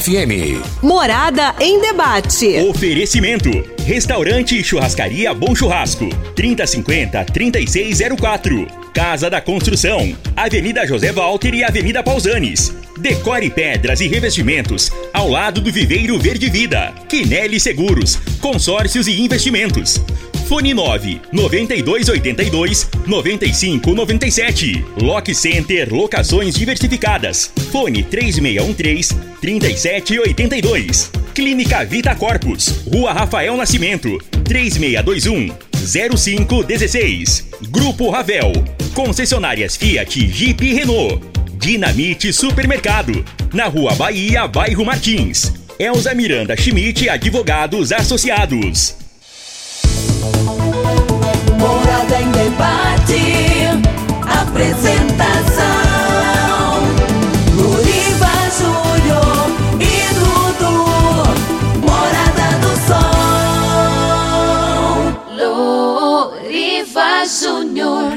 FM. 0.00 0.64
Morada 0.82 1.54
em 1.60 1.78
debate. 1.78 2.56
Oferecimento: 2.68 3.50
Restaurante 3.84 4.58
e 4.58 4.64
Churrascaria 4.64 5.34
Bom 5.34 5.54
Churrasco. 5.54 6.08
3050-3604. 6.34 8.66
Casa 8.94 9.28
da 9.28 9.42
Construção. 9.42 10.16
Avenida 10.34 10.86
José 10.86 11.12
Walter 11.12 11.52
e 11.54 11.62
Avenida 11.62 12.02
Pausanes. 12.02 12.74
Decore 12.98 13.50
pedras 13.50 14.00
e 14.00 14.08
revestimentos 14.08 14.90
ao 15.12 15.28
lado 15.28 15.60
do 15.60 15.70
Viveiro 15.70 16.18
Verde 16.18 16.48
Vida. 16.48 16.94
Quinelli 17.06 17.60
Seguros. 17.60 18.16
Consórcios 18.40 19.06
e 19.06 19.20
investimentos. 19.20 20.00
Fone 20.48 20.72
9 20.72 21.20
9282 21.30 22.88
9597. 23.06 24.82
Lock 25.02 25.34
Center 25.34 25.92
Locações 25.92 26.54
Diversificadas. 26.54 27.52
Fone 27.70 28.02
3613 28.02 29.29
3782. 29.40 31.10
Clínica 31.34 31.84
Vita 31.84 32.14
Corpus. 32.14 32.82
Rua 32.92 33.12
Rafael 33.12 33.56
Nascimento. 33.56 34.18
3621 34.44 35.54
0516. 35.86 37.48
Grupo 37.70 38.10
Ravel. 38.10 38.52
Concessionárias 38.94 39.76
Fiat, 39.76 40.26
Jeep 40.26 40.64
e 40.64 40.74
Renault. 40.74 41.20
Dinamite 41.54 42.32
Supermercado. 42.32 43.24
Na 43.52 43.66
Rua 43.66 43.94
Bahia, 43.94 44.46
Bairro 44.46 44.84
Martins. 44.84 45.52
Elza 45.78 46.14
Miranda 46.14 46.54
Schmidt 46.56 47.08
Advogados 47.08 47.90
Associados. 47.90 48.94
Morada 51.58 52.20
em 52.20 52.30
debate. 52.30 53.20
Apresentação: 54.22 55.39
Júnior. 67.30 68.16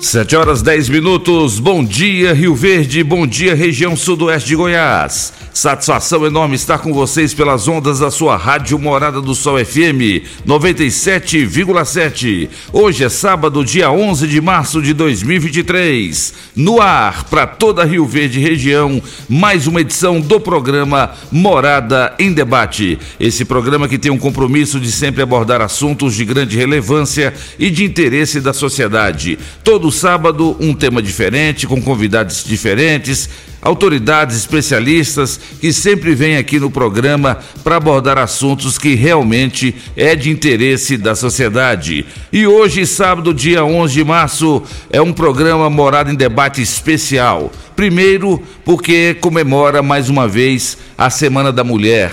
Sete 0.00 0.36
horas 0.36 0.60
dez 0.60 0.88
minutos. 0.88 1.60
Bom 1.60 1.84
dia, 1.84 2.34
Rio 2.34 2.54
Verde. 2.54 3.04
Bom 3.04 3.26
dia, 3.26 3.54
região 3.54 3.96
sudoeste 3.96 4.48
de 4.48 4.56
Goiás. 4.56 5.41
Satisfação 5.54 6.24
enorme 6.24 6.56
estar 6.56 6.78
com 6.78 6.94
vocês 6.94 7.34
pelas 7.34 7.68
ondas 7.68 7.98
da 7.98 8.10
sua 8.10 8.38
rádio 8.38 8.78
Morada 8.78 9.20
do 9.20 9.34
Sol 9.34 9.62
FM 9.62 10.24
97,7. 10.46 12.48
Hoje 12.72 13.04
é 13.04 13.10
sábado, 13.10 13.62
dia 13.62 13.90
11 13.90 14.26
de 14.26 14.40
março 14.40 14.80
de 14.80 14.94
2023. 14.94 16.32
No 16.56 16.80
ar 16.80 17.24
para 17.24 17.46
toda 17.46 17.84
Rio 17.84 18.06
Verde 18.06 18.40
região, 18.40 19.02
mais 19.28 19.66
uma 19.66 19.82
edição 19.82 20.22
do 20.22 20.40
programa 20.40 21.10
Morada 21.30 22.14
em 22.18 22.32
Debate. 22.32 22.98
Esse 23.20 23.44
programa 23.44 23.86
que 23.86 23.98
tem 23.98 24.10
um 24.10 24.18
compromisso 24.18 24.80
de 24.80 24.90
sempre 24.90 25.22
abordar 25.22 25.60
assuntos 25.60 26.14
de 26.14 26.24
grande 26.24 26.56
relevância 26.56 27.34
e 27.58 27.68
de 27.68 27.84
interesse 27.84 28.40
da 28.40 28.54
sociedade. 28.54 29.38
Todo 29.62 29.92
sábado 29.92 30.56
um 30.58 30.72
tema 30.72 31.02
diferente, 31.02 31.66
com 31.66 31.82
convidados 31.82 32.42
diferentes 32.42 33.28
autoridades 33.62 34.36
especialistas 34.36 35.38
que 35.60 35.72
sempre 35.72 36.16
vêm 36.16 36.36
aqui 36.36 36.58
no 36.58 36.68
programa 36.68 37.38
para 37.62 37.76
abordar 37.76 38.18
assuntos 38.18 38.76
que 38.76 38.94
realmente 38.96 39.72
é 39.96 40.16
de 40.16 40.30
interesse 40.30 40.96
da 40.96 41.14
sociedade. 41.14 42.04
E 42.32 42.44
hoje, 42.44 42.84
sábado, 42.84 43.32
dia 43.32 43.64
11 43.64 43.94
de 43.94 44.04
março, 44.04 44.62
é 44.90 45.00
um 45.00 45.12
programa 45.12 45.70
Morada 45.70 46.10
em 46.10 46.16
Debate 46.16 46.60
especial. 46.60 47.52
Primeiro, 47.76 48.42
porque 48.64 49.14
comemora 49.20 49.80
mais 49.80 50.10
uma 50.10 50.26
vez 50.26 50.76
a 50.98 51.08
Semana 51.08 51.52
da 51.52 51.62
Mulher. 51.62 52.10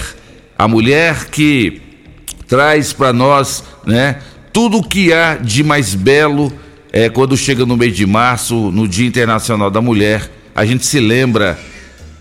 A 0.56 0.68
mulher 0.68 1.26
que 1.32 1.82
traz 2.48 2.94
para 2.94 3.12
nós, 3.12 3.64
né, 3.88 4.20
tudo 4.54 4.78
o 4.78 4.88
que 4.88 5.12
há 5.12 5.36
de 5.36 5.64
mais 5.64 5.96
belo 5.96 6.54
é 6.92 7.10
quando 7.10 7.36
chega 7.36 7.66
no 7.66 7.78
mês 7.78 7.96
de 7.96 8.06
março, 8.06 8.72
no 8.72 8.88
Dia 8.88 9.08
Internacional 9.08 9.72
da 9.72 9.82
Mulher 9.82 10.39
a 10.56 10.66
gente 10.66 10.86
se 10.86 11.00
lembra 11.00 11.60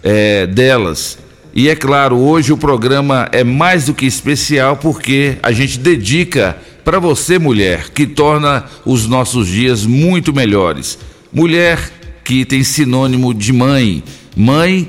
é, 0.02 0.46
delas. 0.46 1.18
E 1.54 1.68
é 1.68 1.74
claro, 1.74 2.16
hoje 2.16 2.52
o 2.52 2.56
programa 2.56 3.28
é 3.32 3.42
mais 3.42 3.86
do 3.86 3.94
que 3.94 4.06
especial 4.06 4.76
porque 4.76 5.38
a 5.42 5.50
gente 5.50 5.78
dedica 5.78 6.56
para 6.84 6.98
você, 6.98 7.38
mulher, 7.38 7.90
que 7.90 8.06
torna 8.06 8.64
os 8.86 9.06
nossos 9.06 9.48
dias 9.48 9.84
muito 9.84 10.32
melhores. 10.32 10.98
Mulher 11.32 11.78
que 12.24 12.44
tem 12.44 12.62
sinônimo 12.62 13.34
de 13.34 13.52
mãe. 13.52 14.02
Mãe 14.36 14.88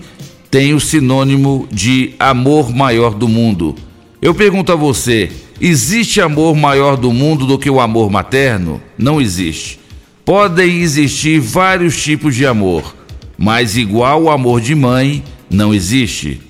tem 0.51 0.73
o 0.73 0.79
sinônimo 0.79 1.67
de 1.71 2.13
amor 2.19 2.73
maior 2.73 3.13
do 3.13 3.27
mundo. 3.27 3.75
Eu 4.21 4.35
pergunto 4.35 4.71
a 4.71 4.75
você: 4.75 5.31
existe 5.59 6.21
amor 6.21 6.55
maior 6.55 6.97
do 6.97 7.11
mundo 7.11 7.45
do 7.45 7.57
que 7.57 7.69
o 7.69 7.79
amor 7.79 8.09
materno? 8.11 8.81
Não 8.97 9.19
existe. 9.19 9.79
Podem 10.23 10.81
existir 10.81 11.39
vários 11.39 12.01
tipos 12.01 12.35
de 12.35 12.45
amor 12.45 12.98
mas 13.39 13.77
igual 13.77 14.23
o 14.23 14.29
amor 14.29 14.59
de 14.59 14.75
mãe 14.75 15.23
não 15.49 15.73
existe. 15.73 16.41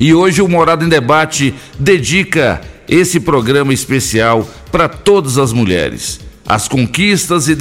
E 0.00 0.14
hoje 0.14 0.40
o 0.40 0.48
Morado 0.48 0.82
em 0.82 0.88
Debate 0.88 1.54
dedica 1.78 2.62
esse 2.88 3.20
programa 3.20 3.74
especial 3.74 4.48
para 4.72 4.88
todas 4.88 5.36
as 5.36 5.52
mulheres. 5.52 6.20
As 6.46 6.68
conquistas 6.68 7.48
e, 7.48 7.56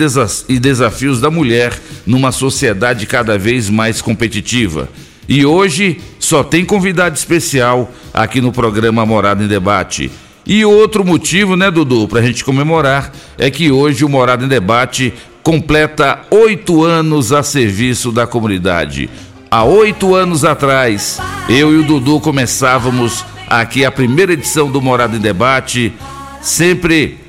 e 0.48 0.58
desafios 0.58 1.20
da 1.20 1.30
mulher 1.30 1.78
numa 2.06 2.32
sociedade 2.32 3.06
cada 3.06 3.38
vez 3.38 3.70
mais 3.70 4.02
competitiva. 4.02 4.88
E 5.28 5.46
hoje 5.46 6.00
só 6.18 6.42
tem 6.42 6.64
convidado 6.64 7.18
especial 7.18 7.92
aqui 8.14 8.40
no 8.40 8.54
programa 8.54 9.06
Morada 9.06 9.44
em 9.44 9.48
Debate. 9.48 10.10
E 10.46 10.64
outro 10.64 11.04
motivo, 11.04 11.58
né, 11.58 11.70
Dudu, 11.70 12.08
para 12.08 12.20
a 12.20 12.24
gente 12.24 12.46
comemorar 12.46 13.12
é 13.38 13.50
que 13.50 13.70
hoje 13.70 14.06
o 14.06 14.10
Morada 14.10 14.46
em 14.46 14.48
Debate 14.48 15.14
completa 15.46 16.22
oito 16.32 16.84
anos 16.84 17.32
a 17.32 17.44
serviço 17.44 18.12
da 18.12 18.26
comunidade. 18.26 19.08
Há 19.52 19.64
oito 19.64 20.16
anos 20.16 20.44
atrás, 20.44 21.22
eu 21.48 21.72
e 21.72 21.78
o 21.78 21.84
Dudu 21.84 22.20
começávamos 22.20 23.24
aqui 23.48 23.86
a 23.86 23.92
primeira 23.92 24.34
edição 24.34 24.72
do 24.72 24.82
Morada 24.82 25.16
em 25.16 25.20
Debate, 25.20 25.94
sempre 26.42 27.20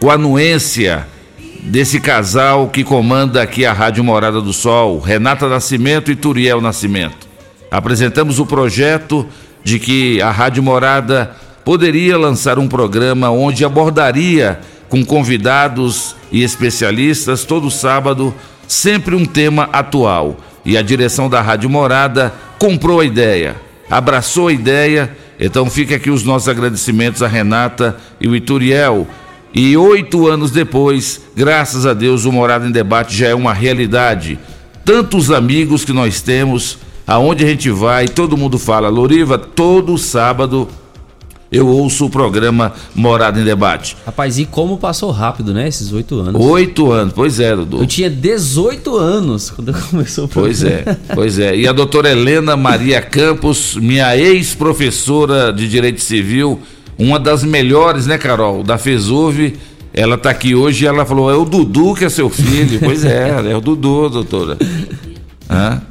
com 0.00 0.10
a 0.10 0.14
anuência 0.14 1.06
desse 1.62 2.00
casal 2.00 2.66
que 2.66 2.82
comanda 2.82 3.40
aqui 3.40 3.64
a 3.64 3.72
Rádio 3.72 4.02
Morada 4.02 4.40
do 4.40 4.52
Sol, 4.52 4.98
Renata 4.98 5.48
Nascimento 5.48 6.10
e 6.10 6.16
Turiel 6.16 6.60
Nascimento. 6.60 7.28
Apresentamos 7.70 8.40
o 8.40 8.44
projeto 8.44 9.24
de 9.62 9.78
que 9.78 10.20
a 10.20 10.32
Rádio 10.32 10.64
Morada 10.64 11.30
poderia 11.64 12.18
lançar 12.18 12.58
um 12.58 12.66
programa 12.66 13.30
onde 13.30 13.64
abordaria 13.64 14.58
com 14.92 15.02
convidados 15.02 16.14
e 16.30 16.42
especialistas 16.42 17.46
todo 17.46 17.70
sábado, 17.70 18.34
sempre 18.68 19.16
um 19.16 19.24
tema 19.24 19.70
atual. 19.72 20.36
E 20.66 20.76
a 20.76 20.82
direção 20.82 21.30
da 21.30 21.40
Rádio 21.40 21.70
Morada 21.70 22.30
comprou 22.58 23.00
a 23.00 23.04
ideia, 23.06 23.56
abraçou 23.88 24.48
a 24.48 24.52
ideia. 24.52 25.16
Então 25.40 25.70
fica 25.70 25.96
aqui 25.96 26.10
os 26.10 26.24
nossos 26.24 26.46
agradecimentos 26.46 27.22
a 27.22 27.26
Renata 27.26 27.96
e 28.20 28.28
o 28.28 28.36
Ituriel. 28.36 29.08
E 29.54 29.74
oito 29.78 30.28
anos 30.28 30.50
depois, 30.50 31.22
graças 31.34 31.86
a 31.86 31.94
Deus, 31.94 32.26
o 32.26 32.32
Morada 32.32 32.68
em 32.68 32.70
Debate 32.70 33.16
já 33.16 33.28
é 33.28 33.34
uma 33.34 33.54
realidade. 33.54 34.38
Tantos 34.84 35.30
amigos 35.30 35.86
que 35.86 35.92
nós 35.94 36.20
temos, 36.20 36.76
aonde 37.06 37.42
a 37.42 37.48
gente 37.48 37.70
vai, 37.70 38.08
todo 38.08 38.36
mundo 38.36 38.58
fala, 38.58 38.90
Loriva, 38.90 39.38
todo 39.38 39.96
sábado 39.96 40.68
eu 41.52 41.68
ouço 41.68 42.06
o 42.06 42.10
programa 42.10 42.72
Morada 42.94 43.38
em 43.38 43.44
Debate. 43.44 43.94
Rapaz, 44.06 44.38
e 44.38 44.46
como 44.46 44.78
passou 44.78 45.10
rápido, 45.10 45.52
né? 45.52 45.68
Esses 45.68 45.92
oito 45.92 46.18
anos. 46.18 46.40
Oito 46.40 46.90
anos, 46.90 47.12
pois 47.14 47.38
é, 47.38 47.54
Dudu. 47.54 47.78
Eu 47.82 47.86
tinha 47.86 48.08
18 48.08 48.96
anos 48.96 49.50
quando 49.50 49.72
começou 49.90 50.24
o 50.24 50.28
programa. 50.28 50.54
Pois 50.54 50.64
é, 50.64 50.96
pois 51.14 51.38
é. 51.38 51.54
E 51.54 51.68
a 51.68 51.72
doutora 51.72 52.10
Helena 52.10 52.56
Maria 52.56 53.02
Campos, 53.02 53.76
minha 53.76 54.16
ex-professora 54.16 55.52
de 55.52 55.68
Direito 55.68 56.00
Civil, 56.00 56.58
uma 56.98 57.20
das 57.20 57.44
melhores, 57.44 58.06
né, 58.06 58.16
Carol, 58.16 58.62
da 58.62 58.78
FESUV. 58.78 59.54
Ela 59.94 60.14
está 60.14 60.30
aqui 60.30 60.54
hoje 60.54 60.84
e 60.84 60.88
ela 60.88 61.04
falou: 61.04 61.30
é 61.30 61.34
o 61.34 61.44
Dudu 61.44 61.94
que 61.94 62.06
é 62.06 62.08
seu 62.08 62.30
filho. 62.30 62.80
pois 62.80 63.04
é, 63.04 63.28
é 63.50 63.54
o 63.54 63.60
Dudu, 63.60 64.08
doutora. 64.08 64.56
Hã? 65.50 65.82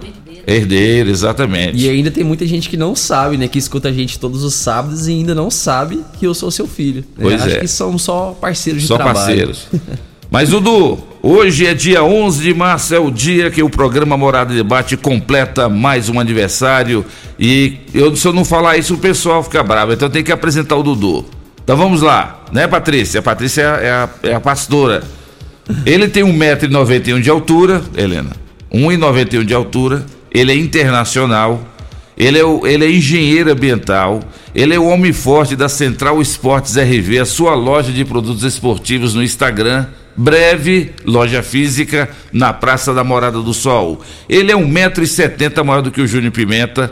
Herdeiro, 0.55 1.09
exatamente. 1.09 1.77
E 1.77 1.89
ainda 1.89 2.11
tem 2.11 2.23
muita 2.23 2.45
gente 2.45 2.69
que 2.69 2.77
não 2.77 2.95
sabe, 2.95 3.37
né? 3.37 3.47
Que 3.47 3.57
escuta 3.59 3.89
a 3.89 3.91
gente 3.93 4.19
todos 4.19 4.43
os 4.43 4.53
sábados 4.53 5.07
e 5.07 5.11
ainda 5.11 5.33
não 5.35 5.49
sabe 5.51 6.01
que 6.19 6.25
eu 6.27 6.33
sou 6.33 6.51
seu 6.51 6.67
filho. 6.67 7.01
né? 7.17 7.23
Pois 7.23 7.41
Acho 7.41 7.55
é. 7.55 7.59
que 7.59 7.67
somos 7.67 8.01
só 8.03 8.37
parceiros 8.39 8.81
de 8.81 8.87
Só 8.87 8.95
trabalho. 8.95 9.17
parceiros. 9.17 9.67
Mas, 10.31 10.47
Dudu, 10.49 10.97
hoje 11.21 11.65
é 11.67 11.73
dia 11.73 12.03
11 12.05 12.41
de 12.41 12.53
março, 12.53 12.95
é 12.95 12.99
o 12.99 13.11
dia 13.11 13.51
que 13.51 13.61
o 13.61 13.69
programa 13.69 14.15
Morada 14.15 14.53
e 14.53 14.55
Debate 14.55 14.95
completa 14.95 15.67
mais 15.67 16.07
um 16.07 16.19
aniversário. 16.21 17.03
E 17.37 17.77
eu, 17.93 18.15
se 18.15 18.25
eu 18.25 18.31
não 18.31 18.45
falar 18.45 18.77
isso, 18.77 18.93
o 18.93 18.97
pessoal 18.97 19.43
fica 19.43 19.61
bravo. 19.61 19.91
Então 19.91 20.09
tem 20.09 20.23
que 20.23 20.31
apresentar 20.31 20.77
o 20.77 20.83
Dudu. 20.83 21.25
Então 21.63 21.75
vamos 21.75 22.01
lá, 22.01 22.45
né, 22.51 22.65
Patrícia? 22.65 23.19
A 23.19 23.23
Patrícia 23.23 23.61
é 23.61 23.65
a, 23.65 23.77
é 23.83 23.91
a- 23.91 24.09
é 24.23 24.33
a 24.35 24.39
pastora. 24.39 25.03
Ele 25.85 26.07
tem 26.07 26.23
1,91m 26.23 27.19
de 27.21 27.29
altura, 27.29 27.81
Helena. 27.95 28.31
1,91m 28.73 29.43
de 29.43 29.53
altura. 29.53 30.05
Ele 30.31 30.51
é 30.51 30.55
internacional. 30.55 31.67
Ele 32.17 32.39
é, 32.39 32.43
ele 32.71 32.85
é 32.85 32.91
engenheiro 32.91 33.51
ambiental. 33.51 34.21
Ele 34.53 34.73
é 34.73 34.79
o 34.79 34.85
homem 34.85 35.13
forte 35.13 35.55
da 35.55 35.67
Central 35.67 36.21
Esportes 36.21 36.75
RV, 36.75 37.19
a 37.19 37.25
sua 37.25 37.55
loja 37.55 37.91
de 37.91 38.05
produtos 38.05 38.43
esportivos 38.43 39.13
no 39.13 39.23
Instagram. 39.23 39.87
Breve, 40.15 40.91
loja 41.05 41.41
física, 41.41 42.09
na 42.31 42.51
Praça 42.51 42.93
da 42.93 43.03
Morada 43.03 43.39
do 43.41 43.53
Sol. 43.53 44.01
Ele 44.27 44.51
é 44.51 44.55
1,70m 44.55 45.63
maior 45.63 45.81
do 45.81 45.89
que 45.89 46.01
o 46.01 46.07
Júnior 46.07 46.31
Pimenta. 46.31 46.91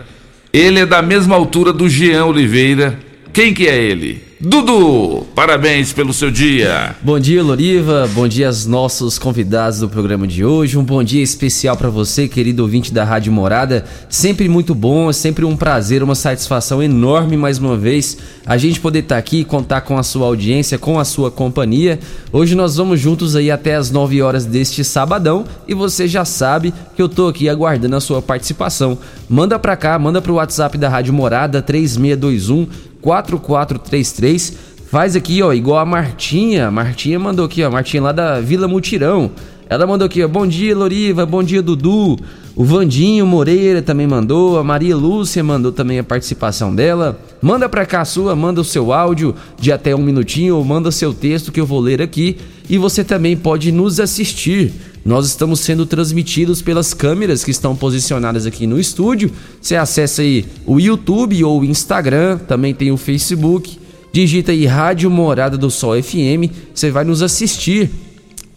Ele 0.51 0.79
é 0.79 0.85
da 0.85 1.01
mesma 1.01 1.35
altura 1.35 1.71
do 1.71 1.87
Jean 1.87 2.25
Oliveira. 2.25 2.97
Quem 3.31 3.53
que 3.53 3.67
é 3.67 3.77
ele? 3.77 4.28
Dudu! 4.41 5.27
Parabéns 5.35 5.91
pelo 5.91 6.13
seu 6.13 6.31
dia. 6.31 6.95
Bom 7.01 7.19
dia, 7.19 7.43
Loriva. 7.43 8.09
Bom 8.13 8.25
dia 8.25 8.47
aos 8.47 8.65
nossos 8.65 9.19
convidados 9.19 9.79
do 9.79 9.89
programa 9.89 10.25
de 10.25 10.45
hoje. 10.45 10.77
Um 10.77 10.83
bom 10.83 11.03
dia 11.03 11.21
especial 11.21 11.75
para 11.75 11.89
você, 11.89 12.25
querido 12.25 12.63
ouvinte 12.63 12.93
da 12.93 13.03
Rádio 13.03 13.33
Morada. 13.33 13.83
Sempre 14.07 14.47
muito 14.47 14.73
bom, 14.73 15.09
é 15.09 15.13
sempre 15.13 15.43
um 15.43 15.57
prazer, 15.57 16.01
uma 16.01 16.15
satisfação 16.15 16.81
enorme 16.81 17.35
mais 17.35 17.57
uma 17.57 17.75
vez 17.75 18.17
a 18.45 18.57
gente 18.57 18.79
poder 18.79 18.99
estar 18.99 19.17
aqui 19.17 19.41
e 19.41 19.45
contar 19.45 19.81
com 19.81 19.97
a 19.97 20.03
sua 20.03 20.27
audiência, 20.27 20.77
com 20.77 20.97
a 20.97 21.03
sua 21.03 21.29
companhia. 21.29 21.99
Hoje 22.31 22.55
nós 22.55 22.77
vamos 22.77 22.99
juntos 22.99 23.35
aí 23.35 23.51
até 23.51 23.75
as 23.75 23.91
9 23.91 24.21
horas 24.21 24.45
deste 24.45 24.85
sabadão 24.85 25.43
e 25.67 25.73
você 25.73 26.07
já 26.07 26.23
sabe 26.23 26.73
que 26.95 27.01
eu 27.01 27.09
tô 27.09 27.27
aqui 27.27 27.49
aguardando 27.49 27.97
a 27.97 28.01
sua 28.01 28.21
participação. 28.21 28.97
Manda 29.29 29.59
pra 29.59 29.77
cá, 29.77 29.99
manda 29.99 30.19
pro 30.19 30.33
WhatsApp 30.33 30.75
da 30.75 30.89
Rádio 30.89 31.13
Morada 31.13 31.61
3621 31.61 32.67
4433. 32.99 34.57
Faz 34.89 35.15
aqui, 35.15 35.43
ó, 35.43 35.53
igual 35.53 35.77
a 35.77 35.85
Martinha. 35.85 36.71
Martinha 36.71 37.19
mandou 37.19 37.45
aqui, 37.45 37.63
ó. 37.63 37.69
Martinha 37.69 38.01
lá 38.01 38.11
da 38.11 38.41
Vila 38.41 38.67
Mutirão. 38.67 39.29
Ela 39.69 39.85
mandou 39.85 40.07
aqui, 40.07 40.23
ó. 40.23 40.27
Bom 40.27 40.47
dia, 40.47 40.75
Loriva. 40.75 41.27
Bom 41.27 41.43
dia, 41.43 41.61
Dudu. 41.61 42.17
O 42.55 42.63
Vandinho 42.65 43.23
Moreira 43.27 43.83
também 43.83 44.07
mandou. 44.07 44.57
A 44.57 44.63
Maria 44.63 44.97
Lúcia 44.97 45.43
mandou 45.43 45.71
também 45.71 45.99
a 45.99 46.03
participação 46.03 46.73
dela. 46.73 47.19
Manda 47.39 47.69
pra 47.69 47.85
cá 47.85 48.01
a 48.01 48.05
sua, 48.05 48.35
manda 48.35 48.59
o 48.59 48.65
seu 48.65 48.91
áudio 48.91 49.35
de 49.59 49.71
até 49.71 49.95
um 49.95 50.01
minutinho 50.01 50.55
ou 50.57 50.65
manda 50.65 50.91
seu 50.91 51.13
texto 51.13 51.51
que 51.51 51.59
eu 51.61 51.67
vou 51.67 51.79
ler 51.79 52.01
aqui. 52.01 52.37
E 52.67 52.79
você 52.79 53.03
também 53.03 53.37
pode 53.37 53.71
nos 53.71 53.99
assistir. 53.99 54.73
Nós 55.05 55.25
estamos 55.25 55.61
sendo 55.61 55.85
transmitidos 55.85 56.61
pelas 56.61 56.93
câmeras 56.93 57.43
que 57.43 57.51
estão 57.51 57.75
posicionadas 57.75 58.45
aqui 58.45 58.67
no 58.67 58.79
estúdio. 58.79 59.31
Você 59.61 59.75
acessa 59.75 60.21
aí 60.21 60.45
o 60.65 60.79
YouTube 60.79 61.43
ou 61.43 61.61
o 61.61 61.65
Instagram, 61.65 62.37
também 62.37 62.73
tem 62.73 62.91
o 62.91 62.97
Facebook. 62.97 63.79
Digita 64.11 64.51
aí 64.51 64.65
Rádio 64.65 65.09
Morada 65.09 65.57
do 65.57 65.69
Sol 65.69 66.01
FM, 66.01 66.51
você 66.73 66.89
vai 66.89 67.03
nos 67.03 67.21
assistir 67.21 67.91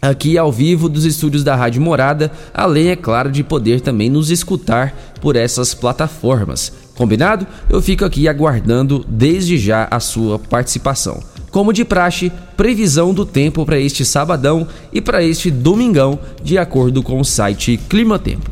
aqui 0.01 0.37
ao 0.37 0.51
vivo 0.51 0.89
dos 0.89 1.05
estúdios 1.05 1.43
da 1.43 1.55
Rádio 1.55 1.81
Morada, 1.81 2.31
além, 2.53 2.89
é 2.89 2.95
claro, 2.95 3.31
de 3.31 3.43
poder 3.43 3.79
também 3.79 4.09
nos 4.09 4.29
escutar 4.29 5.13
por 5.21 5.35
essas 5.35 5.73
plataformas. 5.73 6.73
Combinado? 6.95 7.47
Eu 7.69 7.81
fico 7.81 8.03
aqui 8.03 8.27
aguardando 8.27 9.05
desde 9.07 9.57
já 9.57 9.87
a 9.89 9.99
sua 9.99 10.37
participação. 10.37 11.23
Como 11.53 11.71
de 11.71 11.85
praxe, 11.85 12.31
previsão 12.57 13.13
do 13.13 13.27
tempo 13.27 13.63
para 13.63 13.79
este 13.79 14.03
sabadão 14.03 14.67
e 14.91 14.99
para 14.99 15.23
este 15.23 15.51
domingão, 15.51 16.17
de 16.43 16.57
acordo 16.57 17.03
com 17.03 17.19
o 17.19 17.23
site 17.23 17.79
Clima 17.87 18.17
Tempo. 18.17 18.49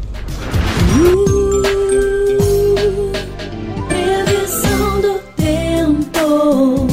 Previsão 3.88 5.02
do 5.02 5.20
tempo. 5.36 6.88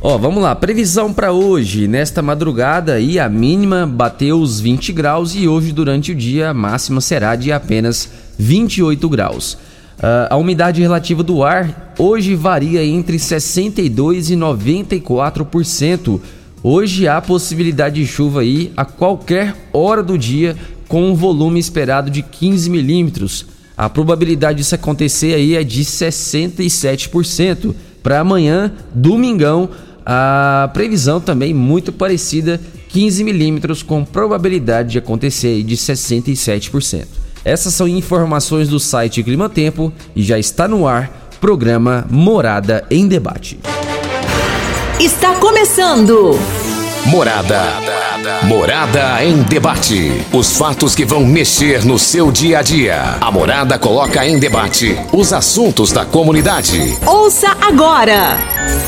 Ó, 0.00 0.16
vamos 0.16 0.40
lá, 0.40 0.54
previsão 0.54 1.12
para 1.12 1.32
hoje. 1.32 1.88
Nesta 1.88 2.22
madrugada 2.22 2.92
aí 2.92 3.18
a 3.18 3.28
mínima 3.28 3.88
bateu 3.88 4.38
os 4.38 4.60
20 4.60 4.92
graus 4.92 5.34
e 5.34 5.48
hoje 5.48 5.72
durante 5.72 6.12
o 6.12 6.14
dia 6.14 6.50
a 6.50 6.54
máxima 6.54 7.00
será 7.00 7.34
de 7.34 7.50
apenas 7.50 8.08
28 8.38 9.08
graus. 9.08 9.58
Ah, 10.02 10.28
a 10.30 10.36
umidade 10.36 10.80
relativa 10.80 11.22
do 11.22 11.42
ar 11.42 11.94
hoje 11.98 12.34
varia 12.34 12.84
entre 12.84 13.18
62 13.18 14.30
e 14.30 14.36
94%. 14.36 16.20
Hoje 16.62 17.08
há 17.08 17.20
possibilidade 17.20 18.00
de 18.00 18.06
chuva 18.06 18.40
aí 18.40 18.72
a 18.76 18.84
qualquer 18.84 19.54
hora 19.72 20.02
do 20.02 20.18
dia 20.18 20.56
com 20.88 21.10
um 21.10 21.14
volume 21.14 21.58
esperado 21.58 22.10
de 22.10 22.22
15 22.22 22.68
milímetros. 22.70 23.46
A 23.76 23.88
probabilidade 23.88 24.58
disso 24.58 24.74
acontecer 24.74 25.34
aí 25.34 25.54
é 25.54 25.62
de 25.62 25.84
67%. 25.84 27.74
Para 28.02 28.20
amanhã, 28.20 28.72
domingão, 28.94 29.68
a 30.04 30.70
previsão 30.72 31.20
também 31.20 31.52
muito 31.52 31.92
parecida, 31.92 32.60
15 32.88 33.24
milímetros 33.24 33.82
com 33.82 34.04
probabilidade 34.04 34.92
de 34.92 34.98
acontecer 34.98 35.48
aí 35.48 35.62
de 35.62 35.76
67%. 35.76 37.25
Essas 37.46 37.74
são 37.74 37.86
informações 37.86 38.68
do 38.68 38.80
site 38.80 39.22
Clima 39.22 39.48
Tempo 39.48 39.92
e 40.16 40.22
já 40.24 40.36
está 40.36 40.66
no 40.66 40.84
ar 40.84 41.08
programa 41.40 42.04
Morada 42.10 42.84
em 42.90 43.06
Debate. 43.06 43.60
Está 44.98 45.32
começando. 45.36 46.36
Morada. 47.04 47.62
Morada 48.42 49.24
em 49.24 49.44
debate. 49.44 50.10
Os 50.32 50.56
fatos 50.56 50.96
que 50.96 51.04
vão 51.04 51.24
mexer 51.24 51.84
no 51.84 52.00
seu 52.00 52.32
dia 52.32 52.58
a 52.58 52.62
dia. 52.62 53.16
A 53.20 53.30
Morada 53.30 53.78
coloca 53.78 54.26
em 54.26 54.40
debate 54.40 54.98
os 55.12 55.32
assuntos 55.32 55.92
da 55.92 56.04
comunidade. 56.04 56.98
Ouça 57.06 57.56
agora. 57.60 58.38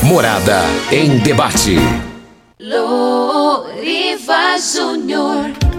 Morada 0.03 0.63
em 0.91 1.17
debate. 1.19 1.77
Loriva 2.59 4.57
Júnior. 4.59 5.78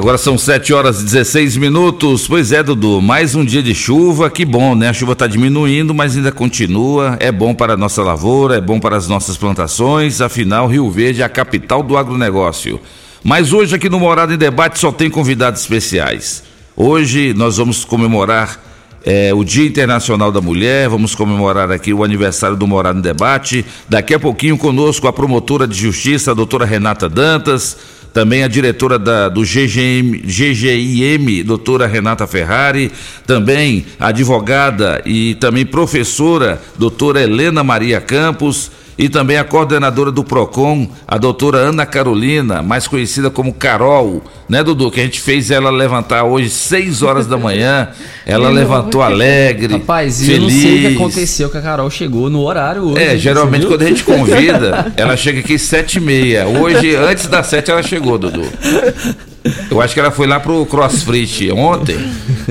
Agora 0.00 0.16
são 0.16 0.38
7 0.38 0.72
horas 0.72 1.02
e 1.02 1.04
16 1.04 1.58
minutos. 1.58 2.26
Pois 2.26 2.52
é, 2.52 2.62
Dudu, 2.62 3.02
mais 3.02 3.34
um 3.34 3.44
dia 3.44 3.62
de 3.62 3.74
chuva, 3.74 4.30
que 4.30 4.46
bom, 4.46 4.74
né? 4.74 4.88
A 4.88 4.94
chuva 4.94 5.12
está 5.12 5.26
diminuindo, 5.26 5.92
mas 5.92 6.16
ainda 6.16 6.32
continua. 6.32 7.18
É 7.20 7.30
bom 7.30 7.54
para 7.54 7.74
a 7.74 7.76
nossa 7.76 8.02
lavoura, 8.02 8.56
é 8.56 8.62
bom 8.62 8.80
para 8.80 8.96
as 8.96 9.06
nossas 9.06 9.36
plantações. 9.36 10.22
Afinal, 10.22 10.68
Rio 10.68 10.90
Verde 10.90 11.20
é 11.20 11.24
a 11.26 11.28
capital 11.28 11.82
do 11.82 11.98
agronegócio. 11.98 12.80
Mas 13.22 13.52
hoje 13.52 13.76
aqui 13.76 13.90
no 13.90 14.00
Morada 14.00 14.32
em 14.32 14.38
Debate 14.38 14.78
só 14.78 14.90
tem 14.90 15.10
convidados 15.10 15.60
especiais. 15.60 16.44
Hoje 16.74 17.34
nós 17.34 17.58
vamos 17.58 17.84
comemorar 17.84 18.58
é, 19.04 19.34
o 19.34 19.44
Dia 19.44 19.66
Internacional 19.66 20.32
da 20.32 20.40
Mulher, 20.40 20.88
vamos 20.88 21.14
comemorar 21.14 21.70
aqui 21.70 21.92
o 21.92 22.02
aniversário 22.02 22.56
do 22.56 22.66
Morada 22.66 22.98
em 22.98 23.02
Debate. 23.02 23.66
Daqui 23.86 24.14
a 24.14 24.18
pouquinho 24.18 24.56
conosco 24.56 25.06
a 25.06 25.12
promotora 25.12 25.68
de 25.68 25.78
justiça, 25.78 26.30
a 26.30 26.34
doutora 26.34 26.64
Renata 26.64 27.06
Dantas, 27.06 27.76
também 28.12 28.42
a 28.42 28.48
diretora 28.48 28.98
da, 28.98 29.28
do 29.28 29.42
GGM, 29.42 30.18
GGIM, 30.24 31.42
doutora 31.44 31.86
Renata 31.86 32.26
Ferrari, 32.26 32.90
também 33.26 33.86
advogada 33.98 35.00
e 35.04 35.34
também 35.36 35.64
professora, 35.64 36.60
doutora 36.78 37.22
Helena 37.22 37.62
Maria 37.62 38.00
Campos, 38.00 38.70
e 39.00 39.08
também 39.08 39.38
a 39.38 39.44
coordenadora 39.44 40.12
do 40.12 40.22
PROCON, 40.22 40.86
a 41.08 41.16
doutora 41.16 41.56
Ana 41.56 41.86
Carolina, 41.86 42.62
mais 42.62 42.86
conhecida 42.86 43.30
como 43.30 43.54
Carol, 43.54 44.22
né, 44.46 44.62
Dudu? 44.62 44.90
Que 44.90 45.00
a 45.00 45.04
gente 45.04 45.22
fez 45.22 45.50
ela 45.50 45.70
levantar 45.70 46.24
hoje, 46.24 46.50
6 46.50 47.02
horas 47.02 47.26
da 47.26 47.38
manhã. 47.38 47.88
Ela 48.26 48.50
levantou 48.50 49.00
alegre. 49.00 49.72
Rapaz, 49.72 50.20
e 50.20 50.26
feliz. 50.26 50.36
eu 50.36 50.42
não 50.42 50.50
sei 50.50 50.74
o 50.74 50.80
que 50.80 50.96
aconteceu 50.96 51.48
que 51.48 51.56
a 51.56 51.62
Carol 51.62 51.88
chegou 51.88 52.28
no 52.28 52.42
horário 52.42 52.82
hoje. 52.82 53.02
É, 53.02 53.16
geralmente 53.16 53.64
quando 53.64 53.80
a 53.80 53.86
gente 53.86 54.04
convida, 54.04 54.92
ela 54.98 55.16
chega 55.16 55.40
aqui 55.40 55.58
sete 55.58 55.96
e 55.96 56.00
meia. 56.00 56.46
Hoje, 56.46 56.94
antes 56.94 57.26
das 57.26 57.46
sete, 57.46 57.70
ela 57.70 57.82
chegou, 57.82 58.18
Dudu. 58.18 58.44
Eu 59.70 59.80
acho 59.80 59.94
que 59.94 60.00
ela 60.00 60.10
foi 60.10 60.26
lá 60.26 60.38
pro 60.38 60.66
CrossFit 60.66 61.50
ontem 61.52 61.96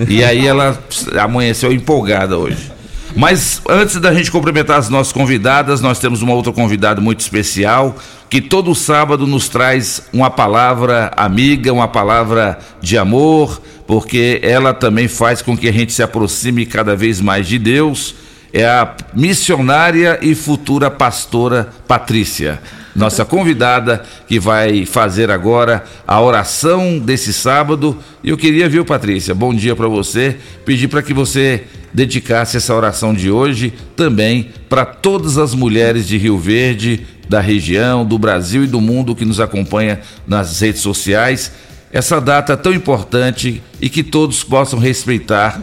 e 0.07 0.23
aí 0.23 0.47
ela 0.47 0.75
amanheceu 1.19 1.71
empolgada 1.71 2.39
hoje. 2.39 2.78
Mas 3.19 3.61
antes 3.67 3.97
da 3.97 4.13
gente 4.13 4.31
cumprimentar 4.31 4.79
as 4.79 4.87
nossas 4.87 5.11
convidadas, 5.11 5.81
nós 5.81 5.99
temos 5.99 6.21
uma 6.21 6.33
outra 6.33 6.53
convidada 6.53 7.01
muito 7.01 7.19
especial 7.19 7.97
que 8.29 8.39
todo 8.39 8.73
sábado 8.73 9.27
nos 9.27 9.49
traz 9.49 10.03
uma 10.13 10.29
palavra 10.29 11.11
amiga, 11.17 11.73
uma 11.73 11.89
palavra 11.89 12.57
de 12.81 12.97
amor, 12.97 13.61
porque 13.85 14.39
ela 14.41 14.73
também 14.73 15.09
faz 15.09 15.41
com 15.41 15.57
que 15.57 15.67
a 15.67 15.71
gente 15.73 15.91
se 15.91 16.01
aproxime 16.01 16.65
cada 16.65 16.95
vez 16.95 17.19
mais 17.19 17.45
de 17.45 17.59
Deus. 17.59 18.15
É 18.53 18.65
a 18.65 18.95
missionária 19.13 20.17
e 20.21 20.33
futura 20.33 20.89
pastora 20.89 21.73
Patrícia. 21.85 22.61
nossa 22.95 23.25
convidada, 23.25 24.01
que 24.29 24.39
vai 24.39 24.85
fazer 24.85 25.29
agora 25.29 25.83
a 26.07 26.21
oração 26.21 26.97
desse 26.97 27.33
sábado. 27.33 27.99
E 28.23 28.29
eu 28.29 28.37
queria, 28.37 28.69
viu, 28.69 28.85
Patrícia? 28.85 29.35
Bom 29.35 29.53
dia 29.53 29.75
para 29.75 29.89
você. 29.89 30.37
Pedir 30.63 30.87
para 30.87 31.01
que 31.03 31.13
você 31.13 31.65
dedicasse 31.93 32.57
essa 32.57 32.73
oração 32.73 33.13
de 33.13 33.31
hoje 33.31 33.73
também 33.95 34.49
para 34.67 34.85
todas 34.85 35.37
as 35.37 35.53
mulheres 35.53 36.07
de 36.07 36.17
Rio 36.17 36.37
Verde, 36.37 37.05
da 37.27 37.39
região, 37.39 38.05
do 38.05 38.17
Brasil 38.17 38.63
e 38.63 38.67
do 38.67 38.81
mundo 38.81 39.15
que 39.15 39.25
nos 39.25 39.39
acompanha 39.39 39.99
nas 40.27 40.59
redes 40.59 40.81
sociais. 40.81 41.51
Essa 41.91 42.19
data 42.19 42.55
tão 42.55 42.73
importante 42.73 43.61
e 43.81 43.89
que 43.89 44.03
todos 44.03 44.43
possam 44.43 44.79
respeitar 44.79 45.61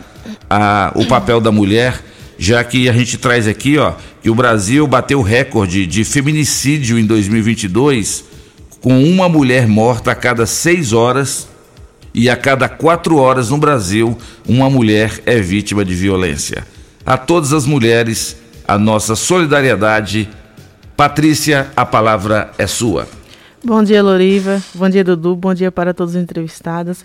a, 0.49 0.93
o 0.95 1.07
papel 1.07 1.41
da 1.41 1.53
mulher 1.53 2.03
já 2.39 2.63
que 2.63 2.89
a 2.89 2.93
gente 2.93 3.17
traz 3.17 3.49
aqui, 3.49 3.79
ó, 3.79 3.95
que 4.23 4.29
o 4.29 4.35
Brasil 4.35 4.87
bateu 4.87 5.23
recorde 5.23 5.87
de 5.87 6.05
feminicídio 6.05 6.99
em 6.99 7.07
2022, 7.07 8.25
com 8.81 9.03
uma 9.05 9.29
mulher 9.29 9.67
morta 9.67 10.13
a 10.13 10.15
cada 10.15 10.47
seis 10.47 10.93
horas 10.93 11.49
e 12.17 12.31
a 12.31 12.35
cada 12.35 12.67
quatro 12.67 13.19
horas 13.19 13.51
no 13.51 13.59
Brasil, 13.59 14.17
uma 14.49 14.71
mulher 14.71 15.21
é 15.27 15.39
vítima 15.39 15.85
de 15.85 15.95
violência. 15.95 16.67
A 17.05 17.19
todas 17.19 17.53
as 17.53 17.67
mulheres, 17.67 18.39
a 18.67 18.79
nossa 18.79 19.15
solidariedade. 19.15 20.27
Patrícia, 20.97 21.69
a 21.77 21.85
palavra 21.85 22.51
é 22.57 22.67
sua. 22.67 23.07
Bom 23.63 23.83
dia, 23.83 24.03
Loriva. 24.03 24.63
Bom 24.75 24.89
dia, 24.89 25.05
Dudu. 25.05 25.37
Bom 25.37 25.53
dia 25.53 25.71
para 25.71 25.93
todos 25.93 26.15
os 26.15 26.23
entrevistados. 26.23 27.05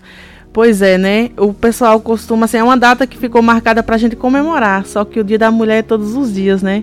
Pois 0.50 0.80
é, 0.80 0.96
né? 0.96 1.30
O 1.36 1.52
pessoal 1.52 2.00
costuma, 2.00 2.46
assim, 2.46 2.56
é 2.56 2.64
uma 2.64 2.76
data 2.76 3.06
que 3.06 3.18
ficou 3.18 3.42
marcada 3.42 3.82
para 3.82 3.96
a 3.96 3.98
gente 3.98 4.16
comemorar, 4.16 4.86
só 4.86 5.04
que 5.04 5.20
o 5.20 5.24
dia 5.24 5.38
da 5.38 5.50
mulher 5.50 5.80
é 5.80 5.82
todos 5.82 6.14
os 6.14 6.32
dias, 6.32 6.62
né? 6.62 6.82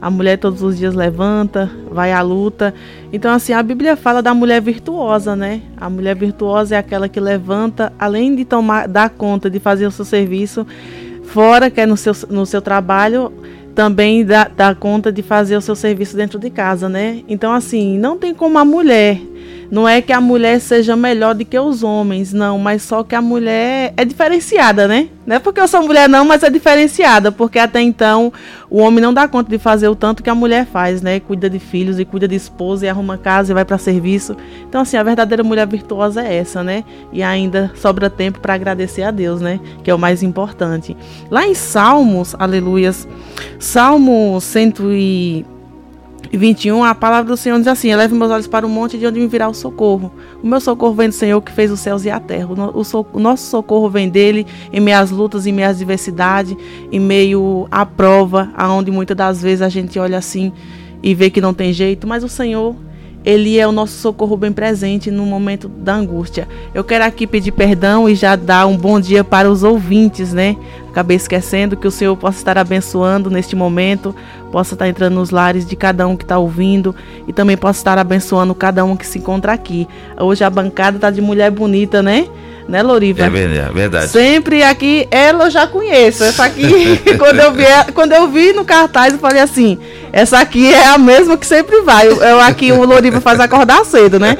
A 0.00 0.10
mulher 0.10 0.38
todos 0.38 0.62
os 0.62 0.78
dias 0.78 0.94
levanta, 0.94 1.70
vai 1.90 2.12
à 2.12 2.22
luta. 2.22 2.72
Então, 3.12 3.32
assim, 3.32 3.52
a 3.52 3.62
Bíblia 3.62 3.96
fala 3.96 4.22
da 4.22 4.32
mulher 4.32 4.62
virtuosa, 4.62 5.34
né? 5.34 5.62
A 5.76 5.90
mulher 5.90 6.14
virtuosa 6.14 6.76
é 6.76 6.78
aquela 6.78 7.08
que 7.08 7.18
levanta, 7.18 7.92
além 7.98 8.36
de 8.36 8.44
tomar, 8.44 8.86
dar 8.86 9.10
conta 9.10 9.50
de 9.50 9.58
fazer 9.58 9.86
o 9.86 9.90
seu 9.90 10.04
serviço 10.04 10.66
fora, 11.24 11.68
que 11.70 11.80
é 11.80 11.86
no 11.86 11.96
seu, 11.96 12.12
no 12.30 12.46
seu 12.46 12.62
trabalho, 12.62 13.32
também 13.74 14.24
dá, 14.24 14.48
dá 14.54 14.74
conta 14.74 15.12
de 15.12 15.22
fazer 15.22 15.56
o 15.56 15.60
seu 15.60 15.76
serviço 15.76 16.16
dentro 16.16 16.38
de 16.38 16.50
casa, 16.50 16.88
né? 16.88 17.22
Então, 17.28 17.52
assim, 17.52 17.98
não 17.98 18.16
tem 18.16 18.34
como 18.34 18.58
a 18.58 18.64
mulher 18.64 19.20
não 19.70 19.86
é 19.86 20.00
que 20.00 20.12
a 20.12 20.20
mulher 20.20 20.60
seja 20.60 20.96
melhor 20.96 21.34
do 21.34 21.44
que 21.44 21.58
os 21.58 21.82
homens, 21.82 22.32
não, 22.32 22.58
mas 22.58 22.82
só 22.82 23.04
que 23.04 23.14
a 23.14 23.20
mulher 23.20 23.92
é 23.96 24.04
diferenciada, 24.04 24.88
né? 24.88 25.08
Não 25.26 25.36
é 25.36 25.38
porque 25.38 25.60
eu 25.60 25.68
sou 25.68 25.82
mulher, 25.82 26.08
não, 26.08 26.24
mas 26.24 26.42
é 26.42 26.48
diferenciada, 26.48 27.30
porque 27.30 27.58
até 27.58 27.82
então 27.82 28.32
o 28.70 28.78
homem 28.78 29.02
não 29.02 29.12
dá 29.12 29.28
conta 29.28 29.50
de 29.50 29.58
fazer 29.58 29.86
o 29.88 29.94
tanto 29.94 30.22
que 30.22 30.30
a 30.30 30.34
mulher 30.34 30.64
faz, 30.64 31.02
né? 31.02 31.20
Cuida 31.20 31.50
de 31.50 31.58
filhos 31.58 31.98
e 31.98 32.04
cuida 32.06 32.26
de 32.26 32.34
esposa 32.34 32.86
e 32.86 32.88
arruma 32.88 33.18
casa 33.18 33.52
e 33.52 33.54
vai 33.54 33.64
para 33.64 33.76
serviço. 33.76 34.34
Então, 34.66 34.80
assim, 34.80 34.96
a 34.96 35.02
verdadeira 35.02 35.44
mulher 35.44 35.66
virtuosa 35.66 36.22
é 36.22 36.36
essa, 36.36 36.64
né? 36.64 36.82
E 37.12 37.22
ainda 37.22 37.70
sobra 37.74 38.08
tempo 38.08 38.40
para 38.40 38.54
agradecer 38.54 39.02
a 39.02 39.10
Deus, 39.10 39.42
né? 39.42 39.60
Que 39.84 39.90
é 39.90 39.94
o 39.94 39.98
mais 39.98 40.22
importante. 40.22 40.96
Lá 41.30 41.46
em 41.46 41.54
Salmos, 41.54 42.34
aleluias, 42.38 43.06
Salmo 43.58 44.40
100 44.40 44.74
e 44.92 45.46
21, 46.32 46.84
a 46.84 46.94
palavra 46.94 47.30
do 47.30 47.36
Senhor 47.36 47.58
diz 47.58 47.68
assim: 47.68 47.90
Eleve 47.90 48.14
meus 48.14 48.30
olhos 48.30 48.46
para 48.46 48.66
o 48.66 48.68
monte 48.68 48.98
de 48.98 49.06
onde 49.06 49.18
me 49.18 49.26
virá 49.26 49.48
o 49.48 49.54
socorro. 49.54 50.12
O 50.42 50.46
meu 50.46 50.60
socorro 50.60 50.94
vem 50.94 51.08
do 51.08 51.14
Senhor 51.14 51.40
que 51.40 51.50
fez 51.50 51.70
os 51.70 51.80
céus 51.80 52.04
e 52.04 52.10
a 52.10 52.20
terra. 52.20 52.48
O, 52.74 52.84
so, 52.84 53.06
o 53.12 53.18
nosso 53.18 53.44
socorro 53.48 53.88
vem 53.88 54.08
dele 54.08 54.46
em 54.72 54.80
meio 54.80 54.98
às 54.98 55.10
lutas, 55.10 55.46
em 55.46 55.52
meio 55.52 55.68
às 55.68 55.78
diversidades, 55.78 56.54
em 56.92 57.00
meio 57.00 57.66
à 57.70 57.86
prova, 57.86 58.50
aonde 58.56 58.90
muitas 58.90 59.16
das 59.16 59.40
vezes 59.40 59.62
a 59.62 59.68
gente 59.68 59.98
olha 59.98 60.18
assim 60.18 60.52
e 61.02 61.14
vê 61.14 61.30
que 61.30 61.40
não 61.40 61.54
tem 61.54 61.72
jeito, 61.72 62.06
mas 62.06 62.24
o 62.24 62.28
Senhor 62.28 62.74
ele 63.28 63.58
é 63.58 63.68
o 63.68 63.72
nosso 63.72 63.92
socorro 63.98 64.38
bem 64.38 64.50
presente 64.50 65.10
no 65.10 65.26
momento 65.26 65.68
da 65.68 65.94
angústia. 65.94 66.48
Eu 66.72 66.82
quero 66.82 67.04
aqui 67.04 67.26
pedir 67.26 67.52
perdão 67.52 68.08
e 68.08 68.14
já 68.14 68.34
dar 68.34 68.66
um 68.66 68.74
bom 68.74 68.98
dia 68.98 69.22
para 69.22 69.50
os 69.50 69.62
ouvintes, 69.62 70.32
né? 70.32 70.56
Acabei 70.88 71.18
esquecendo 71.18 71.76
que 71.76 71.86
o 71.86 71.90
Senhor 71.90 72.16
possa 72.16 72.38
estar 72.38 72.56
abençoando 72.56 73.28
neste 73.28 73.54
momento, 73.54 74.16
possa 74.50 74.74
estar 74.74 74.88
entrando 74.88 75.16
nos 75.16 75.28
lares 75.28 75.66
de 75.66 75.76
cada 75.76 76.08
um 76.08 76.16
que 76.16 76.24
está 76.24 76.38
ouvindo 76.38 76.96
e 77.26 77.32
também 77.34 77.54
possa 77.54 77.78
estar 77.80 77.98
abençoando 77.98 78.54
cada 78.54 78.82
um 78.82 78.96
que 78.96 79.06
se 79.06 79.18
encontra 79.18 79.52
aqui. 79.52 79.86
Hoje 80.18 80.42
a 80.42 80.48
bancada 80.48 80.96
está 80.96 81.10
de 81.10 81.20
mulher 81.20 81.50
bonita, 81.50 82.02
né? 82.02 82.26
Né, 82.68 82.82
Loriva? 82.82 83.24
É 83.24 83.30
verdade. 83.30 84.08
Sempre 84.08 84.62
aqui, 84.62 85.08
ela 85.10 85.46
eu 85.46 85.50
já 85.50 85.66
conheço. 85.66 86.22
Essa 86.22 86.44
aqui, 86.44 87.00
quando, 87.18 87.40
eu 87.40 87.52
vi, 87.52 87.64
quando 87.94 88.12
eu 88.12 88.28
vi 88.28 88.52
no 88.52 88.64
cartaz, 88.64 89.14
eu 89.14 89.18
falei 89.18 89.40
assim: 89.40 89.78
essa 90.12 90.38
aqui 90.38 90.72
é 90.72 90.86
a 90.86 90.98
mesma 90.98 91.38
que 91.38 91.46
sempre 91.46 91.80
vai. 91.80 92.06
Eu, 92.06 92.22
eu 92.22 92.40
aqui, 92.40 92.70
o 92.70 92.84
Loriva 92.84 93.20
faz 93.20 93.40
acordar 93.40 93.84
cedo, 93.86 94.20
né? 94.20 94.36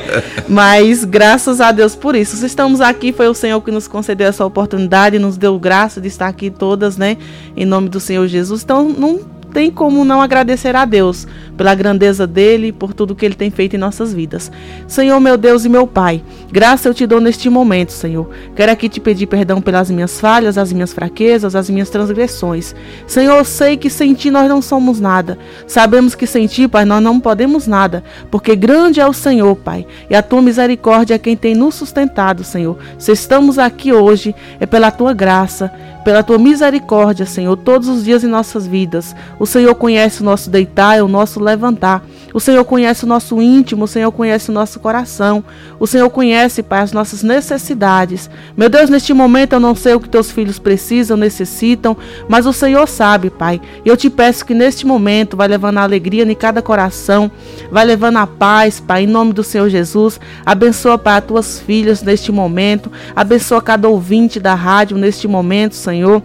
Mas 0.47 1.05
graças 1.05 1.61
a 1.61 1.73
Deus 1.73 1.97
por 1.97 2.15
isso. 2.15 2.45
Estamos 2.45 2.83
aqui, 2.83 3.13
foi 3.13 3.29
o 3.29 3.35
Senhor 3.35 3.61
que 3.63 3.71
nos 3.71 3.89
concedeu 3.89 4.29
essa 4.29 4.45
oportunidade, 4.45 5.19
nos 5.19 5.39
deu 5.39 5.59
graça 5.59 6.01
de 6.01 6.09
estar 6.09 6.27
aqui 6.27 6.51
todas, 6.51 6.99
né? 6.99 7.17
Em 7.57 7.65
nome 7.65 7.89
do 7.89 7.99
Senhor 7.99 8.27
Jesus. 8.29 8.63
Então, 8.63 8.89
não 8.89 9.21
tem 9.53 9.71
como 9.71 10.05
não 10.05 10.21
agradecer 10.21 10.77
a 10.77 10.85
Deus 10.85 11.27
pela 11.59 11.75
grandeza 11.75 12.27
dele 12.27 12.73
por 12.73 12.95
tudo 12.95 13.17
que 13.17 13.27
ele 13.27 13.35
tem 13.35 13.51
feito 13.51 13.75
em 13.75 13.79
nossas 13.79 14.15
vidas. 14.15 14.51
Senhor, 14.87 15.19
meu 15.19 15.37
Deus 15.37 15.65
e 15.65 15.69
meu 15.69 15.87
Pai, 15.87 16.23
graça 16.51 16.89
eu 16.89 16.95
te 16.95 17.07
dou 17.07 17.21
neste 17.21 17.51
momento, 17.51 17.93
Senhor. 17.93 18.31
Quero 18.55 18.71
aqui 18.71 18.89
te 18.89 19.01
pedir 19.01 19.27
perdão 19.27 19.61
pelas 19.61 19.91
minhas 19.91 20.21
falhas, 20.21 20.57
as 20.57 20.73
minhas 20.73 20.93
fraquezas, 20.93 21.57
as 21.57 21.69
minhas 21.69 21.91
transgressões. 21.91 22.75
Senhor, 23.07 23.45
sei 23.45 23.77
que 23.77 23.91
sem 23.91 24.15
ti 24.15 24.31
nós 24.31 24.49
não 24.49 24.63
somos 24.63 25.01
nada. 25.01 25.37
Sabemos 25.67 26.15
que 26.15 26.27
sem 26.27 26.47
ti, 26.47 26.69
Pai, 26.69 26.85
nós 26.85 27.03
não 27.03 27.19
podemos 27.19 27.67
nada, 27.67 28.05
porque 28.31 28.55
grande 28.55 29.01
é 29.01 29.07
o 29.07 29.13
Senhor, 29.13 29.57
Pai, 29.57 29.85
e 30.09 30.15
a 30.15 30.23
tua 30.23 30.41
misericórdia 30.41 31.17
é 31.17 31.19
quem 31.19 31.37
tem 31.37 31.55
nos 31.55 31.75
sustentado, 31.75 32.45
Senhor. 32.45 32.79
Se 32.97 33.11
estamos 33.11 33.59
aqui 33.59 33.93
hoje, 33.93 34.35
é 34.61 34.67
pela 34.67 34.93
tua 34.93 35.13
graça, 35.13 35.73
pela 36.05 36.23
tua 36.23 36.39
misericórdia, 36.39 37.27
Senhor, 37.27 37.55
todos 37.57 37.87
os 37.89 38.05
dias 38.05 38.25
em 38.25 38.29
nossas 38.29 38.67
vidas. 38.67 39.15
O 39.39 39.45
Senhor 39.45 39.75
conhece 39.75 40.23
o 40.23 40.25
nosso 40.25 40.49
deitar 40.49 40.97
e 40.97 41.03
o 41.03 41.09
nosso 41.09 41.39
levantar. 41.49 42.05
O 42.33 42.41
Senhor 42.41 42.65
conhece 42.65 43.05
o 43.05 43.09
nosso 43.09 43.41
íntimo, 43.41 43.85
o 43.85 43.89
Senhor 43.89 44.13
conhece 44.13 44.51
o 44.51 44.53
nosso 44.53 44.79
coração. 44.81 45.43
O 45.81 45.87
Senhor 45.87 46.09
conhece, 46.11 46.63
Pai, 46.63 46.81
as 46.81 46.93
nossas 46.93 47.23
necessidades. 47.23 48.29
Meu 48.57 48.69
Deus, 48.69 48.91
neste 48.91 49.13
momento 49.13 49.55
eu 49.55 49.61
não 49.61 49.75
sei 49.75 49.95
o 49.95 50.01
que 50.01 50.09
teus 50.09 50.31
filhos 50.31 50.59
precisam, 50.59 51.17
necessitam, 51.17 51.97
mas 52.29 52.47
o 52.47 52.53
Senhor 52.53 52.87
sabe, 52.87 53.31
Pai. 53.31 53.61
E 53.85 53.89
eu 53.89 53.97
te 53.97 54.11
peço 54.11 54.45
que 54.45 54.55
neste 54.55 54.87
momento 54.87 55.37
vai 55.37 55.49
levando 55.49 55.79
a 55.79 55.83
alegria 55.83 56.25
em 56.25 56.35
cada 56.35 56.61
coração, 56.61 57.31
vai 57.71 57.85
levando 57.85 58.19
a 58.19 58.27
paz, 58.27 58.79
Pai, 58.79 59.05
em 59.05 59.07
nome 59.07 59.33
do 59.33 59.43
Senhor 59.43 59.69
Jesus. 59.69 60.21
Abençoa, 60.45 60.99
Pai, 60.99 61.19
as 61.19 61.25
tuas 61.25 61.61
filhas 61.61 62.03
neste 62.03 62.31
momento. 62.31 62.93
Abençoa 63.17 63.63
cada 63.63 63.89
ouvinte 63.89 64.39
da 64.39 64.55
rádio 64.55 64.97
neste 64.97 65.27
momento, 65.27 65.75
Senhor. 65.75 66.23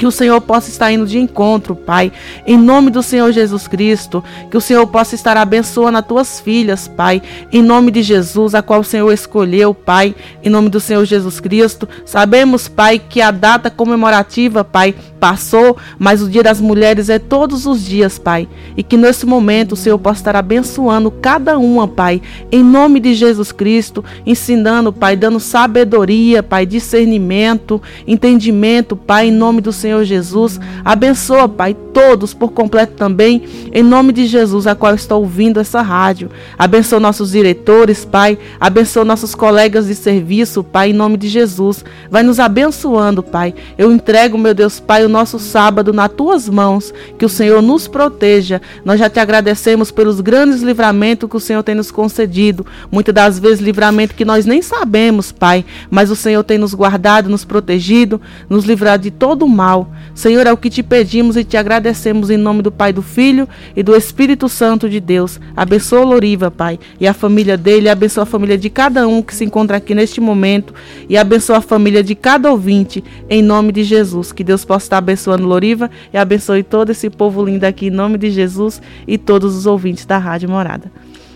Que 0.00 0.06
o 0.06 0.10
Senhor 0.10 0.40
possa 0.40 0.70
estar 0.70 0.90
indo 0.90 1.06
de 1.06 1.18
encontro, 1.18 1.76
Pai, 1.76 2.10
em 2.46 2.56
nome 2.56 2.90
do 2.90 3.02
Senhor 3.02 3.30
Jesus 3.32 3.68
Cristo. 3.68 4.24
Que 4.50 4.56
o 4.56 4.60
Senhor 4.60 4.86
possa 4.86 5.14
estar 5.14 5.36
abençoando 5.36 5.98
as 5.98 6.06
tuas 6.06 6.40
filhas, 6.40 6.88
Pai, 6.88 7.20
em 7.52 7.62
nome 7.62 7.90
de 7.90 8.02
Jesus, 8.02 8.54
a 8.54 8.62
qual 8.62 8.80
o 8.80 8.84
Senhor 8.84 9.12
escolheu, 9.12 9.74
Pai, 9.74 10.14
em 10.42 10.48
nome 10.48 10.70
do 10.70 10.80
Senhor 10.80 11.04
Jesus 11.04 11.38
Cristo. 11.38 11.86
Sabemos, 12.06 12.66
Pai, 12.66 12.98
que 12.98 13.20
a 13.20 13.30
data 13.30 13.70
comemorativa, 13.70 14.64
Pai, 14.64 14.94
passou, 15.20 15.76
mas 15.98 16.22
o 16.22 16.30
Dia 16.30 16.42
das 16.42 16.62
Mulheres 16.62 17.10
é 17.10 17.18
todos 17.18 17.66
os 17.66 17.84
dias, 17.84 18.18
Pai. 18.18 18.48
E 18.78 18.82
que 18.82 18.96
nesse 18.96 19.26
momento 19.26 19.72
o 19.72 19.76
Senhor 19.76 19.98
possa 19.98 20.20
estar 20.20 20.34
abençoando 20.34 21.10
cada 21.10 21.58
uma, 21.58 21.86
Pai, 21.86 22.22
em 22.50 22.64
nome 22.64 23.00
de 23.00 23.12
Jesus 23.12 23.52
Cristo, 23.52 24.02
ensinando, 24.24 24.94
Pai, 24.94 25.14
dando 25.14 25.38
sabedoria, 25.38 26.42
Pai, 26.42 26.64
discernimento, 26.64 27.82
entendimento, 28.06 28.96
Pai, 28.96 29.28
em 29.28 29.32
nome 29.32 29.60
do 29.60 29.70
Senhor 29.70 29.89
Senhor 29.90 30.04
Jesus. 30.04 30.60
Abençoa, 30.84 31.48
Pai, 31.48 31.74
todos 31.92 32.32
por 32.32 32.52
completo 32.52 32.92
também, 32.94 33.42
em 33.72 33.82
nome 33.82 34.12
de 34.12 34.24
Jesus, 34.26 34.68
a 34.68 34.74
qual 34.76 34.94
estou 34.94 35.20
ouvindo 35.20 35.58
essa 35.58 35.82
rádio. 35.82 36.30
Abençoa 36.56 37.00
nossos 37.00 37.32
diretores, 37.32 38.04
Pai. 38.04 38.38
Abençoa 38.60 39.04
nossos 39.04 39.34
colegas 39.34 39.88
de 39.88 39.96
serviço, 39.96 40.62
Pai, 40.62 40.90
em 40.90 40.92
nome 40.92 41.16
de 41.16 41.28
Jesus. 41.28 41.84
Vai 42.08 42.22
nos 42.22 42.38
abençoando, 42.38 43.20
Pai. 43.20 43.52
Eu 43.76 43.90
entrego, 43.90 44.38
meu 44.38 44.54
Deus, 44.54 44.78
Pai, 44.78 45.04
o 45.04 45.08
nosso 45.08 45.40
sábado 45.40 45.92
nas 45.92 46.12
tuas 46.12 46.48
mãos. 46.48 46.94
Que 47.18 47.24
o 47.24 47.28
Senhor 47.28 47.60
nos 47.60 47.88
proteja. 47.88 48.62
Nós 48.84 49.00
já 49.00 49.10
te 49.10 49.18
agradecemos 49.18 49.90
pelos 49.90 50.20
grandes 50.20 50.62
livramentos 50.62 51.28
que 51.28 51.36
o 51.36 51.40
Senhor 51.40 51.64
tem 51.64 51.74
nos 51.74 51.90
concedido. 51.90 52.64
Muitas 52.92 53.14
das 53.14 53.38
vezes, 53.40 53.60
livramento 53.60 54.14
que 54.14 54.24
nós 54.24 54.46
nem 54.46 54.62
sabemos, 54.62 55.32
Pai. 55.32 55.64
Mas 55.90 56.10
o 56.12 56.16
Senhor 56.16 56.44
tem 56.44 56.58
nos 56.58 56.74
guardado, 56.74 57.28
nos 57.28 57.44
protegido, 57.44 58.20
nos 58.48 58.64
livrado 58.64 59.02
de 59.02 59.10
todo 59.10 59.44
o 59.44 59.48
mal. 59.48 59.79
Senhor, 60.14 60.46
é 60.46 60.52
o 60.52 60.56
que 60.56 60.70
te 60.70 60.82
pedimos 60.82 61.36
e 61.36 61.44
te 61.44 61.56
agradecemos 61.56 62.30
em 62.30 62.36
nome 62.36 62.62
do 62.62 62.72
Pai, 62.72 62.92
do 62.92 63.02
Filho 63.02 63.48
e 63.76 63.82
do 63.82 63.94
Espírito 63.94 64.48
Santo 64.48 64.88
de 64.88 65.00
Deus. 65.00 65.40
Abençoa 65.56 66.04
Loriva, 66.04 66.50
Pai, 66.50 66.78
e 66.98 67.06
a 67.06 67.14
família 67.14 67.56
dele, 67.56 67.88
abençoa 67.88 68.24
a 68.24 68.26
família 68.26 68.56
de 68.56 68.70
cada 68.70 69.06
um 69.06 69.22
que 69.22 69.34
se 69.34 69.44
encontra 69.44 69.76
aqui 69.76 69.94
neste 69.94 70.20
momento 70.20 70.74
e 71.08 71.16
abençoa 71.16 71.58
a 71.58 71.60
família 71.60 72.02
de 72.02 72.14
cada 72.14 72.50
ouvinte, 72.50 73.02
em 73.28 73.42
nome 73.42 73.72
de 73.72 73.84
Jesus. 73.84 74.32
Que 74.32 74.44
Deus 74.44 74.64
possa 74.64 74.86
estar 74.86 74.98
abençoando 74.98 75.46
Loriva 75.46 75.90
e 76.12 76.16
abençoe 76.16 76.62
todo 76.62 76.90
esse 76.90 77.10
povo 77.10 77.44
lindo 77.44 77.64
aqui 77.64 77.86
em 77.86 77.90
nome 77.90 78.18
de 78.18 78.30
Jesus 78.30 78.80
e 79.06 79.18
todos 79.18 79.56
os 79.56 79.66
ouvintes 79.66 80.04
da 80.04 80.18
Rádio 80.18 80.48
Morada. 80.48 80.90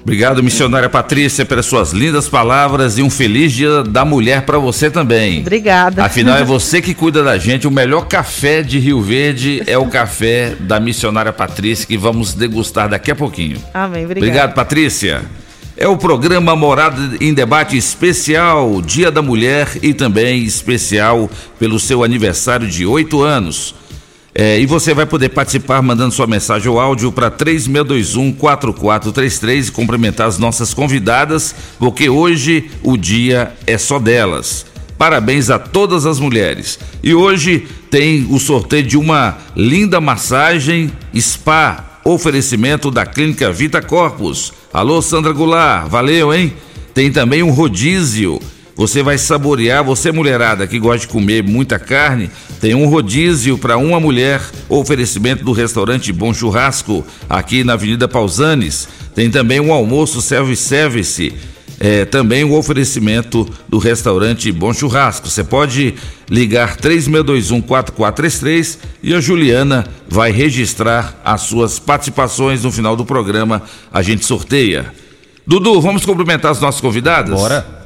Obrigado, 0.05 0.43
missionária 0.43 0.89
Patrícia, 0.91 1.47
pelas 1.47 1.65
suas 1.65 1.93
lindas 1.93 2.29
palavras 2.29 2.99
e 2.99 3.03
um 3.03 3.09
feliz 3.09 3.55
dia 3.55 3.83
da 3.83 4.05
mulher 4.05 4.43
para 4.43 4.59
você 4.59 4.91
também. 4.91 5.41
Obrigada. 5.41 6.05
Afinal, 6.05 6.37
é 6.37 6.45
você 6.45 6.83
que 6.83 6.93
cuida 6.93 7.25
da 7.25 7.39
gente. 7.39 7.67
O 7.67 7.71
melhor 7.71 8.07
café 8.07 8.63
de 8.63 8.79
Rio 8.79 9.01
Verde 9.01 9.63
é 9.67 9.79
o 9.79 9.87
café 9.87 10.57
da 10.61 10.79
missionária 10.79 11.33
Patrícia, 11.33 11.87
que 11.87 11.97
vamos 11.97 12.35
degustar 12.35 12.87
daqui 12.87 13.11
a 13.11 13.17
pouquinho. 13.17 13.57
Amém. 13.73 14.05
Obrigado. 14.05 14.29
Obrigado, 14.29 14.55
Patrícia. 14.55 15.23
É 15.75 15.89
o 15.89 15.97
programa 15.97 16.55
Morada 16.55 17.17
em 17.19 17.33
Debate 17.33 17.75
especial, 17.75 18.83
Dia 18.83 19.11
da 19.11 19.23
Mulher 19.23 19.69
e 19.83 19.95
também 19.95 20.45
especial 20.45 21.31
pelo 21.59 21.81
seu 21.81 22.05
aniversário 22.05 22.69
de 22.69 22.85
oito 22.85 23.23
anos. 23.23 23.75
É, 24.35 24.59
e 24.59 24.67
você 24.67 24.93
vai 24.93 25.07
poder 25.07 25.29
participar 25.29 25.81
mandando 25.81 26.13
sua 26.13 26.27
mensagem 26.27 26.69
ou 26.69 26.81
áudio 26.81 27.13
para 27.13 27.31
3621-4433 27.31 29.69
e 29.69 29.71
cumprimentar 29.71 30.27
as 30.27 30.39
nossas 30.39 30.75
convidadas, 30.75 31.55
porque 31.79 32.09
hoje 32.09 32.69
o 32.83 32.97
dia 32.97 33.55
é 33.65 33.79
só 33.79 34.01
delas. 34.01 34.67
Parabéns 34.99 35.51
a 35.51 35.59
todas 35.59 36.05
as 36.05 36.19
mulheres. 36.19 36.81
E 37.03 37.15
hoje 37.15 37.67
tem 37.91 38.27
o 38.29 38.41
sorteio 38.41 38.83
de 38.83 38.97
uma 38.97 39.39
linda 39.55 40.01
massagem 40.01 40.91
spa, 41.17 42.01
oferecimento 42.05 42.91
da 42.91 43.07
Clínica 43.07 43.53
Vita 43.53 43.81
Corpus. 43.81 44.53
Alô, 44.73 45.01
Sandra 45.01 45.31
Goulart, 45.33 45.89
valeu, 45.89 46.35
hein? 46.35 46.53
Tem 46.93 47.13
também 47.13 47.41
um 47.43 47.51
rodízio 47.51 48.41
você 48.77 49.03
vai 49.03 49.19
saborear, 49.19 49.85
você 49.85 50.11
mulherada 50.11 50.67
que 50.67 50.79
gosta 50.79 51.07
de 51.07 51.09
comer 51.09 51.43
muita 51.43 51.79
carne, 51.79 52.31
tem 52.61 52.75
um 52.75 52.87
rodízio 52.87 53.57
para 53.57 53.77
uma 53.77 54.01
mulher, 54.01 54.41
oferecimento 54.69 55.45
do 55.45 55.53
restaurante 55.53 56.13
Bom 56.13 56.35
Churrasco, 56.35 57.05
aqui 57.29 57.63
na 57.63 57.75
Avenida 57.75 58.09
Pausanes. 58.09 58.89
Tem 59.15 59.31
também 59.31 59.61
um 59.61 59.73
almoço 59.73 60.21
self-service, 60.21 61.33
é, 61.79 62.05
também 62.05 62.43
o 62.43 62.49
um 62.49 62.57
oferecimento 62.57 63.49
do 63.69 63.79
restaurante 63.79 64.51
Bom 64.51 64.73
Churrasco. 64.73 65.29
Você 65.29 65.45
pode 65.45 65.95
ligar 66.29 66.77
3621-4433 66.79 68.79
e 69.03 69.15
a 69.15 69.21
Juliana 69.21 69.87
vai 70.09 70.33
registrar 70.33 71.21
as 71.25 71.43
suas 71.43 71.79
participações 71.79 72.65
no 72.65 72.73
final 72.73 72.97
do 72.97 73.05
programa. 73.05 73.63
A 73.93 74.03
gente 74.03 74.25
sorteia. 74.25 74.93
Dudu, 75.47 75.81
vamos 75.81 76.05
cumprimentar 76.05 76.51
os 76.51 76.61
nossos 76.61 76.81
convidados? 76.81 77.35
Bora. 77.35 77.84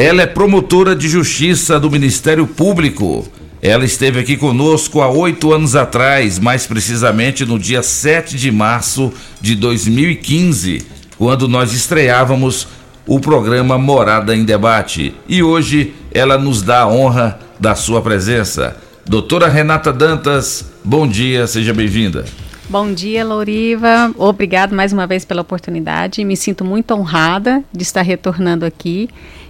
Ela 0.00 0.22
é 0.22 0.26
promotora 0.26 0.94
de 0.94 1.08
justiça 1.08 1.80
do 1.80 1.90
Ministério 1.90 2.46
Público. 2.46 3.26
Ela 3.60 3.84
esteve 3.84 4.20
aqui 4.20 4.36
conosco 4.36 5.00
há 5.00 5.08
oito 5.08 5.52
anos 5.52 5.74
atrás, 5.74 6.38
mais 6.38 6.68
precisamente 6.68 7.44
no 7.44 7.58
dia 7.58 7.82
7 7.82 8.36
de 8.36 8.52
março 8.52 9.12
de 9.40 9.56
2015, 9.56 10.86
quando 11.18 11.48
nós 11.48 11.72
estreávamos 11.72 12.68
o 13.08 13.18
programa 13.18 13.76
Morada 13.76 14.36
em 14.36 14.44
Debate. 14.44 15.16
E 15.28 15.42
hoje 15.42 15.92
ela 16.12 16.38
nos 16.38 16.62
dá 16.62 16.82
a 16.82 16.88
honra 16.88 17.40
da 17.58 17.74
sua 17.74 18.00
presença. 18.00 18.76
Doutora 19.04 19.48
Renata 19.48 19.92
Dantas, 19.92 20.64
bom 20.84 21.08
dia, 21.08 21.44
seja 21.48 21.74
bem-vinda. 21.74 22.24
Bom 22.70 22.92
dia, 22.92 23.24
Louriva. 23.24 24.12
Obrigado 24.16 24.76
mais 24.76 24.92
uma 24.92 25.08
vez 25.08 25.24
pela 25.24 25.40
oportunidade. 25.40 26.22
Me 26.22 26.36
sinto 26.36 26.64
muito 26.64 26.94
honrada 26.94 27.64
de 27.72 27.82
estar 27.82 28.02
retornando 28.02 28.64
aqui 28.64 29.08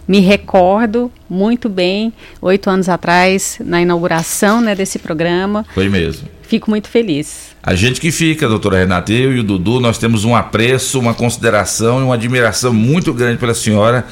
me 0.09 0.21
recordo 0.21 1.13
muito 1.29 1.69
bem, 1.69 2.13
oito 2.41 2.71
anos 2.71 2.89
atrás, 2.89 3.59
na 3.63 3.83
inauguração 3.83 4.63
né, 4.63 4.75
desse 4.75 4.99
programa. 4.99 5.67
Foi 5.75 5.89
mesmo. 5.91 6.27
Fico 6.43 6.71
muito 6.71 6.89
feliz. 6.89 7.55
A 7.63 7.75
gente 7.75 8.01
que 8.01 8.11
fica, 8.11 8.49
doutora 8.49 8.79
Renata, 8.79 9.13
eu 9.13 9.37
e 9.37 9.41
o 9.41 9.43
Dudu, 9.43 9.81
nós 9.81 9.99
temos 9.99 10.25
um 10.25 10.35
apreço, 10.35 10.99
uma 10.99 11.13
consideração 11.13 12.01
e 12.01 12.05
uma 12.05 12.15
admiração 12.15 12.73
muito 12.73 13.13
grande 13.13 13.37
pela 13.37 13.53
senhora, 13.53 14.07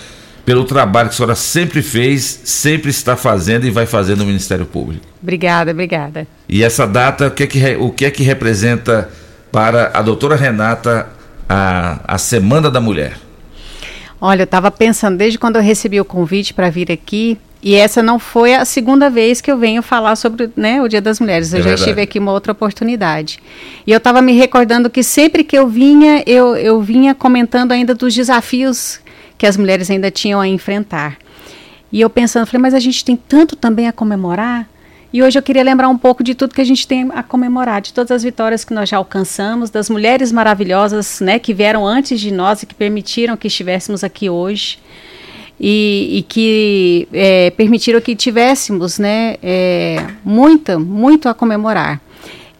pelo 0.44 0.64
trabalho 0.64 1.08
que 1.08 1.14
a 1.14 1.16
senhora 1.16 1.34
sempre 1.34 1.80
fez, 1.80 2.42
sempre 2.44 2.90
está 2.90 3.16
fazendo 3.16 3.66
e 3.66 3.70
vai 3.70 3.86
fazer 3.86 4.18
no 4.18 4.26
Ministério 4.26 4.66
Público. 4.66 5.06
Obrigada, 5.22 5.70
obrigada. 5.70 6.26
E 6.46 6.62
essa 6.62 6.86
data, 6.86 7.28
o 7.28 7.30
que 7.30 7.44
é 7.44 7.46
que, 7.46 7.76
o 7.76 7.90
que, 7.90 8.04
é 8.04 8.10
que 8.10 8.22
representa 8.22 9.08
para 9.50 9.90
a 9.94 10.02
doutora 10.02 10.36
Renata 10.36 11.08
a, 11.48 12.00
a 12.06 12.18
Semana 12.18 12.70
da 12.70 12.82
Mulher? 12.82 13.25
Olha, 14.20 14.42
eu 14.42 14.44
estava 14.44 14.70
pensando 14.70 15.16
desde 15.16 15.38
quando 15.38 15.56
eu 15.56 15.62
recebi 15.62 16.00
o 16.00 16.04
convite 16.04 16.54
para 16.54 16.70
vir 16.70 16.90
aqui, 16.90 17.38
e 17.62 17.74
essa 17.74 18.02
não 18.02 18.18
foi 18.18 18.54
a 18.54 18.64
segunda 18.64 19.10
vez 19.10 19.40
que 19.40 19.50
eu 19.50 19.58
venho 19.58 19.82
falar 19.82 20.14
sobre 20.14 20.50
né, 20.56 20.80
o 20.80 20.88
Dia 20.88 21.00
das 21.00 21.18
Mulheres. 21.18 21.52
Eu 21.52 21.58
é 21.58 21.62
já 21.62 21.68
verdade. 21.70 21.80
estive 21.82 22.00
aqui 22.00 22.18
uma 22.18 22.30
outra 22.30 22.52
oportunidade. 22.52 23.40
E 23.86 23.90
eu 23.90 23.98
estava 23.98 24.22
me 24.22 24.32
recordando 24.32 24.88
que 24.88 25.02
sempre 25.02 25.42
que 25.42 25.58
eu 25.58 25.66
vinha, 25.66 26.22
eu, 26.26 26.54
eu 26.56 26.80
vinha 26.80 27.14
comentando 27.14 27.72
ainda 27.72 27.94
dos 27.94 28.14
desafios 28.14 29.00
que 29.36 29.46
as 29.46 29.56
mulheres 29.56 29.90
ainda 29.90 30.10
tinham 30.10 30.40
a 30.40 30.46
enfrentar. 30.46 31.16
E 31.90 32.00
eu 32.00 32.08
pensando, 32.10 32.46
falei, 32.46 32.62
mas 32.62 32.74
a 32.74 32.78
gente 32.78 33.04
tem 33.04 33.16
tanto 33.16 33.56
também 33.56 33.88
a 33.88 33.92
comemorar. 33.92 34.68
E 35.12 35.22
hoje 35.22 35.38
eu 35.38 35.42
queria 35.42 35.62
lembrar 35.62 35.88
um 35.88 35.96
pouco 35.96 36.22
de 36.22 36.34
tudo 36.34 36.54
que 36.54 36.60
a 36.60 36.64
gente 36.64 36.86
tem 36.86 37.08
a 37.14 37.22
comemorar, 37.22 37.80
de 37.80 37.92
todas 37.92 38.10
as 38.10 38.22
vitórias 38.22 38.64
que 38.64 38.74
nós 38.74 38.88
já 38.88 38.96
alcançamos, 38.96 39.70
das 39.70 39.88
mulheres 39.88 40.32
maravilhosas 40.32 41.20
né, 41.20 41.38
que 41.38 41.54
vieram 41.54 41.86
antes 41.86 42.20
de 42.20 42.32
nós 42.32 42.62
e 42.62 42.66
que 42.66 42.74
permitiram 42.74 43.36
que 43.36 43.46
estivéssemos 43.46 44.02
aqui 44.02 44.28
hoje. 44.28 44.78
E, 45.58 46.18
e 46.18 46.22
que 46.22 47.08
é, 47.14 47.50
permitiram 47.50 47.98
que 47.98 48.14
tivéssemos 48.14 48.98
né, 48.98 49.36
é, 49.42 50.06
muita, 50.22 50.78
muito 50.78 51.30
a 51.30 51.34
comemorar. 51.34 51.98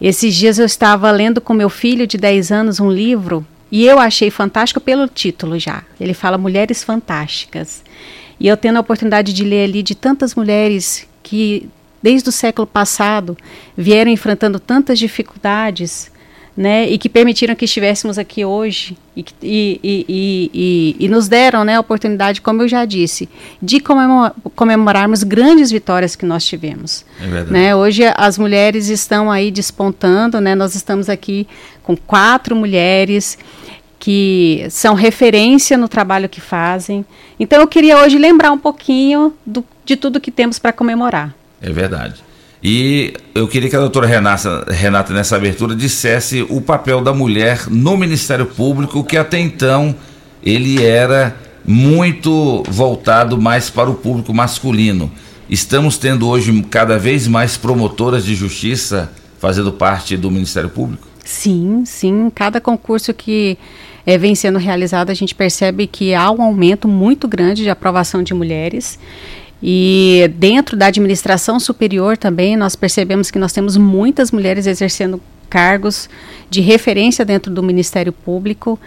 Esses 0.00 0.34
dias 0.34 0.58
eu 0.58 0.64
estava 0.64 1.10
lendo 1.10 1.40
com 1.40 1.52
meu 1.52 1.68
filho 1.68 2.06
de 2.06 2.16
10 2.16 2.52
anos 2.52 2.80
um 2.80 2.90
livro 2.90 3.46
e 3.70 3.84
eu 3.84 3.98
achei 3.98 4.30
fantástico 4.30 4.80
pelo 4.80 5.08
título 5.08 5.58
já. 5.58 5.82
Ele 6.00 6.14
fala 6.14 6.38
Mulheres 6.38 6.82
Fantásticas. 6.82 7.82
E 8.38 8.48
eu 8.48 8.56
tendo 8.56 8.76
a 8.76 8.80
oportunidade 8.80 9.32
de 9.32 9.44
ler 9.44 9.64
ali 9.64 9.82
de 9.82 9.94
tantas 9.94 10.34
mulheres 10.34 11.06
que 11.22 11.68
desde 12.06 12.28
o 12.28 12.32
século 12.32 12.68
passado, 12.68 13.36
vieram 13.76 14.08
enfrentando 14.08 14.60
tantas 14.60 14.96
dificuldades, 14.96 16.08
né, 16.56 16.88
e 16.88 16.96
que 16.98 17.08
permitiram 17.08 17.56
que 17.56 17.64
estivéssemos 17.64 18.16
aqui 18.16 18.44
hoje 18.44 18.96
e, 19.16 19.24
e, 19.42 20.06
e, 20.08 20.96
e, 21.00 21.08
nos 21.08 21.26
deram 21.26 21.64
né, 21.64 21.74
a 21.74 21.80
oportunidade, 21.80 22.40
como 22.40 22.62
eu 22.62 22.68
já 22.68 22.84
disse, 22.84 23.28
de 23.60 23.82
comemorarmos 24.54 25.24
grandes 25.24 25.70
vitórias 25.70 26.14
que 26.14 26.24
nós 26.24 26.46
tivemos. 26.46 27.04
É 27.20 27.42
né? 27.42 27.76
Hoje 27.76 28.04
as 28.16 28.38
mulheres 28.38 28.88
estão 28.88 29.30
aí 29.30 29.50
despontando, 29.50 30.40
né? 30.40 30.54
nós 30.54 30.76
estamos 30.76 31.10
aqui 31.10 31.46
com 31.82 31.96
quatro 31.96 32.54
mulheres 32.54 33.36
que 33.98 34.64
são 34.70 34.94
referência 34.94 35.76
no 35.76 35.88
trabalho 35.88 36.28
que 36.28 36.40
fazem. 36.40 37.04
Então 37.38 37.60
eu 37.60 37.66
queria 37.66 37.98
hoje 37.98 38.16
lembrar 38.16 38.52
um 38.52 38.58
pouquinho 38.58 39.34
do, 39.44 39.62
de 39.84 39.96
tudo 39.96 40.20
que 40.20 40.30
temos 40.30 40.58
para 40.58 40.72
comemorar. 40.72 41.34
É 41.60 41.70
verdade. 41.70 42.24
E 42.62 43.14
eu 43.34 43.46
queria 43.46 43.68
que 43.68 43.76
a 43.76 43.80
doutora 43.80 44.06
Renata, 44.06 44.66
Renata, 44.68 45.12
nessa 45.12 45.36
abertura, 45.36 45.74
dissesse 45.74 46.44
o 46.48 46.60
papel 46.60 47.00
da 47.00 47.12
mulher 47.12 47.66
no 47.68 47.96
Ministério 47.96 48.46
Público, 48.46 49.04
que 49.04 49.16
até 49.16 49.38
então 49.38 49.94
ele 50.42 50.84
era 50.84 51.36
muito 51.64 52.62
voltado 52.68 53.40
mais 53.40 53.68
para 53.68 53.90
o 53.90 53.94
público 53.94 54.32
masculino. 54.32 55.10
Estamos 55.48 55.98
tendo 55.98 56.26
hoje 56.28 56.62
cada 56.70 56.98
vez 56.98 57.28
mais 57.28 57.56
promotoras 57.56 58.24
de 58.24 58.34
justiça 58.34 59.12
fazendo 59.38 59.72
parte 59.72 60.16
do 60.16 60.30
Ministério 60.30 60.70
Público? 60.70 61.06
Sim, 61.24 61.84
sim. 61.84 62.30
Cada 62.34 62.60
concurso 62.60 63.12
que 63.12 63.58
é, 64.04 64.16
vem 64.16 64.34
sendo 64.34 64.58
realizado, 64.58 65.10
a 65.10 65.14
gente 65.14 65.34
percebe 65.34 65.86
que 65.86 66.14
há 66.14 66.30
um 66.30 66.40
aumento 66.40 66.86
muito 66.86 67.26
grande 67.26 67.62
de 67.62 67.70
aprovação 67.70 68.22
de 68.22 68.32
mulheres. 68.32 68.98
E 69.62 70.30
dentro 70.36 70.76
da 70.76 70.86
administração 70.86 71.58
superior 71.58 72.16
também 72.16 72.56
nós 72.56 72.76
percebemos 72.76 73.30
que 73.30 73.38
nós 73.38 73.52
temos 73.52 73.76
muitas 73.76 74.30
mulheres 74.30 74.66
exercendo 74.66 75.20
cargos 75.48 76.08
de 76.50 76.60
referência 76.60 77.24
dentro 77.24 77.52
do 77.52 77.62
Ministério 77.62 78.12
Público. 78.12 78.78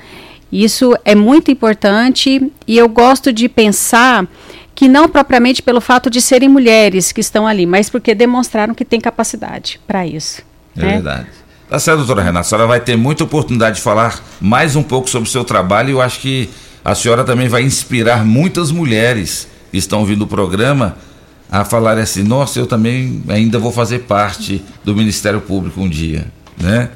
Isso 0.51 0.95
é 1.05 1.15
muito 1.15 1.51
importante 1.51 2.51
e 2.67 2.77
eu 2.77 2.87
gosto 2.87 3.31
de 3.31 3.47
pensar 3.47 4.27
que 4.75 4.87
não 4.87 5.09
propriamente 5.09 5.61
pelo 5.61 5.81
fato 5.81 6.09
de 6.09 6.21
serem 6.21 6.47
mulheres 6.47 7.11
que 7.11 7.21
estão 7.21 7.45
ali, 7.45 7.65
mas 7.65 7.89
porque 7.89 8.15
demonstraram 8.15 8.73
que 8.73 8.85
têm 8.85 9.01
capacidade 9.01 9.79
para 9.85 10.07
isso. 10.07 10.41
É 10.77 10.81
né? 10.81 10.93
verdade. 10.93 11.27
Tá 11.69 11.77
certo, 11.77 11.97
doutora 11.97 12.23
Renata. 12.23 12.39
A 12.39 12.43
senhora 12.43 12.67
vai 12.67 12.79
ter 12.79 12.95
muita 12.95 13.23
oportunidade 13.23 13.75
de 13.75 13.81
falar 13.81 14.23
mais 14.39 14.75
um 14.75 14.81
pouco 14.81 15.09
sobre 15.09 15.27
o 15.27 15.31
seu 15.31 15.43
trabalho 15.43 15.89
e 15.89 15.91
eu 15.91 16.01
acho 16.01 16.19
que 16.19 16.49
a 16.83 16.95
senhora 16.95 17.23
também 17.23 17.47
vai 17.47 17.61
inspirar 17.61 18.25
muitas 18.25 18.71
mulheres 18.71 19.47
estão 19.77 19.99
ouvindo 19.99 20.23
o 20.23 20.27
programa 20.27 20.97
a 21.51 21.63
falar 21.63 21.97
assim: 21.97 22.23
nossa, 22.23 22.59
eu 22.59 22.67
também 22.67 23.23
ainda 23.27 23.59
vou 23.59 23.71
fazer 23.71 23.99
parte 23.99 24.63
do 24.83 24.95
Ministério 24.95 25.41
Público 25.41 25.81
um 25.81 25.89
dia, 25.89 26.27
né? 26.57 26.89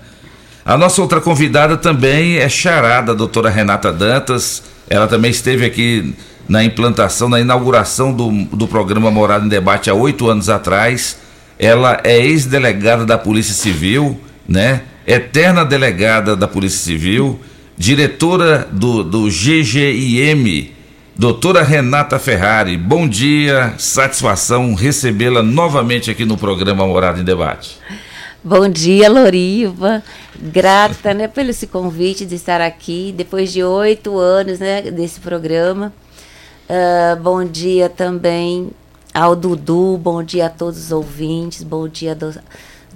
A 0.65 0.77
nossa 0.77 1.01
outra 1.01 1.19
convidada 1.19 1.75
também 1.75 2.38
é 2.38 2.47
charada, 2.47 3.12
a 3.12 3.15
doutora 3.15 3.49
Renata 3.49 3.91
Dantas. 3.91 4.63
Ela 4.89 5.07
também 5.07 5.29
esteve 5.29 5.65
aqui 5.65 6.15
na 6.47 6.63
implantação, 6.63 7.27
na 7.27 7.39
inauguração 7.39 8.13
do, 8.13 8.31
do 8.45 8.67
programa 8.67 9.12
Morada 9.12 9.45
em 9.45 9.49
Debate 9.49 9.89
há 9.89 9.93
oito 9.93 10.29
anos 10.29 10.47
atrás. 10.49 11.17
Ela 11.59 11.99
é 12.03 12.17
ex-delegada 12.17 13.05
da 13.05 13.17
Polícia 13.17 13.53
Civil, 13.53 14.17
né? 14.47 14.83
Eterna 15.05 15.65
delegada 15.65 16.33
da 16.33 16.47
Polícia 16.47 16.79
Civil 16.79 17.39
diretora 17.77 18.67
do, 18.71 19.03
do 19.03 19.23
GGIM, 19.27 20.71
doutora 21.15 21.63
Renata 21.63 22.17
Ferrari. 22.17 22.78
Bom 22.78 23.08
dia, 23.08 23.73
satisfação 23.78 24.73
recebê-la 24.73 25.43
novamente 25.43 26.10
aqui 26.10 26.26
no 26.26 26.38
programa 26.38 26.86
Morada 26.86 27.19
em 27.19 27.23
Debate. 27.23 27.78
Bom 28.43 28.67
dia, 28.67 29.10
Loriva. 29.10 30.04
Grata 30.38 31.13
né, 31.13 31.28
pelo 31.28 31.52
esse 31.52 31.67
convite 31.67 32.26
de 32.26 32.36
estar 32.36 32.60
aqui, 32.60 33.13
depois 33.15 33.54
de 33.54 33.63
oito 33.63 34.17
anos 34.17 34.60
né, 34.60 34.82
desse 34.82 35.19
programa. 35.19 35.93
Uh, 36.69 37.21
bom 37.21 37.45
dia 37.45 37.89
também 37.89 38.71
ao 39.13 39.36
Dudu, 39.36 39.97
bom 39.97 40.23
dia 40.23 40.47
a 40.47 40.49
todos 40.49 40.86
os 40.86 40.91
ouvintes, 40.91 41.62
bom 41.62 41.88
dia 41.88 42.13
a 42.13 42.15
do, 42.15 42.34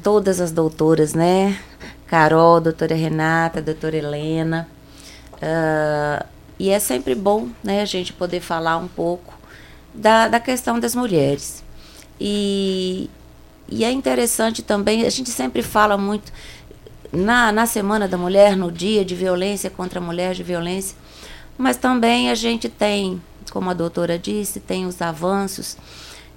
todas 0.02 0.42
as 0.42 0.52
doutoras, 0.52 1.14
né? 1.14 1.58
Carol, 2.08 2.60
doutora 2.60 2.96
Renata, 2.96 3.62
doutora 3.62 3.98
Helena. 3.98 4.68
Uh, 5.34 6.26
e 6.60 6.70
é 6.70 6.80
sempre 6.80 7.14
bom 7.16 7.50
né, 7.64 7.82
a 7.82 7.86
gente 7.86 8.14
poder 8.14 8.40
falar 8.40 8.78
um 8.78 8.88
pouco 8.88 9.34
da, 9.94 10.28
da 10.28 10.40
questão 10.40 10.80
das 10.80 10.96
mulheres. 10.96 11.64
E, 12.20 13.10
e 13.70 13.84
é 13.84 13.92
interessante 13.92 14.62
também, 14.62 15.06
a 15.06 15.10
gente 15.10 15.30
sempre 15.30 15.62
fala 15.62 15.98
muito 15.98 16.32
na, 17.12 17.52
na 17.52 17.66
Semana 17.66 18.08
da 18.08 18.18
Mulher, 18.18 18.56
no 18.56 18.72
dia 18.72 19.06
de 19.06 19.16
violência 19.16 19.70
contra 19.70 20.00
a 20.00 20.04
mulher, 20.04 20.34
de 20.34 20.44
violência, 20.44 20.98
mas 21.58 21.78
também 21.78 22.30
a 22.30 22.36
gente 22.36 22.70
tem, 22.70 23.22
como 23.52 23.70
a 23.70 23.74
doutora 23.74 24.18
disse, 24.18 24.60
tem 24.60 24.86
os 24.86 25.02
avanços 25.02 25.78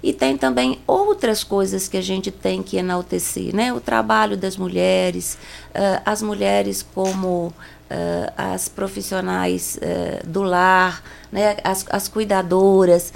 e 0.03 0.11
tem 0.11 0.35
também 0.35 0.79
outras 0.87 1.43
coisas 1.43 1.87
que 1.87 1.97
a 1.97 2.01
gente 2.01 2.31
tem 2.31 2.63
que 2.63 2.77
enaltecer, 2.77 3.55
né? 3.55 3.71
O 3.71 3.79
trabalho 3.79 4.35
das 4.35 4.57
mulheres, 4.57 5.37
uh, 5.75 6.01
as 6.03 6.23
mulheres 6.23 6.81
como 6.81 7.53
uh, 7.91 8.33
as 8.37 8.69
profissionais 8.69 9.77
uh, 9.77 10.27
do 10.27 10.41
lar, 10.41 11.03
né? 11.31 11.57
as, 11.63 11.85
as 11.89 12.07
cuidadoras, 12.07 13.13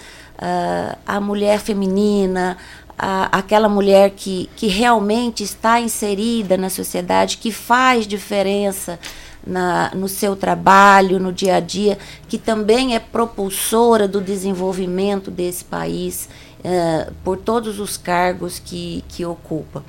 a 1.05 1.21
mulher 1.21 1.59
feminina, 1.59 2.57
a, 2.97 3.37
aquela 3.37 3.69
mulher 3.69 4.11
que, 4.11 4.49
que 4.55 4.67
realmente 4.67 5.43
está 5.43 5.79
inserida 5.79 6.57
na 6.57 6.69
sociedade, 6.69 7.37
que 7.37 7.51
faz 7.51 8.05
diferença 8.05 8.99
na, 9.45 9.91
no 9.93 10.07
seu 10.07 10.35
trabalho, 10.35 11.19
no 11.19 11.31
dia 11.31 11.55
a 11.55 11.59
dia, 11.59 11.97
que 12.27 12.37
também 12.37 12.95
é 12.95 12.99
propulsora 12.99 14.07
do 14.07 14.19
desenvolvimento 14.19 15.29
desse 15.29 15.63
país 15.63 16.27
uh, 16.59 17.13
por 17.23 17.37
todos 17.37 17.79
os 17.79 17.95
cargos 17.95 18.59
que, 18.59 19.03
que 19.07 19.23
ocupa. 19.25 19.83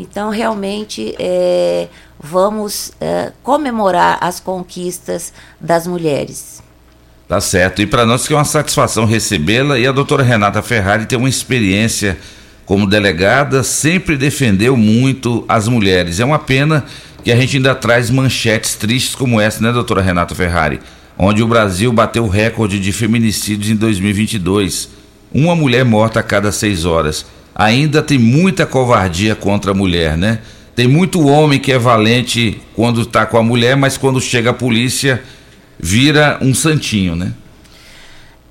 Então, 0.00 0.30
realmente, 0.30 1.12
é, 1.18 1.88
vamos 2.20 2.92
é, 3.00 3.32
comemorar 3.42 4.18
as 4.20 4.38
conquistas 4.38 5.32
das 5.60 5.88
mulheres. 5.88 6.62
Tá 7.26 7.40
certo. 7.40 7.82
E 7.82 7.86
para 7.86 8.06
nós 8.06 8.26
que 8.26 8.32
é 8.32 8.36
uma 8.36 8.44
satisfação 8.44 9.04
recebê-la 9.04 9.76
e 9.76 9.86
a 9.88 9.92
doutora 9.92 10.22
Renata 10.22 10.62
Ferrari 10.62 11.04
tem 11.04 11.18
uma 11.18 11.28
experiência 11.28 12.16
como 12.64 12.86
delegada, 12.86 13.64
sempre 13.64 14.16
defendeu 14.16 14.76
muito 14.76 15.44
as 15.48 15.66
mulheres. 15.66 16.20
É 16.20 16.24
uma 16.24 16.38
pena 16.38 16.84
que 17.24 17.32
a 17.32 17.36
gente 17.36 17.56
ainda 17.56 17.74
traz 17.74 18.08
manchetes 18.08 18.76
tristes 18.76 19.16
como 19.16 19.40
essa, 19.40 19.60
né, 19.60 19.72
doutora 19.72 20.00
Renata 20.00 20.34
Ferrari? 20.34 20.80
Onde 21.18 21.42
o 21.42 21.48
Brasil 21.48 21.92
bateu 21.92 22.24
o 22.24 22.28
recorde 22.28 22.78
de 22.78 22.92
feminicídios 22.92 23.68
em 23.68 23.74
2022 23.74 24.90
uma 25.32 25.54
mulher 25.54 25.84
morta 25.84 26.20
a 26.20 26.22
cada 26.22 26.52
seis 26.52 26.84
horas. 26.84 27.26
Ainda 27.58 28.00
tem 28.00 28.20
muita 28.20 28.64
covardia 28.64 29.34
contra 29.34 29.72
a 29.72 29.74
mulher, 29.74 30.16
né? 30.16 30.38
Tem 30.76 30.86
muito 30.86 31.26
homem 31.26 31.58
que 31.58 31.72
é 31.72 31.78
valente 31.78 32.62
quando 32.72 33.02
está 33.02 33.26
com 33.26 33.36
a 33.36 33.42
mulher, 33.42 33.76
mas 33.76 33.96
quando 33.96 34.20
chega 34.20 34.50
a 34.50 34.54
polícia 34.54 35.20
vira 35.76 36.38
um 36.40 36.54
santinho, 36.54 37.16
né? 37.16 37.32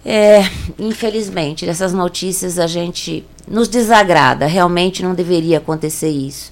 É, 0.06 0.50
infelizmente, 0.78 1.67
essas 1.67 1.93
notícias 1.93 2.60
a 2.60 2.67
gente 2.67 3.26
nos 3.48 3.70
desagrada. 3.70 4.46
Realmente 4.46 5.02
não 5.02 5.15
deveria 5.15 5.60
acontecer 5.60 6.10
isso. 6.10 6.52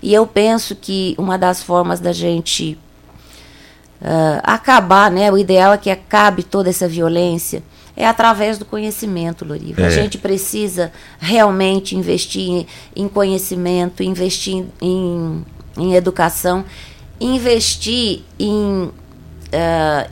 E 0.00 0.14
eu 0.14 0.24
penso 0.24 0.76
que 0.76 1.16
uma 1.18 1.36
das 1.36 1.62
formas 1.64 1.98
da 1.98 2.12
gente 2.12 2.78
uh, 4.00 4.40
acabar, 4.44 5.10
né? 5.10 5.32
O 5.32 5.38
ideal 5.38 5.72
é 5.72 5.78
que 5.78 5.90
acabe 5.90 6.44
toda 6.44 6.70
essa 6.70 6.86
violência 6.86 7.60
é 7.98 8.06
através 8.06 8.56
do 8.58 8.64
conhecimento, 8.64 9.44
Loriva. 9.44 9.82
É. 9.82 9.86
A 9.86 9.90
gente 9.90 10.18
precisa 10.18 10.92
realmente 11.18 11.96
investir 11.96 12.64
em, 12.94 13.08
conhecimento, 13.08 14.04
investir 14.04 14.66
em, 14.80 15.44
em 15.76 15.94
educação, 15.96 16.64
investir 17.20 18.22
em, 18.38 18.84
uh, 18.84 18.92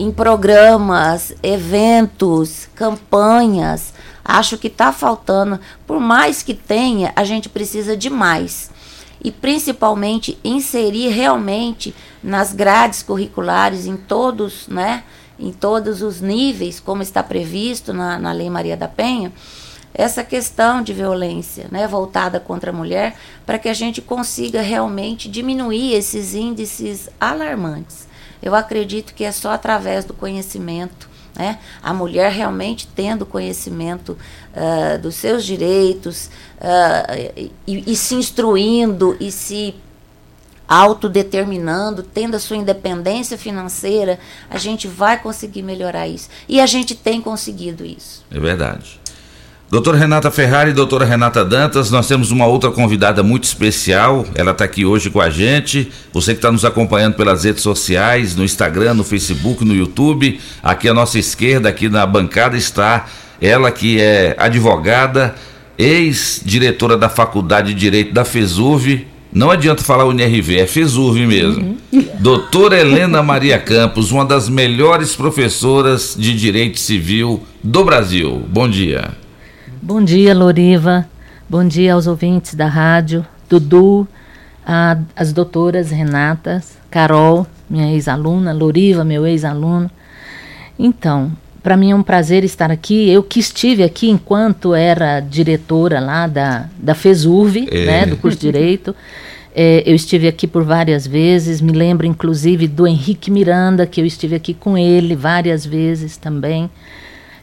em 0.00 0.10
programas, 0.10 1.32
eventos, 1.40 2.68
campanhas. 2.74 3.94
Acho 4.24 4.58
que 4.58 4.66
está 4.66 4.90
faltando. 4.90 5.60
Por 5.86 6.00
mais 6.00 6.42
que 6.42 6.54
tenha, 6.54 7.12
a 7.14 7.22
gente 7.22 7.48
precisa 7.48 7.96
de 7.96 8.10
mais. 8.10 8.68
E 9.22 9.30
principalmente 9.30 10.36
inserir 10.42 11.10
realmente 11.10 11.94
nas 12.20 12.52
grades 12.52 13.04
curriculares, 13.04 13.86
em 13.86 13.96
todos, 13.96 14.66
né? 14.66 15.04
Em 15.38 15.52
todos 15.52 16.02
os 16.02 16.20
níveis, 16.20 16.80
como 16.80 17.02
está 17.02 17.22
previsto 17.22 17.92
na, 17.92 18.18
na 18.18 18.32
Lei 18.32 18.48
Maria 18.50 18.76
da 18.76 18.88
Penha, 18.88 19.32
essa 19.92 20.22
questão 20.22 20.82
de 20.82 20.92
violência 20.92 21.68
né, 21.70 21.88
voltada 21.88 22.38
contra 22.38 22.70
a 22.70 22.74
mulher, 22.74 23.16
para 23.46 23.58
que 23.58 23.68
a 23.68 23.74
gente 23.74 24.02
consiga 24.02 24.60
realmente 24.60 25.28
diminuir 25.28 25.94
esses 25.94 26.34
índices 26.34 27.08
alarmantes. 27.18 28.06
Eu 28.42 28.54
acredito 28.54 29.14
que 29.14 29.24
é 29.24 29.32
só 29.32 29.52
através 29.52 30.04
do 30.04 30.12
conhecimento, 30.12 31.08
né, 31.34 31.58
a 31.82 31.92
mulher 31.94 32.30
realmente 32.30 32.86
tendo 32.94 33.24
conhecimento 33.24 34.18
uh, 34.54 34.98
dos 34.98 35.14
seus 35.16 35.44
direitos 35.44 36.30
uh, 36.58 37.50
e, 37.66 37.92
e 37.92 37.96
se 37.96 38.14
instruindo 38.14 39.16
e 39.18 39.30
se 39.30 39.74
autodeterminando, 40.68 42.02
tendo 42.02 42.36
a 42.36 42.40
sua 42.40 42.56
independência 42.56 43.38
financeira, 43.38 44.18
a 44.50 44.58
gente 44.58 44.88
vai 44.88 45.18
conseguir 45.18 45.62
melhorar 45.62 46.08
isso. 46.08 46.28
E 46.48 46.60
a 46.60 46.66
gente 46.66 46.94
tem 46.94 47.20
conseguido 47.20 47.84
isso. 47.84 48.24
É 48.30 48.40
verdade. 48.40 49.00
Doutora 49.68 49.98
Renata 49.98 50.30
Ferrari 50.30 50.70
e 50.70 50.74
doutora 50.74 51.04
Renata 51.04 51.44
Dantas, 51.44 51.90
nós 51.90 52.06
temos 52.06 52.30
uma 52.30 52.46
outra 52.46 52.70
convidada 52.70 53.20
muito 53.24 53.44
especial. 53.44 54.24
Ela 54.36 54.52
está 54.52 54.64
aqui 54.64 54.84
hoje 54.84 55.10
com 55.10 55.20
a 55.20 55.28
gente. 55.28 55.90
Você 56.12 56.34
que 56.34 56.38
está 56.38 56.52
nos 56.52 56.64
acompanhando 56.64 57.14
pelas 57.14 57.42
redes 57.42 57.62
sociais, 57.64 58.36
no 58.36 58.44
Instagram, 58.44 58.94
no 58.94 59.02
Facebook, 59.02 59.64
no 59.64 59.74
YouTube. 59.74 60.40
Aqui 60.62 60.88
à 60.88 60.94
nossa 60.94 61.18
esquerda, 61.18 61.68
aqui 61.68 61.88
na 61.88 62.06
bancada, 62.06 62.56
está 62.56 63.06
ela 63.40 63.72
que 63.72 64.00
é 64.00 64.36
advogada, 64.38 65.34
ex-diretora 65.76 66.96
da 66.96 67.08
Faculdade 67.08 67.74
de 67.74 67.80
Direito 67.80 68.12
da 68.12 68.24
FESUV, 68.24 69.06
não 69.36 69.50
adianta 69.50 69.84
falar 69.84 70.06
UNRV, 70.06 70.60
é 70.60 70.66
FESURV 70.66 71.26
mesmo. 71.26 71.76
Uhum. 71.92 72.08
Doutora 72.20 72.80
Helena 72.80 73.22
Maria 73.22 73.58
Campos, 73.58 74.10
uma 74.10 74.24
das 74.24 74.48
melhores 74.48 75.14
professoras 75.14 76.16
de 76.18 76.34
Direito 76.34 76.80
Civil 76.80 77.42
do 77.62 77.84
Brasil. 77.84 78.42
Bom 78.48 78.66
dia. 78.66 79.10
Bom 79.82 80.02
dia, 80.02 80.34
Loriva. 80.34 81.06
Bom 81.46 81.68
dia 81.68 81.92
aos 81.92 82.06
ouvintes 82.06 82.54
da 82.54 82.66
rádio, 82.66 83.26
Dudu, 83.46 84.08
a, 84.66 84.96
as 85.14 85.34
doutoras 85.34 85.90
Renatas, 85.90 86.78
Carol, 86.90 87.46
minha 87.68 87.92
ex-aluna, 87.92 88.54
Loriva, 88.54 89.04
meu 89.04 89.26
ex-aluno. 89.26 89.90
Então, 90.78 91.30
para 91.66 91.76
mim 91.76 91.90
é 91.90 91.96
um 91.96 92.02
prazer 92.02 92.44
estar 92.44 92.70
aqui. 92.70 93.10
Eu 93.10 93.24
que 93.24 93.40
estive 93.40 93.82
aqui 93.82 94.08
enquanto 94.08 94.72
era 94.72 95.18
diretora 95.18 95.98
lá 95.98 96.28
da, 96.28 96.66
da 96.78 96.94
FESURV, 96.94 97.66
é. 97.68 97.84
né, 97.86 98.06
do 98.06 98.16
curso 98.16 98.38
de 98.38 98.46
Direito. 98.46 98.94
É, 99.52 99.82
eu 99.84 99.92
estive 99.92 100.28
aqui 100.28 100.46
por 100.46 100.62
várias 100.62 101.08
vezes, 101.08 101.60
me 101.60 101.72
lembro 101.72 102.06
inclusive 102.06 102.68
do 102.68 102.86
Henrique 102.86 103.32
Miranda, 103.32 103.84
que 103.84 104.00
eu 104.00 104.06
estive 104.06 104.36
aqui 104.36 104.54
com 104.54 104.78
ele 104.78 105.16
várias 105.16 105.66
vezes 105.66 106.16
também. 106.16 106.70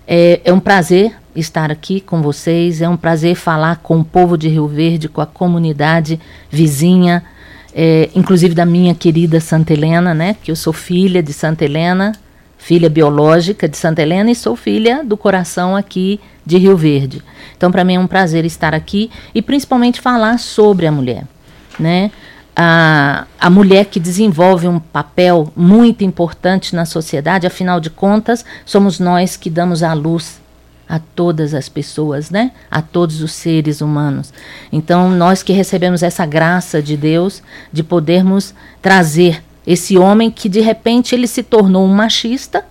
É, 0.08 0.40
é, 0.46 0.54
um 0.54 0.60
prazer 0.62 1.12
estar 1.36 1.70
aqui 1.70 2.00
com 2.00 2.22
vocês, 2.22 2.82
é 2.82 2.88
um 2.88 2.96
prazer 2.96 3.36
falar 3.36 3.82
com 3.84 4.00
o 4.00 4.06
povo 4.06 4.38
de 4.38 4.48
Rio 4.48 4.70
Verde, 4.70 5.10
com 5.10 5.20
a 5.20 5.26
comunidade 5.26 6.18
vizinha, 6.50 7.26
é, 7.76 8.10
inclusive 8.16 8.56
da 8.56 8.66
minha 8.66 8.96
querida 8.96 9.42
Santa 9.42 9.74
Helena, 9.74 10.14
né? 10.14 10.38
Que 10.42 10.50
eu 10.50 10.56
sou 10.56 10.72
filha 10.72 11.22
de 11.22 11.34
Santa 11.34 11.66
Helena, 11.66 12.14
filha 12.64 12.90
biológica 12.90 13.68
de 13.68 13.76
Santa 13.76 14.02
Helena 14.02 14.32
e 14.32 14.36
sou 14.36 14.56
filha 14.56 15.04
do 15.04 15.18
coração 15.18 15.76
aqui 15.76 16.18
de 16.46 16.58
Rio 16.58 16.78
Verde. 16.78 17.22
Então, 17.58 17.70
para 17.70 17.84
mim 17.84 17.96
é 17.96 18.00
um 18.00 18.08
prazer 18.08 18.46
estar 18.46 18.74
aqui 18.74 19.12
e 19.36 19.42
principalmente 19.42 20.00
falar 20.00 20.40
sobre 20.40 20.88
a 20.88 20.92
mulher, 20.92 21.26
né? 21.78 22.10
A, 22.56 23.26
a 23.38 23.50
mulher 23.50 23.86
que 23.86 24.00
desenvolve 24.00 24.66
um 24.66 24.80
papel 24.80 25.52
muito 25.58 26.06
importante 26.06 26.74
na 26.74 26.86
sociedade, 26.86 27.46
afinal 27.46 27.82
de 27.82 27.90
contas, 27.90 28.46
somos 28.66 28.98
nós 28.98 29.36
que 29.36 29.50
damos 29.50 29.84
a 29.84 29.92
luz 29.92 30.40
a 30.88 31.00
todas 31.00 31.54
as 31.54 31.68
pessoas, 31.68 32.30
né? 32.30 32.52
A 32.72 32.82
todos 32.82 33.22
os 33.22 33.34
seres 33.34 33.82
humanos. 33.82 34.34
Então, 34.72 35.10
nós 35.10 35.44
que 35.44 35.52
recebemos 35.52 36.02
essa 36.02 36.26
graça 36.26 36.82
de 36.82 36.96
Deus 36.96 37.44
de 37.74 37.84
podermos 37.84 38.54
trazer 38.82 39.44
Esse 39.66 39.98
homem 39.98 40.30
que 40.30 40.50
de 40.50 40.62
repente 40.62 41.16
ele 41.16 41.28
se 41.28 41.44
tornou 41.44 41.86
um 41.86 41.94
machista 41.94 42.66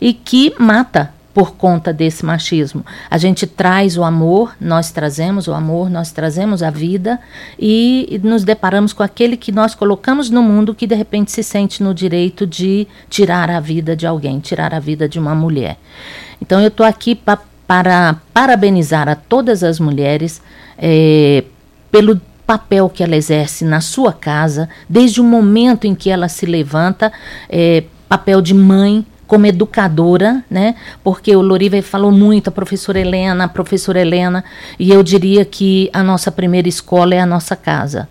e 0.00 0.12
que 0.12 0.54
mata 0.58 1.12
por 1.38 1.52
conta 1.52 1.92
desse 1.92 2.26
machismo. 2.26 2.84
A 3.08 3.16
gente 3.16 3.46
traz 3.46 3.96
o 3.96 4.02
amor, 4.02 4.56
nós 4.60 4.90
trazemos 4.90 5.46
o 5.46 5.52
amor, 5.52 5.88
nós 5.88 6.10
trazemos 6.10 6.64
a 6.64 6.70
vida 6.70 7.20
e 7.56 8.20
nos 8.24 8.42
deparamos 8.42 8.92
com 8.92 9.04
aquele 9.04 9.36
que 9.36 9.52
nós 9.52 9.72
colocamos 9.72 10.30
no 10.30 10.42
mundo 10.42 10.74
que 10.74 10.84
de 10.84 10.96
repente 10.96 11.30
se 11.30 11.44
sente 11.44 11.80
no 11.80 11.94
direito 11.94 12.44
de 12.44 12.88
tirar 13.08 13.50
a 13.50 13.60
vida 13.60 13.94
de 13.94 14.04
alguém, 14.04 14.40
tirar 14.40 14.74
a 14.74 14.80
vida 14.80 15.08
de 15.08 15.16
uma 15.16 15.32
mulher. 15.32 15.78
Então 16.42 16.60
eu 16.60 16.68
estou 16.68 16.84
aqui 16.84 17.14
pa 17.14 17.38
para 17.68 18.16
parabenizar 18.32 19.10
a 19.10 19.14
todas 19.14 19.62
as 19.62 19.78
mulheres 19.78 20.40
é, 20.78 21.44
pelo 21.92 22.18
papel 22.48 22.88
que 22.88 23.02
ela 23.02 23.14
exerce 23.14 23.62
na 23.62 23.82
sua 23.82 24.10
casa, 24.10 24.70
desde 24.88 25.20
o 25.20 25.24
momento 25.24 25.86
em 25.86 25.94
que 25.94 26.08
ela 26.08 26.30
se 26.30 26.46
levanta, 26.46 27.12
é, 27.46 27.84
papel 28.08 28.40
de 28.40 28.54
mãe, 28.54 29.04
como 29.26 29.44
educadora, 29.44 30.42
né? 30.50 30.74
Porque 31.04 31.36
o 31.36 31.42
Loriva 31.42 31.82
falou 31.82 32.10
muito, 32.10 32.48
a 32.48 32.50
professora 32.50 32.98
Helena, 32.98 33.44
a 33.44 33.48
professora 33.48 34.00
Helena, 34.00 34.42
e 34.78 34.90
eu 34.90 35.02
diria 35.02 35.44
que 35.44 35.90
a 35.92 36.02
nossa 36.02 36.32
primeira 36.32 36.66
escola 36.66 37.14
é 37.14 37.20
a 37.20 37.26
nossa 37.26 37.54
casa. 37.54 38.08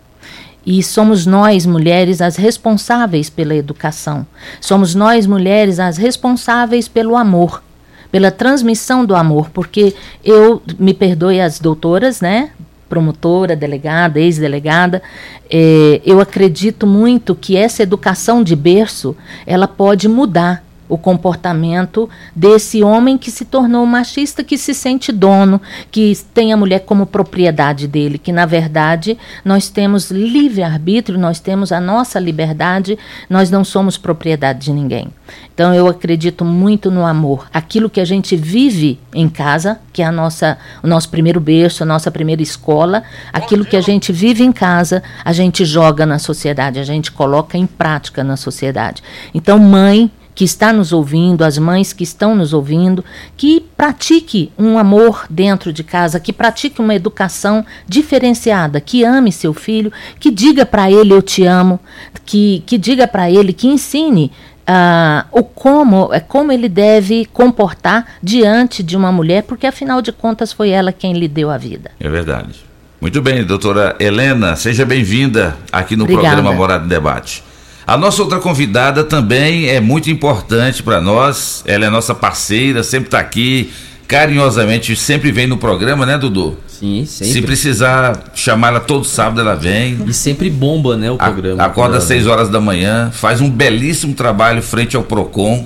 E 0.64 0.84
somos 0.84 1.26
nós, 1.26 1.66
mulheres, 1.66 2.22
as 2.22 2.36
responsáveis 2.36 3.32
pela 3.32 3.56
educação. 3.56 4.28
Somos 4.62 4.94
nós, 4.94 5.26
mulheres, 5.26 5.80
as 5.80 5.98
responsáveis 5.98 6.88
pelo 6.88 7.18
amor, 7.18 7.64
pela 8.12 8.30
transmissão 8.30 9.04
do 9.04 9.16
amor, 9.16 9.50
porque 9.50 9.96
eu, 10.24 10.62
me 10.78 10.94
perdoe 10.94 11.42
as 11.42 11.60
doutoras, 11.60 12.22
né? 12.22 12.52
Promotora, 12.88 13.56
delegada, 13.56 14.20
ex-delegada, 14.20 15.02
eh, 15.50 16.02
eu 16.06 16.20
acredito 16.20 16.86
muito 16.86 17.36
que 17.36 17.56
essa 17.56 17.84
educação 17.84 18.44
de 18.44 18.56
berço 18.56 19.16
ela 19.46 19.68
pode 19.68 20.08
mudar 20.08 20.67
o 20.88 20.98
comportamento 20.98 22.10
desse 22.36 22.84
homem 22.84 23.18
que 23.18 23.32
se 23.32 23.46
tornou 23.46 23.86
machista, 23.86 24.44
que 24.44 24.58
se 24.58 24.74
sente 24.74 25.12
dono, 25.12 25.62
que 25.92 26.18
tem 26.34 26.54
a 26.54 26.58
mulher 26.58 26.80
como 26.80 27.06
propriedade 27.06 27.88
dele, 27.88 28.18
que 28.18 28.32
na 28.32 28.46
verdade 28.46 29.18
nós 29.44 29.70
temos 29.70 30.12
livre 30.12 30.64
arbítrio, 30.64 31.20
nós 31.20 31.40
temos 31.40 31.72
a 31.72 31.80
nossa 31.80 32.20
liberdade, 32.20 32.98
nós 33.30 33.50
não 33.50 33.64
somos 33.64 33.98
propriedade 33.98 34.60
de 34.60 34.74
ninguém. 34.74 35.10
Então 35.54 35.74
eu 35.74 35.88
acredito 35.88 36.46
muito 36.46 36.92
no 36.92 37.06
amor, 37.06 37.48
aquilo 37.54 37.90
que 37.90 38.00
a 38.00 38.06
gente 38.06 38.36
vive 38.36 39.00
em 39.14 39.28
casa, 39.28 39.80
que 39.92 40.02
é 40.02 40.06
a 40.06 40.12
nossa, 40.12 40.58
o 40.84 40.88
nosso 40.88 41.10
primeiro 41.10 41.40
berço, 41.40 41.84
a 41.84 41.86
nossa 41.86 42.12
primeira 42.12 42.42
escola, 42.42 43.04
aquilo 43.34 43.66
que 43.66 43.76
a 43.76 43.82
gente 43.82 44.12
vive 44.12 44.44
em 44.44 44.52
casa, 44.52 45.02
a 45.26 45.34
gente 45.34 45.66
joga 45.66 46.06
na 46.06 46.20
sociedade, 46.20 46.80
a 46.80 46.84
gente 46.84 47.12
coloca 47.12 47.58
em 47.58 47.66
prática 47.66 48.24
na 48.24 48.38
sociedade. 48.38 49.02
Então 49.34 49.58
mãe 49.58 50.12
que 50.38 50.46
está 50.46 50.72
nos 50.72 50.94
ouvindo, 50.94 51.44
as 51.44 51.58
mães 51.58 51.92
que 51.92 52.04
estão 52.04 52.36
nos 52.36 52.54
ouvindo, 52.54 53.04
que 53.36 53.60
pratique 53.76 54.52
um 54.56 54.78
amor 54.78 55.26
dentro 55.28 55.74
de 55.74 55.84
casa, 55.84 56.20
que 56.20 56.32
pratique 56.32 56.80
uma 56.80 56.94
educação 56.94 57.66
diferenciada, 57.88 58.80
que 58.80 59.04
ame 59.04 59.32
seu 59.32 59.52
filho, 59.52 59.92
que 60.20 60.30
diga 60.30 60.64
para 60.64 60.92
ele 60.92 61.12
eu 61.12 61.24
te 61.24 61.44
amo, 61.44 61.80
que, 62.24 62.62
que 62.68 62.78
diga 62.78 63.08
para 63.08 63.32
ele, 63.32 63.52
que 63.52 63.68
ensine 63.68 64.32
Uh, 64.70 65.24
o 65.32 65.44
como 65.44 66.14
é 66.14 66.20
como 66.20 66.52
ele 66.52 66.68
deve 66.68 67.24
comportar 67.32 68.06
diante 68.22 68.84
de 68.84 68.98
uma 68.98 69.14
mulher, 69.14 69.44
porque 69.44 69.66
afinal 69.66 70.02
de 70.02 70.12
contas 70.12 70.52
foi 70.52 70.72
ela 70.72 70.92
quem 70.92 71.14
lhe 71.14 71.30
deu 71.30 71.50
a 71.50 71.58
vida. 71.58 71.92
É 71.98 72.10
verdade. 72.10 72.66
Muito 73.00 73.22
bem, 73.22 73.46
doutora 73.46 73.96
Helena, 73.98 74.58
seja 74.58 74.86
bem-vinda 74.86 75.56
aqui 75.72 75.96
no 75.96 76.04
Obrigada. 76.04 76.36
programa 76.36 76.54
Morada 76.54 76.84
em 76.84 76.90
Debate. 76.90 77.47
A 77.88 77.96
nossa 77.96 78.22
outra 78.22 78.38
convidada 78.38 79.02
também 79.02 79.70
é 79.70 79.80
muito 79.80 80.12
importante 80.12 80.84
para 80.84 81.00
nós. 81.00 81.64
Ela 81.66 81.86
é 81.86 81.90
nossa 81.90 82.14
parceira, 82.14 82.84
sempre 82.84 83.08
está 83.08 83.18
aqui, 83.18 83.72
carinhosamente, 84.06 84.94
sempre 84.94 85.32
vem 85.32 85.48
no 85.48 85.56
programa, 85.56 86.06
né, 86.06 86.18
Dudu? 86.18 86.58
Sim, 86.68 87.06
sempre. 87.06 87.34
Se 87.34 87.42
precisar 87.42 88.26
chamar 88.36 88.68
ela 88.68 88.80
todo 88.82 89.06
sábado, 89.06 89.40
ela 89.40 89.56
vem. 89.56 90.00
E 90.06 90.12
sempre 90.12 90.50
bomba, 90.50 90.98
né, 90.98 91.10
o 91.10 91.16
programa. 91.16 91.64
acorda 91.64 92.00
às 92.00 92.04
6 92.04 92.28
horas 92.28 92.50
da 92.50 92.60
manhã, 92.60 93.10
faz 93.10 93.40
um 93.40 93.50
belíssimo 93.50 94.14
trabalho 94.14 94.62
frente 94.62 94.98
ao 94.98 95.04
PROCON, 95.04 95.66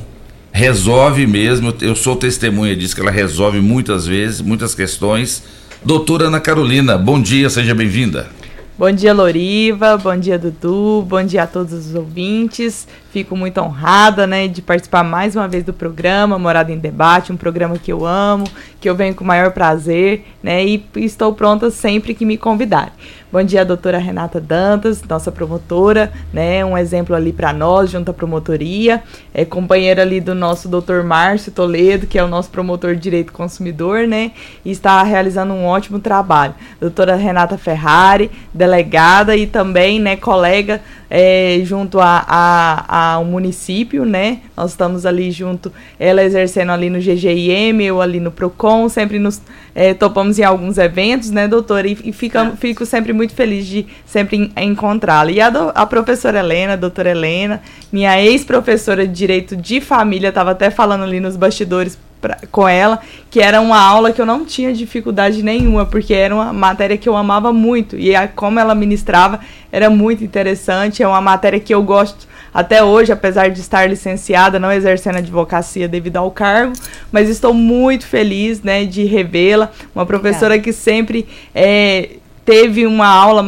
resolve 0.51 1.25
mesmo. 1.25 1.73
Eu 1.81 1.95
sou 1.95 2.15
testemunha 2.15 2.75
disso, 2.75 2.93
que 2.93 3.01
ela 3.01 3.09
resolve 3.09 3.59
muitas 3.61 4.05
vezes, 4.05 4.41
muitas 4.41 4.75
questões. 4.75 5.41
Doutora 5.83 6.27
Ana 6.27 6.39
Carolina, 6.39 6.99
bom 6.99 7.19
dia, 7.19 7.49
seja 7.49 7.73
bem-vinda. 7.73 8.29
Bom 8.77 8.89
dia, 8.89 9.13
Loriva. 9.13 9.97
Bom 9.97 10.17
dia, 10.17 10.39
Dudu. 10.39 11.05
Bom 11.07 11.21
dia 11.23 11.43
a 11.43 11.47
todos 11.47 11.73
os 11.73 11.93
ouvintes. 11.93 12.87
Fico 13.11 13.35
muito 13.35 13.59
honrada, 13.59 14.25
né, 14.25 14.47
de 14.47 14.61
participar 14.61 15.03
mais 15.03 15.35
uma 15.35 15.45
vez 15.45 15.65
do 15.65 15.73
programa 15.73 16.39
Morada 16.39 16.71
em 16.71 16.79
Debate, 16.79 17.33
um 17.33 17.37
programa 17.37 17.77
que 17.77 17.91
eu 17.91 18.05
amo, 18.05 18.45
que 18.79 18.89
eu 18.89 18.95
venho 18.95 19.13
com 19.13 19.25
o 19.25 19.27
maior 19.27 19.51
prazer, 19.51 20.25
né, 20.41 20.65
e 20.65 20.81
estou 20.95 21.33
pronta 21.33 21.69
sempre 21.69 22.13
que 22.13 22.25
me 22.25 22.37
convidarem. 22.37 22.93
Bom 23.31 23.41
dia, 23.43 23.63
doutora 23.63 23.97
Renata 23.97 24.41
Dantas, 24.41 25.01
nossa 25.07 25.31
promotora, 25.31 26.11
né? 26.33 26.65
Um 26.65 26.77
exemplo 26.77 27.15
ali 27.15 27.31
para 27.31 27.53
nós, 27.53 27.89
junto 27.89 28.11
à 28.11 28.13
promotoria. 28.13 29.01
É 29.33 29.45
companheira 29.45 30.01
ali 30.01 30.19
do 30.19 30.35
nosso 30.35 30.67
doutor 30.67 31.01
Márcio 31.01 31.49
Toledo, 31.49 32.07
que 32.07 32.19
é 32.19 32.23
o 32.25 32.27
nosso 32.27 32.49
promotor 32.49 32.93
de 32.93 32.99
direito 32.99 33.31
consumidor, 33.31 34.05
né? 34.05 34.33
E 34.65 34.71
está 34.71 35.01
realizando 35.03 35.53
um 35.53 35.65
ótimo 35.65 35.97
trabalho. 35.97 36.53
Doutora 36.77 37.15
Renata 37.15 37.57
Ferrari, 37.57 38.29
delegada 38.53 39.33
e 39.33 39.47
também, 39.47 39.97
né, 39.97 40.17
colega 40.17 40.81
é, 41.13 41.59
junto 41.65 41.99
a, 41.99 42.23
a, 42.25 43.13
ao 43.15 43.25
município, 43.25 44.05
né? 44.05 44.39
Nós 44.55 44.71
estamos 44.71 45.05
ali 45.05 45.29
junto, 45.29 45.69
ela 45.99 46.23
exercendo 46.23 46.71
ali 46.71 46.89
no 46.89 46.99
GGIM, 46.99 47.81
eu 47.81 48.01
ali 48.01 48.21
no 48.21 48.31
PROCON, 48.31 48.87
sempre 48.87 49.19
nos 49.19 49.41
é, 49.75 49.93
topamos 49.93 50.39
em 50.39 50.43
alguns 50.43 50.77
eventos, 50.77 51.29
né, 51.29 51.49
doutora? 51.49 51.85
E, 51.85 51.97
e 52.05 52.13
fica, 52.13 52.51
fico 52.51 52.85
sempre 52.85 53.11
muito 53.11 53.33
feliz 53.33 53.65
de 53.67 53.85
sempre 54.05 54.53
encontrá-la. 54.55 55.31
E 55.31 55.41
a, 55.41 55.49
do, 55.49 55.73
a 55.75 55.85
professora 55.85 56.39
Helena, 56.39 56.73
a 56.73 56.77
doutora 56.77 57.09
Helena, 57.09 57.61
minha 57.91 58.21
ex-professora 58.21 59.05
de 59.05 59.13
Direito 59.13 59.57
de 59.57 59.81
Família, 59.81 60.29
estava 60.29 60.51
até 60.51 60.71
falando 60.71 61.03
ali 61.03 61.19
nos 61.19 61.35
bastidores 61.35 61.99
pra, 62.21 62.37
com 62.51 62.67
ela, 62.67 62.99
que 63.29 63.41
era 63.41 63.59
uma 63.59 63.79
aula 63.79 64.13
que 64.13 64.21
eu 64.21 64.25
não 64.25 64.45
tinha 64.45 64.71
dificuldade 64.71 65.41
nenhuma, 65.41 65.85
porque 65.85 66.13
era 66.13 66.33
uma 66.33 66.53
matéria 66.53 66.97
que 66.97 67.09
eu 67.09 67.17
amava 67.17 67.51
muito. 67.51 67.97
E 67.97 68.15
a, 68.15 68.27
como 68.27 68.59
ela 68.59 68.75
ministrava 68.75 69.39
era 69.71 69.89
muito 69.89 70.23
interessante, 70.23 71.01
é 71.01 71.07
uma 71.07 71.19
matéria 71.19 71.59
que 71.59 71.73
eu 71.73 71.81
gosto 71.81 72.29
até 72.53 72.83
hoje, 72.83 73.11
apesar 73.11 73.49
de 73.49 73.61
estar 73.61 73.89
licenciada, 73.89 74.59
não 74.59 74.71
exercendo 74.71 75.17
advocacia 75.17 75.87
devido 75.87 76.17
ao 76.17 76.29
cargo, 76.29 76.73
mas 77.11 77.29
estou 77.29 77.53
muito 77.53 78.05
feliz 78.05 78.61
né, 78.61 78.85
de 78.85 79.05
revê-la, 79.05 79.71
uma 79.95 80.05
professora 80.05 80.59
que 80.59 80.73
sempre 80.73 81.25
é, 81.55 82.17
teve 82.43 82.85
uma 82.85 83.07
aula, 83.07 83.45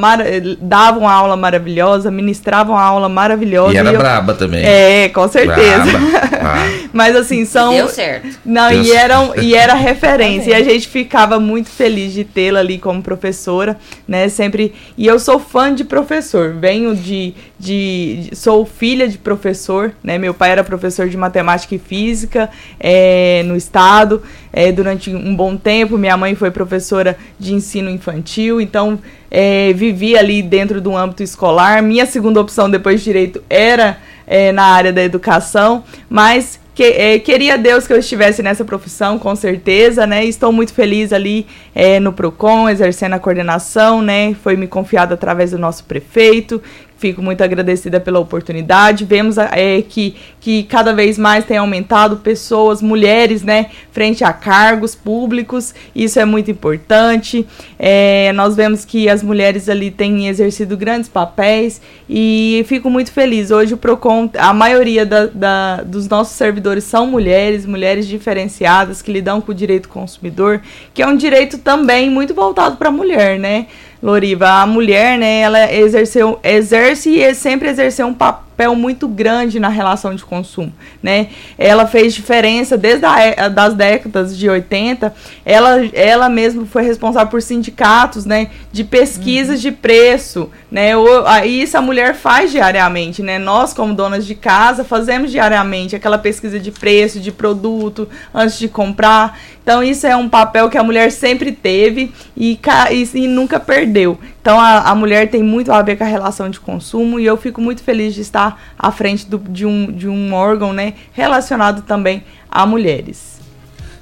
dava 0.60 1.00
uma 1.00 1.12
aula 1.12 1.36
maravilhosa, 1.36 2.12
ministrava 2.12 2.72
uma 2.72 2.82
aula 2.82 3.10
maravilhosa. 3.10 3.74
E 3.74 3.78
era 3.78 3.92
e 3.92 3.94
eu... 3.94 4.00
braba 4.00 4.34
também. 4.34 4.64
É, 4.64 5.10
com 5.10 5.28
certeza. 5.28 5.92
Mas 6.94 7.16
assim, 7.16 7.46
são. 7.46 7.74
Deu 7.74 7.88
certo. 7.88 8.28
Não, 8.46 8.70
Deu 8.70 8.84
e, 8.84 8.92
eram, 8.92 9.34
e 9.42 9.56
era 9.56 9.74
referência. 9.74 10.52
e 10.52 10.54
a 10.54 10.64
gente 10.64 10.88
ficava 10.88 11.40
muito 11.40 11.70
feliz 11.70 12.14
de 12.14 12.24
tê-la 12.24 12.60
ali 12.60 12.78
como 12.78 13.02
professora, 13.02 13.78
né? 14.08 14.30
Sempre. 14.30 14.74
E 14.98 15.08
eu 15.08 15.18
sou 15.20 15.40
fã 15.40 15.74
de 15.74 15.84
professor. 15.84 16.54
Venho 16.54 16.96
de, 16.96 17.34
de. 17.64 18.30
Sou 18.34 18.66
filha 18.66 19.08
de 19.08 19.18
professor, 19.18 19.94
né? 20.04 20.18
Meu 20.18 20.34
pai 20.34 20.52
era 20.52 20.64
professor 20.64 21.08
de 21.08 21.16
matemática 21.16 21.74
e 21.74 21.80
física 21.80 22.50
é, 22.78 23.42
no 23.46 23.56
estado 23.56 24.22
é, 24.52 24.72
durante 24.72 25.10
um 25.10 25.34
bom 25.34 25.56
tempo. 25.56 25.98
Minha 25.98 26.18
mãe 26.18 26.36
foi 26.36 26.52
professora 26.52 27.18
de 27.40 27.54
ensino 27.54 27.90
infantil, 27.90 28.60
então 28.60 29.00
é, 29.32 29.72
vivi 29.74 30.18
ali 30.18 30.44
dentro 30.44 30.82
do 30.82 30.96
âmbito 30.96 31.24
escolar. 31.24 31.82
Minha 31.82 32.06
segunda 32.06 32.42
opção 32.42 32.70
depois 32.70 33.00
de 33.00 33.06
direito 33.06 33.42
era 33.50 33.98
é, 34.28 34.52
na 34.52 34.66
área 34.66 34.92
da 34.92 35.02
educação, 35.02 35.86
mas 36.10 36.60
que, 36.76 36.84
é, 36.84 37.20
queria 37.20 37.56
Deus 37.56 37.86
que 37.86 37.94
eu 37.94 38.00
estivesse 38.00 38.42
nessa 38.42 38.66
profissão, 38.66 39.20
com 39.20 39.36
certeza, 39.36 40.08
né? 40.08 40.26
Estou 40.26 40.52
muito 40.52 40.74
feliz 40.74 41.14
ali 41.14 41.46
é, 41.76 42.00
no 42.00 42.12
PROCON, 42.12 42.68
exercendo 42.68 43.14
a 43.14 43.20
coordenação, 43.20 44.02
né? 44.02 44.36
Foi 44.42 44.56
me 44.56 44.66
confiado 44.66 45.14
através 45.14 45.52
do 45.52 45.60
nosso 45.60 45.84
prefeito, 45.84 46.62
Fico 47.04 47.22
muito 47.22 47.44
agradecida 47.44 48.00
pela 48.00 48.18
oportunidade. 48.18 49.04
Vemos 49.04 49.38
é, 49.38 49.82
que, 49.82 50.16
que 50.40 50.64
cada 50.64 50.94
vez 50.94 51.18
mais 51.18 51.44
tem 51.44 51.58
aumentado 51.58 52.16
pessoas, 52.16 52.82
mulheres, 52.82 53.44
né, 53.44 53.72
frente 53.92 54.24
a 54.24 54.32
cargos 54.32 54.96
públicos. 54.96 55.76
Isso 55.94 56.18
é 56.18 56.24
muito 56.24 56.50
importante. 56.50 57.46
É, 57.78 58.32
nós 58.32 58.56
vemos 58.56 58.86
que 58.86 59.10
as 59.10 59.22
mulheres 59.22 59.68
ali 59.68 59.92
têm 59.92 60.30
exercido 60.30 60.78
grandes 60.78 61.10
papéis 61.10 61.82
e 62.10 62.64
fico 62.70 62.90
muito 62.90 63.12
feliz. 63.12 63.52
Hoje 63.52 63.74
o 63.74 63.78
PROCON, 63.78 64.30
a 64.38 64.54
maioria 64.54 65.06
da, 65.06 65.26
da, 65.26 65.82
dos 65.84 66.08
nossos 66.08 66.38
servidores 66.38 66.86
são 66.86 67.06
mulheres, 67.06 67.66
mulheres 67.66 68.08
diferenciadas 68.08 69.02
que 69.02 69.12
lidam 69.12 69.42
com 69.42 69.52
o 69.52 69.56
direito 69.56 69.90
consumidor, 69.90 70.62
que 70.94 71.02
é 71.02 71.06
um 71.06 71.18
direito 71.18 71.58
também 71.58 72.10
muito 72.10 72.34
voltado 72.34 72.78
para 72.78 72.88
a 72.88 72.94
mulher, 72.94 73.38
né? 73.38 73.68
Loriva, 74.04 74.50
a 74.62 74.68
mulher, 74.68 75.18
né, 75.18 75.40
ela 75.40 75.74
exerceu, 75.74 76.38
exerce 76.44 77.10
e 77.10 77.34
sempre 77.34 77.70
exerceu 77.70 78.06
um 78.06 78.14
papel 78.14 78.53
papel 78.54 78.76
muito 78.76 79.08
grande 79.08 79.60
na 79.60 79.68
relação 79.68 80.14
de 80.14 80.24
consumo, 80.24 80.72
né? 81.02 81.30
Ela 81.58 81.88
fez 81.88 82.14
diferença 82.14 82.78
desde 82.78 83.06
a, 83.06 83.50
das 83.50 83.74
décadas 83.74 84.38
de 84.38 84.48
80, 84.48 85.14
ela, 85.44 85.86
ela 85.92 86.30
mesma 86.30 86.66
foi 86.66 86.84
responsável 86.84 87.30
por 87.30 87.42
sindicatos, 87.42 88.26
né, 88.26 88.52
de 88.72 88.84
pesquisas 88.84 89.56
uhum. 89.56 89.62
de 89.62 89.72
preço, 89.72 90.52
né? 90.72 90.96
O, 90.96 91.08
isso 91.44 91.78
a 91.78 91.82
mulher 91.82 92.16
faz 92.16 92.52
diariamente, 92.52 93.24
né? 93.24 93.40
Nós 93.40 93.74
como 93.74 93.94
donas 93.94 94.26
de 94.26 94.36
casa 94.36 94.84
fazemos 94.84 95.32
diariamente 95.32 95.96
aquela 95.96 96.18
pesquisa 96.18 96.60
de 96.60 96.72
preço, 96.72 97.20
de 97.20 97.32
produto 97.32 98.08
antes 98.34 98.60
de 98.60 98.70
comprar. 98.70 99.40
Então, 99.64 99.82
isso 99.82 100.06
é 100.06 100.16
um 100.16 100.28
papel 100.28 100.70
que 100.70 100.78
a 100.78 100.84
mulher 100.84 101.10
sempre 101.10 101.52
teve 101.54 102.12
e, 102.36 102.60
e, 102.92 103.10
e 103.14 103.28
nunca 103.28 103.62
perdeu. 103.62 104.20
Então, 104.44 104.60
a, 104.60 104.90
a, 104.90 104.94
mulher 104.94 105.30
tem 105.30 105.42
muito 105.42 105.72
a 105.72 105.82
ver 105.82 105.96
com 105.96 106.04
a 106.04 106.08
relação 106.08 106.50
de 106.50 106.60
consumo 106.60 107.18
e 107.18 107.26
eu 107.26 107.38
fico 107.38 107.62
muito 107.62 107.82
feliz 107.82 108.14
de 108.14 108.20
estar 108.20 108.62
à 108.78 108.92
frente 108.92 109.26
do, 109.26 109.38
de, 109.38 109.66
um, 109.66 109.90
de 109.90 110.06
um 110.06 110.34
órgão 110.34 110.74
né, 110.74 110.96
relacionado 111.14 111.82
também 111.84 112.26
a 112.52 112.66
mulheres. 112.66 113.40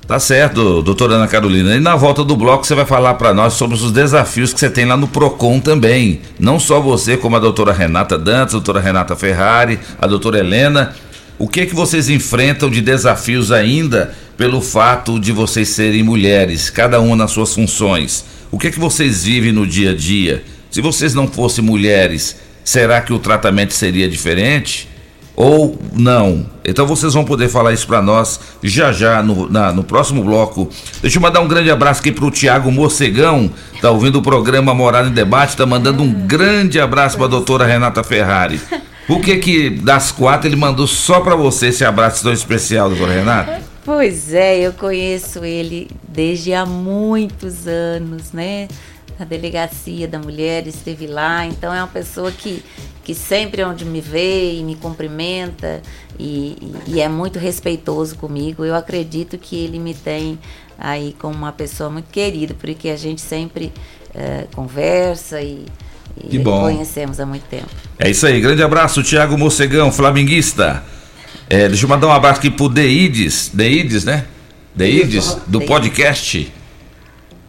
Tá 0.07 0.19
certo, 0.19 0.81
doutora 0.81 1.13
Ana 1.13 1.27
Carolina. 1.27 1.75
E 1.75 1.79
na 1.79 1.95
volta 1.95 2.23
do 2.23 2.35
bloco 2.35 2.65
você 2.65 2.73
vai 2.73 2.85
falar 2.85 3.13
para 3.13 3.35
nós 3.35 3.53
sobre 3.53 3.77
os 3.77 3.91
desafios 3.91 4.51
que 4.51 4.59
você 4.59 4.67
tem 4.67 4.83
lá 4.83 4.97
no 4.97 5.07
PROCON 5.07 5.59
também. 5.59 6.21
Não 6.39 6.59
só 6.59 6.81
você, 6.81 7.15
como 7.15 7.35
a 7.35 7.39
doutora 7.39 7.71
Renata 7.71 8.17
Dantas, 8.17 8.55
a 8.55 8.57
doutora 8.57 8.79
Renata 8.79 9.15
Ferrari, 9.15 9.79
a 10.01 10.07
doutora 10.07 10.39
Helena. 10.39 10.95
O 11.41 11.47
que 11.47 11.61
é 11.61 11.65
que 11.65 11.73
vocês 11.73 12.07
enfrentam 12.07 12.69
de 12.69 12.81
desafios 12.81 13.51
ainda 13.51 14.13
pelo 14.37 14.61
fato 14.61 15.19
de 15.19 15.31
vocês 15.31 15.69
serem 15.69 16.03
mulheres, 16.03 16.69
cada 16.69 16.99
uma 16.99 17.15
nas 17.15 17.31
suas 17.31 17.51
funções. 17.51 18.23
O 18.51 18.59
que 18.59 18.67
é 18.67 18.71
que 18.71 18.79
vocês 18.79 19.23
vivem 19.23 19.51
no 19.51 19.65
dia 19.65 19.89
a 19.89 19.95
dia? 19.95 20.43
Se 20.69 20.81
vocês 20.81 21.15
não 21.15 21.27
fossem 21.27 21.63
mulheres, 21.63 22.35
será 22.63 23.01
que 23.01 23.11
o 23.11 23.17
tratamento 23.17 23.73
seria 23.73 24.07
diferente? 24.07 24.87
Ou 25.35 25.79
não? 25.93 26.45
Então 26.63 26.85
vocês 26.85 27.15
vão 27.15 27.25
poder 27.25 27.49
falar 27.49 27.73
isso 27.73 27.87
para 27.87 28.03
nós 28.03 28.39
já 28.61 28.91
já 28.91 29.23
no, 29.23 29.49
na, 29.49 29.73
no 29.73 29.83
próximo 29.83 30.23
bloco. 30.23 30.69
Deixa 31.01 31.17
eu 31.17 31.23
mandar 31.23 31.41
um 31.41 31.47
grande 31.47 31.71
abraço 31.71 32.01
aqui 32.01 32.11
pro 32.11 32.29
Tiago 32.29 32.71
Morcegão, 32.71 33.51
tá 33.81 33.89
ouvindo 33.89 34.19
o 34.19 34.21
programa 34.21 34.75
Morada 34.75 35.07
em 35.07 35.11
Debate, 35.11 35.57
tá 35.57 35.65
mandando 35.65 36.03
um 36.03 36.13
grande 36.13 36.79
abraço 36.79 37.17
para 37.17 37.25
a 37.25 37.29
doutora 37.29 37.65
Renata 37.65 38.03
Ferrari. 38.03 38.61
Por 39.11 39.19
que 39.19 39.37
que 39.39 39.69
das 39.69 40.09
quatro 40.09 40.47
ele 40.47 40.55
mandou 40.55 40.87
só 40.87 41.19
para 41.19 41.35
você 41.35 41.67
esse 41.67 41.83
abraço 41.83 42.23
tão 42.23 42.31
especial, 42.31 42.87
doutora 42.87 43.11
Renata? 43.11 43.61
Pois 43.83 44.33
é, 44.33 44.57
eu 44.57 44.71
conheço 44.71 45.43
ele 45.43 45.89
desde 46.07 46.53
há 46.53 46.65
muitos 46.65 47.67
anos, 47.67 48.31
né? 48.31 48.69
A 49.19 49.25
delegacia 49.25 50.07
da 50.07 50.17
mulher 50.17 50.65
esteve 50.65 51.07
lá, 51.07 51.45
então 51.45 51.73
é 51.73 51.81
uma 51.81 51.89
pessoa 51.89 52.31
que, 52.31 52.63
que 53.03 53.13
sempre 53.13 53.61
onde 53.65 53.83
me 53.83 53.99
vê 53.99 54.53
e 54.53 54.63
me 54.63 54.75
cumprimenta 54.75 55.81
e, 56.17 56.71
e 56.87 57.01
é 57.01 57.09
muito 57.09 57.37
respeitoso 57.37 58.15
comigo. 58.15 58.63
Eu 58.63 58.75
acredito 58.75 59.37
que 59.37 59.57
ele 59.57 59.77
me 59.77 59.93
tem 59.93 60.39
aí 60.79 61.13
como 61.19 61.35
uma 61.35 61.51
pessoa 61.51 61.89
muito 61.89 62.09
querida, 62.09 62.55
porque 62.57 62.87
a 62.87 62.95
gente 62.95 63.19
sempre 63.19 63.73
é, 64.15 64.47
conversa 64.55 65.41
e, 65.41 65.65
e 66.29 66.39
conhecemos 66.39 67.19
há 67.19 67.25
muito 67.25 67.43
tempo. 67.43 67.67
É 67.97 68.09
isso 68.09 68.25
aí, 68.25 68.39
grande 68.39 68.63
abraço, 68.63 69.03
Tiago 69.03 69.37
Mocegão, 69.37 69.91
flamenguista. 69.91 70.83
É, 71.49 71.67
deixa 71.67 71.85
eu 71.85 71.89
mandar 71.89 72.07
um 72.07 72.11
abraço 72.11 72.39
aqui 72.39 72.49
pro 72.49 72.69
Deides, 72.69 73.51
Deides, 73.53 74.05
né? 74.05 74.25
Deides, 74.75 75.37
do 75.47 75.61
podcast. 75.61 76.51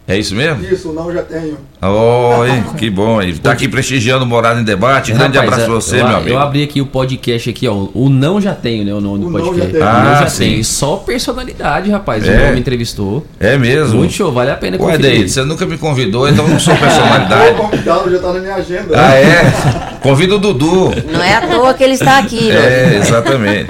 É 0.05 0.17
isso 0.17 0.35
mesmo? 0.35 0.63
Isso, 0.65 0.91
não 0.91 1.13
já 1.13 1.23
tenho. 1.23 1.57
Oh, 1.89 2.45
hein, 2.45 2.63
que 2.77 2.89
bom. 2.89 3.21
Ele 3.21 3.37
tá 3.37 3.51
aqui 3.51 3.67
prestigiando 3.67 4.25
Morada 4.25 4.59
em 4.59 4.63
Debate. 4.63 5.11
Grande 5.11 5.37
Rapaz, 5.37 5.53
abraço 5.53 5.65
pra 5.65 5.75
você, 5.75 6.01
eu, 6.01 6.07
meu 6.07 6.17
amigo. 6.17 6.29
Eu 6.35 6.39
abri 6.39 6.63
aqui 6.63 6.81
o 6.81 6.85
podcast 6.85 7.49
aqui, 7.49 7.67
ó. 7.67 7.87
O 7.93 8.09
Não 8.09 8.39
Já 8.39 8.53
Tenho, 8.53 8.85
né? 8.85 8.93
O 8.93 9.01
nome 9.01 9.25
do 9.25 9.31
podcast. 9.31 9.73
Não 9.73 9.79
já, 9.79 9.91
ah, 9.91 10.03
não 10.03 10.19
já 10.19 10.29
sim. 10.29 10.43
tem. 10.43 10.63
Só 10.63 10.97
personalidade, 10.97 11.91
rapaz. 11.91 12.27
É. 12.27 12.31
O 12.31 12.47
nome 12.47 12.59
entrevistou. 12.59 13.25
É 13.39 13.57
mesmo? 13.57 13.99
Muito 13.99 14.13
show, 14.13 14.31
vale 14.31 14.51
a 14.51 14.55
pena 14.55 14.77
Ué, 14.81 14.97
Daí, 14.97 15.27
você 15.27 15.43
nunca 15.43 15.65
me 15.65 15.77
convidou, 15.77 16.27
então 16.27 16.47
não 16.47 16.59
sou 16.59 16.75
personalidade. 16.77 17.51
o 17.51 17.55
convidado 17.55 18.11
já 18.11 18.19
tá 18.19 18.33
na 18.33 18.39
minha 18.39 18.55
agenda. 18.55 18.93
Ah, 18.95 19.15
é? 19.15 19.99
Convido 20.01 20.35
o 20.35 20.39
Dudu. 20.39 20.91
Não 21.11 21.23
é 21.23 21.35
à 21.35 21.41
toa 21.41 21.73
que 21.73 21.83
ele 21.83 21.93
está 21.93 22.19
aqui, 22.19 22.51
É, 22.51 22.99
exatamente. 23.01 23.67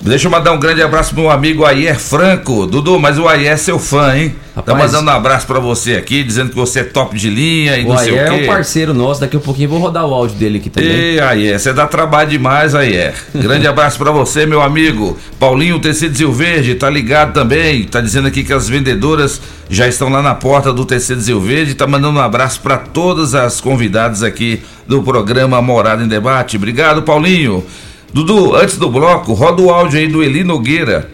Deixa 0.00 0.26
eu 0.26 0.30
mandar 0.30 0.52
um 0.52 0.58
grande 0.58 0.82
abraço 0.82 1.14
pro 1.14 1.22
meu 1.22 1.30
amigo 1.30 1.64
Ayer 1.64 1.98
Franco. 1.98 2.66
Dudu, 2.66 2.98
mas 2.98 3.18
o 3.18 3.28
Ayer 3.28 3.52
é 3.52 3.56
seu 3.56 3.78
fã, 3.78 4.16
hein? 4.16 4.34
Tá 4.54 4.60
Rapaz, 4.60 4.78
tá 4.78 4.84
mandando 4.86 5.10
um 5.10 5.14
abraço 5.14 5.46
para 5.46 5.60
você 5.60 5.94
aqui, 5.94 6.22
dizendo 6.22 6.50
que 6.50 6.56
você 6.56 6.80
é 6.80 6.84
top 6.84 7.16
de 7.16 7.30
linha 7.30 7.41
e 7.42 7.84
o 7.84 7.88
não 7.88 7.98
sei 7.98 8.18
Ayer 8.18 8.32
o 8.32 8.34
quê. 8.34 8.40
é 8.40 8.44
um 8.44 8.46
parceiro 8.46 8.94
nosso, 8.94 9.20
daqui 9.20 9.36
a 9.36 9.40
pouquinho 9.40 9.68
vou 9.68 9.78
rodar 9.78 10.06
o 10.06 10.12
áudio 10.12 10.36
dele 10.36 10.58
aqui 10.58 10.70
também. 10.70 11.14
E 11.14 11.20
Ayer, 11.20 11.58
você 11.58 11.72
dá 11.72 11.86
trabalho 11.86 12.30
demais, 12.30 12.74
Ayer. 12.74 13.14
Grande 13.34 13.66
abraço 13.66 13.98
para 13.98 14.10
você, 14.10 14.46
meu 14.46 14.60
amigo. 14.60 15.16
Paulinho 15.38 15.78
Tecido 15.80 16.16
Zil 16.16 16.32
Verde, 16.32 16.74
tá 16.74 16.88
ligado 16.88 17.32
também. 17.32 17.84
Tá 17.84 18.00
dizendo 18.00 18.28
aqui 18.28 18.44
que 18.44 18.52
as 18.52 18.68
vendedoras 18.68 19.40
já 19.68 19.86
estão 19.88 20.08
lá 20.08 20.22
na 20.22 20.34
porta 20.34 20.72
do 20.72 20.84
Tecido 20.84 21.20
Zil 21.20 21.40
Verde. 21.40 21.74
Tá 21.74 21.86
mandando 21.86 22.18
um 22.18 22.22
abraço 22.22 22.60
para 22.60 22.76
todas 22.76 23.34
as 23.34 23.60
convidadas 23.60 24.22
aqui 24.22 24.62
do 24.86 25.02
programa 25.02 25.60
Morada 25.62 26.02
em 26.02 26.08
Debate. 26.08 26.56
Obrigado, 26.56 27.02
Paulinho. 27.02 27.64
Dudu, 28.12 28.54
antes 28.54 28.76
do 28.76 28.90
bloco, 28.90 29.32
roda 29.32 29.62
o 29.62 29.70
áudio 29.70 29.98
aí 29.98 30.06
do 30.06 30.22
Eli 30.22 30.44
Nogueira 30.44 31.08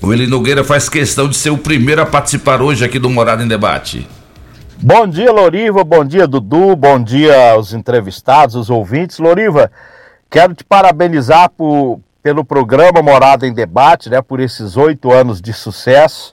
o 0.00 0.12
Eli 0.12 0.26
Nogueira 0.26 0.62
faz 0.62 0.88
questão 0.88 1.28
de 1.28 1.36
ser 1.36 1.50
o 1.50 1.58
primeiro 1.58 2.00
a 2.00 2.06
participar 2.06 2.62
hoje 2.62 2.84
aqui 2.84 2.98
do 2.98 3.10
Morada 3.10 3.42
em 3.42 3.48
Debate. 3.48 4.06
Bom 4.80 5.08
dia, 5.08 5.32
Loriva. 5.32 5.82
Bom 5.82 6.04
dia, 6.04 6.24
Dudu. 6.24 6.76
Bom 6.76 7.02
dia 7.02 7.50
aos 7.50 7.72
entrevistados, 7.72 8.54
os 8.54 8.70
ouvintes. 8.70 9.18
Loriva, 9.18 9.72
quero 10.30 10.54
te 10.54 10.62
parabenizar 10.62 11.50
por, 11.50 12.00
pelo 12.22 12.44
programa 12.44 13.02
Morada 13.02 13.44
em 13.44 13.52
Debate, 13.52 14.08
né, 14.08 14.22
por 14.22 14.38
esses 14.38 14.76
oito 14.76 15.12
anos 15.12 15.42
de 15.42 15.52
sucesso. 15.52 16.32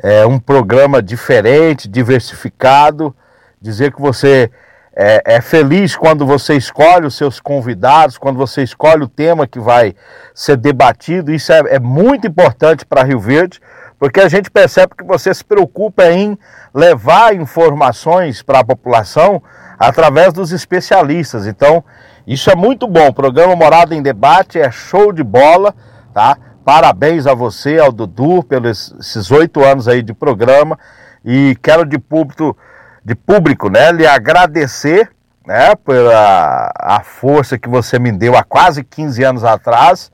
É 0.00 0.24
um 0.24 0.38
programa 0.38 1.02
diferente, 1.02 1.88
diversificado. 1.88 3.12
Dizer 3.60 3.92
que 3.92 4.00
você 4.00 4.48
é, 4.94 5.22
é, 5.26 5.40
feliz 5.40 5.96
quando 5.96 6.24
você 6.24 6.54
escolhe 6.54 7.04
os 7.04 7.16
seus 7.16 7.40
convidados, 7.40 8.16
quando 8.16 8.36
você 8.36 8.62
escolhe 8.62 9.02
o 9.02 9.08
tema 9.08 9.44
que 9.44 9.58
vai 9.58 9.96
ser 10.32 10.56
debatido. 10.56 11.32
Isso 11.32 11.52
é, 11.52 11.74
é 11.74 11.78
muito 11.80 12.28
importante 12.28 12.86
para 12.86 13.02
Rio 13.02 13.18
Verde, 13.18 13.60
porque 13.98 14.20
a 14.20 14.28
gente 14.28 14.50
percebe 14.50 14.94
que 14.96 15.04
você 15.04 15.32
se 15.32 15.44
preocupa 15.44 16.04
em 16.06 16.38
levar 16.74 17.34
informações 17.34 18.42
para 18.42 18.60
a 18.60 18.64
população 18.64 19.42
através 19.78 20.32
dos 20.32 20.52
especialistas. 20.52 21.46
Então, 21.46 21.82
isso 22.26 22.50
é 22.50 22.54
muito 22.54 22.86
bom. 22.86 23.08
O 23.08 23.14
programa 23.14 23.56
Morada 23.56 23.94
em 23.94 24.02
Debate 24.02 24.58
é 24.58 24.70
show 24.70 25.12
de 25.12 25.22
bola, 25.22 25.74
tá? 26.12 26.36
Parabéns 26.64 27.26
a 27.26 27.34
você, 27.34 27.78
ao 27.78 27.92
Dudu, 27.92 28.42
pelos 28.42 28.92
esses 28.98 29.30
oito 29.30 29.64
anos 29.64 29.86
aí 29.86 30.02
de 30.02 30.12
programa. 30.12 30.78
E 31.24 31.56
quero 31.62 31.86
de 31.86 31.98
público 31.98 32.56
de 33.04 33.14
público, 33.14 33.70
né? 33.70 33.92
Lhe 33.92 34.04
agradecer, 34.04 35.08
né? 35.46 35.76
Pela 35.76 36.72
a 36.76 37.00
força 37.04 37.56
que 37.56 37.68
você 37.68 38.00
me 38.00 38.10
deu 38.10 38.36
há 38.36 38.42
quase 38.42 38.82
15 38.82 39.22
anos 39.22 39.44
atrás. 39.44 40.10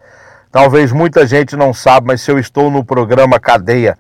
Talvez 0.53 0.93
muita 0.93 1.27
gente 1.27 1.57
não 1.57 1.73
saiba, 1.73 2.09
mas 2.09 2.21
se 2.21 2.31
eu 2.31 2.39
estou 2.39 2.71
no 2.71 2.85
programa 2.85 3.41
Cadeia 3.41 3.97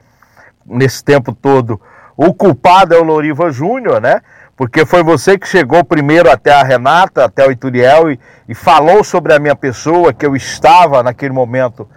nesse 0.66 1.02
tempo 1.02 1.32
todo, 1.32 1.80
o 2.14 2.34
culpado 2.34 2.94
é 2.94 2.98
o 2.98 3.02
Loriva 3.02 3.50
Júnior, 3.50 4.02
né? 4.02 4.20
Porque 4.54 4.84
foi 4.84 5.02
você 5.02 5.38
que 5.38 5.48
chegou 5.48 5.82
primeiro 5.82 6.30
até 6.30 6.52
a 6.52 6.62
Renata, 6.62 7.24
até 7.24 7.48
o 7.48 7.50
Ituriel 7.50 8.12
e, 8.12 8.20
e 8.46 8.54
falou 8.54 9.02
sobre 9.02 9.32
a 9.32 9.38
minha 9.38 9.56
pessoa, 9.56 10.12
que 10.12 10.26
eu 10.26 10.36
estava 10.36 11.02
naquele 11.02 11.32
momento 11.32 11.88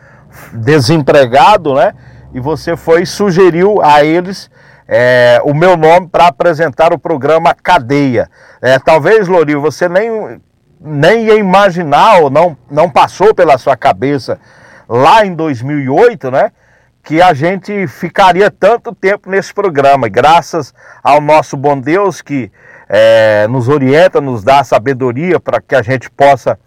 desempregado, 0.53 1.75
né? 1.75 1.93
E 2.33 2.39
você 2.39 2.77
foi 2.77 3.03
e 3.03 3.05
sugeriu 3.05 3.81
a 3.83 4.05
eles 4.05 4.49
é, 4.87 5.41
o 5.43 5.53
meu 5.53 5.75
nome 5.75 6.07
para 6.07 6.27
apresentar 6.27 6.93
o 6.93 6.99
programa 6.99 7.53
Cadeia. 7.53 8.29
É, 8.61 8.79
talvez, 8.79 9.27
Lori, 9.27 9.55
você 9.55 9.89
nem, 9.89 10.41
nem 10.85 11.25
ia 11.25 11.35
imaginar 11.35 12.19
ou 12.19 12.29
não, 12.29 12.55
não 12.69 12.89
passou 12.89 13.33
pela 13.33 13.57
sua 13.57 13.75
cabeça 13.75 14.39
lá 14.87 15.25
em 15.25 15.33
2008, 15.33 16.29
né? 16.29 16.51
Que 17.03 17.21
a 17.21 17.33
gente 17.33 17.87
ficaria 17.87 18.49
tanto 18.49 18.93
tempo 18.93 19.29
nesse 19.29 19.53
programa, 19.53 20.07
graças 20.07 20.73
ao 21.03 21.19
nosso 21.19 21.57
bom 21.57 21.79
Deus 21.79 22.21
que 22.21 22.51
é, 22.87 23.47
nos 23.49 23.67
orienta, 23.67 24.21
nos 24.21 24.43
dá 24.43 24.63
sabedoria 24.63 25.39
para 25.39 25.59
que 25.59 25.75
a 25.75 25.81
gente 25.81 26.09
possa 26.09 26.57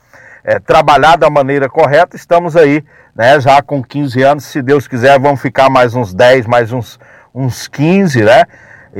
é, 0.44 0.58
trabalhar 0.58 1.16
da 1.16 1.30
maneira 1.30 1.68
correta. 1.68 2.16
Estamos 2.16 2.56
aí, 2.56 2.84
né, 3.14 3.40
já 3.40 3.62
com 3.62 3.82
15 3.82 4.22
anos, 4.22 4.44
se 4.44 4.60
Deus 4.60 4.88
quiser, 4.88 5.18
vamos 5.18 5.40
ficar 5.40 5.70
mais 5.70 5.94
uns 5.94 6.12
10, 6.12 6.46
mais 6.46 6.72
uns 6.72 6.98
uns 7.34 7.68
15, 7.68 8.24
né? 8.24 8.44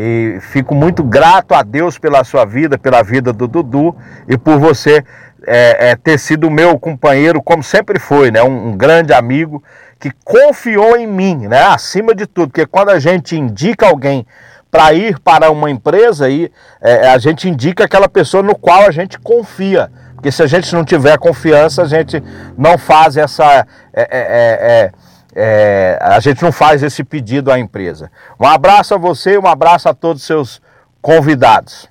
E 0.01 0.39
fico 0.41 0.77
muito 0.77 1.03
grato 1.03 1.55
a 1.55 1.63
Deus 1.65 1.99
pela 1.99 2.23
sua 2.23 2.45
vida, 2.45 2.79
pela 2.79 3.03
vida 3.03 3.33
do 3.33 3.49
Dudu 3.49 3.97
e 4.29 4.39
por 4.39 4.57
você 4.57 5.03
é, 5.45 5.91
é, 5.91 5.97
ter 5.97 6.21
sido 6.21 6.49
meu 6.49 6.79
companheiro, 6.79 7.43
como 7.43 7.65
sempre 7.65 7.99
foi, 7.99 8.31
né? 8.31 8.41
Um, 8.41 8.69
um, 8.69 8.77
grande 8.77 9.13
amigo 9.13 9.61
que 9.99 10.13
confiou 10.25 10.97
em 10.97 11.05
mim, 11.05 11.49
né? 11.49 11.63
Acima 11.63 12.15
de 12.15 12.29
tudo, 12.29 12.51
porque 12.51 12.65
quando 12.65 12.91
a 12.91 13.01
gente 13.01 13.35
indica 13.37 13.89
alguém 13.89 14.25
para 14.71 14.93
ir 14.93 15.19
para 15.19 15.51
uma 15.51 15.69
empresa, 15.69 16.27
aí, 16.27 16.49
é, 16.81 17.09
a 17.09 17.19
gente 17.19 17.49
indica 17.49 17.83
aquela 17.83 18.09
pessoa 18.09 18.41
no 18.41 18.55
qual 18.55 18.87
a 18.87 18.93
gente 18.93 19.19
confia, 19.19 19.91
Porque 20.15 20.31
se 20.31 20.45
a 20.45 20.47
gente 20.47 20.73
não 20.73 20.85
tiver 20.85 21.19
confiança, 21.19 21.83
a 21.83 21.87
gente 21.87 22.23
não 22.57 22.79
faz 22.79 23.17
essa. 23.17 23.67
É, 23.93 24.93
é, 25.41 25.97
a 26.03 26.19
gente 26.19 26.43
não 26.43 26.51
faz 26.51 26.83
esse 26.83 27.05
pedido 27.05 27.53
à 27.53 27.59
empresa. 27.61 28.11
Um 28.41 28.45
abraço 28.45 28.93
a 28.93 28.99
você 28.99 29.35
e 29.35 29.39
um 29.39 29.47
abraço 29.47 29.89
a 29.89 29.95
todos 29.95 30.23
os 30.23 30.27
seus 30.27 30.61
convidados. 31.01 31.89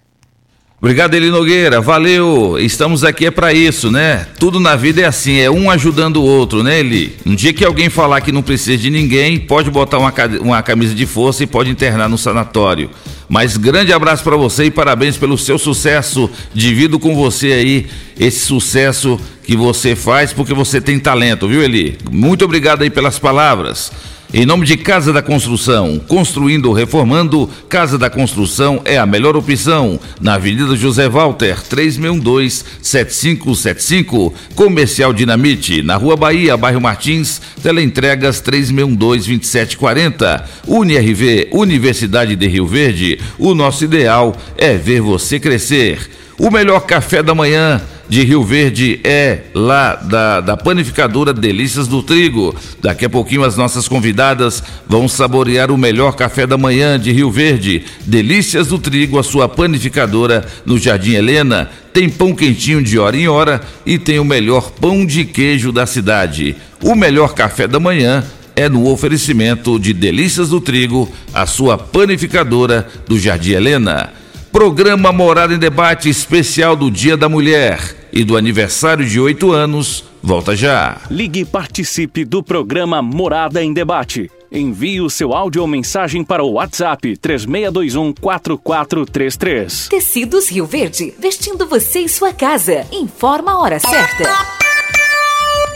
Obrigado, 0.79 1.15
Eli 1.15 1.31
Nogueira. 1.31 1.81
Valeu. 1.81 2.55
Estamos 2.59 3.03
aqui 3.03 3.25
é 3.25 3.31
para 3.31 3.51
isso, 3.51 3.89
né? 3.89 4.27
Tudo 4.39 4.59
na 4.59 4.75
vida 4.75 5.01
é 5.01 5.05
assim, 5.05 5.39
é 5.39 5.49
um 5.49 5.71
ajudando 5.71 6.17
o 6.17 6.23
outro, 6.23 6.61
né, 6.61 6.79
Eli? 6.79 7.15
Um 7.25 7.33
dia 7.33 7.51
que 7.51 7.65
alguém 7.65 7.89
falar 7.89 8.21
que 8.21 8.31
não 8.31 8.43
precisa 8.43 8.77
de 8.77 8.91
ninguém, 8.91 9.39
pode 9.39 9.71
botar 9.71 9.97
uma, 9.97 10.13
uma 10.39 10.61
camisa 10.61 10.93
de 10.93 11.07
força 11.07 11.43
e 11.43 11.47
pode 11.47 11.71
internar 11.71 12.07
no 12.07 12.15
sanatório. 12.15 12.91
Mas 13.27 13.57
grande 13.57 13.91
abraço 13.91 14.23
para 14.23 14.37
você 14.37 14.65
e 14.65 14.71
parabéns 14.71 15.17
pelo 15.17 15.35
seu 15.35 15.57
sucesso. 15.57 16.29
Divido 16.53 16.99
com 16.99 17.15
você 17.15 17.53
aí 17.53 17.87
esse 18.19 18.41
sucesso 18.41 19.19
que 19.43 19.57
você 19.57 19.95
faz 19.95 20.31
porque 20.31 20.53
você 20.53 20.79
tem 20.79 20.99
talento, 20.99 21.47
viu, 21.47 21.63
Eli? 21.63 21.97
Muito 22.11 22.45
obrigado 22.45 22.83
aí 22.83 22.91
pelas 22.91 23.17
palavras. 23.17 23.91
Em 24.33 24.45
nome 24.45 24.65
de 24.65 24.75
Casa 24.75 25.13
da 25.13 25.21
Construção, 25.21 26.01
construindo 26.05 26.65
ou 26.65 26.73
reformando, 26.73 27.49
Casa 27.69 27.97
da 27.97 28.09
Construção 28.09 28.81
é 28.83 28.97
a 28.97 29.05
melhor 29.05 29.37
opção. 29.37 29.97
Na 30.19 30.33
Avenida 30.33 30.75
José 30.75 31.07
Walter, 31.07 31.63
3612-7575, 31.63 34.33
Comercial 34.53 35.13
Dinamite, 35.13 35.81
na 35.81 35.95
Rua 35.95 36.17
Bahia, 36.17 36.57
bairro 36.57 36.81
Martins, 36.81 37.41
teleentregas 37.63 38.41
3612-2740. 38.41 40.43
UniRV, 40.67 41.47
Universidade 41.53 42.35
de 42.35 42.47
Rio 42.47 42.67
Verde, 42.67 43.21
o 43.39 43.55
nosso 43.55 43.85
ideal 43.85 44.35
é 44.57 44.75
ver 44.75 44.99
você 44.99 45.39
crescer. 45.39 46.05
O 46.37 46.51
melhor 46.51 46.81
café 46.81 47.23
da 47.23 47.33
manhã 47.33 47.81
de 48.09 48.23
Rio 48.23 48.43
Verde 48.43 48.99
é 49.03 49.41
lá 49.53 49.95
da, 49.95 50.41
da 50.41 50.57
panificadora 50.57 51.33
Delícias 51.33 51.87
do 51.87 52.01
Trigo. 52.01 52.55
Daqui 52.81 53.05
a 53.05 53.09
pouquinho 53.09 53.43
as 53.43 53.57
nossas 53.57 53.87
convidadas 53.87 54.63
vão 54.87 55.07
saborear 55.07 55.71
o 55.71 55.77
melhor 55.77 56.15
café 56.15 56.47
da 56.47 56.57
manhã 56.57 56.99
de 56.99 57.11
Rio 57.11 57.29
Verde. 57.29 57.83
Delícias 58.05 58.67
do 58.67 58.79
Trigo, 58.79 59.19
a 59.19 59.23
sua 59.23 59.49
panificadora 59.49 60.45
no 60.65 60.77
Jardim 60.77 61.13
Helena. 61.13 61.69
Tem 61.93 62.09
pão 62.09 62.33
quentinho 62.33 62.81
de 62.81 62.97
hora 62.97 63.17
em 63.17 63.27
hora 63.27 63.61
e 63.85 63.97
tem 63.97 64.19
o 64.19 64.25
melhor 64.25 64.71
pão 64.71 65.05
de 65.05 65.25
queijo 65.25 65.71
da 65.71 65.85
cidade. 65.85 66.55
O 66.81 66.95
melhor 66.95 67.33
café 67.33 67.67
da 67.67 67.79
manhã 67.79 68.23
é 68.55 68.69
no 68.69 68.89
oferecimento 68.89 69.79
de 69.79 69.93
Delícias 69.93 70.49
do 70.49 70.61
Trigo, 70.61 71.11
a 71.33 71.45
sua 71.45 71.77
panificadora 71.77 72.87
do 73.07 73.19
Jardim 73.19 73.51
Helena. 73.51 74.11
Programa 74.57 75.13
Morada 75.13 75.53
em 75.53 75.59
Debate 75.59 76.09
especial 76.09 76.75
do 76.75 76.89
Dia 76.89 77.15
da 77.15 77.29
Mulher 77.29 78.09
e 78.11 78.23
do 78.23 78.35
aniversário 78.35 79.05
de 79.05 79.19
oito 79.19 79.51
anos. 79.51 80.03
Volta 80.19 80.55
já. 80.55 80.97
Ligue 81.11 81.41
e 81.41 81.45
participe 81.45 82.25
do 82.25 82.41
programa 82.41 82.99
Morada 82.99 83.63
em 83.63 83.71
Debate. 83.71 84.31
Envie 84.51 84.99
o 84.99 85.11
seu 85.11 85.35
áudio 85.35 85.61
ou 85.61 85.67
mensagem 85.67 86.23
para 86.23 86.43
o 86.43 86.53
WhatsApp 86.53 87.15
3621 87.17 88.15
4433. 88.19 89.89
Tecidos 89.89 90.49
Rio 90.49 90.65
Verde, 90.65 91.13
vestindo 91.19 91.67
você 91.67 91.99
e 91.99 92.09
sua 92.09 92.33
casa. 92.33 92.83
Informa 92.91 93.51
a 93.51 93.59
hora 93.59 93.77
certa. 93.77 94.23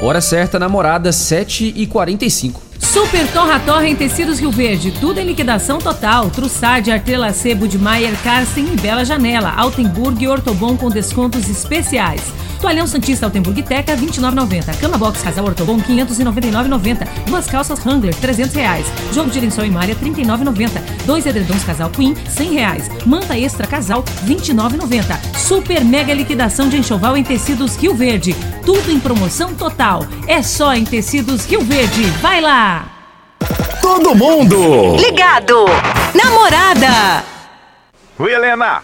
Hora 0.02 0.22
certa, 0.22 0.58
namorada, 0.58 1.12
7h45. 1.12 2.71
Super 2.92 3.26
Torra 3.32 3.58
Torra 3.58 3.88
em 3.88 3.96
Tecidos 3.96 4.38
Rio 4.38 4.52
Verde, 4.52 4.92
tudo 4.92 5.18
em 5.18 5.26
liquidação 5.26 5.80
total. 5.80 6.30
Trussard, 6.30 6.92
Artelacê, 6.92 7.56
Budmeier, 7.56 8.14
Carsten 8.22 8.66
e 8.66 8.76
Bela 8.76 9.06
Janela. 9.06 9.54
Altenburg 9.56 10.22
e 10.22 10.28
Ortobon 10.28 10.76
com 10.76 10.90
descontos 10.90 11.48
especiais. 11.48 12.22
Toalhão 12.60 12.86
Santista 12.86 13.26
Altenburg 13.26 13.64
Teca, 13.64 13.96
29,90. 13.96 14.78
Cama 14.78 14.98
Box 14.98 15.22
Casal 15.24 15.46
Ortobon, 15.46 15.80
599,90. 15.80 17.08
Duas 17.28 17.48
calças 17.48 17.80
Wrangler, 17.80 18.14
300 18.14 18.54
reais. 18.54 18.86
Jogo 19.14 19.30
de 19.30 19.40
lençol 19.40 19.64
e 19.64 19.72
malha, 19.72 19.96
39,90. 19.96 20.82
Dois 21.06 21.26
edredons 21.26 21.64
Casal 21.64 21.90
Queen, 21.92 22.14
100 22.28 22.54
reais. 22.54 22.90
Manta 23.06 23.40
Extra 23.40 23.66
Casal, 23.66 24.04
29,90. 24.26 25.18
Super 25.38 25.86
mega 25.86 26.14
liquidação 26.14 26.68
de 26.68 26.76
enxoval 26.76 27.16
em 27.16 27.24
Tecidos 27.24 27.78
Rio 27.78 27.96
Verde. 27.96 28.36
Tudo 28.66 28.92
em 28.92 29.00
promoção 29.00 29.56
total. 29.56 30.06
É 30.28 30.44
só 30.44 30.76
em 30.76 30.84
Tecidos 30.84 31.46
Rio 31.46 31.62
Verde. 31.62 32.04
Vai 32.22 32.42
lá! 32.42 32.81
Todo 33.82 34.16
mundo 34.16 34.96
ligado. 34.98 35.66
Namorada. 36.14 37.24
Oi, 38.20 38.32
Helena. 38.32 38.84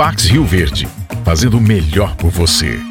Pax 0.01 0.25
Rio 0.25 0.43
Verde, 0.43 0.87
fazendo 1.23 1.59
o 1.59 1.61
melhor 1.61 2.15
por 2.15 2.31
você. 2.31 2.90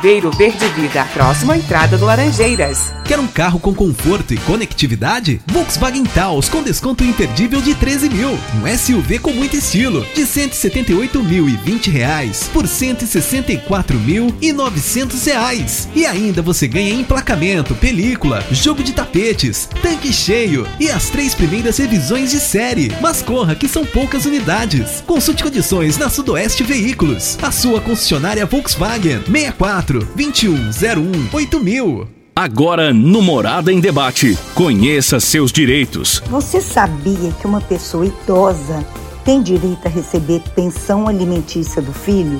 Ribeiro 0.01 0.31
Verde 0.31 0.65
Vida, 0.69 1.05
próximo 1.13 1.51
à 1.51 1.57
entrada 1.57 1.95
do 1.95 2.05
Laranjeiras. 2.05 2.91
Quer 3.05 3.19
um 3.19 3.27
carro 3.27 3.59
com 3.59 3.71
conforto 3.71 4.33
e 4.33 4.37
conectividade? 4.37 5.39
Volkswagen 5.45 6.05
Taos 6.05 6.49
com 6.49 6.63
desconto 6.63 7.03
imperdível 7.03 7.61
de 7.61 7.75
13 7.75 8.09
mil. 8.09 8.31
Um 8.31 8.65
SUV 8.75 9.19
com 9.19 9.31
muito 9.31 9.55
estilo, 9.55 10.03
de 10.15 10.23
178.020 10.23 11.91
reais 11.91 12.49
por 12.51 12.65
164.900 12.65 15.23
reais. 15.23 15.87
E 15.93 16.03
ainda 16.03 16.41
você 16.41 16.67
ganha 16.67 16.93
emplacamento, 16.93 17.75
película, 17.75 18.43
jogo 18.49 18.81
de 18.81 18.93
tapetes, 18.93 19.69
tanque 19.83 20.11
cheio 20.11 20.67
e 20.79 20.89
as 20.89 21.11
três 21.11 21.35
primeiras 21.35 21.77
revisões 21.77 22.31
de 22.31 22.39
série. 22.39 22.91
Mas 23.01 23.21
corra 23.21 23.53
que 23.53 23.67
são 23.67 23.85
poucas 23.85 24.25
unidades. 24.25 25.03
Consulte 25.05 25.43
condições 25.43 25.95
na 25.97 26.09
Sudoeste 26.09 26.63
Veículos, 26.63 27.37
a 27.41 27.51
sua 27.51 27.81
concessionária 27.81 28.47
Volkswagen 28.47 29.21
64 29.29 29.90
2101 29.99 31.29
8000. 31.31 32.07
Agora 32.35 32.93
no 32.93 33.21
Morada 33.21 33.71
em 33.71 33.79
Debate. 33.79 34.37
Conheça 34.55 35.19
seus 35.19 35.51
direitos. 35.51 36.23
Você 36.29 36.61
sabia 36.61 37.31
que 37.33 37.45
uma 37.45 37.61
pessoa 37.61 38.05
idosa 38.05 38.85
tem 39.23 39.41
direito 39.41 39.85
a 39.85 39.89
receber 39.89 40.41
pensão 40.55 41.07
alimentícia 41.07 41.81
do 41.81 41.91
filho? 41.91 42.39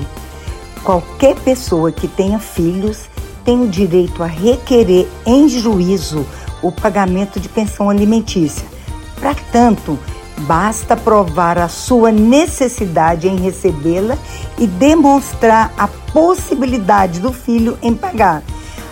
Qualquer 0.82 1.36
pessoa 1.36 1.92
que 1.92 2.08
tenha 2.08 2.38
filhos 2.38 3.02
tem 3.44 3.60
o 3.60 3.68
direito 3.68 4.22
a 4.22 4.26
requerer 4.26 5.06
em 5.26 5.48
juízo 5.48 6.26
o 6.62 6.72
pagamento 6.72 7.38
de 7.38 7.48
pensão 7.48 7.90
alimentícia. 7.90 8.66
Para 9.20 9.34
tanto, 9.52 9.98
basta 10.46 10.96
provar 10.96 11.58
a 11.58 11.68
sua 11.68 12.10
necessidade 12.12 13.28
em 13.28 13.36
recebê-la 13.36 14.16
e 14.58 14.66
demonstrar 14.66 15.72
a 15.76 15.88
possibilidade 15.88 17.20
do 17.20 17.32
filho 17.32 17.78
em 17.82 17.94
pagar. 17.94 18.42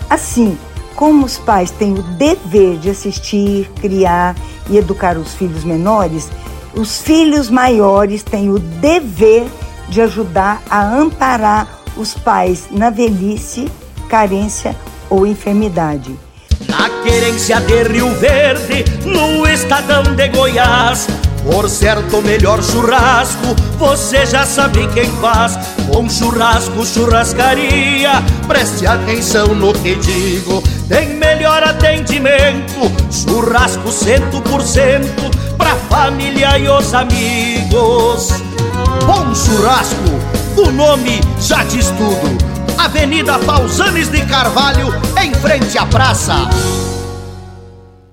Assim, 0.09 0.57
como 0.97 1.25
os 1.25 1.39
pais 1.39 1.71
têm 1.71 1.95
o 1.95 2.03
dever 2.03 2.79
de 2.79 2.91
assistir, 2.91 3.71
criar 3.81 4.35
e 4.69 4.77
educar 4.77 5.17
os 5.17 5.35
filhos 5.35 5.65
menores, 5.65 6.29
os 6.75 7.01
filhos 7.01 7.51
maiores 7.51 8.23
têm 8.23 8.51
o 8.51 8.59
dever 8.59 9.47
de 9.89 10.01
ajudar 10.01 10.63
a 10.71 10.83
amparar 10.83 11.81
os 11.97 12.15
pais 12.15 12.69
na 12.71 12.91
velhice, 12.91 13.71
carência 14.09 14.77
ou 15.09 15.27
enfermidade. 15.27 16.17
Na 16.69 16.89
querência 17.03 17.61
de 17.61 17.83
Rio 17.83 18.15
Verde, 18.15 18.85
no 19.05 19.47
estadão 19.49 20.03
de 20.15 20.29
Goiás, 20.29 21.09
Por 21.45 21.69
certo, 21.69 22.23
melhor 22.23 22.63
churrasco, 22.63 23.57
você 23.79 24.27
já 24.27 24.45
sabe 24.45 24.87
quem 24.89 25.11
faz. 25.21 25.59
Bom 25.87 26.09
churrasco, 26.09 26.85
churrascaria, 26.85 28.23
preste 28.47 28.87
atenção 28.87 29.49
no 29.49 29.73
que 29.73 29.95
digo. 29.97 30.63
Tem 30.89 31.15
melhor 31.15 31.63
atendimento, 31.63 32.93
churrasco 33.11 33.91
cento 33.91 34.41
por 34.43 34.63
cento, 34.63 35.31
pra 35.57 35.75
família 35.89 36.59
e 36.59 36.69
os 36.69 36.93
amigos. 36.95 38.29
Bom 39.07 39.35
churrasco, 39.35 40.11
o 40.57 40.71
nome 40.71 41.21
já 41.41 41.65
diz 41.65 41.87
tudo. 41.91 42.51
Avenida 42.79 43.39
Pausanes 43.41 44.11
de 44.11 44.25
Carvalho, 44.27 44.95
em 45.23 45.35
frente 45.35 45.77
à 45.77 45.87
praça. 45.87 46.49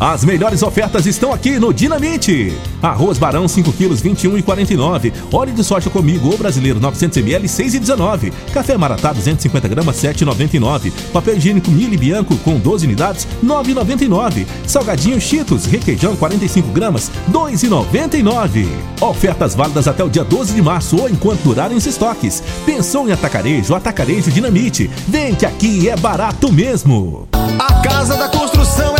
As 0.00 0.24
melhores 0.24 0.62
ofertas 0.62 1.04
estão 1.04 1.30
aqui 1.30 1.58
no 1.58 1.74
Dinamite. 1.74 2.58
Arroz 2.80 3.18
Barão 3.18 3.46
5 3.46 3.70
quilos 3.74 4.02
21,49. 4.02 5.12
Óleo 5.30 5.52
de 5.52 5.62
soja 5.62 5.90
comigo 5.90 6.30
ou 6.30 6.38
brasileiro 6.38 6.80
900 6.80 7.18
ml 7.18 7.46
6,19. 7.46 8.32
Café 8.50 8.78
Maratá 8.78 9.12
250 9.12 9.68
gramas 9.68 9.96
7,99. 9.96 10.90
Papel 11.12 11.36
higiênico 11.36 11.70
Mili 11.70 11.98
Bianco 11.98 12.34
com 12.38 12.58
12 12.58 12.86
unidades 12.86 13.28
9,99. 13.44 14.46
Salgadinho 14.66 15.20
Cheetos 15.20 15.66
requeijão 15.66 16.16
45 16.16 16.68
gramas 16.70 17.10
2,99. 17.30 18.68
Ofertas 19.02 19.54
válidas 19.54 19.86
até 19.86 20.02
o 20.02 20.08
dia 20.08 20.24
12 20.24 20.54
de 20.54 20.62
março 20.62 20.96
ou 20.98 21.10
enquanto 21.10 21.42
durarem 21.42 21.76
os 21.76 21.84
estoques. 21.84 22.42
Pensou 22.64 23.06
em 23.06 23.12
atacarejo? 23.12 23.74
Atacarejo 23.74 24.30
Dinamite. 24.30 24.90
Vem 25.06 25.34
que 25.34 25.44
aqui 25.44 25.90
é 25.90 25.96
barato 25.96 26.50
mesmo. 26.50 27.28
A 27.58 27.82
Casa 27.82 28.16
da 28.16 28.30
Construção 28.30 28.96
é 28.96 28.99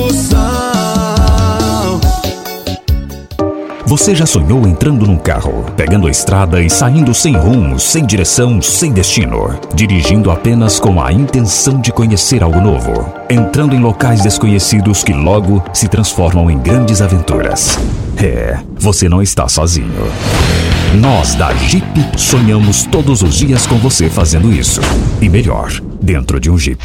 Você 3.91 4.15
já 4.15 4.25
sonhou 4.25 4.65
entrando 4.65 5.05
num 5.05 5.17
carro, 5.17 5.65
pegando 5.75 6.07
a 6.07 6.09
estrada 6.09 6.61
e 6.61 6.69
saindo 6.69 7.13
sem 7.13 7.35
rumo, 7.35 7.77
sem 7.77 8.05
direção, 8.05 8.61
sem 8.61 8.93
destino, 8.93 9.59
dirigindo 9.75 10.31
apenas 10.31 10.79
com 10.79 11.03
a 11.03 11.11
intenção 11.11 11.81
de 11.81 11.91
conhecer 11.91 12.41
algo 12.41 12.61
novo, 12.61 13.20
entrando 13.31 13.73
em 13.73 13.79
locais 13.79 14.21
desconhecidos 14.21 15.03
que 15.03 15.13
logo 15.13 15.63
se 15.73 15.87
transformam 15.87 16.51
em 16.51 16.57
grandes 16.59 17.01
aventuras? 17.01 17.79
É, 18.17 18.59
você 18.77 19.07
não 19.07 19.21
está 19.21 19.47
sozinho. 19.47 20.11
Nós 20.99 21.33
da 21.35 21.53
Jeep 21.53 21.85
sonhamos 22.17 22.83
todos 22.83 23.21
os 23.21 23.35
dias 23.35 23.65
com 23.65 23.77
você 23.77 24.09
fazendo 24.09 24.51
isso. 24.51 24.81
E 25.21 25.29
melhor, 25.29 25.71
dentro 26.01 26.39
de 26.39 26.51
um 26.51 26.57
Jeep. 26.57 26.83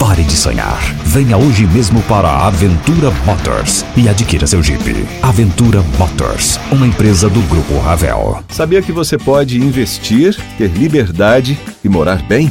Pare 0.00 0.24
de 0.24 0.32
sonhar. 0.32 0.80
Venha 1.04 1.36
hoje 1.36 1.66
mesmo 1.66 2.02
para 2.02 2.28
a 2.28 2.48
Aventura 2.48 3.12
Motors 3.24 3.84
e 3.96 4.08
adquira 4.08 4.46
seu 4.46 4.62
Jeep. 4.62 5.06
Aventura 5.22 5.82
Motors, 5.96 6.58
uma 6.72 6.86
empresa 6.86 7.28
do 7.28 7.40
Grupo 7.42 7.78
Ravel. 7.78 8.42
Sabia 8.48 8.82
que 8.82 8.90
você 8.90 9.16
pode 9.16 9.58
investir, 9.58 10.36
ter 10.58 10.68
liberdade 10.68 11.56
e 11.84 11.88
morar 11.88 12.20
bem? 12.22 12.50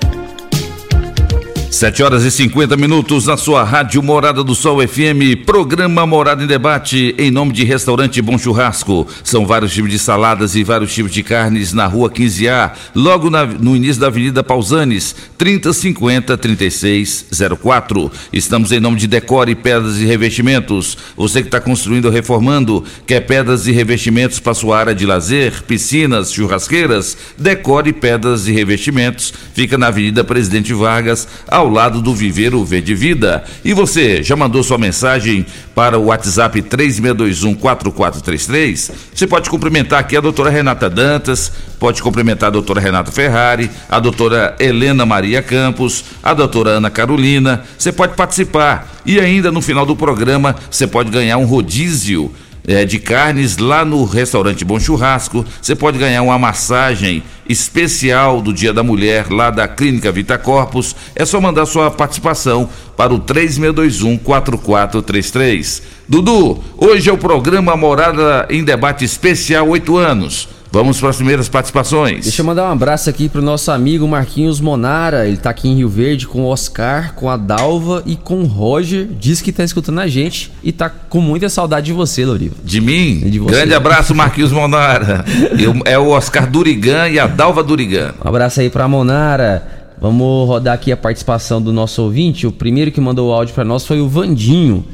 7 1.81 2.03
horas 2.03 2.23
e 2.23 2.29
50 2.29 2.77
minutos 2.77 3.25
na 3.25 3.35
sua 3.35 3.63
rádio 3.63 4.03
Morada 4.03 4.43
do 4.43 4.53
Sol 4.53 4.87
FM, 4.87 5.43
programa 5.47 6.05
Morada 6.05 6.43
em 6.43 6.45
Debate, 6.45 7.15
em 7.17 7.31
nome 7.31 7.51
de 7.53 7.63
Restaurante 7.63 8.21
Bom 8.21 8.37
Churrasco. 8.37 9.07
São 9.23 9.47
vários 9.47 9.73
tipos 9.73 9.89
de 9.89 9.97
saladas 9.97 10.55
e 10.55 10.63
vários 10.63 10.93
tipos 10.93 11.11
de 11.11 11.23
carnes 11.23 11.73
na 11.73 11.87
rua 11.87 12.07
15A, 12.07 12.73
logo 12.93 13.31
na- 13.31 13.47
no 13.47 13.75
início 13.75 13.99
da 13.99 14.05
Avenida 14.09 14.43
Pausanes, 14.43 15.15
3050 15.39 16.37
3604. 16.37 18.11
Estamos 18.31 18.71
em 18.71 18.79
nome 18.79 18.97
de 18.97 19.07
Decore 19.07 19.55
Pedras 19.55 19.97
e 19.97 20.05
Revestimentos. 20.05 20.95
Você 21.17 21.41
que 21.41 21.47
está 21.47 21.59
construindo 21.59 22.05
ou 22.05 22.11
reformando, 22.11 22.83
quer 23.07 23.21
pedras 23.21 23.65
e 23.65 23.71
revestimentos 23.71 24.39
para 24.39 24.53
sua 24.53 24.77
área 24.77 24.93
de 24.93 25.07
lazer, 25.07 25.63
piscinas, 25.63 26.31
churrasqueiras? 26.31 27.17
Decore 27.39 27.91
Pedras 27.91 28.47
e 28.47 28.51
Revestimentos. 28.51 29.33
Fica 29.55 29.79
na 29.79 29.87
Avenida 29.87 30.23
Presidente 30.23 30.75
Vargas, 30.75 31.27
ao 31.47 31.70
lado 31.71 32.01
do 32.01 32.13
Viveiro 32.13 32.63
Verde 32.63 32.93
Vida. 32.93 33.43
E 33.65 33.73
você, 33.73 34.21
já 34.21 34.35
mandou 34.35 34.61
sua 34.61 34.77
mensagem 34.77 35.43
para 35.73 35.97
o 35.97 36.05
WhatsApp 36.05 36.61
36214433? 36.61 38.91
Você 39.13 39.25
pode 39.25 39.49
cumprimentar 39.49 39.99
aqui 39.99 40.15
a 40.15 40.21
doutora 40.21 40.51
Renata 40.51 40.89
Dantas, 40.89 41.51
pode 41.79 42.03
cumprimentar 42.03 42.47
a 42.47 42.51
doutora 42.51 42.79
Renata 42.79 43.11
Ferrari, 43.11 43.69
a 43.89 43.99
doutora 43.99 44.55
Helena 44.59 45.05
Maria 45.05 45.41
Campos, 45.41 46.03
a 46.21 46.33
doutora 46.33 46.71
Ana 46.71 46.89
Carolina. 46.89 47.63
Você 47.77 47.91
pode 47.91 48.15
participar. 48.15 48.89
E 49.05 49.19
ainda 49.19 49.51
no 49.51 49.61
final 49.61 49.85
do 49.85 49.95
programa, 49.95 50.55
você 50.69 50.85
pode 50.85 51.09
ganhar 51.09 51.37
um 51.37 51.45
rodízio 51.45 52.31
eh, 52.71 52.85
de 52.85 52.99
carnes 52.99 53.57
lá 53.57 53.83
no 53.83 54.05
restaurante 54.05 54.63
Bom 54.63 54.79
Churrasco. 54.79 55.45
Você 55.61 55.75
pode 55.75 55.97
ganhar 55.97 56.21
uma 56.21 56.39
massagem 56.39 57.21
especial 57.47 58.41
do 58.41 58.53
Dia 58.53 58.73
da 58.73 58.81
Mulher 58.81 59.29
lá 59.29 59.49
da 59.49 59.67
Clínica 59.67 60.11
Vita 60.11 60.37
Corpus. 60.37 60.95
É 61.13 61.25
só 61.25 61.41
mandar 61.41 61.65
sua 61.65 61.91
participação 61.91 62.69
para 62.95 63.13
o 63.13 63.19
3621 63.19 64.17
4433. 64.17 65.83
Dudu, 66.07 66.63
hoje 66.77 67.09
é 67.09 67.13
o 67.13 67.17
programa 67.17 67.75
Morada 67.75 68.47
em 68.49 68.63
Debate 68.63 69.03
Especial 69.03 69.67
8 69.67 69.97
anos. 69.97 70.47
Vamos 70.73 71.01
para 71.01 71.09
as 71.09 71.17
primeiras 71.17 71.49
participações. 71.49 72.23
Deixa 72.23 72.41
eu 72.41 72.45
mandar 72.45 72.63
um 72.69 72.71
abraço 72.71 73.09
aqui 73.09 73.27
pro 73.27 73.41
nosso 73.41 73.69
amigo 73.71 74.07
Marquinhos 74.07 74.61
Monara. 74.61 75.27
Ele 75.27 75.35
tá 75.35 75.49
aqui 75.49 75.67
em 75.67 75.75
Rio 75.75 75.89
Verde 75.89 76.25
com 76.25 76.43
o 76.43 76.47
Oscar, 76.47 77.13
com 77.13 77.29
a 77.29 77.35
Dalva 77.35 78.01
e 78.05 78.15
com 78.15 78.35
o 78.41 78.45
Roger. 78.45 79.05
Diz 79.19 79.41
que 79.41 79.51
tá 79.51 79.65
escutando 79.65 79.99
a 79.99 80.07
gente 80.07 80.49
e 80.63 80.71
tá 80.71 80.89
com 80.89 81.19
muita 81.19 81.49
saudade 81.49 81.87
de 81.87 81.93
você, 81.93 82.25
Loriva. 82.25 82.55
De 82.63 82.79
mim? 82.79 83.19
de 83.19 83.37
você. 83.39 83.53
Grande 83.53 83.73
abraço, 83.73 84.15
Marquinhos 84.15 84.53
Monara. 84.53 85.25
Eu- 85.59 85.75
é 85.83 85.99
o 85.99 86.07
Oscar 86.07 86.49
Durigan 86.49 87.09
e 87.09 87.19
a 87.19 87.27
Dalva 87.27 87.61
Durigan. 87.61 88.13
Um 88.23 88.29
abraço 88.29 88.61
aí 88.61 88.69
pra 88.69 88.87
Monara. 88.87 89.79
Vamos 89.99 90.47
rodar 90.47 90.73
aqui 90.73 90.89
a 90.91 90.97
participação 90.97 91.61
do 91.61 91.73
nosso 91.73 92.01
ouvinte. 92.01 92.47
O 92.47 92.51
primeiro 92.51 92.91
que 92.91 93.01
mandou 93.01 93.29
o 93.29 93.33
áudio 93.33 93.53
pra 93.53 93.65
nós 93.65 93.85
foi 93.85 93.99
o 93.99 94.07
Vandinho. 94.07 94.85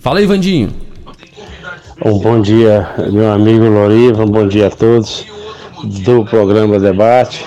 Fala 0.00 0.18
aí, 0.18 0.24
Vandinho. 0.26 0.70
Um 2.04 2.18
bom 2.18 2.40
dia, 2.40 2.88
meu 3.10 3.30
amigo 3.30 3.64
Loriva, 3.64 4.24
um 4.24 4.28
bom 4.28 4.46
dia 4.46 4.66
a 4.68 4.70
todos 4.70 5.24
do 6.04 6.24
programa 6.24 6.78
Debate. 6.78 7.46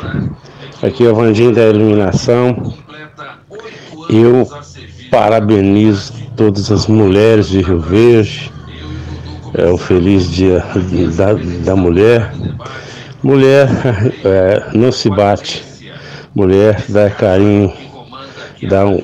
Aqui 0.81 1.05
é 1.05 1.09
o 1.11 1.15
Vandinho 1.15 1.53
da 1.53 1.67
Iluminação. 1.67 2.73
Eu 4.09 4.47
parabenizo 5.11 6.13
todas 6.35 6.71
as 6.71 6.87
mulheres 6.87 7.49
de 7.49 7.61
Rio 7.61 7.79
Verde. 7.79 8.51
É 9.53 9.65
o 9.67 9.77
feliz 9.77 10.29
dia 10.29 10.63
da, 11.15 11.33
da 11.63 11.75
mulher. 11.75 12.31
Mulher 13.21 13.67
é, 14.23 14.63
não 14.73 14.91
se 14.91 15.09
bate. 15.09 15.63
Mulher 16.35 16.83
dá 16.87 17.09
carinho, 17.09 17.73
dá 18.69 18.85
um- 18.85 19.03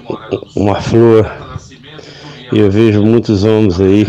uma 0.55 0.75
flor. 0.75 1.29
E 2.51 2.59
eu 2.59 2.69
vejo 2.69 3.03
muitos 3.03 3.43
homens 3.43 3.79
aí 3.81 4.05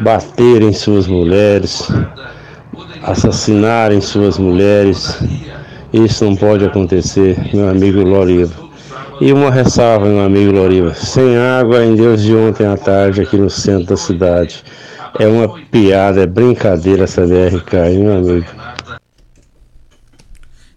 baterem 0.00 0.72
suas 0.72 1.06
mulheres, 1.06 1.88
assassinarem 3.02 4.00
suas 4.00 4.38
mulheres. 4.38 5.18
Isso 5.92 6.24
não 6.24 6.34
pode 6.34 6.64
acontecer, 6.64 7.38
meu 7.52 7.68
amigo 7.68 8.02
Loriva. 8.02 8.64
E 9.20 9.32
uma 9.32 9.50
ressalva, 9.50 10.06
meu 10.06 10.24
amigo 10.24 10.52
Loriva: 10.52 10.92
sem 10.94 11.36
água 11.36 11.84
em 11.84 11.94
Deus 11.94 12.22
de 12.22 12.34
ontem 12.34 12.66
à 12.66 12.76
tarde 12.76 13.22
aqui 13.22 13.36
no 13.36 13.48
centro 13.48 13.86
da 13.86 13.96
cidade. 13.96 14.64
É 15.18 15.28
uma 15.28 15.48
piada, 15.70 16.22
é 16.22 16.26
brincadeira 16.26 17.04
essa 17.04 17.24
BRK, 17.24 17.76
hein, 17.76 17.98
meu 17.98 18.16
amigo? 18.16 18.63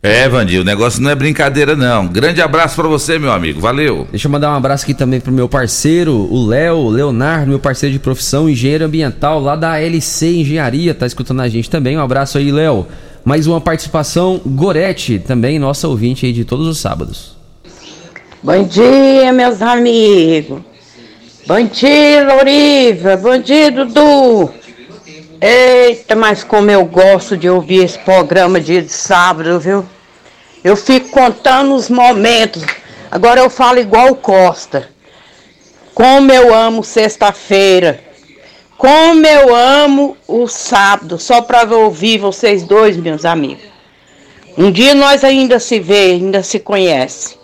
É, 0.08 0.30
Vandir, 0.30 0.62
o 0.62 0.64
negócio 0.64 1.02
não 1.04 1.12
é 1.12 1.16
brincadeira, 1.16 1.76
não. 1.76 2.08
Grande 2.08 2.42
abraço 2.42 2.78
pra 2.78 2.88
você, 2.88 3.20
meu 3.20 3.30
amigo. 3.30 3.60
Valeu. 3.60 4.08
Deixa 4.10 4.30
eu 4.30 4.32
mandar 4.32 4.54
um 4.54 4.56
abraço 4.56 4.86
aqui 4.86 4.94
também 4.94 5.20
pro 5.20 5.34
meu 5.34 5.50
parceiro, 5.50 6.14
o 6.14 6.48
Léo, 6.48 6.88
Leonardo, 6.88 7.48
meu 7.48 7.60
parceiro 7.60 7.92
de 7.92 8.00
profissão, 8.00 8.50
engenheiro 8.50 8.86
ambiental 8.86 9.38
lá 9.42 9.58
da 9.58 9.82
LC 9.82 10.38
Engenharia, 10.38 10.96
tá 10.96 11.06
escutando 11.06 11.42
a 11.42 11.50
gente 11.50 11.70
também. 11.70 11.98
Um 11.98 12.02
abraço 12.02 12.38
aí, 12.38 12.54
Léo. 12.54 12.88
Mais 13.26 13.48
uma 13.48 13.60
participação, 13.60 14.40
Gorete, 14.46 15.20
também 15.20 15.60
nossa 15.60 15.90
ouvinte 15.90 16.26
aí 16.26 16.32
de 16.32 16.46
todos 16.46 16.68
os 16.68 16.78
sábados. 16.78 17.36
Bom 18.42 18.64
dia, 18.64 19.34
meus 19.34 19.62
amigos. 19.62 20.62
Bom 21.46 21.66
dia, 21.66 22.34
Loriva. 22.34 23.18
Bom 23.18 23.38
dia, 23.40 23.70
Dudu. 23.70 24.54
Eita, 25.42 26.16
mas 26.16 26.46
como 26.46 26.72
eu 26.72 26.86
gosto 26.86 27.36
de 27.36 27.50
ouvir 27.50 27.84
esse 27.84 28.00
programa 28.00 28.62
dia 28.62 28.82
de 28.82 28.92
sábado, 28.94 29.60
viu? 29.60 29.86
Eu 30.68 30.76
fico 30.76 31.08
contando 31.12 31.74
os 31.74 31.90
momentos. 31.90 32.62
Agora 33.10 33.40
eu 33.40 33.50
falo 33.50 33.80
igual 33.80 34.12
o 34.12 34.16
Costa. 34.18 34.90
Como 35.94 36.30
eu 36.30 36.54
amo 36.54 36.84
sexta-feira. 36.84 38.04
Como 38.78 39.26
eu 39.26 39.56
amo 39.56 40.18
o 40.28 40.46
sábado. 40.46 41.18
Só 41.18 41.42
para 41.42 41.74
ouvir 41.74 42.18
vocês 42.18 42.64
dois, 42.64 42.98
meus 42.98 43.24
amigos. 43.24 43.64
Um 44.58 44.70
dia 44.70 44.94
nós 44.94 45.24
ainda 45.24 45.58
se 45.58 45.80
vê, 45.80 46.12
ainda 46.12 46.44
se 46.44 46.60
conhece. 46.60 47.38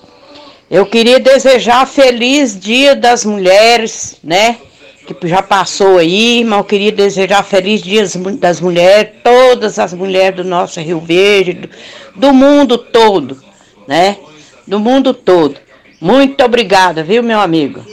Eu 0.70 0.86
queria 0.86 1.18
desejar 1.18 1.88
feliz 1.88 2.60
Dia 2.60 2.94
das 2.94 3.24
Mulheres, 3.24 4.18
né? 4.22 4.58
Que 5.06 5.28
já 5.28 5.42
passou 5.42 5.98
aí, 5.98 6.44
eu 6.44 6.64
queria 6.64 6.92
desejar 6.92 7.44
feliz 7.44 7.82
Dia 7.82 8.04
das 8.40 8.62
Mulheres, 8.62 9.16
todas 9.22 9.78
as 9.78 9.94
mulheres 9.94 10.38
do 10.38 10.44
nosso 10.46 10.80
Rio 10.80 11.02
Verde, 11.02 11.54
do, 11.54 11.70
do 12.16 12.34
mundo 12.34 12.78
todo, 12.78 13.44
né? 13.86 14.18
Do 14.66 14.80
mundo 14.80 15.14
todo. 15.14 15.60
Muito 16.00 16.44
obrigada, 16.44 17.04
viu, 17.04 17.22
meu 17.22 17.40
amigo? 17.40 17.86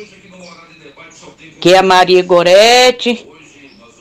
Que 1.60 1.74
é 1.74 1.78
a 1.78 1.82
Maria 1.82 2.22
Gorete. 2.22 3.26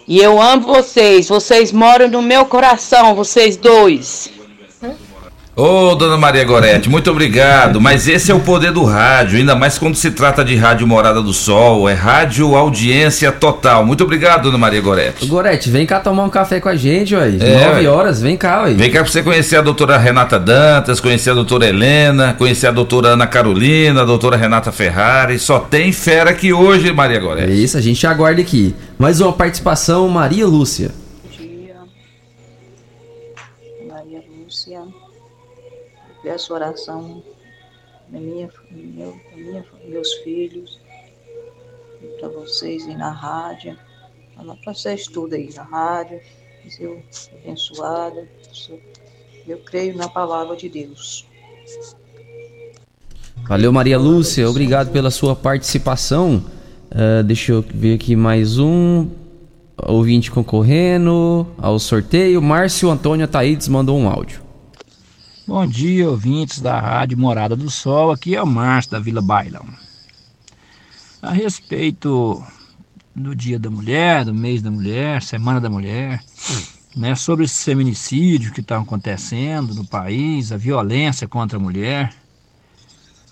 E 0.07 0.19
eu 0.19 0.41
amo 0.41 0.65
vocês. 0.65 1.27
Vocês 1.29 1.71
moram 1.71 2.07
no 2.07 2.21
meu 2.21 2.45
coração, 2.45 3.13
vocês 3.13 3.55
dois. 3.57 4.31
Ô, 5.61 5.93
dona 5.93 6.15
Maria 6.15 6.45
Gorete, 6.45 6.89
muito 6.89 7.11
obrigado. 7.11 7.81
Mas 7.81 8.07
esse 8.07 8.31
é 8.31 8.33
o 8.33 8.39
poder 8.39 8.71
do 8.71 8.85
rádio, 8.85 9.37
ainda 9.37 9.55
mais 9.57 9.77
quando 9.77 9.95
se 9.95 10.09
trata 10.09 10.41
de 10.41 10.55
Rádio 10.55 10.87
Morada 10.87 11.21
do 11.21 11.33
Sol. 11.33 11.89
É 11.89 11.93
rádio 11.93 12.55
audiência 12.55 13.29
total. 13.29 13.85
Muito 13.85 14.01
obrigado, 14.01 14.43
dona 14.43 14.57
Maria 14.57 14.79
Gorete. 14.79 15.25
Ô, 15.25 15.27
Gorete, 15.27 15.69
vem 15.69 15.85
cá 15.85 15.99
tomar 15.99 16.23
um 16.23 16.29
café 16.29 16.61
com 16.61 16.69
a 16.69 16.77
gente, 16.77 17.13
ué. 17.13 17.27
É, 17.41 17.65
9 17.65 17.81
ué. 17.81 17.89
horas, 17.89 18.21
vem 18.21 18.37
cá, 18.37 18.63
ué. 18.63 18.73
Vem 18.73 18.89
cá 18.89 19.01
pra 19.03 19.11
você 19.11 19.21
conhecer 19.21 19.57
a 19.57 19.61
doutora 19.61 19.97
Renata 19.97 20.39
Dantas, 20.39 21.01
conhecer 21.01 21.31
a 21.31 21.33
doutora 21.33 21.67
Helena, 21.67 22.33
conhecer 22.37 22.67
a 22.67 22.71
doutora 22.71 23.09
Ana 23.09 23.27
Carolina, 23.27 24.03
a 24.03 24.05
doutora 24.05 24.37
Renata 24.37 24.71
Ferrari. 24.71 25.37
Só 25.37 25.59
tem 25.59 25.91
fera 25.91 26.29
aqui 26.29 26.53
hoje, 26.53 26.93
Maria 26.93 27.17
É 27.17 27.19
Gorete. 27.19 27.63
isso, 27.63 27.77
a 27.77 27.81
gente 27.81 28.07
aguarda 28.07 28.39
aqui. 28.39 28.73
Mais 28.97 29.19
uma 29.19 29.33
participação, 29.33 30.07
Maria 30.07 30.47
Lúcia. 30.47 30.91
Peço 36.29 36.53
oração 36.53 37.23
da 38.07 38.19
minha, 38.19 38.47
meu, 38.69 39.19
minha, 39.35 39.65
meus 39.87 40.13
filhos, 40.23 40.79
para 42.19 42.29
vocês 42.29 42.87
aí 42.87 42.95
na 42.95 43.09
rádio, 43.09 43.75
para 44.63 44.71
vocês 44.71 45.07
tudo 45.07 45.33
aí 45.33 45.49
na 45.55 45.63
rádio, 45.63 46.21
ser 46.69 47.03
abençoada. 47.43 48.27
Eu 49.47 49.57
creio 49.57 49.97
na 49.97 50.07
palavra 50.07 50.55
de 50.55 50.69
Deus. 50.69 51.25
Valeu, 53.47 53.71
Maria 53.71 53.97
Lúcia. 53.97 54.47
Obrigado 54.47 54.91
pela 54.91 55.09
sua 55.09 55.35
participação. 55.35 56.45
Ah, 56.91 57.23
deixa 57.23 57.53
eu 57.53 57.65
ver 57.67 57.95
aqui 57.95 58.15
mais 58.15 58.59
um. 58.59 59.09
Ouvinte 59.87 60.29
concorrendo 60.29 61.47
ao 61.57 61.79
sorteio. 61.79 62.39
Márcio 62.39 62.91
Antônio 62.91 63.25
Ataídes 63.25 63.67
mandou 63.67 63.97
um 63.97 64.07
áudio. 64.07 64.48
Bom 65.49 65.65
dia, 65.65 66.07
ouvintes 66.07 66.59
da 66.61 66.79
Rádio 66.79 67.17
Morada 67.17 67.55
do 67.55 67.71
Sol. 67.71 68.11
Aqui 68.11 68.35
é 68.35 68.43
o 68.43 68.45
Márcio 68.45 68.91
da 68.91 68.99
Vila 68.99 69.19
Bailão. 69.19 69.65
A 71.23 71.31
respeito 71.31 72.43
do 73.15 73.35
Dia 73.35 73.57
da 73.57 73.67
Mulher, 73.67 74.25
do 74.25 74.31
mês 74.31 74.61
da 74.61 74.69
mulher, 74.69 75.23
Semana 75.23 75.59
da 75.59 75.67
Mulher, 75.67 76.23
né, 76.95 77.15
sobre 77.15 77.45
esse 77.45 77.65
feminicídio 77.65 78.53
que 78.53 78.61
está 78.61 78.77
acontecendo 78.77 79.73
no 79.73 79.87
país, 79.87 80.51
a 80.51 80.57
violência 80.57 81.27
contra 81.27 81.57
a 81.57 81.59
mulher. 81.59 82.13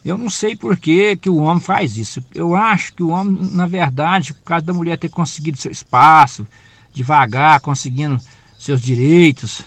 Eu 0.03 0.18
não 0.18 0.32
sei 0.32 0.55
por 0.55 0.76
que, 0.76 1.15
que 1.18 1.30
o 1.30 1.38
homem 1.38 1.61
faz 1.61 1.97
isso. 1.97 2.26
Eu 2.34 2.55
acho 2.55 2.95
que 2.95 3.03
o 3.03 3.09
homem, 3.09 3.47
na 3.51 3.68
verdade, 3.68 4.34
por 4.34 4.41
causa 4.41 4.65
da 4.65 4.74
mulher 4.74 4.97
ter 4.97 5.09
conseguido 5.09 5.59
seu 5.59 5.72
espaço, 5.72 6.47
devagar, 6.91 7.61
conseguindo 7.61 8.20
seus 8.57 8.82
direitos, 8.82 9.61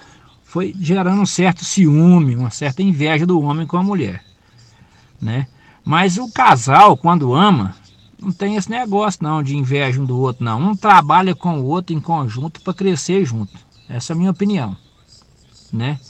foi 0.50 0.74
gerando 0.80 1.22
um 1.22 1.26
certo 1.26 1.64
ciúme, 1.64 2.34
uma 2.34 2.50
certa 2.50 2.82
inveja 2.82 3.24
do 3.24 3.40
homem 3.40 3.68
com 3.68 3.76
a 3.76 3.84
mulher, 3.84 4.24
né? 5.22 5.46
Mas 5.84 6.18
o 6.18 6.28
casal, 6.28 6.96
quando 6.96 7.32
ama, 7.32 7.76
não 8.20 8.32
tem 8.32 8.56
esse 8.56 8.68
negócio 8.68 9.22
não 9.22 9.44
de 9.44 9.56
inveja 9.56 10.00
um 10.00 10.04
do 10.04 10.18
outro, 10.18 10.44
não. 10.44 10.60
Um 10.60 10.74
trabalha 10.74 11.36
com 11.36 11.60
o 11.60 11.66
outro 11.66 11.94
em 11.94 12.00
conjunto 12.00 12.60
para 12.62 12.74
crescer 12.74 13.24
junto. 13.24 13.56
Essa 13.88 14.12
é 14.12 14.14
a 14.14 14.18
minha 14.18 14.32
opinião, 14.32 14.76
né? 15.72 16.00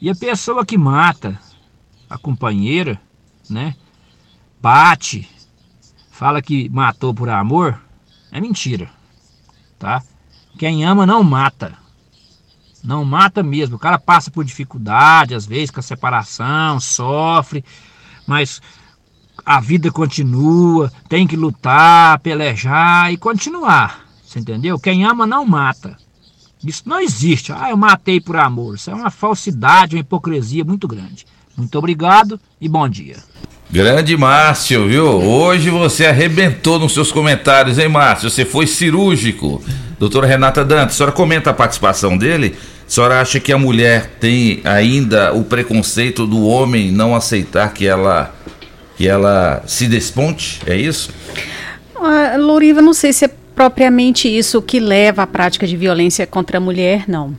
E 0.00 0.08
a 0.08 0.14
pessoa 0.14 0.64
que 0.64 0.78
mata 0.78 1.36
a 2.08 2.16
companheira, 2.16 3.00
né? 3.50 3.74
Bate, 4.60 5.28
fala 6.08 6.40
que 6.40 6.68
matou 6.68 7.12
por 7.12 7.28
amor, 7.28 7.82
é 8.30 8.40
mentira, 8.40 8.88
tá? 9.76 10.04
Quem 10.56 10.84
ama 10.84 11.04
não 11.04 11.24
mata. 11.24 11.81
Não 12.82 13.04
mata 13.04 13.42
mesmo. 13.42 13.76
O 13.76 13.78
cara 13.78 13.98
passa 13.98 14.30
por 14.30 14.44
dificuldade, 14.44 15.34
às 15.34 15.46
vezes, 15.46 15.70
com 15.70 15.80
a 15.80 15.82
separação, 15.82 16.80
sofre, 16.80 17.64
mas 18.26 18.60
a 19.44 19.60
vida 19.60 19.90
continua, 19.90 20.92
tem 21.08 21.26
que 21.26 21.36
lutar, 21.36 22.18
pelejar 22.20 23.12
e 23.12 23.16
continuar. 23.16 24.06
Você 24.24 24.38
entendeu? 24.38 24.78
Quem 24.78 25.04
ama 25.04 25.26
não 25.26 25.44
mata. 25.44 25.96
Isso 26.64 26.84
não 26.86 27.00
existe. 27.00 27.52
Ah, 27.52 27.70
eu 27.70 27.76
matei 27.76 28.20
por 28.20 28.36
amor. 28.36 28.76
Isso 28.76 28.90
é 28.90 28.94
uma 28.94 29.10
falsidade, 29.10 29.96
uma 29.96 30.00
hipocrisia 30.00 30.64
muito 30.64 30.86
grande. 30.86 31.26
Muito 31.56 31.76
obrigado 31.76 32.40
e 32.60 32.68
bom 32.68 32.88
dia. 32.88 33.18
Grande 33.72 34.18
Márcio, 34.18 34.86
viu? 34.86 35.06
Hoje 35.06 35.70
você 35.70 36.04
arrebentou 36.04 36.78
nos 36.78 36.92
seus 36.92 37.10
comentários, 37.10 37.78
hein, 37.78 37.88
Márcio? 37.88 38.28
Você 38.28 38.44
foi 38.44 38.66
cirúrgico. 38.66 39.62
Doutora 39.98 40.26
Renata 40.26 40.62
Dantas, 40.62 40.92
a 40.92 40.96
senhora 40.98 41.12
comenta 41.12 41.48
a 41.48 41.54
participação 41.54 42.18
dele. 42.18 42.54
A 42.86 42.90
senhora 42.90 43.22
acha 43.22 43.40
que 43.40 43.50
a 43.50 43.56
mulher 43.56 44.10
tem 44.20 44.60
ainda 44.62 45.32
o 45.32 45.42
preconceito 45.42 46.26
do 46.26 46.46
homem 46.46 46.92
não 46.92 47.16
aceitar 47.16 47.72
que 47.72 47.86
ela, 47.86 48.34
que 48.94 49.08
ela 49.08 49.62
se 49.66 49.88
desponte? 49.88 50.60
É 50.66 50.76
isso? 50.76 51.08
Ah, 51.96 52.36
não 52.36 52.92
sei 52.92 53.10
se 53.14 53.24
é 53.24 53.30
propriamente 53.56 54.28
isso 54.28 54.60
que 54.60 54.78
leva 54.78 55.22
à 55.22 55.26
prática 55.26 55.66
de 55.66 55.78
violência 55.78 56.26
contra 56.26 56.58
a 56.58 56.60
mulher, 56.60 57.04
não. 57.08 57.34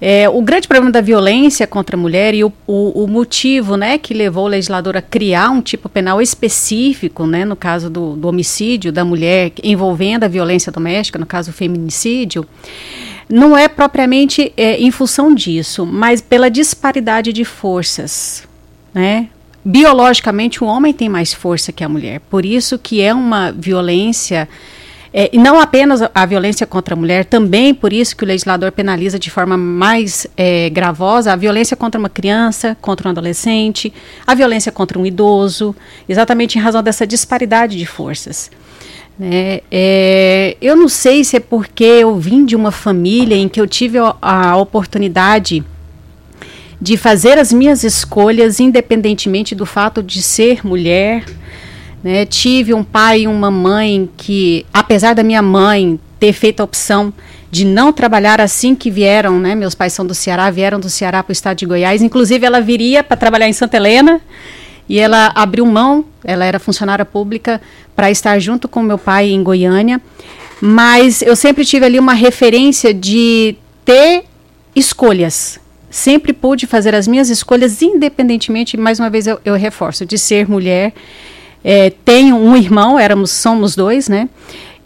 É, 0.00 0.26
o 0.30 0.40
grande 0.40 0.66
problema 0.66 0.90
da 0.90 1.02
violência 1.02 1.66
contra 1.66 1.94
a 1.94 1.98
mulher 1.98 2.32
e 2.32 2.42
o, 2.42 2.50
o, 2.66 3.04
o, 3.04 3.06
motivo 3.06 3.76
né, 3.76 3.98
que 3.98 4.14
levou 4.14 4.46
o 4.46 4.48
legislador 4.48 4.96
a 4.96 5.02
criar 5.02 5.50
um 5.50 5.60
tipo 5.60 5.90
penal 5.90 6.22
específico, 6.22 7.26
né, 7.26 7.44
no 7.44 7.54
caso 7.54 7.90
do, 7.90 8.16
do 8.16 8.26
homicídio 8.26 8.90
da 8.90 9.04
mulher 9.04 9.52
envolvendo 9.62 10.24
a 10.24 10.28
violência 10.28 10.72
doméstica, 10.72 11.18
no 11.18 11.26
caso 11.26 11.50
o 11.50 11.54
feminicídio, 11.54 12.46
não 13.28 13.56
é 13.56 13.68
propriamente 13.68 14.52
é, 14.56 14.80
em 14.80 14.90
função 14.90 15.34
disso, 15.34 15.84
mas 15.84 16.22
pela 16.22 16.50
disparidade 16.50 17.30
de 17.30 17.44
forças. 17.44 18.48
Né? 18.94 19.28
Biologicamente, 19.62 20.64
o 20.64 20.66
homem 20.66 20.94
tem 20.94 21.10
mais 21.10 21.34
força 21.34 21.70
que 21.70 21.84
a 21.84 21.88
mulher, 21.88 22.20
por 22.30 22.46
isso 22.46 22.78
que 22.78 23.02
é 23.02 23.12
uma 23.12 23.52
violência 23.52 24.48
é, 25.12 25.28
e 25.32 25.38
não 25.38 25.60
apenas 25.60 26.00
a 26.14 26.26
violência 26.26 26.64
contra 26.66 26.94
a 26.94 26.96
mulher, 26.96 27.24
também 27.24 27.74
por 27.74 27.92
isso 27.92 28.14
que 28.14 28.22
o 28.22 28.26
legislador 28.26 28.70
penaliza 28.70 29.18
de 29.18 29.28
forma 29.28 29.56
mais 29.56 30.26
é, 30.36 30.70
gravosa 30.70 31.32
a 31.32 31.36
violência 31.36 31.76
contra 31.76 31.98
uma 31.98 32.08
criança, 32.08 32.76
contra 32.80 33.08
um 33.08 33.10
adolescente, 33.10 33.92
a 34.24 34.34
violência 34.34 34.70
contra 34.70 34.98
um 34.98 35.04
idoso, 35.04 35.74
exatamente 36.08 36.58
em 36.58 36.60
razão 36.60 36.82
dessa 36.82 37.04
disparidade 37.04 37.76
de 37.76 37.86
forças. 37.86 38.52
Né? 39.18 39.60
É, 39.70 40.56
eu 40.60 40.76
não 40.76 40.88
sei 40.88 41.24
se 41.24 41.36
é 41.36 41.40
porque 41.40 41.84
eu 41.84 42.16
vim 42.16 42.44
de 42.44 42.54
uma 42.54 42.70
família 42.70 43.34
em 43.34 43.48
que 43.48 43.60
eu 43.60 43.66
tive 43.66 43.98
a, 43.98 44.14
a 44.22 44.56
oportunidade 44.56 45.64
de 46.80 46.96
fazer 46.96 47.36
as 47.36 47.52
minhas 47.52 47.82
escolhas 47.82 48.60
independentemente 48.60 49.54
do 49.56 49.66
fato 49.66 50.02
de 50.02 50.22
ser 50.22 50.64
mulher 50.64 51.24
né? 52.02 52.24
Tive 52.24 52.72
um 52.74 52.82
pai 52.82 53.22
e 53.22 53.26
uma 53.26 53.50
mãe 53.50 54.08
que, 54.16 54.64
apesar 54.72 55.14
da 55.14 55.22
minha 55.22 55.42
mãe 55.42 55.98
ter 56.18 56.32
feito 56.32 56.60
a 56.60 56.64
opção 56.64 57.12
de 57.50 57.64
não 57.64 57.92
trabalhar 57.92 58.40
assim 58.40 58.74
que 58.74 58.90
vieram, 58.90 59.38
né? 59.38 59.54
Meus 59.54 59.74
pais 59.74 59.92
são 59.92 60.06
do 60.06 60.14
Ceará, 60.14 60.50
vieram 60.50 60.78
do 60.78 60.88
Ceará 60.88 61.22
para 61.22 61.30
o 61.30 61.32
estado 61.32 61.58
de 61.58 61.66
Goiás. 61.66 62.02
Inclusive, 62.02 62.46
ela 62.46 62.60
viria 62.60 63.02
para 63.02 63.16
trabalhar 63.16 63.48
em 63.48 63.52
Santa 63.52 63.76
Helena 63.76 64.20
e 64.88 64.98
ela 64.98 65.32
abriu 65.34 65.66
mão. 65.66 66.04
Ela 66.22 66.44
era 66.44 66.58
funcionária 66.58 67.04
pública 67.04 67.60
para 67.96 68.10
estar 68.10 68.38
junto 68.38 68.68
com 68.68 68.82
meu 68.82 68.98
pai 68.98 69.30
em 69.30 69.42
Goiânia. 69.42 70.00
Mas 70.60 71.22
eu 71.22 71.34
sempre 71.34 71.64
tive 71.64 71.86
ali 71.86 71.98
uma 71.98 72.12
referência 72.12 72.94
de 72.94 73.56
ter 73.84 74.24
escolhas. 74.76 75.58
Sempre 75.90 76.32
pude 76.32 76.66
fazer 76.66 76.94
as 76.94 77.08
minhas 77.08 77.30
escolhas, 77.30 77.82
independentemente, 77.82 78.76
mais 78.76 79.00
uma 79.00 79.10
vez 79.10 79.26
eu, 79.26 79.40
eu 79.44 79.56
reforço, 79.56 80.06
de 80.06 80.16
ser 80.16 80.48
mulher 80.48 80.92
é, 81.62 81.90
tenho 82.04 82.36
um 82.36 82.56
irmão, 82.56 82.98
éramos, 82.98 83.30
somos 83.30 83.76
dois, 83.76 84.08
né? 84.08 84.28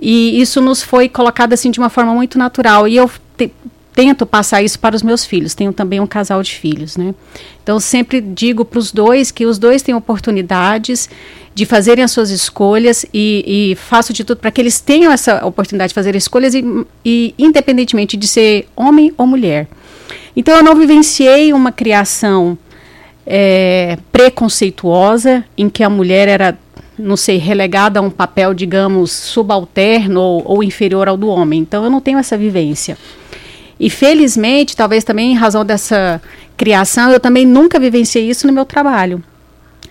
E 0.01 0.41
isso 0.41 0.61
nos 0.61 0.83
foi 0.83 1.09
colocado 1.09 1.53
assim 1.53 1.71
de 1.71 1.79
uma 1.79 1.89
forma 1.89 2.13
muito 2.15 2.39
natural. 2.39 2.87
E 2.87 2.97
eu 2.97 3.11
te, 3.37 3.51
tento 3.95 4.27
passar 4.27 4.63
isso 4.63 4.79
para 4.79 4.95
os 4.95 5.03
meus 5.03 5.25
filhos. 5.25 5.55
Tenho 5.55 5.73
também 5.73 6.01
um 6.01 6.07
casal 6.07 6.43
de 6.43 6.53
filhos, 6.53 6.97
né? 6.97 7.15
Então 7.63 7.79
sempre 7.79 8.21
digo 8.21 8.65
para 8.65 8.79
os 8.79 8.93
dois 8.93 9.31
que 9.31 9.47
os 9.47 9.57
dois 9.57 9.83
têm 9.83 9.95
oportunidades 9.95 11.09
de 11.55 11.65
fazerem 11.65 12.03
as 12.03 12.11
suas 12.11 12.31
escolhas 12.31 13.07
e, 13.15 13.71
e 13.73 13.77
faço 13.77 14.13
de 14.13 14.25
tudo 14.25 14.39
para 14.39 14.51
que 14.51 14.61
eles 14.61 14.81
tenham 14.81 15.13
essa 15.13 15.47
oportunidade 15.47 15.91
de 15.91 15.95
fazer 15.95 16.17
escolhas 16.17 16.53
e, 16.55 16.65
e 17.05 17.35
independentemente 17.39 18.17
de 18.17 18.27
ser 18.27 18.67
homem 18.75 19.15
ou 19.17 19.27
mulher. 19.27 19.69
Então 20.37 20.57
eu 20.57 20.65
não 20.65 20.75
vivenciei 20.75 21.53
uma 21.53 21.71
criação 21.71 22.59
é, 23.25 23.97
preconceituosa 24.11 25.45
em 25.57 25.71
que 25.71 25.85
a 25.85 25.89
mulher 25.89 26.29
era 26.29 26.59
não 26.99 27.17
sei, 27.17 27.37
relegada 27.39 27.99
a 27.99 28.03
um 28.03 28.11
papel, 28.11 28.55
digamos, 28.55 29.11
subalterno 29.11 30.21
ou, 30.21 30.43
ou, 30.45 30.63
inferior 30.63 31.09
ao 31.09 31.17
do 31.17 31.29
homem. 31.29 31.61
Então 31.61 31.85
eu 31.85 31.91
não 31.91 32.01
tenho 32.01 32.19
essa 32.19 32.37
vivência. 32.37 32.97
E 33.79 33.91
felizmente, 33.91 34.77
talvez 34.77 35.03
também 35.03 35.33
em 35.33 35.35
razão 35.35 35.65
dessa 35.65 36.23
criação, 36.57 37.11
eu 37.11 37.19
também 37.19 37.45
nunca 37.45 37.79
vivenciei 37.79 38.29
isso 38.29 38.47
no 38.47 38.53
meu 38.53 38.65
trabalho. 38.65 39.23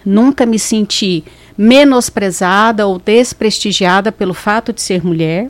Nunca 0.06 0.46
me 0.46 0.58
senti 0.58 1.24
menosprezada 1.58 2.88
ou 2.88 2.98
desprestigiada 2.98 4.12
pelo 4.12 4.34
fato 4.34 4.74
de 4.74 4.82
ser 4.82 5.04
mulher. 5.04 5.50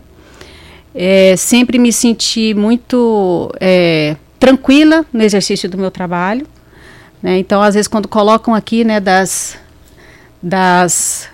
É, 0.95 1.35
sempre 1.35 1.79
me 1.79 1.91
senti 1.91 2.53
muito 2.53 3.51
é, 3.59 4.15
tranquila 4.39 5.05
no 5.13 5.23
exercício 5.23 5.69
do 5.69 5.77
meu 5.77 5.89
trabalho. 5.89 6.45
Né? 7.21 7.37
Então, 7.37 7.61
às 7.61 7.75
vezes, 7.75 7.87
quando 7.87 8.07
colocam 8.07 8.53
aqui 8.53 8.83
né, 8.83 8.99
das, 8.99 9.57
das 10.41 11.29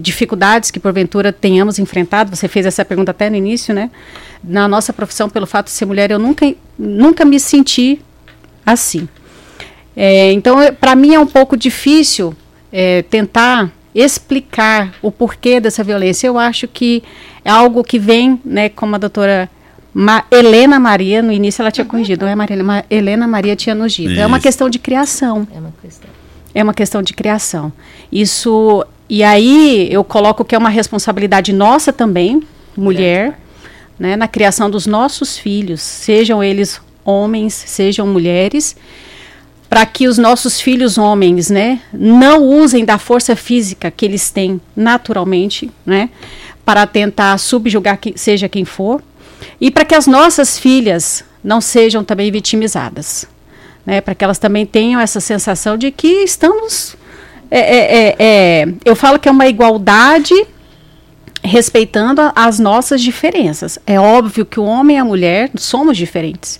dificuldades 0.00 0.70
que 0.70 0.80
porventura 0.80 1.32
tenhamos 1.32 1.78
enfrentado, 1.78 2.34
você 2.34 2.48
fez 2.48 2.64
essa 2.64 2.84
pergunta 2.84 3.10
até 3.10 3.28
no 3.28 3.36
início, 3.36 3.74
né? 3.74 3.90
Na 4.42 4.66
nossa 4.66 4.92
profissão, 4.92 5.28
pelo 5.28 5.46
fato 5.46 5.66
de 5.66 5.72
ser 5.72 5.84
mulher, 5.84 6.10
eu 6.10 6.18
nunca, 6.18 6.52
nunca 6.78 7.24
me 7.24 7.38
senti 7.38 8.00
assim. 8.64 9.08
É, 9.96 10.32
então, 10.32 10.58
para 10.80 10.96
mim 10.96 11.14
é 11.14 11.20
um 11.20 11.26
pouco 11.26 11.56
difícil 11.56 12.34
é, 12.72 13.02
tentar 13.02 13.70
explicar 13.94 14.94
o 15.00 15.10
porquê 15.10 15.60
dessa 15.60 15.84
violência. 15.84 16.26
Eu 16.26 16.38
acho 16.38 16.66
que 16.66 17.02
é 17.44 17.50
algo 17.50 17.84
que 17.84 17.98
vem, 17.98 18.40
né, 18.44 18.68
como 18.68 18.96
a 18.96 18.98
doutora 18.98 19.48
Ma 19.92 20.24
Helena 20.30 20.80
Maria, 20.80 21.22
no 21.22 21.30
início 21.30 21.62
ela 21.62 21.70
tinha 21.70 21.84
corrigido, 21.84 22.24
não 22.24 22.32
é 22.32 22.34
Maria, 22.34 22.84
Helena 22.90 23.28
Maria 23.28 23.54
tinha 23.54 23.74
nos 23.74 23.92
dito. 23.92 24.10
Isso. 24.10 24.20
É 24.20 24.26
uma 24.26 24.40
questão 24.40 24.68
de 24.68 24.78
criação. 24.80 25.46
É 25.54 25.58
uma 25.58 25.72
questão. 25.80 26.10
É 26.52 26.62
uma 26.62 26.74
questão 26.74 27.02
de 27.02 27.12
criação. 27.14 27.72
Isso 28.10 28.84
e 29.08 29.22
aí 29.22 29.88
eu 29.90 30.02
coloco 30.02 30.44
que 30.44 30.54
é 30.54 30.58
uma 30.58 30.70
responsabilidade 30.70 31.52
nossa 31.52 31.92
também, 31.92 32.42
mulher, 32.76 33.38
né, 33.98 34.16
na 34.16 34.26
criação 34.26 34.70
dos 34.70 34.86
nossos 34.86 35.38
filhos, 35.38 35.80
sejam 35.80 36.42
eles 36.42 36.80
homens, 37.04 37.52
sejam 37.52 38.06
mulheres, 38.06 38.76
para 39.68 39.84
que 39.84 40.08
os 40.08 40.18
nossos 40.18 40.60
filhos 40.60 40.98
homens, 40.98 41.50
né, 41.50 41.80
não 41.92 42.42
usem 42.42 42.84
da 42.84 42.98
força 42.98 43.36
física 43.36 43.90
que 43.90 44.04
eles 44.04 44.30
têm 44.30 44.60
naturalmente, 44.74 45.70
né, 45.84 46.10
para 46.64 46.86
tentar 46.86 47.36
subjugar 47.38 47.98
que, 47.98 48.14
seja 48.16 48.48
quem 48.48 48.64
for, 48.64 49.02
e 49.60 49.70
para 49.70 49.84
que 49.84 49.94
as 49.94 50.06
nossas 50.06 50.58
filhas 50.58 51.24
não 51.42 51.60
sejam 51.60 52.02
também 52.02 52.32
vitimizadas, 52.32 53.26
né, 53.84 54.00
para 54.00 54.14
que 54.14 54.24
elas 54.24 54.38
também 54.38 54.64
tenham 54.64 55.00
essa 55.00 55.20
sensação 55.20 55.76
de 55.76 55.90
que 55.90 56.24
estamos 56.24 56.96
é, 57.56 57.60
é, 57.60 58.06
é, 58.08 58.16
é, 58.18 58.68
eu 58.84 58.96
falo 58.96 59.16
que 59.16 59.28
é 59.28 59.32
uma 59.32 59.46
igualdade 59.46 60.34
respeitando 61.40 62.20
a, 62.20 62.32
as 62.34 62.58
nossas 62.58 63.00
diferenças. 63.00 63.78
É 63.86 64.00
óbvio 64.00 64.44
que 64.44 64.58
o 64.58 64.64
homem 64.64 64.96
e 64.96 64.98
a 64.98 65.04
mulher 65.04 65.50
somos 65.56 65.96
diferentes. 65.96 66.58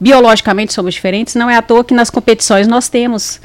Biologicamente 0.00 0.72
somos 0.72 0.92
diferentes, 0.92 1.36
não 1.36 1.48
é 1.48 1.56
à 1.56 1.62
toa 1.62 1.84
que 1.84 1.94
nas 1.94 2.10
competições 2.10 2.66
nós 2.66 2.88
temos, 2.88 3.40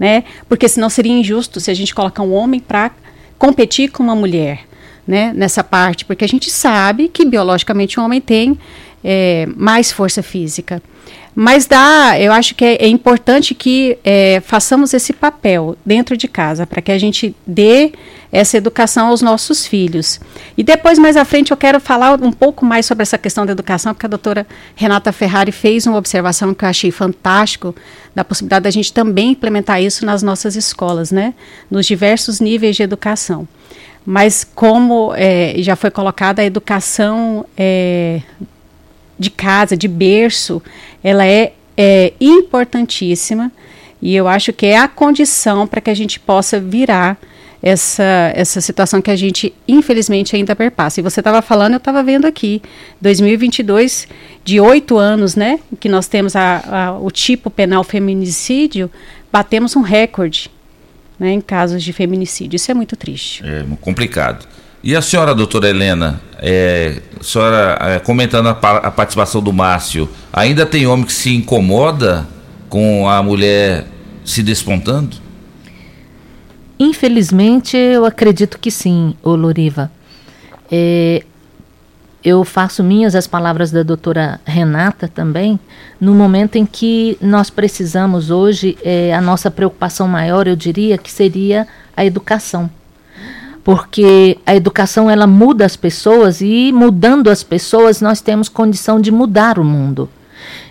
né? 0.00 0.24
Porque 0.48 0.68
senão 0.68 0.90
seria 0.90 1.12
injusto 1.12 1.60
se 1.60 1.70
a 1.70 1.74
gente 1.74 1.94
colocar 1.94 2.24
um 2.24 2.32
homem 2.32 2.58
para 2.58 2.90
competir 3.38 3.92
com 3.92 4.02
uma 4.02 4.16
mulher, 4.16 4.64
né? 5.06 5.32
Nessa 5.32 5.62
parte, 5.62 6.04
porque 6.04 6.24
a 6.24 6.28
gente 6.28 6.50
sabe 6.50 7.08
que 7.08 7.24
biologicamente 7.24 8.00
o 8.00 8.02
homem 8.02 8.20
tem 8.20 8.58
é, 9.04 9.46
mais 9.56 9.92
força 9.92 10.24
física. 10.24 10.82
Mas 11.34 11.64
dá, 11.66 12.20
eu 12.20 12.30
acho 12.30 12.54
que 12.54 12.64
é, 12.64 12.74
é 12.74 12.86
importante 12.86 13.54
que 13.54 13.96
é, 14.04 14.42
façamos 14.44 14.92
esse 14.92 15.14
papel 15.14 15.76
dentro 15.84 16.14
de 16.14 16.28
casa, 16.28 16.66
para 16.66 16.82
que 16.82 16.92
a 16.92 16.98
gente 16.98 17.34
dê 17.46 17.92
essa 18.30 18.56
educação 18.56 19.08
aos 19.08 19.22
nossos 19.22 19.66
filhos. 19.66 20.20
E 20.56 20.62
depois, 20.62 20.98
mais 20.98 21.16
à 21.16 21.24
frente, 21.24 21.50
eu 21.50 21.56
quero 21.56 21.80
falar 21.80 22.22
um 22.22 22.32
pouco 22.32 22.66
mais 22.66 22.84
sobre 22.84 23.02
essa 23.02 23.16
questão 23.16 23.46
da 23.46 23.52
educação, 23.52 23.94
porque 23.94 24.06
a 24.06 24.08
doutora 24.08 24.46
Renata 24.74 25.10
Ferrari 25.10 25.52
fez 25.52 25.86
uma 25.86 25.96
observação 25.96 26.52
que 26.52 26.64
eu 26.64 26.68
achei 26.68 26.90
fantástico, 26.90 27.74
da 28.14 28.22
possibilidade 28.22 28.64
da 28.64 28.70
gente 28.70 28.92
também 28.92 29.30
implementar 29.30 29.82
isso 29.82 30.04
nas 30.04 30.22
nossas 30.22 30.54
escolas, 30.54 31.10
né? 31.10 31.32
Nos 31.70 31.86
diversos 31.86 32.40
níveis 32.40 32.76
de 32.76 32.82
educação. 32.82 33.48
Mas 34.04 34.44
como 34.44 35.12
é, 35.14 35.54
já 35.58 35.76
foi 35.76 35.90
colocada, 35.90 36.42
a 36.42 36.44
educação 36.44 37.46
é, 37.56 38.20
de 39.18 39.30
casa, 39.30 39.76
de 39.76 39.86
berço, 39.86 40.60
ela 41.02 41.26
é, 41.26 41.52
é 41.76 42.12
importantíssima 42.20 43.50
e 44.00 44.14
eu 44.14 44.26
acho 44.26 44.52
que 44.52 44.66
é 44.66 44.78
a 44.78 44.88
condição 44.88 45.66
para 45.66 45.80
que 45.80 45.90
a 45.90 45.94
gente 45.94 46.18
possa 46.18 46.58
virar 46.58 47.16
essa, 47.62 48.32
essa 48.34 48.60
situação 48.60 49.00
que 49.00 49.10
a 49.10 49.14
gente, 49.14 49.54
infelizmente, 49.68 50.34
ainda 50.34 50.56
perpassa. 50.56 50.98
E 50.98 51.02
você 51.02 51.20
estava 51.20 51.40
falando, 51.40 51.74
eu 51.74 51.78
estava 51.78 52.02
vendo 52.02 52.26
aqui, 52.26 52.60
2022, 53.00 54.08
de 54.44 54.60
oito 54.60 54.98
anos, 54.98 55.36
né, 55.36 55.60
que 55.78 55.88
nós 55.88 56.08
temos 56.08 56.34
a, 56.34 56.62
a, 56.66 56.98
o 56.98 57.10
tipo 57.10 57.48
penal 57.48 57.84
feminicídio, 57.84 58.90
batemos 59.30 59.76
um 59.76 59.82
recorde 59.82 60.50
né, 61.18 61.30
em 61.32 61.40
casos 61.40 61.84
de 61.84 61.92
feminicídio. 61.92 62.56
Isso 62.56 62.70
é 62.70 62.74
muito 62.74 62.96
triste. 62.96 63.44
É 63.46 63.64
complicado. 63.80 64.44
E 64.84 64.96
a 64.96 65.00
senhora, 65.00 65.32
doutora 65.32 65.68
Helena, 65.68 66.20
é, 66.38 67.00
a 67.20 67.22
senhora 67.22 67.78
é, 67.80 67.98
comentando 68.00 68.48
a, 68.48 68.50
a 68.50 68.90
participação 68.90 69.40
do 69.40 69.52
Márcio, 69.52 70.08
ainda 70.32 70.66
tem 70.66 70.88
homem 70.88 71.06
que 71.06 71.12
se 71.12 71.32
incomoda 71.32 72.26
com 72.68 73.08
a 73.08 73.22
mulher 73.22 73.86
se 74.24 74.42
despontando? 74.42 75.18
Infelizmente, 76.80 77.76
eu 77.76 78.04
acredito 78.04 78.58
que 78.58 78.72
sim, 78.72 79.14
ô 79.22 79.36
Loriva. 79.36 79.88
É, 80.68 81.22
eu 82.24 82.42
faço 82.44 82.82
minhas 82.82 83.14
as 83.14 83.28
palavras 83.28 83.70
da 83.70 83.84
doutora 83.84 84.40
Renata 84.44 85.06
também, 85.06 85.60
no 86.00 86.12
momento 86.12 86.56
em 86.56 86.66
que 86.66 87.16
nós 87.20 87.50
precisamos 87.50 88.30
hoje, 88.30 88.76
é, 88.82 89.14
a 89.14 89.20
nossa 89.20 89.48
preocupação 89.48 90.08
maior, 90.08 90.48
eu 90.48 90.56
diria, 90.56 90.98
que 90.98 91.10
seria 91.10 91.68
a 91.96 92.04
educação. 92.04 92.68
Porque 93.64 94.38
a 94.44 94.56
educação, 94.56 95.08
ela 95.08 95.26
muda 95.26 95.64
as 95.64 95.76
pessoas 95.76 96.40
e 96.40 96.72
mudando 96.72 97.28
as 97.30 97.42
pessoas, 97.44 98.00
nós 98.00 98.20
temos 98.20 98.48
condição 98.48 99.00
de 99.00 99.12
mudar 99.12 99.58
o 99.58 99.64
mundo. 99.64 100.08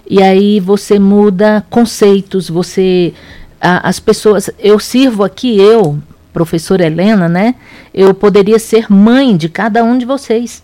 E 0.10 0.22
aí 0.22 0.60
você 0.60 1.00
muda 1.00 1.66
conceitos, 1.70 2.50
você 2.50 3.14
a- 3.62 3.88
as 3.88 4.00
pessoas, 4.00 4.50
eu 4.60 4.78
sirvo 4.78 5.24
aqui 5.24 5.58
eu, 5.58 6.00
professora 6.34 6.86
Helena, 6.86 7.30
né? 7.30 7.56
Eu 7.94 8.14
poderia 8.14 8.60
ser 8.60 8.92
mãe 8.92 9.38
de 9.38 9.48
cada 9.48 9.84
um 9.84 9.98
de 9.98 10.06
vocês, 10.06 10.62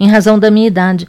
em 0.00 0.08
razão 0.08 0.38
da 0.38 0.50
minha 0.50 0.66
idade. 0.66 1.06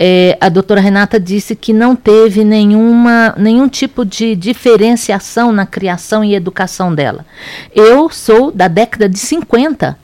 É, 0.00 0.38
a 0.40 0.48
doutora 0.48 0.80
Renata 0.80 1.18
disse 1.18 1.56
que 1.56 1.72
não 1.72 1.96
teve 1.96 2.44
nenhuma, 2.44 3.34
nenhum 3.36 3.68
tipo 3.68 4.04
de 4.04 4.36
diferenciação 4.36 5.50
na 5.50 5.66
criação 5.66 6.22
e 6.22 6.36
educação 6.36 6.94
dela. 6.94 7.26
Eu 7.74 8.08
sou 8.08 8.52
da 8.52 8.68
década 8.68 9.08
de 9.08 9.18
50, 9.18 9.98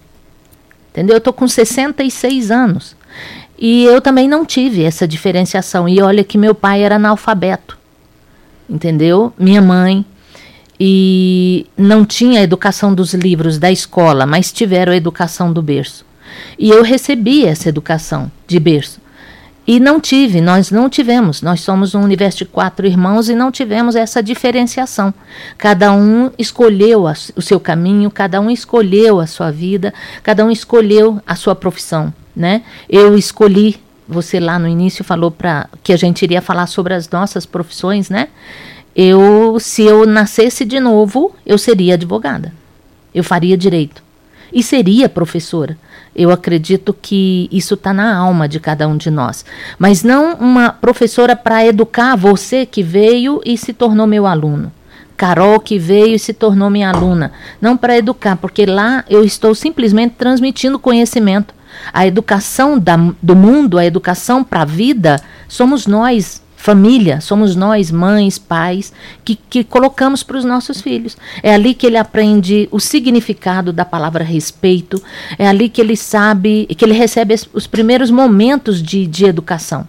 entendeu? 0.90 1.14
Eu 1.14 1.18
estou 1.18 1.32
com 1.32 1.46
66 1.46 2.50
anos. 2.50 2.96
E 3.56 3.84
eu 3.84 4.00
também 4.00 4.26
não 4.26 4.44
tive 4.44 4.82
essa 4.82 5.06
diferenciação. 5.06 5.88
E 5.88 6.02
olha 6.02 6.24
que 6.24 6.36
meu 6.36 6.56
pai 6.56 6.82
era 6.82 6.96
analfabeto, 6.96 7.78
entendeu? 8.68 9.32
Minha 9.38 9.62
mãe. 9.62 10.04
E 10.78 11.66
não 11.78 12.04
tinha 12.04 12.40
a 12.40 12.42
educação 12.42 12.92
dos 12.92 13.14
livros 13.14 13.58
da 13.58 13.70
escola, 13.70 14.26
mas 14.26 14.50
tiveram 14.50 14.92
a 14.92 14.96
educação 14.96 15.52
do 15.52 15.62
berço. 15.62 16.04
E 16.58 16.68
eu 16.68 16.82
recebi 16.82 17.46
essa 17.46 17.68
educação 17.68 18.30
de 18.44 18.58
berço. 18.58 19.03
E 19.66 19.80
não 19.80 19.98
tive, 19.98 20.42
nós 20.42 20.70
não 20.70 20.90
tivemos. 20.90 21.40
Nós 21.40 21.60
somos 21.62 21.94
um 21.94 22.02
universo 22.02 22.38
de 22.38 22.44
quatro 22.44 22.86
irmãos 22.86 23.30
e 23.30 23.34
não 23.34 23.50
tivemos 23.50 23.96
essa 23.96 24.22
diferenciação. 24.22 25.12
Cada 25.56 25.90
um 25.92 26.30
escolheu 26.38 27.06
a- 27.06 27.14
o 27.34 27.40
seu 27.40 27.58
caminho, 27.58 28.10
cada 28.10 28.40
um 28.40 28.50
escolheu 28.50 29.20
a 29.20 29.26
sua 29.26 29.50
vida, 29.50 29.94
cada 30.22 30.44
um 30.44 30.50
escolheu 30.50 31.18
a 31.26 31.34
sua 31.34 31.54
profissão, 31.54 32.12
né? 32.36 32.62
Eu 32.90 33.16
escolhi, 33.16 33.76
você 34.06 34.38
lá 34.38 34.58
no 34.58 34.68
início 34.68 35.02
falou 35.02 35.30
para 35.30 35.66
que 35.82 35.94
a 35.94 35.96
gente 35.96 36.22
iria 36.22 36.42
falar 36.42 36.66
sobre 36.66 36.92
as 36.92 37.08
nossas 37.08 37.46
profissões, 37.46 38.10
né? 38.10 38.28
Eu, 38.94 39.56
se 39.58 39.82
eu 39.82 40.06
nascesse 40.06 40.64
de 40.64 40.78
novo, 40.78 41.34
eu 41.44 41.56
seria 41.56 41.94
advogada. 41.94 42.52
Eu 43.14 43.24
faria 43.24 43.56
direito 43.56 44.02
e 44.52 44.62
seria 44.62 45.08
professora. 45.08 45.78
Eu 46.14 46.30
acredito 46.30 46.94
que 47.00 47.48
isso 47.50 47.74
está 47.74 47.92
na 47.92 48.16
alma 48.16 48.48
de 48.48 48.60
cada 48.60 48.86
um 48.86 48.96
de 48.96 49.10
nós. 49.10 49.44
Mas 49.78 50.02
não 50.02 50.34
uma 50.34 50.70
professora 50.70 51.34
para 51.34 51.66
educar 51.66 52.16
você 52.16 52.64
que 52.64 52.82
veio 52.82 53.40
e 53.44 53.58
se 53.58 53.72
tornou 53.72 54.06
meu 54.06 54.26
aluno. 54.26 54.72
Carol 55.16 55.58
que 55.60 55.78
veio 55.78 56.14
e 56.14 56.18
se 56.18 56.32
tornou 56.32 56.70
minha 56.70 56.90
aluna. 56.90 57.32
Não 57.60 57.76
para 57.76 57.96
educar, 57.96 58.36
porque 58.36 58.66
lá 58.66 59.04
eu 59.08 59.24
estou 59.24 59.54
simplesmente 59.54 60.14
transmitindo 60.16 60.78
conhecimento. 60.78 61.54
A 61.92 62.06
educação 62.06 62.78
da, 62.78 62.96
do 63.20 63.34
mundo, 63.34 63.78
a 63.78 63.84
educação 63.84 64.44
para 64.44 64.62
a 64.62 64.64
vida, 64.64 65.20
somos 65.48 65.86
nós, 65.86 66.42
família, 66.64 67.20
somos 67.20 67.54
nós, 67.54 67.90
mães, 67.90 68.38
pais, 68.38 68.90
que, 69.22 69.36
que 69.36 69.62
colocamos 69.62 70.22
para 70.22 70.38
os 70.38 70.46
nossos 70.46 70.80
filhos. 70.80 71.14
É 71.42 71.52
ali 71.52 71.74
que 71.74 71.86
ele 71.86 71.98
aprende 71.98 72.70
o 72.72 72.80
significado 72.80 73.70
da 73.70 73.84
palavra 73.84 74.24
respeito, 74.24 75.00
é 75.38 75.46
ali 75.46 75.68
que 75.68 75.78
ele 75.78 75.94
sabe, 75.94 76.64
que 76.64 76.82
ele 76.82 76.94
recebe 76.94 77.34
os 77.52 77.66
primeiros 77.66 78.10
momentos 78.10 78.82
de, 78.82 79.06
de 79.06 79.26
educação. 79.26 79.86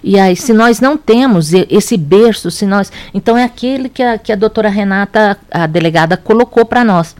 E 0.00 0.16
aí, 0.16 0.36
se 0.36 0.52
nós 0.52 0.78
não 0.78 0.96
temos 0.96 1.52
esse 1.52 1.96
berço, 1.96 2.52
se 2.52 2.64
nós. 2.66 2.92
Então, 3.12 3.36
é 3.36 3.42
aquele 3.42 3.88
que 3.88 4.00
a, 4.00 4.16
que 4.16 4.30
a 4.30 4.36
doutora 4.36 4.68
Renata, 4.68 5.36
a 5.50 5.66
delegada, 5.66 6.16
colocou 6.16 6.64
para 6.64 6.84
nós. 6.84 7.16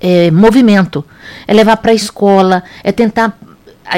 É, 0.00 0.32
movimento. 0.32 1.04
É 1.46 1.54
levar 1.54 1.76
para 1.76 1.92
a 1.92 1.94
escola, 1.94 2.64
é 2.82 2.90
tentar. 2.90 3.38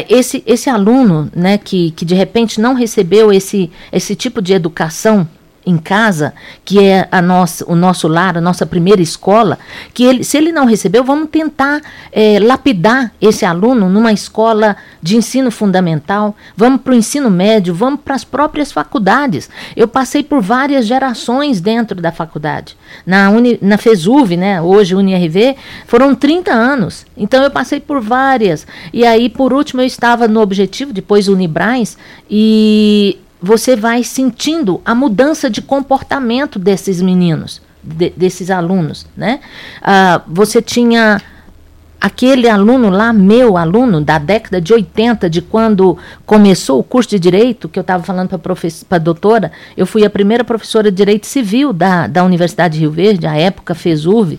Esse, 0.09 0.43
esse 0.47 0.71
aluno 0.71 1.31
né, 1.35 1.59
que, 1.59 1.91
que 1.93 2.05
de 2.05 2.15
repente 2.15 2.61
não 2.61 2.75
recebeu 2.75 3.33
esse, 3.33 3.71
esse 3.93 4.15
tipo 4.15 4.41
de 4.41 4.53
educação 4.53 5.29
em 5.71 5.79
casa, 5.79 6.35
que 6.65 6.85
é 6.85 7.09
a 7.11 7.23
nossa, 7.23 7.65
o 7.71 7.75
nosso 7.75 8.09
lar, 8.09 8.37
a 8.37 8.41
nossa 8.41 8.67
primeira 8.67 9.01
escola, 9.01 9.59
que 9.95 10.05
ele, 10.05 10.25
se 10.25 10.37
ele 10.37 10.53
não 10.53 10.67
recebeu, 10.67 11.05
vamos 11.05 11.31
tentar 11.31 11.81
eh, 12.13 12.39
lapidar 12.41 13.13
esse 13.21 13.45
aluno 13.45 13.89
numa 13.89 14.13
escola 14.13 14.77
de 15.03 15.17
ensino 15.17 15.51
fundamental, 15.51 16.37
vamos 16.57 16.83
para 16.83 16.93
o 16.93 16.97
ensino 16.97 17.31
médio, 17.31 17.73
vamos 17.73 18.01
para 18.01 18.15
as 18.15 18.25
próprias 18.25 18.73
faculdades. 18.73 19.49
Eu 19.77 19.89
passei 19.89 20.23
por 20.23 20.43
várias 20.43 20.87
gerações 20.87 21.61
dentro 21.61 22.01
da 22.01 22.13
faculdade. 22.13 22.77
Na, 23.07 23.31
Uni, 23.31 23.59
na 23.63 23.79
FESUV, 23.79 24.37
né, 24.37 24.61
hoje 24.61 24.95
UniRV, 24.95 25.57
foram 25.87 26.15
30 26.15 26.53
anos. 26.53 27.07
Então 27.17 27.43
eu 27.43 27.51
passei 27.51 27.81
por 27.81 28.01
várias. 28.01 28.67
E 28.93 29.07
aí, 29.07 29.29
por 29.29 29.53
último, 29.53 29.81
eu 29.81 29.87
estava 29.87 30.27
no 30.27 30.41
Objetivo, 30.41 30.93
depois 30.93 31.29
Unibraz, 31.29 31.97
e 32.29 33.19
você 33.43 33.75
vai 33.77 34.05
sentindo 34.05 34.81
a 34.85 34.95
mudança 34.95 35.49
de 35.49 35.63
comportamento 35.63 36.59
desses 36.59 37.01
meninos, 37.01 37.63
de- 37.83 38.11
desses 38.17 38.51
alunos, 38.51 39.07
né? 39.17 39.41
Ah, 39.83 40.23
você 40.27 40.61
tinha 40.61 41.21
aquele 42.01 42.49
aluno 42.49 42.89
lá, 42.89 43.13
meu 43.13 43.59
aluno, 43.59 44.01
da 44.01 44.19
década 44.19 44.59
de 44.61 44.73
80, 44.73 45.29
de 45.29 45.43
quando 45.43 45.99
começou 46.25 46.79
o 46.79 46.83
curso 46.83 47.11
de 47.11 47.19
Direito, 47.19 47.69
que 47.69 47.79
eu 47.79 47.83
estava 47.83 48.03
falando 48.03 48.39
para 48.39 48.97
a 48.97 48.99
doutora, 48.99 49.53
eu 49.77 49.87
fui 49.87 50.05
a 50.05 50.09
primeira 50.11 50.43
professora 50.43 50.91
de 50.91 50.97
Direito 50.97 51.27
Civil 51.27 51.73
da, 51.75 52.07
da 52.07 52.25
Universidade 52.25 52.75
de 52.75 52.81
Rio 52.81 52.91
Verde, 52.91 53.27
à 53.27 53.37
época 53.37 53.75
FESUV. 53.75 54.39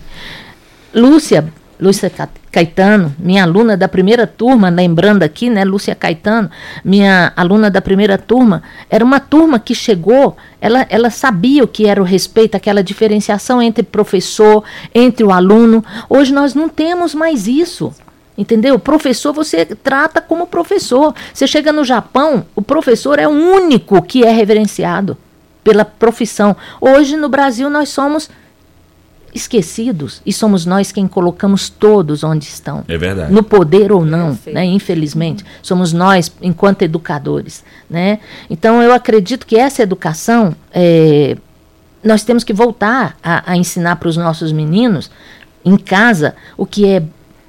Lúcia, 0.92 1.52
Lúcia 1.80 2.10
Caetano, 2.52 3.16
minha 3.18 3.44
aluna 3.44 3.78
da 3.78 3.88
primeira 3.88 4.26
turma, 4.26 4.68
lembrando 4.68 5.22
aqui, 5.22 5.48
né, 5.48 5.64
Lúcia 5.64 5.94
Caetano, 5.94 6.50
minha 6.84 7.32
aluna 7.34 7.70
da 7.70 7.80
primeira 7.80 8.18
turma, 8.18 8.62
era 8.90 9.02
uma 9.02 9.18
turma 9.18 9.58
que 9.58 9.74
chegou, 9.74 10.36
ela, 10.60 10.86
ela 10.90 11.08
sabia 11.08 11.64
o 11.64 11.66
que 11.66 11.86
era 11.86 11.98
o 11.98 12.04
respeito, 12.04 12.54
aquela 12.54 12.82
diferenciação 12.82 13.62
entre 13.62 13.82
professor, 13.82 14.62
entre 14.94 15.24
o 15.24 15.32
aluno. 15.32 15.82
Hoje 16.10 16.34
nós 16.34 16.54
não 16.54 16.68
temos 16.68 17.14
mais 17.14 17.48
isso. 17.48 17.90
Entendeu? 18.36 18.78
Professor 18.78 19.32
você 19.32 19.64
trata 19.64 20.20
como 20.20 20.46
professor. 20.46 21.14
Você 21.32 21.46
chega 21.46 21.72
no 21.72 21.84
Japão, 21.84 22.46
o 22.54 22.62
professor 22.62 23.18
é 23.18 23.26
o 23.26 23.30
único 23.30 24.00
que 24.02 24.24
é 24.24 24.30
reverenciado 24.30 25.16
pela 25.64 25.84
profissão. 25.84 26.56
Hoje 26.80 27.16
no 27.16 27.28
Brasil 27.28 27.68
nós 27.70 27.88
somos 27.88 28.28
esquecidos 29.34 30.20
e 30.26 30.32
somos 30.32 30.66
nós 30.66 30.92
quem 30.92 31.08
colocamos 31.08 31.68
todos 31.68 32.22
onde 32.22 32.44
estão. 32.44 32.84
É 32.86 32.98
verdade. 32.98 33.32
No 33.32 33.42
poder 33.42 33.90
ou 33.90 34.04
não, 34.04 34.38
né? 34.46 34.64
Infelizmente, 34.64 35.44
somos 35.62 35.92
nós 35.92 36.32
enquanto 36.42 36.82
educadores, 36.82 37.64
né? 37.88 38.18
Então 38.50 38.82
eu 38.82 38.92
acredito 38.92 39.46
que 39.46 39.56
essa 39.56 39.82
educação 39.82 40.54
é, 40.72 41.36
nós 42.04 42.24
temos 42.24 42.44
que 42.44 42.52
voltar 42.52 43.16
a, 43.22 43.52
a 43.52 43.56
ensinar 43.56 43.96
para 43.96 44.08
os 44.08 44.16
nossos 44.16 44.52
meninos 44.52 45.10
em 45.64 45.76
casa 45.76 46.34
o 46.56 46.66
que 46.66 46.86
é 46.86 47.02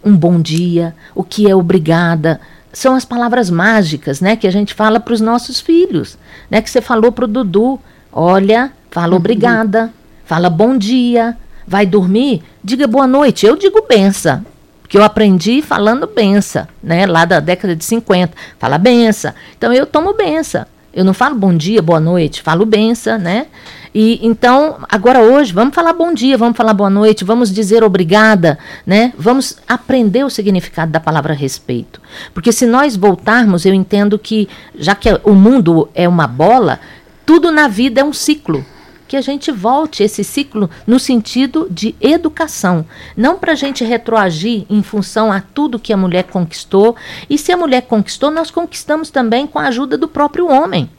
um 0.04 0.16
bom 0.16 0.40
dia, 0.40 0.96
o 1.16 1.24
que 1.24 1.50
é 1.50 1.56
obrigada. 1.56 2.40
São 2.72 2.96
as 2.96 3.06
palavras 3.06 3.50
mágicas, 3.50 4.20
né, 4.20 4.36
que 4.36 4.48
a 4.48 4.52
gente 4.52 4.74
fala 4.74 5.00
para 5.00 5.14
os 5.14 5.22
nossos 5.22 5.60
filhos, 5.60 6.18
né, 6.50 6.62
que 6.62 6.70
você 6.70 6.82
falou 6.82 7.12
para 7.12 7.26
o 7.26 7.28
Dudu. 7.28 7.80
Olha, 8.12 8.72
fala 8.92 9.16
obrigada, 9.16 9.92
fala 10.26 10.50
bom 10.50 10.78
dia, 10.78 11.38
vai 11.68 11.86
dormir, 11.86 12.44
diga 12.64 12.88
boa 12.88 13.08
noite. 13.08 13.46
Eu 13.46 13.56
digo 13.56 13.86
bença, 13.88 14.46
porque 14.82 14.98
eu 14.98 15.04
aprendi 15.04 15.62
falando 15.62 16.08
bença, 16.08 16.68
né, 16.82 17.06
lá 17.06 17.26
da 17.26 17.40
década 17.40 17.76
de 17.76 17.84
50. 17.84 18.34
Fala 18.60 18.78
bença. 18.78 19.34
Então 19.58 19.74
eu 19.74 19.86
tomo 19.86 20.14
bença. 20.14 20.68
Eu 20.94 21.04
não 21.04 21.14
falo 21.14 21.34
bom 21.34 21.56
dia, 21.56 21.82
boa 21.82 22.00
noite, 22.00 22.44
falo 22.44 22.68
benção, 22.68 23.18
né? 23.18 23.48
E 23.96 24.20
então, 24.26 24.78
agora 24.90 25.22
hoje, 25.22 25.52
vamos 25.52 25.74
falar 25.74 25.94
bom 25.94 26.14
dia, 26.14 26.38
vamos 26.38 26.56
falar 26.56 26.74
boa 26.74 26.90
noite, 26.90 27.24
vamos 27.24 27.52
dizer 27.52 27.84
obrigada, 27.84 28.60
né? 28.86 29.12
Vamos 29.18 29.58
aprender 29.68 30.24
o 30.24 30.30
significado 30.30 30.92
da 30.92 31.00
palavra 31.00 31.34
respeito. 31.34 32.00
Porque 32.34 32.52
se 32.52 32.68
nós 32.68 32.96
voltarmos, 32.96 33.66
eu 33.66 33.74
entendo 33.74 34.20
que, 34.20 34.48
já 34.76 34.94
que 34.94 35.10
o 35.24 35.34
mundo 35.34 35.90
é 35.96 36.08
uma 36.08 36.28
bola, 36.28 36.80
tudo 37.26 37.52
na 37.52 37.68
vida 37.68 38.02
é 38.02 38.04
um 38.04 38.14
ciclo. 38.14 38.66
Que 39.14 39.18
a 39.18 39.22
gente 39.22 39.52
volte 39.52 40.02
esse 40.02 40.24
ciclo 40.24 40.68
no 40.88 40.98
sentido 40.98 41.68
de 41.70 41.94
educação, 42.02 42.84
não 43.16 43.38
para 43.38 43.52
a 43.52 43.56
gente 43.56 43.84
retroagir 43.84 44.66
em 44.68 44.82
função 44.82 45.32
a 45.32 45.40
tudo 45.40 45.78
que 45.78 45.94
a 45.94 45.98
mulher 45.98 46.24
conquistou. 46.24 46.96
E 47.30 47.38
se 47.38 47.52
a 47.52 47.56
mulher 47.58 47.84
conquistou, 47.84 48.32
nós 48.32 48.50
conquistamos 48.50 49.12
também 49.12 49.46
com 49.46 49.60
a 49.60 49.68
ajuda 49.68 50.00
do 50.00 50.08
próprio 50.08 50.50
homem. 50.50 50.90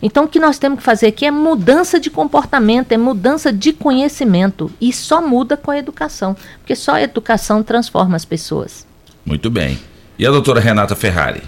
Então, 0.00 0.24
o 0.24 0.28
que 0.28 0.40
nós 0.40 0.58
temos 0.58 0.78
que 0.78 0.82
fazer 0.82 1.08
aqui 1.08 1.26
é 1.26 1.30
mudança 1.30 2.00
de 2.00 2.08
comportamento, 2.08 2.92
é 2.92 2.96
mudança 2.96 3.52
de 3.52 3.70
conhecimento. 3.70 4.72
E 4.80 4.90
só 4.90 5.20
muda 5.20 5.58
com 5.58 5.70
a 5.70 5.76
educação, 5.76 6.34
porque 6.60 6.74
só 6.74 6.92
a 6.94 7.02
educação 7.02 7.62
transforma 7.62 8.16
as 8.16 8.24
pessoas. 8.24 8.86
Muito 9.26 9.50
bem. 9.50 9.78
E 10.18 10.26
a 10.26 10.30
doutora 10.30 10.58
Renata 10.58 10.96
Ferrari? 10.96 11.42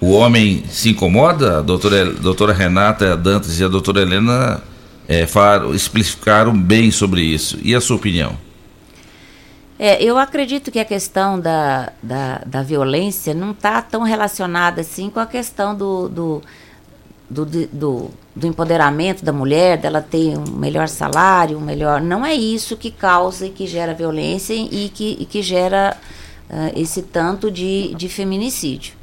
O 0.00 0.12
homem 0.12 0.64
se 0.68 0.90
incomoda? 0.90 1.58
A 1.58 1.62
doutora, 1.62 2.04
doutora 2.12 2.52
Renata 2.52 3.16
Dantas 3.16 3.58
e 3.58 3.64
a 3.64 3.68
doutora 3.68 4.02
Helena 4.02 4.62
é, 5.08 5.26
explicaram 5.74 6.56
bem 6.56 6.90
sobre 6.90 7.22
isso. 7.22 7.58
E 7.62 7.74
a 7.74 7.80
sua 7.80 7.96
opinião? 7.96 8.36
É, 9.78 10.02
eu 10.02 10.18
acredito 10.18 10.70
que 10.70 10.78
a 10.78 10.84
questão 10.84 11.38
da, 11.38 11.92
da, 12.02 12.42
da 12.46 12.62
violência 12.62 13.34
não 13.34 13.50
está 13.50 13.82
tão 13.82 14.02
relacionada 14.02 14.80
assim 14.80 15.10
com 15.10 15.20
a 15.20 15.26
questão 15.26 15.74
do, 15.74 16.08
do, 16.08 16.42
do, 17.28 17.44
do, 17.44 18.10
do 18.34 18.46
empoderamento 18.46 19.22
da 19.22 19.32
mulher, 19.32 19.76
dela 19.76 20.00
ter 20.00 20.36
um 20.38 20.50
melhor 20.56 20.88
salário, 20.88 21.58
um 21.58 21.60
melhor. 21.60 22.00
Não 22.00 22.24
é 22.24 22.34
isso 22.34 22.76
que 22.76 22.90
causa 22.90 23.46
e 23.46 23.50
que 23.50 23.66
gera 23.66 23.92
violência 23.92 24.54
e 24.54 24.88
que, 24.88 25.16
e 25.20 25.26
que 25.26 25.42
gera 25.42 25.94
uh, 26.48 26.72
esse 26.74 27.02
tanto 27.02 27.50
de, 27.50 27.94
de 27.94 28.08
feminicídio. 28.08 28.95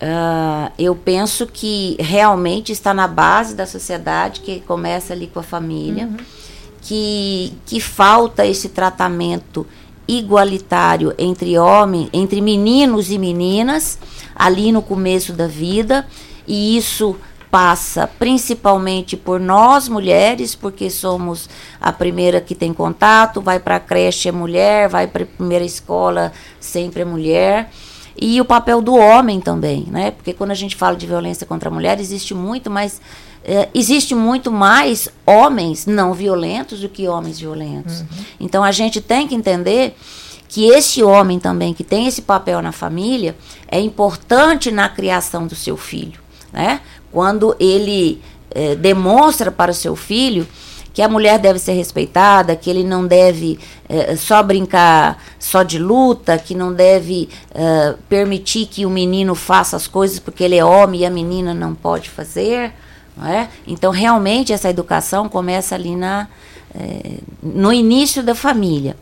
Uh, 0.00 0.72
eu 0.78 0.96
penso 0.96 1.46
que 1.46 1.94
realmente 2.00 2.72
está 2.72 2.94
na 2.94 3.06
base 3.06 3.54
da 3.54 3.66
sociedade, 3.66 4.40
que 4.40 4.60
começa 4.60 5.12
ali 5.12 5.26
com 5.26 5.40
a 5.40 5.42
família, 5.42 6.06
uhum. 6.06 6.16
que, 6.80 7.52
que 7.66 7.80
falta 7.80 8.46
esse 8.46 8.70
tratamento 8.70 9.66
igualitário 10.08 11.14
entre 11.18 11.58
homens, 11.58 12.08
entre 12.14 12.40
meninos 12.40 13.10
e 13.10 13.18
meninas, 13.18 13.98
ali 14.34 14.72
no 14.72 14.80
começo 14.80 15.34
da 15.34 15.46
vida, 15.46 16.06
e 16.46 16.78
isso 16.78 17.14
passa 17.50 18.06
principalmente 18.06 19.16
por 19.16 19.38
nós 19.38 19.88
mulheres, 19.88 20.54
porque 20.54 20.88
somos 20.88 21.48
a 21.80 21.92
primeira 21.92 22.40
que 22.40 22.54
tem 22.54 22.72
contato, 22.72 23.42
vai 23.42 23.58
para 23.58 23.76
a 23.76 23.80
creche 23.80 24.28
é 24.28 24.32
mulher, 24.32 24.88
vai 24.88 25.06
para 25.06 25.24
a 25.24 25.26
primeira 25.26 25.64
escola 25.64 26.32
sempre 26.58 27.02
é 27.02 27.04
mulher. 27.04 27.70
E 28.20 28.38
o 28.38 28.44
papel 28.44 28.82
do 28.82 28.94
homem 28.94 29.40
também, 29.40 29.86
né? 29.90 30.10
Porque 30.10 30.34
quando 30.34 30.50
a 30.50 30.54
gente 30.54 30.76
fala 30.76 30.94
de 30.94 31.06
violência 31.06 31.46
contra 31.46 31.70
a 31.70 31.72
mulher, 31.72 31.98
existe 31.98 32.34
muito 32.34 32.68
mais. 32.68 33.00
É, 33.42 33.70
existe 33.72 34.14
muito 34.14 34.52
mais 34.52 35.08
homens 35.24 35.86
não 35.86 36.12
violentos 36.12 36.80
do 36.80 36.88
que 36.90 37.08
homens 37.08 37.40
violentos. 37.40 38.02
Uhum. 38.02 38.06
Então 38.38 38.62
a 38.62 38.70
gente 38.70 39.00
tem 39.00 39.26
que 39.26 39.34
entender 39.34 39.96
que 40.46 40.66
esse 40.66 41.02
homem 41.02 41.38
também 41.38 41.72
que 41.72 41.82
tem 41.82 42.06
esse 42.06 42.20
papel 42.20 42.60
na 42.60 42.72
família 42.72 43.34
é 43.66 43.80
importante 43.80 44.70
na 44.70 44.90
criação 44.90 45.46
do 45.46 45.54
seu 45.54 45.76
filho, 45.78 46.20
né? 46.52 46.82
Quando 47.10 47.56
ele 47.58 48.20
é, 48.50 48.74
demonstra 48.74 49.50
para 49.50 49.70
o 49.70 49.74
seu 49.74 49.96
filho 49.96 50.46
que 51.00 51.04
a 51.04 51.08
mulher 51.08 51.38
deve 51.38 51.58
ser 51.58 51.72
respeitada, 51.72 52.54
que 52.54 52.68
ele 52.68 52.84
não 52.84 53.06
deve 53.06 53.58
eh, 53.88 54.16
só 54.16 54.42
brincar 54.42 55.18
só 55.38 55.62
de 55.62 55.78
luta, 55.78 56.36
que 56.36 56.54
não 56.54 56.74
deve 56.74 57.26
eh, 57.54 57.94
permitir 58.06 58.66
que 58.66 58.84
o 58.84 58.90
menino 58.90 59.34
faça 59.34 59.78
as 59.78 59.86
coisas 59.86 60.18
porque 60.18 60.44
ele 60.44 60.56
é 60.56 60.62
homem 60.62 61.00
e 61.00 61.06
a 61.06 61.10
menina 61.10 61.54
não 61.54 61.74
pode 61.74 62.10
fazer. 62.10 62.74
Não 63.16 63.26
é? 63.26 63.48
Então, 63.66 63.90
realmente, 63.90 64.52
essa 64.52 64.68
educação 64.68 65.26
começa 65.26 65.74
ali 65.74 65.96
na, 65.96 66.28
eh, 66.74 67.20
no 67.42 67.72
início 67.72 68.22
da 68.22 68.34
família. 68.34 68.94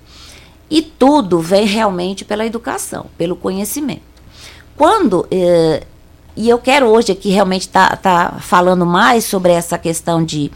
E 0.70 0.80
tudo 0.82 1.40
vem 1.40 1.66
realmente 1.66 2.24
pela 2.24 2.46
educação, 2.46 3.06
pelo 3.18 3.34
conhecimento. 3.34 4.02
Quando 4.76 5.26
e 6.36 6.48
eu 6.48 6.58
quero 6.58 6.86
hoje 6.86 7.10
aqui 7.10 7.30
realmente 7.30 7.62
estar 7.62 7.96
tá, 7.96 8.30
tá 8.30 8.38
falando 8.38 8.86
mais 8.86 9.24
sobre 9.24 9.50
essa 9.50 9.76
questão 9.76 10.24
de 10.24 10.52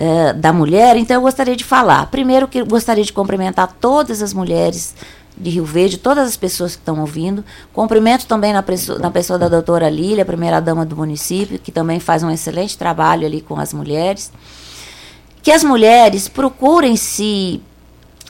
é, 0.00 0.32
da 0.32 0.50
mulher, 0.50 0.96
então 0.96 1.14
eu 1.16 1.20
gostaria 1.20 1.54
de 1.54 1.62
falar. 1.62 2.06
Primeiro 2.06 2.48
que 2.48 2.62
gostaria 2.62 3.04
de 3.04 3.12
cumprimentar 3.12 3.70
todas 3.78 4.22
as 4.22 4.32
mulheres 4.32 4.94
de 5.36 5.50
Rio 5.50 5.64
Verde, 5.66 5.98
todas 5.98 6.26
as 6.26 6.38
pessoas 6.38 6.74
que 6.74 6.80
estão 6.80 6.98
ouvindo. 7.00 7.44
Cumprimento 7.70 8.26
também 8.26 8.50
na 8.54 8.62
pessoa, 8.62 8.98
na 8.98 9.10
pessoa 9.10 9.38
da 9.38 9.46
doutora 9.46 9.90
Lília, 9.90 10.24
primeira 10.24 10.58
dama 10.58 10.86
do 10.86 10.96
município, 10.96 11.58
que 11.58 11.70
também 11.70 12.00
faz 12.00 12.22
um 12.22 12.30
excelente 12.30 12.78
trabalho 12.78 13.26
ali 13.26 13.42
com 13.42 13.60
as 13.60 13.74
mulheres. 13.74 14.32
Que 15.42 15.52
as 15.52 15.62
mulheres 15.62 16.28
procurem 16.28 16.96
se. 16.96 17.60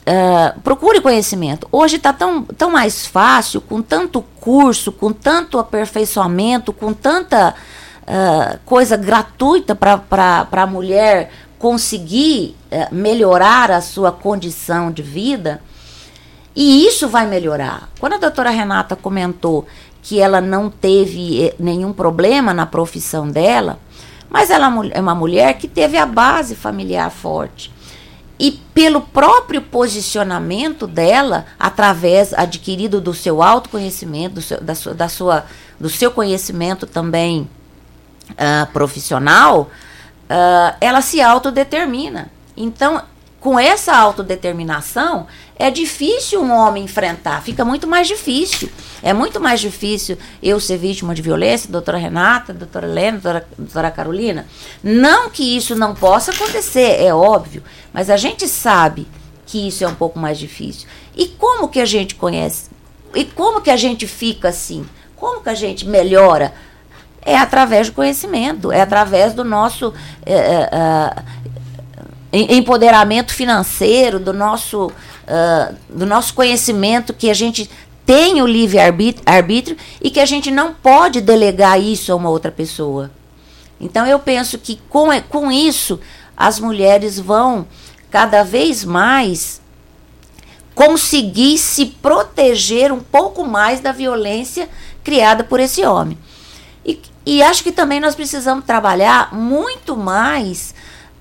Uh, 0.01 0.59
procure 0.61 0.99
conhecimento. 0.99 1.69
Hoje 1.71 1.95
está 1.95 2.11
tão, 2.11 2.43
tão 2.43 2.69
mais 2.69 3.07
fácil, 3.07 3.61
com 3.61 3.81
tanto 3.81 4.21
curso, 4.41 4.91
com 4.91 5.13
tanto 5.13 5.57
aperfeiçoamento, 5.57 6.73
com 6.73 6.91
tanta 6.91 7.55
uh, 8.01 8.59
coisa 8.65 8.97
gratuita 8.97 9.73
para 9.73 10.47
a 10.51 10.67
mulher 10.67 11.31
conseguir 11.61 12.55
é, 12.71 12.87
melhorar 12.91 13.69
a 13.69 13.81
sua 13.81 14.11
condição 14.11 14.91
de 14.91 15.03
vida, 15.03 15.61
e 16.55 16.87
isso 16.87 17.07
vai 17.07 17.27
melhorar. 17.27 17.87
Quando 17.99 18.13
a 18.13 18.17
doutora 18.17 18.49
Renata 18.49 18.95
comentou 18.95 19.67
que 20.01 20.19
ela 20.19 20.41
não 20.41 20.71
teve 20.71 21.45
é, 21.45 21.55
nenhum 21.59 21.93
problema 21.93 22.51
na 22.51 22.65
profissão 22.65 23.29
dela, 23.29 23.77
mas 24.27 24.49
ela 24.49 24.73
é 24.91 24.99
uma 24.99 25.13
mulher 25.13 25.53
que 25.59 25.67
teve 25.67 25.97
a 25.97 26.05
base 26.05 26.55
familiar 26.55 27.11
forte. 27.11 27.71
E 28.39 28.51
pelo 28.73 29.01
próprio 29.01 29.61
posicionamento 29.61 30.87
dela, 30.87 31.45
através 31.59 32.33
adquirido 32.33 32.99
do 32.99 33.13
seu 33.13 33.43
autoconhecimento, 33.43 34.35
do 34.35 34.41
seu, 34.41 34.59
da, 34.59 34.73
sua, 34.73 34.93
da 34.95 35.07
sua, 35.07 35.45
do 35.79 35.89
seu 35.89 36.09
conhecimento 36.09 36.87
também 36.87 37.47
uh, 38.31 38.71
profissional, 38.73 39.69
uh, 40.31 40.77
ela 40.79 41.01
se 41.01 41.21
autodetermina. 41.21 42.31
Então, 42.55 43.03
com 43.39 43.59
essa 43.59 43.95
autodeterminação, 43.95 45.27
é 45.57 45.69
difícil 45.69 46.41
um 46.41 46.51
homem 46.51 46.83
enfrentar, 46.85 47.41
fica 47.41 47.65
muito 47.65 47.87
mais 47.87 48.07
difícil. 48.07 48.69
É 49.03 49.13
muito 49.13 49.39
mais 49.39 49.59
difícil 49.59 50.17
eu 50.41 50.59
ser 50.59 50.77
vítima 50.77 51.15
de 51.15 51.23
violência, 51.23 51.71
doutora 51.71 51.97
Renata, 51.97 52.53
doutora 52.53 52.87
Helena, 52.87 53.17
doutora, 53.17 53.47
doutora 53.57 53.91
Carolina. 53.91 54.47
Não 54.83 55.29
que 55.29 55.57
isso 55.57 55.75
não 55.75 55.95
possa 55.95 56.31
acontecer, 56.31 57.03
é 57.03 57.13
óbvio, 57.13 57.63
mas 57.91 58.09
a 58.09 58.17
gente 58.17 58.47
sabe 58.47 59.07
que 59.45 59.67
isso 59.67 59.83
é 59.83 59.87
um 59.87 59.95
pouco 59.95 60.19
mais 60.19 60.37
difícil. 60.37 60.87
E 61.15 61.27
como 61.27 61.67
que 61.67 61.79
a 61.79 61.85
gente 61.85 62.15
conhece? 62.15 62.69
E 63.13 63.25
como 63.25 63.59
que 63.59 63.71
a 63.71 63.75
gente 63.75 64.07
fica 64.07 64.49
assim? 64.49 64.85
Como 65.15 65.41
que 65.41 65.49
a 65.49 65.55
gente 65.55 65.87
melhora 65.87 66.53
é 67.23 67.37
através 67.37 67.87
do 67.87 67.93
conhecimento, 67.93 68.71
é 68.71 68.81
através 68.81 69.33
do 69.33 69.43
nosso 69.43 69.93
é, 70.25 70.33
é, 70.33 71.15
é 72.31 72.55
empoderamento 72.55 73.33
financeiro, 73.33 74.19
do 74.19 74.33
nosso, 74.33 74.87
uh, 74.87 75.75
do 75.89 76.05
nosso 76.05 76.33
conhecimento 76.33 77.13
que 77.13 77.29
a 77.29 77.33
gente 77.33 77.69
tem 78.05 78.41
o 78.41 78.47
livre 78.47 78.79
arbítrio 79.25 79.77
e 80.01 80.09
que 80.09 80.19
a 80.19 80.25
gente 80.25 80.49
não 80.49 80.73
pode 80.73 81.21
delegar 81.21 81.79
isso 81.79 82.11
a 82.11 82.15
uma 82.15 82.29
outra 82.29 82.51
pessoa. 82.51 83.11
Então 83.79 84.05
eu 84.05 84.19
penso 84.19 84.57
que 84.57 84.79
com, 84.89 85.07
com 85.29 85.51
isso 85.51 85.99
as 86.35 86.59
mulheres 86.59 87.19
vão 87.19 87.67
cada 88.09 88.43
vez 88.43 88.83
mais 88.83 89.61
conseguir 90.73 91.57
se 91.57 91.85
proteger 91.85 92.91
um 92.91 92.99
pouco 92.99 93.45
mais 93.45 93.79
da 93.79 93.91
violência 93.91 94.69
criada 95.03 95.43
por 95.43 95.59
esse 95.59 95.85
homem. 95.85 96.17
E, 96.85 96.99
e 97.25 97.43
acho 97.43 97.63
que 97.63 97.71
também 97.71 97.99
nós 97.99 98.15
precisamos 98.15 98.65
trabalhar 98.65 99.33
muito 99.33 99.95
mais 99.95 100.73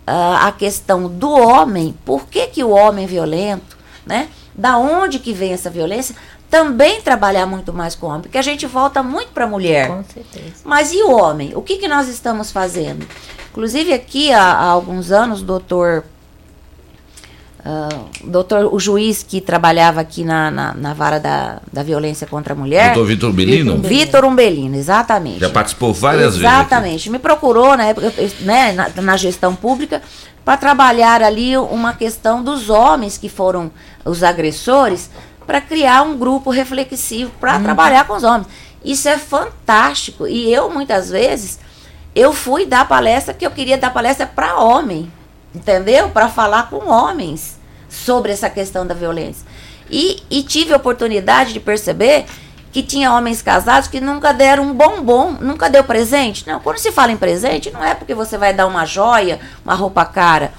uh, 0.07 0.47
a 0.47 0.53
questão 0.53 1.09
do 1.09 1.31
homem. 1.31 1.95
Por 2.05 2.27
que, 2.27 2.47
que 2.47 2.65
o 2.65 2.71
homem 2.71 3.05
é 3.05 3.09
violento? 3.09 3.77
Né? 4.07 4.29
Da 4.55 4.79
onde 4.79 5.19
que 5.19 5.33
vem 5.33 5.53
essa 5.53 5.69
violência? 5.69 6.17
Também 6.49 7.01
trabalhar 7.01 7.47
muito 7.47 7.73
mais 7.73 7.95
com 7.95 8.07
o 8.07 8.09
homem, 8.09 8.23
porque 8.23 8.39
a 8.39 8.43
gente 8.43 8.67
volta 8.67 9.03
muito 9.03 9.31
para 9.31 9.45
a 9.45 9.49
mulher. 9.49 9.89
Com 9.89 10.03
certeza. 10.03 10.63
Mas 10.65 10.93
e 10.93 11.03
o 11.03 11.13
homem? 11.13 11.53
O 11.55 11.63
que, 11.63 11.77
que 11.77 11.87
nós 11.87 12.09
estamos 12.09 12.51
fazendo? 12.51 13.07
Inclusive 13.51 13.93
aqui 13.93 14.33
há, 14.33 14.43
há 14.43 14.65
alguns 14.65 15.13
anos 15.13 15.43
o 15.43 15.45
doutor 15.45 16.05
o 18.23 18.27
doutor, 18.31 18.73
o 18.75 18.79
juiz 18.81 19.23
que 19.23 19.41
trabalhava 19.41 20.01
aqui 20.01 20.25
na, 20.25 20.51
na, 20.51 20.75
na 20.75 20.95
vara 20.95 21.19
da, 21.21 21.59
da 21.73 21.83
violência 21.83 22.27
contra 22.27 22.55
a 22.55 22.57
mulher. 22.57 22.95
Doutor 22.95 23.09
Vitor 23.09 23.31
Umbelino? 23.31 23.77
Vitor 23.79 24.25
Umbelino, 24.25 24.77
exatamente. 24.77 25.41
Já 25.41 25.51
participou 25.51 25.93
várias 25.93 26.37
vezes. 26.37 26.41
Exatamente. 26.41 27.11
Me 27.11 27.19
procurou 27.19 27.77
na 27.77 27.85
época, 27.85 28.13
eu- 28.17 28.31
né, 28.41 28.73
na, 28.73 28.89
na 29.03 29.17
gestão 29.17 29.55
pública 29.55 30.01
para 30.45 30.57
trabalhar 30.57 31.23
ali 31.23 31.57
uma 31.57 31.93
questão 31.93 32.43
dos 32.43 32.71
homens 32.71 33.19
que 33.19 33.29
foram 33.29 33.71
os 34.05 34.23
agressores 34.23 35.11
para 35.47 35.61
criar 35.61 36.03
um 36.03 36.17
grupo 36.17 36.51
reflexivo 36.51 37.31
para 37.41 37.57
Uhum. 37.57 37.63
trabalhar 37.63 38.07
com 38.07 38.15
os 38.15 38.25
homens. 38.25 38.47
Isso 38.85 39.09
é 39.09 39.19
fantástico. 39.19 40.27
E 40.27 40.53
eu 40.53 40.71
muitas 40.71 41.11
vezes 41.11 41.59
eu 42.15 42.33
fui 42.33 42.65
dar 42.65 42.89
palestra 42.89 43.35
que 43.35 43.45
eu 43.47 43.51
queria 43.51 43.77
dar 43.77 43.91
palestra 43.93 44.27
para 44.27 44.59
homem, 44.59 45.13
entendeu? 45.55 46.11
Para 46.11 46.29
falar 46.29 46.69
com 46.71 46.89
homens 46.89 47.59
sobre 47.89 48.33
essa 48.33 48.49
questão 48.51 48.87
da 48.87 48.95
violência. 48.95 49.47
E, 49.91 50.23
e 50.31 50.43
tive 50.43 50.73
a 50.73 50.77
oportunidade 50.77 51.53
de 51.53 51.61
perceber 51.61 52.27
que 52.73 52.83
tinha 52.83 53.13
homens 53.13 53.43
casados 53.43 53.89
que 53.89 54.01
nunca 54.01 54.33
deram 54.33 54.63
um 54.65 54.73
bombom, 54.75 55.33
nunca 55.33 55.69
deu 55.69 55.83
presente. 55.83 56.47
Não, 56.47 56.61
quando 56.61 56.79
se 56.79 56.93
fala 56.93 57.11
em 57.11 57.17
presente, 57.17 57.71
não 57.71 57.83
é 57.83 57.95
porque 57.95 58.15
você 58.15 58.39
vai 58.39 58.55
dar 58.55 58.67
uma 58.67 58.87
joia, 58.87 59.41
uma 59.65 59.75
roupa 59.75 60.05
cara. 60.05 60.53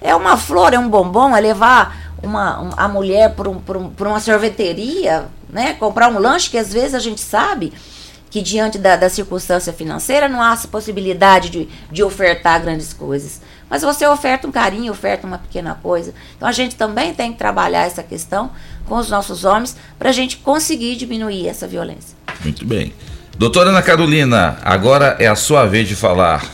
É 0.00 0.14
uma 0.14 0.36
flor, 0.36 0.72
é 0.72 0.78
um 0.78 0.88
bombom, 0.88 1.36
é 1.36 1.40
levar 1.40 2.14
uma, 2.22 2.60
um- 2.60 2.70
a 2.76 2.86
mulher 2.86 3.34
para 3.34 3.48
um, 3.50 3.56
um, 3.68 3.92
uma 3.98 4.20
sorveteria, 4.20 5.26
né? 5.50 5.74
Comprar 5.74 6.08
um 6.08 6.18
lanche 6.20 6.50
que 6.50 6.58
às 6.58 6.72
vezes 6.72 6.94
a 6.94 7.00
gente 7.00 7.20
sabe 7.20 7.72
que 8.30 8.40
diante 8.42 8.78
da, 8.78 8.94
da 8.96 9.08
circunstância 9.08 9.72
financeira 9.72 10.28
não 10.28 10.40
há 10.40 10.56
possibilidade 10.70 11.50
de, 11.50 11.68
de 11.90 12.02
ofertar 12.04 12.60
grandes 12.60 12.92
coisas. 12.92 13.40
Mas 13.68 13.82
você 13.82 14.06
oferta 14.06 14.46
um 14.46 14.52
carinho, 14.52 14.92
oferta 14.92 15.26
uma 15.26 15.38
pequena 15.38 15.74
coisa. 15.82 16.14
Então 16.36 16.48
a 16.48 16.52
gente 16.52 16.76
também 16.76 17.12
tem 17.12 17.32
que 17.32 17.38
trabalhar 17.38 17.86
essa 17.86 18.02
questão 18.02 18.50
com 18.86 18.96
os 18.96 19.10
nossos 19.10 19.44
homens 19.44 19.76
para 19.98 20.10
a 20.10 20.12
gente 20.12 20.36
conseguir 20.38 20.96
diminuir 20.96 21.48
essa 21.48 21.66
violência. 21.66 22.16
Muito 22.42 22.64
bem. 22.64 22.92
Doutora 23.36 23.70
Ana 23.70 23.82
Carolina, 23.82 24.58
agora 24.62 25.16
é 25.18 25.26
a 25.26 25.34
sua 25.34 25.66
vez 25.66 25.88
de 25.88 25.96
falar. 25.96 26.44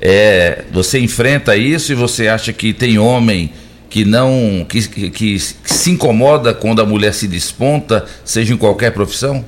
É, 0.00 0.64
você 0.70 1.00
enfrenta 1.00 1.56
isso 1.56 1.90
e 1.90 1.94
você 1.94 2.28
acha 2.28 2.52
que 2.52 2.72
tem 2.72 2.98
homem 2.98 3.52
que 3.90 4.04
não 4.04 4.64
que, 4.68 4.86
que, 4.86 5.10
que 5.10 5.38
se 5.38 5.90
incomoda 5.90 6.54
quando 6.54 6.80
a 6.80 6.86
mulher 6.86 7.12
se 7.14 7.26
desponta, 7.26 8.04
seja 8.24 8.54
em 8.54 8.56
qualquer 8.56 8.92
profissão? 8.92 9.44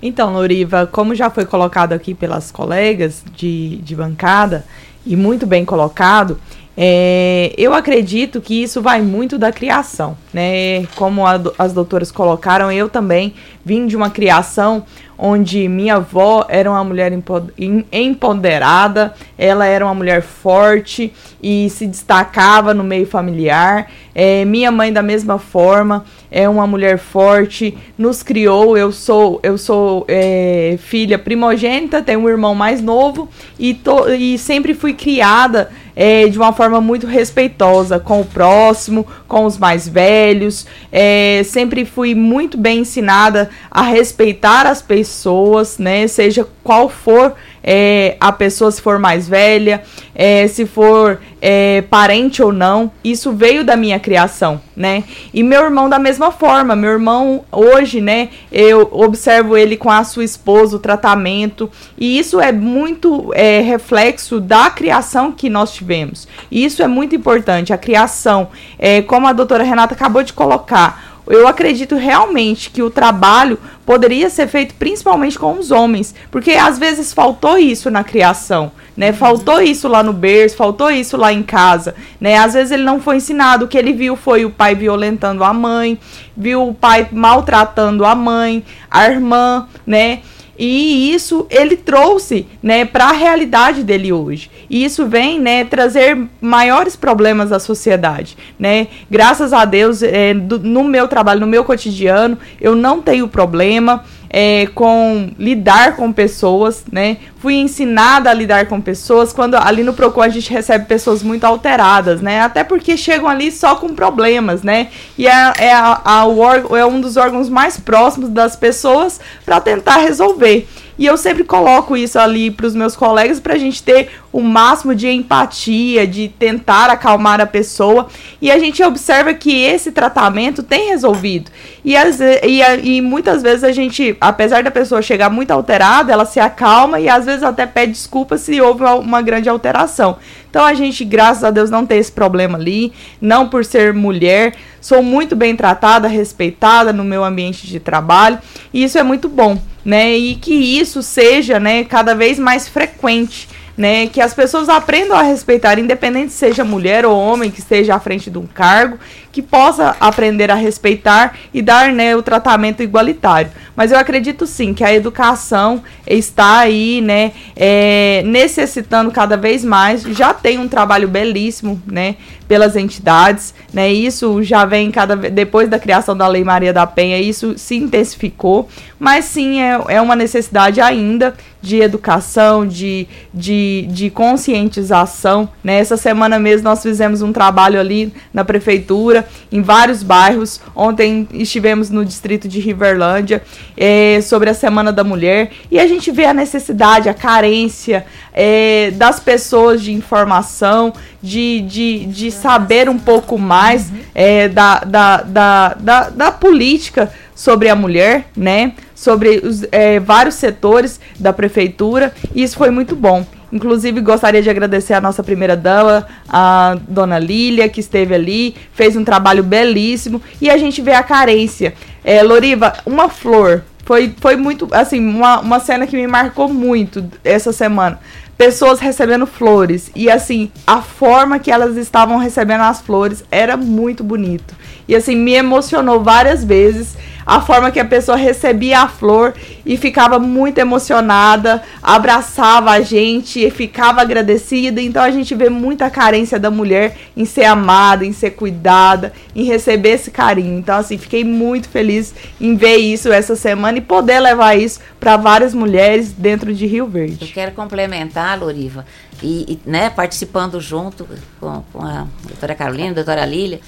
Então, 0.00 0.32
Loriva, 0.32 0.86
como 0.86 1.14
já 1.14 1.28
foi 1.28 1.44
colocado 1.44 1.92
aqui 1.92 2.14
pelas 2.14 2.50
colegas 2.52 3.24
de, 3.34 3.76
de 3.78 3.96
bancada, 3.96 4.64
e 5.08 5.16
muito 5.16 5.46
bem 5.46 5.64
colocado, 5.64 6.38
é, 6.80 7.52
eu 7.58 7.74
acredito 7.74 8.40
que 8.40 8.62
isso 8.62 8.80
vai 8.80 9.02
muito 9.02 9.36
da 9.36 9.50
criação, 9.50 10.16
né? 10.32 10.86
Como 10.94 11.26
a 11.26 11.40
as 11.58 11.72
doutoras 11.72 12.12
colocaram, 12.12 12.70
eu 12.70 12.88
também 12.88 13.34
vim 13.64 13.88
de 13.88 13.96
uma 13.96 14.10
criação 14.10 14.84
onde 15.20 15.68
minha 15.68 15.96
avó 15.96 16.46
era 16.48 16.70
uma 16.70 16.84
mulher 16.84 17.12
empo- 17.12 17.50
em- 17.58 17.84
empoderada, 17.90 19.12
ela 19.36 19.66
era 19.66 19.84
uma 19.84 19.92
mulher 19.94 20.22
forte 20.22 21.12
e 21.42 21.68
se 21.70 21.88
destacava 21.88 22.72
no 22.72 22.84
meio 22.84 23.04
familiar. 23.04 23.90
É, 24.14 24.44
minha 24.44 24.70
mãe 24.70 24.92
da 24.92 25.02
mesma 25.02 25.36
forma 25.36 26.04
é 26.30 26.48
uma 26.48 26.68
mulher 26.68 26.98
forte, 26.98 27.76
nos 27.98 28.22
criou. 28.22 28.76
Eu 28.78 28.92
sou 28.92 29.40
eu 29.42 29.58
sou 29.58 30.04
é, 30.06 30.76
filha 30.78 31.18
primogênita, 31.18 32.00
tenho 32.00 32.20
um 32.20 32.28
irmão 32.28 32.54
mais 32.54 32.80
novo 32.80 33.28
e, 33.58 33.74
to- 33.74 34.08
e 34.12 34.38
sempre 34.38 34.72
fui 34.72 34.92
criada 34.94 35.70
é, 36.00 36.28
de 36.28 36.38
uma 36.38 36.52
forma 36.52 36.80
muito 36.80 37.08
respeitosa 37.08 37.98
com 37.98 38.20
o 38.20 38.24
próximo, 38.24 39.04
com 39.26 39.44
os 39.44 39.58
mais 39.58 39.88
velhos. 39.88 40.64
É, 40.92 41.42
sempre 41.44 41.84
fui 41.84 42.14
muito 42.14 42.56
bem 42.56 42.82
ensinada 42.82 43.50
a 43.68 43.82
respeitar 43.82 44.64
as 44.64 44.80
pessoas, 44.80 45.76
né? 45.76 46.06
Seja 46.06 46.46
qual 46.62 46.88
for 46.88 47.34
é, 47.64 48.16
a 48.20 48.30
pessoa, 48.30 48.70
se 48.70 48.80
for 48.80 48.96
mais 49.00 49.28
velha, 49.28 49.82
é, 50.14 50.46
se 50.46 50.66
for 50.66 51.20
é, 51.40 51.82
parente 51.82 52.42
ou 52.42 52.52
não. 52.52 52.90
Isso 53.02 53.32
veio 53.32 53.64
da 53.64 53.76
minha 53.76 53.98
criação, 53.98 54.60
né? 54.76 55.04
E 55.32 55.42
meu 55.42 55.62
irmão 55.62 55.88
da 55.88 55.98
mesma 55.98 56.30
forma. 56.30 56.74
Meu 56.74 56.90
irmão 56.90 57.44
hoje, 57.50 58.00
né? 58.00 58.28
Eu 58.50 58.88
observo 58.92 59.56
ele 59.56 59.76
com 59.76 59.90
a 59.90 60.04
sua 60.04 60.24
esposa, 60.24 60.76
o 60.76 60.80
tratamento. 60.80 61.70
E 61.96 62.18
isso 62.18 62.40
é 62.40 62.52
muito 62.52 63.32
é, 63.34 63.60
reflexo 63.60 64.40
da 64.40 64.70
criação 64.70 65.32
que 65.32 65.48
nós 65.48 65.72
tivemos. 65.72 66.28
E 66.50 66.64
isso 66.64 66.82
é 66.82 66.86
muito 66.86 67.14
importante. 67.14 67.72
A 67.72 67.78
criação, 67.78 68.48
é, 68.78 69.02
como 69.02 69.26
a 69.26 69.32
doutora 69.32 69.64
Renata 69.64 69.94
acabou 69.94 70.22
de 70.22 70.32
colocar. 70.32 71.07
Eu 71.28 71.46
acredito 71.46 71.94
realmente 71.94 72.70
que 72.70 72.82
o 72.82 72.90
trabalho 72.90 73.58
poderia 73.84 74.30
ser 74.30 74.48
feito 74.48 74.74
principalmente 74.74 75.38
com 75.38 75.58
os 75.58 75.70
homens, 75.70 76.14
porque 76.30 76.52
às 76.52 76.78
vezes 76.78 77.12
faltou 77.12 77.58
isso 77.58 77.90
na 77.90 78.02
criação, 78.02 78.72
né? 78.96 79.12
Faltou 79.12 79.60
isso 79.60 79.88
lá 79.88 80.02
no 80.02 80.12
berço, 80.12 80.56
faltou 80.56 80.90
isso 80.90 81.16
lá 81.16 81.32
em 81.32 81.42
casa, 81.42 81.94
né? 82.20 82.36
Às 82.36 82.54
vezes 82.54 82.72
ele 82.72 82.82
não 82.82 83.00
foi 83.00 83.16
ensinado, 83.16 83.64
o 83.64 83.68
que 83.68 83.78
ele 83.78 83.92
viu 83.92 84.16
foi 84.16 84.44
o 84.44 84.50
pai 84.50 84.74
violentando 84.74 85.44
a 85.44 85.52
mãe, 85.52 85.98
viu 86.36 86.68
o 86.68 86.74
pai 86.74 87.08
maltratando 87.12 88.04
a 88.04 88.14
mãe, 88.14 88.64
a 88.90 89.06
irmã, 89.06 89.68
né? 89.86 90.20
E 90.58 91.12
isso 91.14 91.46
ele 91.50 91.76
trouxe, 91.76 92.46
né, 92.62 92.84
para 92.84 93.04
a 93.10 93.12
realidade 93.12 93.84
dele 93.84 94.12
hoje. 94.12 94.50
E 94.68 94.84
isso 94.84 95.06
vem, 95.06 95.38
né, 95.40 95.64
trazer 95.64 96.18
maiores 96.40 96.96
problemas 96.96 97.52
à 97.52 97.58
sociedade, 97.60 98.36
né? 98.58 98.88
Graças 99.10 99.52
a 99.52 99.64
Deus, 99.64 100.02
é, 100.02 100.34
do- 100.34 100.58
no 100.58 100.82
meu 100.84 101.06
trabalho, 101.06 101.40
no 101.40 101.46
meu 101.46 101.62
cotidiano, 101.64 102.36
eu 102.60 102.74
não 102.74 103.00
tenho 103.00 103.28
problema 103.28 104.04
é, 104.30 104.66
com 104.74 105.30
lidar 105.38 105.96
com 105.96 106.12
pessoas, 106.12 106.84
né? 106.92 107.16
Fui 107.40 107.54
ensinada 107.54 108.30
a 108.30 108.34
lidar 108.34 108.66
com 108.66 108.80
pessoas. 108.80 109.32
Quando 109.32 109.54
ali 109.54 109.84
no 109.84 109.92
Procon 109.94 110.22
a 110.22 110.28
gente 110.28 110.50
recebe 110.52 110.86
pessoas 110.86 111.22
muito 111.22 111.44
alteradas, 111.44 112.20
né? 112.20 112.40
Até 112.40 112.64
porque 112.64 112.96
chegam 112.96 113.28
ali 113.28 113.52
só 113.52 113.76
com 113.76 113.94
problemas, 113.94 114.62
né? 114.62 114.88
E 115.16 115.26
é, 115.26 115.52
é, 115.58 115.72
a- 115.72 116.00
a- 116.04 116.26
o 116.26 116.76
é 116.76 116.84
um 116.84 117.00
dos 117.00 117.16
órgãos 117.16 117.48
mais 117.48 117.78
próximos 117.78 118.28
das 118.30 118.56
pessoas 118.56 119.20
para 119.44 119.60
tentar 119.60 119.98
resolver. 119.98 120.66
E 120.98 121.06
eu 121.06 121.16
sempre 121.16 121.44
coloco 121.44 121.96
isso 121.96 122.18
ali 122.18 122.50
para 122.50 122.66
os 122.66 122.74
meus 122.74 122.96
colegas 122.96 123.38
para 123.38 123.54
a 123.54 123.58
gente 123.58 123.80
ter 123.84 124.10
o 124.32 124.40
máximo 124.42 124.96
de 124.96 125.08
empatia, 125.08 126.04
de 126.04 126.26
tentar 126.28 126.90
acalmar 126.90 127.40
a 127.40 127.46
pessoa. 127.46 128.08
E 128.42 128.50
a 128.50 128.58
gente 128.58 128.82
observa 128.82 129.32
que 129.32 129.62
esse 129.62 129.92
tratamento 129.92 130.60
tem 130.60 130.88
resolvido. 130.88 131.52
E, 131.84 131.94
ve- 132.10 132.40
e, 132.42 132.96
e 132.96 133.00
muitas 133.00 133.42
vezes 133.44 133.62
a 133.62 133.70
gente, 133.70 134.16
apesar 134.20 134.64
da 134.64 134.72
pessoa 134.72 135.00
chegar 135.00 135.30
muito 135.30 135.52
alterada, 135.52 136.12
ela 136.12 136.24
se 136.26 136.40
acalma 136.40 136.98
e 136.98 137.08
às 137.08 137.26
vezes 137.28 137.42
até 137.44 137.66
pede 137.66 137.92
desculpa 137.92 138.36
se 138.36 138.60
houve 138.60 138.82
uma- 138.82 139.22
grande 139.22 139.48
alteração. 139.48 140.16
Então 140.50 140.64
a 140.64 140.74
gente, 140.74 141.04
graças 141.04 141.44
a 141.44 141.50
Deus, 141.50 141.70
não 141.70 141.86
tem 141.86 141.98
esse 141.98 142.10
problema 142.10 142.58
ali. 142.58 142.92
Não 143.20 143.48
por 143.48 143.64
ser 143.64 143.92
mulher, 143.92 144.54
sou 144.80 145.02
muito 145.02 145.36
bem 145.36 145.54
tratada, 145.54 146.08
respeitada 146.08 146.92
no 146.92 147.04
meu 147.04 147.22
ambiente 147.24 147.66
de 147.66 147.78
trabalho. 147.78 148.38
E 148.72 148.82
isso 148.82 148.98
é 148.98 149.02
muito 149.02 149.28
bom, 149.28 149.58
né? 149.84 150.16
E 150.16 150.34
que 150.36 150.54
isso 150.54 151.02
seja, 151.02 151.60
né, 151.60 151.84
cada 151.84 152.14
vez 152.14 152.38
mais 152.38 152.68
frequente. 152.68 153.48
Né, 153.76 154.08
que 154.08 154.20
as 154.20 154.34
pessoas 154.34 154.68
aprendam 154.68 155.16
a 155.16 155.22
respeitar, 155.22 155.78
independente 155.78 156.32
se 156.32 156.38
seja 156.38 156.64
mulher 156.64 157.06
ou 157.06 157.16
homem 157.16 157.48
que 157.48 157.60
esteja 157.60 157.94
à 157.94 158.00
frente 158.00 158.28
de 158.28 158.36
um 158.36 158.44
cargo, 158.44 158.98
que 159.30 159.42
possa 159.42 159.96
aprender 160.00 160.50
a 160.50 160.54
respeitar 160.54 161.36
e 161.52 161.60
dar 161.62 161.92
né, 161.92 162.16
o 162.16 162.22
tratamento 162.22 162.82
igualitário. 162.82 163.50
Mas 163.76 163.92
eu 163.92 163.98
acredito 163.98 164.46
sim 164.46 164.74
que 164.74 164.82
a 164.82 164.92
educação 164.92 165.82
está 166.06 166.58
aí, 166.58 167.00
né, 167.00 167.32
é, 167.54 168.22
necessitando 168.26 169.10
cada 169.10 169.36
vez 169.36 169.64
mais. 169.64 170.02
Já 170.02 170.34
tem 170.34 170.58
um 170.58 170.66
trabalho 170.66 171.06
belíssimo, 171.06 171.80
né, 171.86 172.16
pelas 172.48 172.76
entidades, 172.76 173.54
né, 173.72 173.92
isso 173.92 174.42
já 174.42 174.64
vem 174.64 174.90
cada 174.90 175.14
depois 175.14 175.68
da 175.68 175.78
criação 175.78 176.16
da 176.16 176.26
Lei 176.26 176.42
Maria 176.42 176.72
da 176.72 176.86
Penha, 176.86 177.18
isso 177.18 177.58
se 177.58 177.76
intensificou, 177.76 178.68
mas 178.98 179.26
sim 179.26 179.60
é, 179.60 179.78
é 179.88 180.00
uma 180.00 180.16
necessidade 180.16 180.80
ainda 180.80 181.34
de 181.60 181.80
educação, 181.80 182.66
de, 182.66 183.06
de, 183.34 183.86
de 183.90 184.10
conscientização. 184.10 185.48
Né? 185.62 185.78
Essa 185.78 185.96
semana 185.96 186.38
mesmo 186.38 186.64
nós 186.64 186.82
fizemos 186.82 187.20
um 187.20 187.32
trabalho 187.32 187.80
ali 187.80 188.12
na 188.32 188.44
prefeitura, 188.44 189.17
em 189.50 189.62
vários 189.62 190.02
bairros. 190.02 190.60
Ontem 190.74 191.28
estivemos 191.32 191.90
no 191.90 192.04
distrito 192.04 192.48
de 192.48 192.60
Riverlândia 192.60 193.42
eh, 193.76 194.20
sobre 194.22 194.50
a 194.50 194.54
Semana 194.54 194.92
da 194.92 195.04
Mulher 195.04 195.50
e 195.70 195.78
a 195.78 195.86
gente 195.86 196.10
vê 196.10 196.24
a 196.24 196.34
necessidade, 196.34 197.08
a 197.08 197.14
carência 197.14 198.06
eh, 198.32 198.92
das 198.94 199.20
pessoas 199.20 199.82
de 199.82 199.92
informação, 199.92 200.92
de, 201.22 201.60
de, 201.62 202.06
de 202.06 202.30
saber 202.30 202.88
um 202.88 202.98
pouco 202.98 203.38
mais 203.38 203.90
eh, 204.14 204.48
da, 204.48 204.80
da, 204.80 205.16
da, 205.22 205.74
da, 205.74 206.10
da 206.10 206.32
política 206.32 207.12
sobre 207.34 207.68
a 207.68 207.76
mulher, 207.76 208.26
né? 208.36 208.72
Sobre 208.94 209.40
os 209.44 209.64
eh, 209.70 210.00
vários 210.00 210.34
setores 210.34 211.00
da 211.18 211.32
prefeitura, 211.32 212.12
e 212.34 212.42
isso 212.42 212.56
foi 212.56 212.70
muito 212.70 212.96
bom. 212.96 213.24
Inclusive, 213.52 214.00
gostaria 214.00 214.42
de 214.42 214.50
agradecer 214.50 214.94
a 214.94 215.00
nossa 215.00 215.22
primeira 215.22 215.56
dama, 215.56 216.06
a 216.28 216.76
dona 216.86 217.18
Lília, 217.18 217.68
que 217.68 217.80
esteve 217.80 218.14
ali, 218.14 218.54
fez 218.72 218.96
um 218.96 219.04
trabalho 219.04 219.42
belíssimo. 219.42 220.20
E 220.40 220.50
a 220.50 220.58
gente 220.58 220.82
vê 220.82 220.92
a 220.92 221.02
carência. 221.02 221.74
É, 222.04 222.22
Loriva, 222.22 222.74
uma 222.84 223.08
flor. 223.08 223.62
Foi, 223.84 224.14
foi 224.20 224.36
muito, 224.36 224.68
assim, 224.72 225.00
uma, 225.00 225.40
uma 225.40 225.60
cena 225.60 225.86
que 225.86 225.96
me 225.96 226.06
marcou 226.06 226.46
muito 226.46 227.08
essa 227.24 227.54
semana. 227.54 227.98
Pessoas 228.36 228.80
recebendo 228.80 229.26
flores. 229.26 229.90
E, 229.96 230.10
assim, 230.10 230.52
a 230.66 230.82
forma 230.82 231.38
que 231.38 231.50
elas 231.50 231.76
estavam 231.76 232.18
recebendo 232.18 232.60
as 232.60 232.82
flores 232.82 233.24
era 233.30 233.56
muito 233.56 234.04
bonito. 234.04 234.54
E, 234.86 234.94
assim, 234.94 235.16
me 235.16 235.32
emocionou 235.32 236.02
várias 236.02 236.44
vezes 236.44 236.96
a 237.28 237.42
forma 237.42 237.70
que 237.70 237.78
a 237.78 237.84
pessoa 237.84 238.16
recebia 238.16 238.80
a 238.80 238.88
flor 238.88 239.34
e 239.66 239.76
ficava 239.76 240.18
muito 240.18 240.56
emocionada, 240.56 241.62
abraçava 241.82 242.70
a 242.70 242.80
gente 242.80 243.38
e 243.44 243.50
ficava 243.50 244.00
agradecida. 244.00 244.80
Então 244.80 245.02
a 245.02 245.10
gente 245.10 245.34
vê 245.34 245.50
muita 245.50 245.90
carência 245.90 246.38
da 246.38 246.50
mulher 246.50 246.96
em 247.14 247.26
ser 247.26 247.44
amada, 247.44 248.02
em 248.02 248.14
ser 248.14 248.30
cuidada, 248.30 249.12
em 249.36 249.44
receber 249.44 249.90
esse 249.90 250.10
carinho. 250.10 250.58
Então 250.58 250.78
assim, 250.78 250.96
fiquei 250.96 251.22
muito 251.22 251.68
feliz 251.68 252.14
em 252.40 252.56
ver 252.56 252.78
isso 252.78 253.12
essa 253.12 253.36
semana 253.36 253.76
e 253.76 253.82
poder 253.82 254.20
levar 254.20 254.56
isso 254.56 254.80
para 254.98 255.18
várias 255.18 255.52
mulheres 255.52 256.12
dentro 256.12 256.54
de 256.54 256.64
Rio 256.64 256.86
Verde. 256.86 257.18
Eu 257.20 257.28
quero 257.28 257.52
complementar, 257.52 258.40
Loriva, 258.40 258.86
e, 259.22 259.60
e, 259.66 259.70
né, 259.70 259.90
participando 259.90 260.58
junto 260.62 261.06
com, 261.38 261.62
com 261.74 261.84
a 261.84 262.06
doutora 262.26 262.54
Carolina, 262.54 262.94
doutora 262.94 263.26
Lília, 263.26 263.60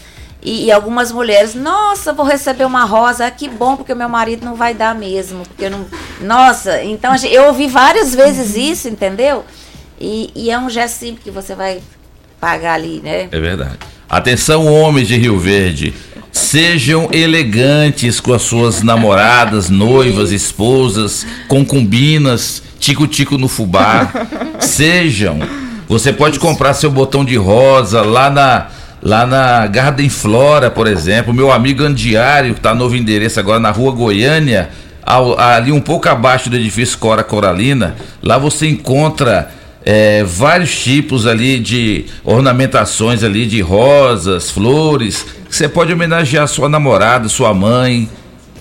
e, 0.42 0.66
e 0.66 0.72
algumas 0.72 1.12
mulheres, 1.12 1.54
nossa, 1.54 2.12
vou 2.12 2.24
receber 2.26 2.64
uma 2.64 2.84
rosa, 2.84 3.26
ah, 3.26 3.30
que 3.30 3.48
bom, 3.48 3.76
porque 3.76 3.94
meu 3.94 4.08
marido 4.08 4.44
não 4.44 4.54
vai 4.54 4.72
dar 4.74 4.94
mesmo, 4.94 5.42
porque 5.46 5.68
não. 5.68 5.84
Nossa, 6.20 6.82
então 6.82 7.16
gente- 7.16 7.34
eu 7.34 7.44
ouvi 7.44 7.66
várias 7.66 8.14
vezes 8.14 8.56
isso, 8.56 8.88
entendeu? 8.88 9.44
E, 10.00 10.30
e 10.34 10.50
é 10.50 10.58
um 10.58 10.70
gesto 10.70 10.98
simples 10.98 11.22
que 11.22 11.30
você 11.30 11.54
vai 11.54 11.80
pagar 12.40 12.74
ali, 12.74 13.00
né? 13.04 13.28
É 13.30 13.38
verdade. 13.38 13.78
Atenção, 14.08 14.66
homens 14.66 15.06
de 15.06 15.16
Rio 15.16 15.38
Verde. 15.38 15.92
Sejam 16.32 17.08
elegantes 17.12 18.18
com 18.20 18.32
as 18.32 18.42
suas 18.42 18.82
namoradas, 18.82 19.68
noivas, 19.68 20.32
esposas, 20.32 21.26
concubinas, 21.48 22.62
tico-tico 22.78 23.36
no 23.36 23.46
fubá. 23.48 24.10
Sejam. 24.58 25.38
Você 25.88 26.12
pode 26.12 26.38
comprar 26.38 26.72
seu 26.74 26.90
botão 26.90 27.24
de 27.24 27.36
rosa 27.36 28.02
lá 28.02 28.30
na, 28.30 28.68
lá 29.02 29.26
na 29.26 29.66
Garden 29.66 30.08
Flora, 30.08 30.70
por 30.70 30.86
exemplo. 30.86 31.32
Meu 31.32 31.50
amigo 31.50 31.82
Andiário, 31.84 32.52
que 32.54 32.60
está 32.60 32.74
novo 32.74 32.96
endereço 32.96 33.40
agora 33.40 33.58
na 33.58 33.70
rua 33.70 33.92
Goiânia, 33.92 34.70
ao- 35.02 35.38
ali 35.38 35.72
um 35.72 35.80
pouco 35.80 36.08
abaixo 36.08 36.50
do 36.50 36.56
edifício 36.56 36.98
Cora 36.98 37.22
Coralina. 37.24 37.96
Lá 38.22 38.36
você 38.38 38.68
encontra 38.68 39.50
é, 39.82 40.22
vários 40.24 40.78
tipos 40.82 41.26
ali 41.26 41.58
de 41.58 42.04
ornamentações 42.22 43.22
ali 43.24 43.46
de 43.46 43.62
rosas, 43.62 44.50
flores, 44.50 45.24
que 45.48 45.56
você 45.56 45.68
pode 45.68 45.90
homenagear 45.92 46.46
sua 46.46 46.68
namorada, 46.68 47.28
sua 47.30 47.54
mãe, 47.54 48.06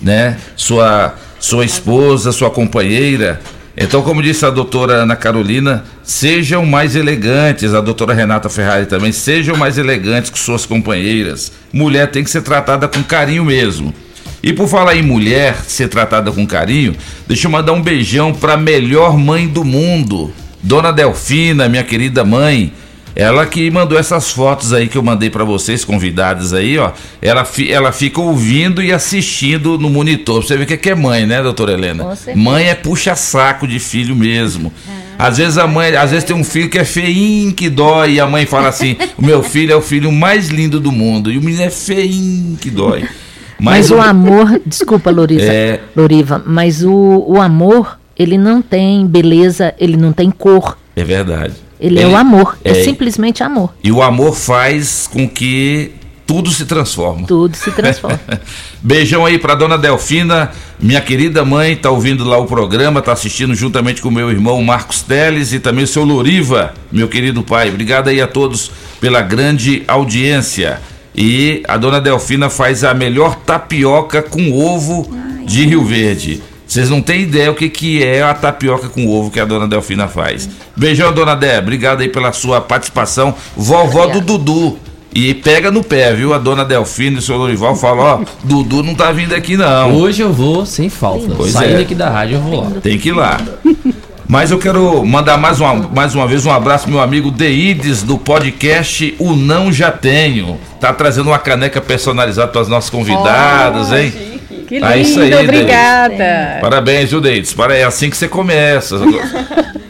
né? 0.00 0.38
Sua, 0.56 1.14
sua 1.38 1.64
esposa, 1.64 2.32
sua 2.32 2.50
companheira. 2.50 3.38
Então, 3.76 4.02
como 4.02 4.22
disse 4.22 4.44
a 4.44 4.50
doutora 4.50 4.94
Ana 4.94 5.14
Carolina, 5.14 5.84
sejam 6.02 6.66
mais 6.66 6.96
elegantes, 6.96 7.72
a 7.72 7.80
doutora 7.80 8.12
Renata 8.12 8.48
Ferrari 8.48 8.86
também, 8.86 9.12
sejam 9.12 9.56
mais 9.56 9.78
elegantes 9.78 10.30
com 10.30 10.36
suas 10.36 10.66
companheiras. 10.66 11.52
Mulher 11.72 12.10
tem 12.10 12.24
que 12.24 12.30
ser 12.30 12.42
tratada 12.42 12.88
com 12.88 13.02
carinho 13.02 13.44
mesmo. 13.44 13.94
E 14.42 14.52
por 14.52 14.68
falar 14.68 14.96
em 14.96 15.02
mulher 15.02 15.54
ser 15.66 15.88
tratada 15.88 16.32
com 16.32 16.46
carinho, 16.46 16.96
deixa 17.28 17.46
eu 17.46 17.50
mandar 17.50 17.72
um 17.72 17.82
beijão 17.82 18.32
para 18.32 18.54
a 18.54 18.56
melhor 18.56 19.16
mãe 19.16 19.46
do 19.46 19.64
mundo, 19.64 20.32
Dona 20.62 20.92
Delfina, 20.92 21.68
minha 21.68 21.84
querida 21.84 22.24
mãe. 22.24 22.72
Ela 23.14 23.44
que 23.44 23.70
mandou 23.70 23.98
essas 23.98 24.30
fotos 24.30 24.72
aí 24.72 24.88
que 24.88 24.96
eu 24.96 25.02
mandei 25.02 25.28
para 25.30 25.44
vocês, 25.44 25.84
convidados 25.84 26.52
aí, 26.54 26.78
ó. 26.78 26.92
Ela, 27.20 27.44
fi- 27.44 27.70
ela 27.70 27.90
fica 27.92 28.20
ouvindo 28.20 28.82
e 28.82 28.92
assistindo 28.92 29.76
no 29.78 29.90
monitor. 29.90 30.38
Pra 30.38 30.46
você 30.48 30.56
ver 30.56 30.64
o 30.64 30.66
que 30.66 30.74
é 30.74 30.76
que 30.76 30.90
é 30.90 30.94
mãe, 30.94 31.26
né, 31.26 31.42
doutora 31.42 31.72
Helena? 31.72 32.04
Mãe 32.36 32.68
é 32.68 32.74
puxa-saco 32.74 33.66
de 33.66 33.78
filho 33.78 34.14
mesmo. 34.14 34.72
Às 35.18 35.36
vezes 35.38 35.58
a 35.58 35.66
mãe, 35.66 35.94
às 35.96 36.10
vezes 36.12 36.24
tem 36.24 36.34
um 36.34 36.44
filho 36.44 36.70
que 36.70 36.78
é 36.78 36.84
feinho, 36.84 37.52
que 37.52 37.68
dói, 37.68 38.12
e 38.14 38.20
a 38.20 38.26
mãe 38.26 38.46
fala 38.46 38.68
assim: 38.68 38.96
o 39.18 39.24
meu 39.24 39.42
filho 39.42 39.72
é 39.72 39.76
o 39.76 39.82
filho 39.82 40.10
mais 40.10 40.48
lindo 40.48 40.80
do 40.80 40.90
mundo. 40.92 41.30
E 41.30 41.36
o 41.36 41.42
menino 41.42 41.62
é 41.64 41.70
feinho, 41.70 42.56
que 42.56 42.70
dói. 42.70 43.06
Mas, 43.62 43.90
o 43.90 44.00
amor, 44.00 44.58
desculpa, 44.64 45.10
Loriva, 45.10 45.42
É. 45.42 45.80
Loriva, 45.94 46.42
mas 46.46 46.82
o, 46.82 47.24
o 47.28 47.38
amor, 47.38 47.98
ele 48.18 48.38
não 48.38 48.62
tem 48.62 49.06
beleza, 49.06 49.74
ele 49.78 49.98
não 49.98 50.14
tem 50.14 50.30
cor. 50.30 50.78
É 50.96 51.04
verdade. 51.04 51.52
Ele, 51.80 52.00
é 52.00 52.06
o 52.06 52.16
amor, 52.16 52.58
é, 52.64 52.70
é- 52.72 52.84
simplesmente 52.84 53.42
amor. 53.42 53.72
E 53.82 53.90
o 53.90 54.02
amor 54.02 54.34
faz 54.36 55.08
com 55.10 55.28
que 55.28 55.92
tudo 56.26 56.50
se 56.50 56.64
transforma. 56.66 57.26
Tudo 57.26 57.56
se 57.56 57.70
transforma. 57.72 58.20
Beijão 58.82 59.24
aí 59.26 59.38
pra 59.38 59.54
dona 59.54 59.76
Delfina, 59.78 60.50
minha 60.78 61.00
querida 61.00 61.44
mãe, 61.44 61.74
tá 61.74 61.90
ouvindo 61.90 62.22
lá 62.24 62.38
o 62.38 62.46
programa, 62.46 63.02
tá 63.02 63.12
assistindo 63.12 63.54
juntamente 63.54 64.00
com 64.00 64.08
o 64.08 64.12
meu 64.12 64.30
irmão 64.30 64.62
Marcos 64.62 65.02
Teles 65.02 65.52
e 65.52 65.58
também 65.58 65.84
o 65.84 65.88
seu 65.88 66.04
Loriva, 66.04 66.74
meu 66.92 67.08
querido 67.08 67.42
pai. 67.42 67.68
Obrigado 67.70 68.08
aí 68.08 68.20
a 68.20 68.26
todos 68.26 68.70
pela 69.00 69.20
grande 69.22 69.82
audiência. 69.88 70.80
E 71.14 71.62
a 71.66 71.76
dona 71.76 72.00
Delfina 72.00 72.48
faz 72.48 72.84
a 72.84 72.94
melhor 72.94 73.34
tapioca 73.36 74.22
com 74.22 74.52
ovo 74.52 75.10
de 75.44 75.64
Rio 75.66 75.84
Verde. 75.84 76.40
Vocês 76.70 76.88
não 76.88 77.02
têm 77.02 77.22
ideia 77.22 77.50
o 77.50 77.54
que, 77.56 77.68
que 77.68 78.04
é 78.04 78.22
a 78.22 78.32
tapioca 78.32 78.88
com 78.88 79.08
ovo 79.08 79.28
que 79.28 79.40
a 79.40 79.44
dona 79.44 79.66
Delfina 79.66 80.06
faz. 80.06 80.48
Beijão, 80.76 81.12
dona 81.12 81.34
Dé. 81.34 81.58
Obrigado 81.58 82.00
aí 82.00 82.08
pela 82.08 82.32
sua 82.32 82.60
participação. 82.60 83.34
Vovó 83.56 84.06
do 84.06 84.20
Dudu. 84.20 84.78
E 85.12 85.34
pega 85.34 85.72
no 85.72 85.82
pé, 85.82 86.14
viu? 86.14 86.32
A 86.32 86.38
dona 86.38 86.64
Delfina 86.64 87.16
e 87.16 87.18
o 87.18 87.22
seu 87.22 87.36
Lorival 87.36 87.74
falam, 87.74 88.04
ó, 88.04 88.24
Dudu 88.44 88.84
não 88.84 88.94
tá 88.94 89.10
vindo 89.10 89.34
aqui 89.34 89.56
não. 89.56 89.96
Hoje 89.96 90.22
eu 90.22 90.32
vou 90.32 90.64
sem 90.64 90.88
falta. 90.88 91.34
Pois 91.36 91.50
Saindo 91.50 91.78
é. 91.78 91.82
aqui 91.82 91.94
da 91.96 92.08
rádio, 92.08 92.36
eu 92.36 92.40
vou 92.40 92.60
lá. 92.60 92.70
Tem 92.80 92.96
que 92.96 93.08
ir 93.08 93.14
lá. 93.14 93.40
Mas 94.28 94.52
eu 94.52 94.58
quero 94.60 95.04
mandar 95.04 95.36
mais 95.36 95.58
uma, 95.58 95.74
mais 95.74 96.14
uma 96.14 96.28
vez 96.28 96.46
um 96.46 96.52
abraço 96.52 96.84
pro 96.84 96.92
meu 96.92 97.02
amigo 97.02 97.32
Deides 97.32 98.04
do 98.04 98.16
podcast 98.16 99.12
O 99.18 99.34
Não 99.34 99.72
Já 99.72 99.90
Tenho. 99.90 100.56
Tá 100.78 100.92
trazendo 100.92 101.30
uma 101.30 101.38
caneca 101.40 101.80
personalizada 101.80 102.46
para 102.46 102.60
as 102.60 102.68
nossas 102.68 102.90
convidadas, 102.90 103.90
hein? 103.90 104.29
Que 104.70 104.78
Ah, 104.80 104.96
isso 104.96 105.18
aí, 105.18 105.30
lindo, 105.30 105.42
obrigada. 105.42 106.58
Parabéns, 106.60 107.10
viu, 107.10 107.20
Deides? 107.20 107.52
Para- 107.52 107.76
É 107.76 107.82
assim 107.82 108.08
que 108.08 108.16
você 108.16 108.28
começa. 108.28 108.96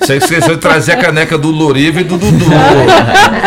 Você 0.01 0.17
esqueceu 0.17 0.55
de 0.55 0.61
trazer 0.63 0.93
a 0.93 0.97
caneca 0.97 1.37
do 1.37 1.51
Loriva 1.51 2.01
e 2.01 2.05
do 2.05 2.17
Dudu. 2.17 2.47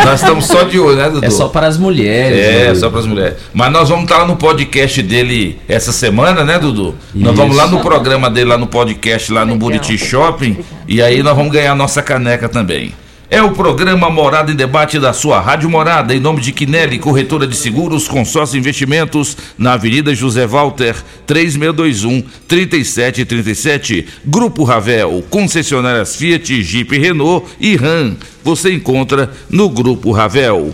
nós 0.05 0.21
estamos 0.21 0.45
só 0.45 0.61
de 0.61 0.77
olho, 0.79 0.95
né, 0.95 1.09
Dudu? 1.09 1.25
É 1.25 1.31
só 1.31 1.47
para 1.47 1.65
as 1.65 1.75
mulheres. 1.75 2.37
É, 2.37 2.67
né? 2.67 2.75
só 2.75 2.87
para 2.91 2.99
as 2.99 3.07
mulheres. 3.07 3.33
Mas 3.51 3.71
nós 3.71 3.89
vamos 3.89 4.03
estar 4.03 4.19
lá 4.19 4.27
no 4.27 4.35
podcast 4.35 5.01
dele 5.01 5.59
essa 5.67 5.91
semana, 5.91 6.43
né, 6.43 6.59
Dudu? 6.59 6.93
Nós 7.15 7.35
vamos 7.35 7.57
lá 7.57 7.65
no 7.65 7.79
programa 7.79 8.29
dele, 8.29 8.49
lá 8.51 8.57
no 8.59 8.67
podcast, 8.67 9.33
lá 9.33 9.43
no 9.43 9.55
Buriti 9.55 9.97
Shopping. 9.97 10.59
E 10.87 11.01
aí 11.01 11.23
nós 11.23 11.35
vamos 11.35 11.51
ganhar 11.51 11.71
a 11.71 11.75
nossa 11.75 12.03
caneca 12.03 12.47
também. 12.47 12.93
É 13.33 13.41
o 13.41 13.51
programa 13.51 14.09
Morada 14.11 14.51
em 14.51 14.55
Debate 14.55 14.99
da 14.99 15.11
sua 15.11 15.39
Rádio 15.39 15.67
Morada, 15.67 16.13
em 16.13 16.19
nome 16.19 16.39
de 16.39 16.51
Quinelli, 16.51 16.99
corretora 16.99 17.47
de 17.47 17.55
seguros, 17.55 18.07
consórcio 18.07 18.59
investimentos, 18.59 19.35
na 19.57 19.73
Avenida 19.73 20.13
José 20.13 20.45
Walter, 20.45 20.95
3621-3737. 21.27 24.05
Grupo 24.23 24.63
Ravel, 24.63 25.25
concessionárias 25.31 26.15
Fiat, 26.15 26.61
Jeep 26.61 26.95
Renault 26.95 27.47
e 27.59 27.75
Ram. 27.75 28.15
Você 28.43 28.71
encontra 28.71 29.33
no 29.49 29.67
Grupo 29.67 30.11
Ravel. 30.11 30.71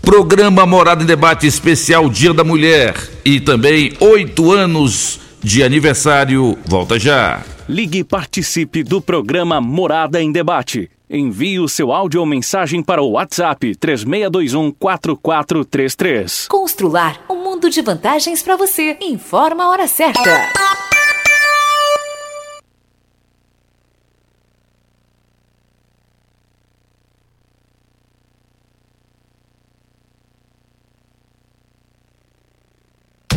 Programa 0.00 0.64
Morada 0.66 1.02
em 1.02 1.06
Debate 1.06 1.48
Especial 1.48 2.08
Dia 2.08 2.32
da 2.32 2.44
Mulher 2.44 2.94
e 3.24 3.40
também 3.40 3.92
oito 3.98 4.52
anos 4.52 5.18
de 5.42 5.64
aniversário. 5.64 6.56
Volta 6.64 6.96
já. 6.96 7.42
Ligue 7.68 7.98
e 7.98 8.04
participe 8.04 8.84
do 8.84 9.02
programa 9.02 9.60
Morada 9.60 10.22
em 10.22 10.30
Debate. 10.30 10.90
Envie 11.08 11.60
o 11.60 11.68
seu 11.68 11.92
áudio 11.92 12.20
ou 12.20 12.26
mensagem 12.26 12.82
para 12.82 13.00
o 13.00 13.12
WhatsApp 13.12 13.76
3621 13.76 14.72
4433. 14.72 16.48
Constrular 16.48 17.20
um 17.30 17.36
mundo 17.36 17.70
de 17.70 17.80
vantagens 17.80 18.42
para 18.42 18.56
você. 18.56 18.96
Informa 19.00 19.64
a 19.64 19.70
hora 19.70 19.86
certa. 19.86 20.20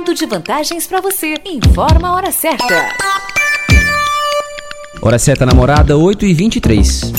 mundo 0.00 0.14
de 0.14 0.24
vantagens 0.24 0.86
para 0.86 1.00
você. 1.00 1.34
Informa 1.44 2.08
a 2.08 2.14
hora 2.14 2.32
certa. 2.32 2.88
Hora 5.02 5.18
certa 5.18 5.44
namorada, 5.44 5.96
8 5.96 6.24
e 6.26 6.34
23 6.34 7.12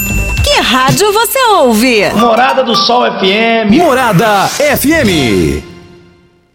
Que 0.44 0.60
rádio 0.62 1.12
você 1.14 1.40
ouve? 1.60 2.10
Morada 2.14 2.64
do 2.64 2.76
Sol 2.76 3.04
FM. 3.20 3.72
Morada 3.72 4.48
FM. 4.48 5.71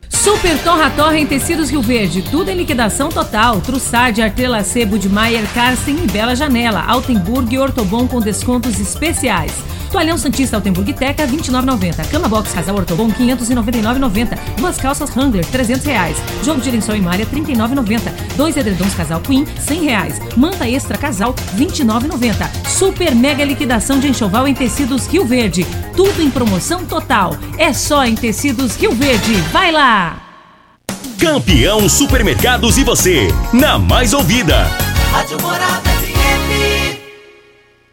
Super 0.08 0.58
Torra 0.62 0.90
Torra 0.90 1.18
em 1.18 1.26
Tecidos 1.26 1.70
Rio 1.70 1.82
Verde, 1.82 2.22
tudo 2.22 2.50
em 2.50 2.56
liquidação 2.56 3.08
total. 3.08 3.60
Trussardi, 3.60 4.22
Artela 4.22 4.62
Sebo 4.62 4.98
de 4.98 5.08
Maier, 5.08 5.46
Carsten 5.54 5.96
e 6.04 6.06
Bela 6.10 6.34
Janela. 6.34 6.82
Altenburg 6.82 7.54
e 7.54 7.58
Ortobon 7.58 8.06
com 8.06 8.20
descontos 8.20 8.78
especiais. 8.80 9.52
Toalhão 9.90 10.18
Santista 10.18 10.56
Altenburg 10.56 10.92
Teca, 10.92 11.26
29,90. 11.26 12.10
Cama 12.10 12.28
Box 12.28 12.52
Casal 12.52 12.76
Ortobon, 12.76 13.08
599,90. 13.10 14.36
Duas 14.58 14.76
calças 14.76 15.14
Wrangler, 15.14 15.44
300 15.46 15.84
reais. 15.84 16.16
Jogo 16.44 16.60
de 16.60 16.70
lençol 16.70 16.96
em 16.96 17.00
malha, 17.00 17.24
39,90. 17.26 18.12
Dois 18.36 18.56
edredons 18.56 18.94
Casal 18.94 19.20
Queen, 19.20 19.46
100 19.58 19.84
reais. 19.84 20.20
Manta 20.36 20.68
Extra 20.68 20.98
Casal, 20.98 21.34
29,90. 21.56 22.68
Super 22.68 23.14
mega 23.14 23.44
liquidação 23.44 23.98
de 23.98 24.08
enxoval 24.08 24.46
em 24.46 24.54
tecidos 24.54 25.06
Rio 25.06 25.24
Verde. 25.24 25.66
Tudo 25.96 26.20
em 26.20 26.30
promoção 26.30 26.84
total. 26.84 27.36
É 27.56 27.72
só 27.72 28.04
em 28.04 28.14
tecidos 28.14 28.76
Rio 28.76 28.92
Verde. 28.92 29.34
Vai 29.52 29.72
lá! 29.72 29.95
Campeão 31.18 31.88
Supermercados 31.88 32.78
e 32.78 32.84
você, 32.84 33.28
na 33.52 33.78
mais 33.78 34.12
ouvida. 34.12 34.64
Rádio 35.10 35.40
Morada 35.40 35.90
FM. 35.90 36.98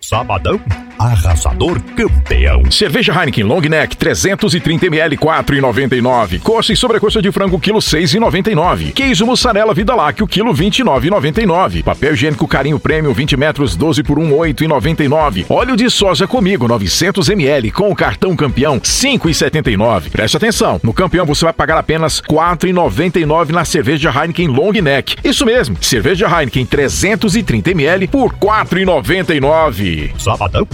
Sabadão, 0.02 0.60
arrasador 0.98 1.82
campeão. 1.96 2.70
Cerveja 2.72 3.14
Heineken 3.14 3.44
Long 3.44 3.62
Neck 3.62 3.96
330ml 3.98 5.18
4,99. 5.18 6.40
Coxa 6.42 6.74
e 6.74 6.76
sobrecoxa 6.76 7.22
de 7.22 7.32
frango 7.32 7.60
quilo 7.60 7.80
6,99. 7.80 8.94
Queijo 8.94 9.26
mussarela 9.26 9.74
Vida 9.74 9.96
Lácteo 9.96 10.28
quilo 10.28 10.54
29,99. 10.54 11.84
Papel 11.84 12.14
higiênico 12.14 12.48
Carinho 12.48 12.80
Premium 12.80 13.14
20 13.14 13.38
metros 13.38 13.76
12 13.76 14.04
por 14.04 14.20
1 14.20 14.32
8,99. 14.32 15.46
Óleo 15.50 15.76
de 15.76 15.90
soja 15.90 16.28
comigo 16.28 16.68
900ml 16.68 17.72
com 17.72 17.92
o 17.92 17.96
cartão 17.96 18.36
campeão 18.36 18.80
5,79. 18.80 20.10
Preste 20.10 20.38
atenção, 20.38 20.80
no 20.84 20.94
campeão 20.94 21.26
você 21.26 21.46
vai 21.46 21.54
pagar 21.54 21.78
apenas 21.78 22.22
4,99 22.22 23.50
na 23.52 23.66
cerveja 23.66 24.10
Heineken 24.10 24.48
Long 24.48 24.72
Neck. 24.72 25.16
Isso 25.24 25.46
mesmo, 25.46 25.78
cerveja 25.82 26.28
Heineken 26.28 26.66
330ml 26.66 28.10
por 28.10 28.34
4,99. 28.34 30.12
Sabadão, 30.20 30.68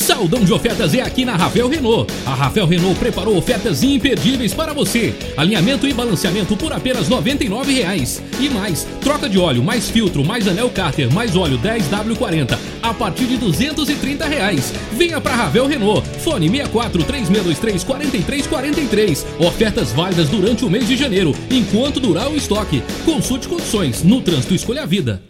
Saldão 0.00 0.42
de 0.42 0.50
ofertas 0.50 0.94
é 0.94 1.02
aqui 1.02 1.26
na 1.26 1.36
Ravel 1.36 1.68
Renault. 1.68 2.10
A 2.24 2.34
Ravel 2.34 2.66
Renault 2.66 2.98
preparou 2.98 3.36
ofertas 3.36 3.82
imperdíveis 3.82 4.54
para 4.54 4.72
você. 4.72 5.14
Alinhamento 5.36 5.86
e 5.86 5.92
balanceamento 5.92 6.56
por 6.56 6.72
apenas 6.72 7.06
99 7.06 7.70
reais. 7.70 8.22
E 8.40 8.48
mais, 8.48 8.86
troca 9.02 9.28
de 9.28 9.38
óleo, 9.38 9.62
mais 9.62 9.90
filtro, 9.90 10.24
mais 10.24 10.48
anel 10.48 10.70
cárter, 10.70 11.12
mais 11.12 11.36
óleo 11.36 11.58
10W40 11.58 12.58
a 12.82 12.94
partir 12.94 13.26
de 13.26 13.36
230 13.36 14.24
reais. 14.26 14.72
Venha 14.92 15.20
para 15.20 15.36
Ravel 15.36 15.66
Renault. 15.66 16.08
Fone 16.20 16.48
64 16.48 17.04
3623 17.04 17.84
4343. 17.84 19.26
Ofertas 19.38 19.92
válidas 19.92 20.30
durante 20.30 20.64
o 20.64 20.70
mês 20.70 20.88
de 20.88 20.96
janeiro, 20.96 21.34
enquanto 21.50 22.00
durar 22.00 22.30
o 22.30 22.36
estoque. 22.36 22.82
Consulte 23.04 23.46
condições. 23.46 24.02
No 24.02 24.22
trânsito 24.22 24.54
escolha 24.54 24.82
a 24.82 24.86
vida. 24.86 25.29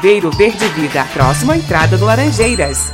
Verde 0.00 0.68
Vida, 0.68 1.04
próxima 1.12 1.56
entrada 1.56 1.96
do 1.96 2.04
Laranjeiras. 2.04 2.92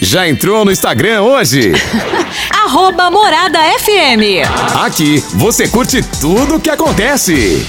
Já 0.00 0.26
entrou 0.26 0.64
no 0.64 0.72
Instagram 0.72 1.22
hoje? 1.22 1.72
Arroba 2.50 3.10
Morada 3.10 3.58
FM. 3.78 4.42
Aqui 4.82 5.22
você 5.34 5.68
curte 5.68 6.02
tudo 6.20 6.56
o 6.56 6.60
que 6.60 6.70
acontece. 6.70 7.66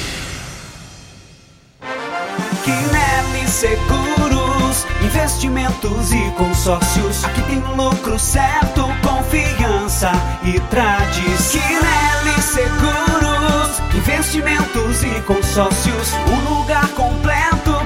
Quinelli 2.63 3.47
Seguros, 3.47 4.87
investimentos 5.03 6.11
e 6.13 6.31
consórcios. 6.37 7.25
Aqui 7.25 7.41
tem 7.43 7.59
lucro 7.75 8.17
certo, 8.17 8.83
confiança 9.01 10.11
e 10.43 10.59
tradição. 10.69 11.61
Quinelli 11.61 12.41
Seguros, 12.41 13.79
investimentos 13.95 15.03
e 15.03 15.21
consórcios. 15.21 16.13
Um 16.27 16.59
lugar 16.59 16.87
completo 16.89 17.82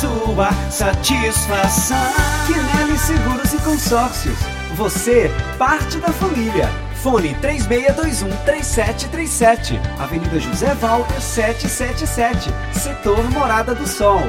sua 0.00 0.50
satisfação. 0.70 1.98
Quinelli 2.46 2.96
Seguros 2.98 3.52
e 3.52 3.58
Consórcios. 3.58 4.38
Você, 4.74 5.30
parte 5.58 5.98
da 5.98 6.08
família. 6.08 6.70
Fone 7.02 7.36
3621-3737. 7.42 9.78
Avenida 9.98 10.40
José 10.40 10.72
Walter 10.80 11.20
777. 11.20 12.50
Setor 12.72 13.22
Morada 13.30 13.74
do 13.74 13.86
Sol. 13.86 14.22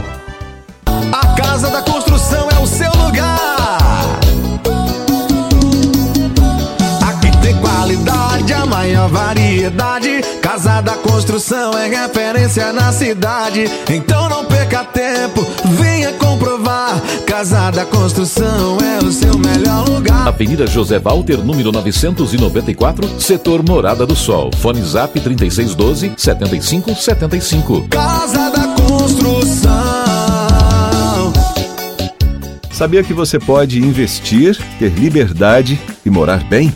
A 0.86 1.42
Casa 1.42 1.70
da 1.70 1.82
Construção 1.82 2.50
é 2.50 2.60
o 2.60 2.68
seu 2.68 2.92
lugar. 2.92 3.80
Aqui 7.08 7.32
tem 7.42 7.58
qualidade, 7.62 8.52
a 8.52 8.66
maior 8.66 9.08
variedade. 9.08 10.22
Casa 10.52 10.82
da 10.82 10.96
Construção 10.96 11.80
é 11.80 11.88
referência 11.88 12.74
na 12.74 12.92
cidade. 12.92 13.72
Então 13.90 14.28
não 14.28 14.44
perca 14.44 14.84
tempo, 14.84 15.48
venha 15.80 16.12
comprovar. 16.12 17.02
Casa 17.26 17.72
da 17.72 17.86
Construção 17.86 18.78
é 18.82 19.02
o 19.02 19.10
seu 19.14 19.38
melhor 19.38 19.88
lugar. 19.88 20.28
Avenida 20.28 20.68
José 20.68 21.00
Walter, 21.00 21.38
número 21.38 21.72
994, 21.72 23.18
setor 23.18 23.64
Morada 23.66 24.06
do 24.06 24.14
Sol. 24.14 24.52
Fone 24.58 24.82
Zap 24.82 25.18
3612 25.18 26.16
7575. 26.18 27.88
Casa 27.88 28.50
da 28.50 28.76
Construção. 28.76 29.72
Sabia 32.74 33.02
que 33.06 33.14
você 33.14 33.40
pode 33.40 33.80
investir, 33.80 34.60
ter 34.78 34.90
liberdade 34.90 35.80
e 36.06 36.10
morar 36.10 36.44
bem? 36.44 36.76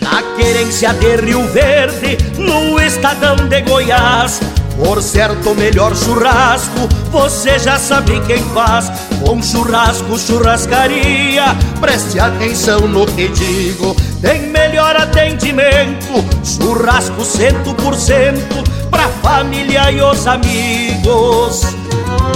Na 0.00 0.22
querência 0.36 0.92
de 0.94 1.16
Rio 1.16 1.46
Verde, 1.48 2.16
no 2.38 2.80
estadão 2.80 3.36
de 3.36 3.60
Goiás. 3.62 4.40
Por 4.76 5.02
certo, 5.02 5.54
melhor 5.54 5.94
churrasco, 5.94 6.88
você 7.10 7.58
já 7.58 7.78
sabe 7.78 8.20
quem 8.26 8.42
faz. 8.54 8.90
Com 9.24 9.42
churrasco, 9.42 10.18
churrascaria, 10.18 11.44
preste 11.80 12.18
atenção 12.18 12.80
no 12.88 13.06
que 13.06 13.28
digo. 13.28 13.94
Tem 14.20 14.48
melhor 14.48 14.96
atendimento, 14.96 16.24
churrasco 16.42 17.24
cento 17.24 17.74
por 17.74 17.94
cento, 17.94 18.64
pra 18.90 19.08
família 19.22 19.90
e 19.92 20.00
os 20.00 20.26
amigos. 20.26 21.62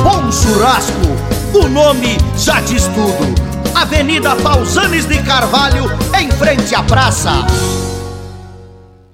Bom 0.02 0.30
churrasco, 0.30 1.06
o 1.54 1.66
nome 1.68 2.18
já 2.36 2.60
diz 2.60 2.84
tudo. 2.88 3.55
Avenida 3.76 4.34
Pausanes 4.36 5.06
de 5.06 5.22
Carvalho, 5.22 5.84
em 6.18 6.30
frente 6.30 6.74
à 6.74 6.82
praça. 6.82 7.46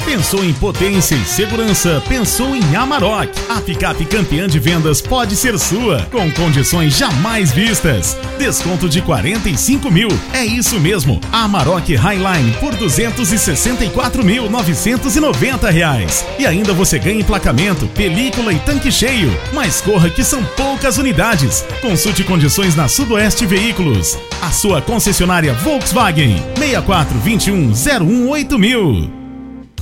Pensou 0.05 0.45
em 0.45 0.53
potência 0.53 1.15
e 1.15 1.25
segurança? 1.25 2.03
Pensou 2.09 2.57
em 2.57 2.75
Amarok. 2.75 3.31
A 3.49 3.61
picape 3.61 4.05
campeã 4.05 4.49
de 4.49 4.59
vendas 4.59 5.01
pode 5.01 5.37
ser 5.37 5.57
sua, 5.59 6.01
com 6.11 6.29
condições 6.33 6.97
jamais 6.97 7.53
vistas. 7.53 8.19
Desconto 8.37 8.89
de 8.89 9.01
45 9.01 9.93
mil. 9.93 10.09
É 10.33 10.45
isso 10.45 10.81
mesmo. 10.81 11.21
Amarok 11.31 11.95
Highline 11.95 12.51
por 12.59 12.75
264.990 12.75 15.71
reais. 15.71 16.27
E 16.37 16.47
ainda 16.47 16.75
você 16.75 16.99
ganha 16.99 17.21
emplacamento, 17.21 17.87
película 17.89 18.53
e 18.53 18.59
tanque 18.59 18.91
cheio. 18.91 19.33
Mas 19.53 19.81
corra 19.81 20.11
que 20.11 20.25
são 20.25 20.43
poucas 20.57 20.99
unidades. 20.99 21.65
Consulte 21.81 22.25
condições 22.25 22.75
na 22.75 22.89
Sudoeste 22.89 23.47
Veículos. 23.47 24.19
A 24.43 24.51
sua 24.51 24.83
concessionária 24.83 25.55
Volkswagen. 25.55 26.43
64 26.57 27.21
21 27.21 27.73
018000 27.73 28.59
mil. 28.59 29.22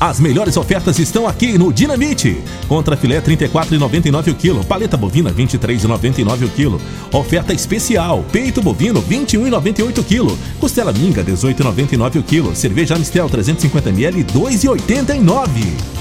As 0.00 0.18
melhores 0.18 0.56
ofertas 0.56 0.98
estão 0.98 1.28
aqui 1.28 1.58
no 1.58 1.70
Dinamite. 1.70 2.42
Contra 2.66 2.96
filé 2.96 3.20
34,99 3.20 4.32
o 4.32 4.34
quilo, 4.34 4.64
paleta 4.64 4.96
bovina 4.96 5.30
23,99 5.30 6.46
o 6.46 6.48
quilo. 6.48 6.80
Oferta 7.12 7.52
especial, 7.52 8.24
peito 8.32 8.62
bovino 8.62 9.02
21,98 9.02 9.98
o 9.98 10.02
quilo, 10.02 10.38
costela 10.58 10.90
minga 10.90 11.22
18,99 11.22 12.18
o 12.18 12.22
quilo, 12.22 12.56
cerveja 12.56 12.94
Amistel 12.94 13.28
350 13.28 13.90
ml 13.90 14.24
2,89. 14.24 15.48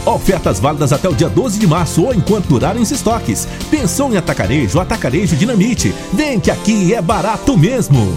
Ofertas 0.05 0.61
válidas 0.61 0.93
até 0.93 1.09
o 1.09 1.13
dia 1.13 1.27
12 1.27 1.59
de 1.59 1.67
março 1.67 2.05
ou 2.05 2.13
enquanto 2.13 2.47
durarem 2.47 2.81
os 2.81 2.91
estoques. 2.91 3.49
Pensou 3.69 4.13
em 4.13 4.17
atacarejo, 4.17 4.79
atacarejo 4.79 5.35
Dinamite. 5.35 5.93
Vem 6.13 6.39
que 6.39 6.49
aqui 6.49 6.93
é 6.93 7.01
barato 7.01 7.57
mesmo. 7.57 8.15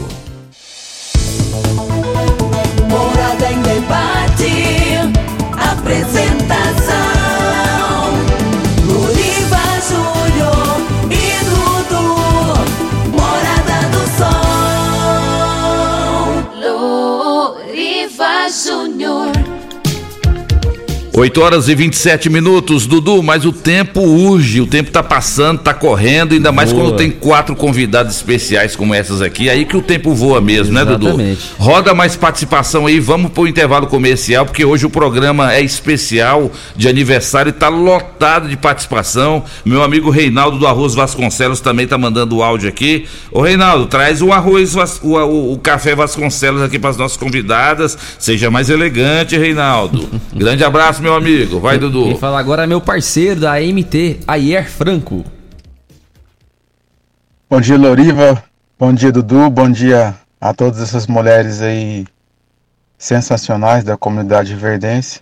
Morada 2.88 3.50
em 3.50 3.60
debate. 3.62 4.22
Apresentação: 5.93 6.23
Luriva 6.86 7.02
8 21.23 21.40
horas 21.40 21.69
e 21.69 21.74
27 21.77 22.28
minutos, 22.28 22.85
Dudu, 22.85 23.23
mas 23.23 23.44
o 23.44 23.53
tempo 23.53 24.01
urge, 24.01 24.61
o 24.61 24.66
tempo 24.66 24.90
tá 24.90 25.05
passando, 25.05 25.61
tá 25.61 25.73
correndo, 25.73 26.32
ainda 26.35 26.51
mais 26.51 26.73
Boa. 26.73 26.82
quando 26.86 26.97
tem 26.97 27.12
quatro 27.12 27.55
convidados 27.55 28.16
especiais 28.16 28.74
como 28.74 28.93
essas 28.93 29.23
aqui, 29.23 29.49
aí 29.49 29.65
que 29.65 29.77
o 29.77 29.81
tempo 29.82 30.12
voa 30.16 30.40
mesmo, 30.40 30.74
né, 30.74 30.85
Dudu? 30.85 31.07
Exatamente. 31.11 31.40
Roda 31.59 31.94
mais 31.94 32.16
participação 32.16 32.89
aí, 32.89 32.99
vamos 32.99 33.31
pro 33.31 33.47
intervalo 33.47 33.86
comercial, 33.86 34.44
porque 34.44 34.65
hoje 34.65 34.85
o 34.85 34.90
programa 34.90 35.55
é 35.55 35.61
especial 35.61 36.51
de 36.74 36.89
aniversário 36.89 37.51
e 37.51 37.53
tá 37.53 37.69
lotado 37.69 38.49
de 38.49 38.57
participação. 38.57 39.44
Meu 39.65 39.81
amigo 39.85 40.11
Reinaldo 40.11 40.59
do 40.59 40.66
Arroz 40.66 40.93
Vasconcelos 40.93 41.61
também 41.61 41.86
tá 41.86 41.97
mandando 41.97 42.35
o 42.39 42.43
áudio 42.43 42.69
aqui. 42.69 43.07
Ô 43.31 43.40
Reinaldo, 43.43 43.86
traz 43.86 44.20
o 44.23 44.32
arroz, 44.32 44.74
o, 44.74 45.09
o- 45.15 45.53
o 45.53 45.59
café 45.59 45.94
Vasconcelos 45.94 46.62
aqui 46.62 46.81
para 46.81 46.90
as 46.90 46.97
nossas 46.97 47.16
convidadas. 47.16 47.97
Seja 48.19 48.51
mais 48.51 48.69
elegante, 48.69 49.39
Reinaldo. 49.39 50.09
Grande 50.35 50.65
abraço, 50.65 51.01
meu 51.01 51.11
amigo. 51.12 51.60
Vai, 51.60 51.78
Dudu. 51.78 52.05
Quem 52.05 52.18
fala 52.18 52.39
agora 52.39 52.64
é 52.64 52.66
meu 52.66 52.80
parceiro 52.80 53.40
da 53.40 53.55
AMT, 53.55 54.20
Ayer 54.26 54.70
Franco. 54.70 55.24
Bom 57.48 57.60
dia, 57.60 57.76
Loriva. 57.76 58.43
Bom 58.78 58.93
dia, 58.93 59.12
Dudu. 59.12 59.51
Bom 59.51 59.70
dia 59.70 60.14
a 60.40 60.52
todas 60.52 60.80
essas 60.80 61.06
mulheres 61.06 61.62
aí 61.62 62.06
sensacionais 62.98 63.84
da 63.84 63.97
comunidade 63.97 64.55
verdense. 64.55 65.20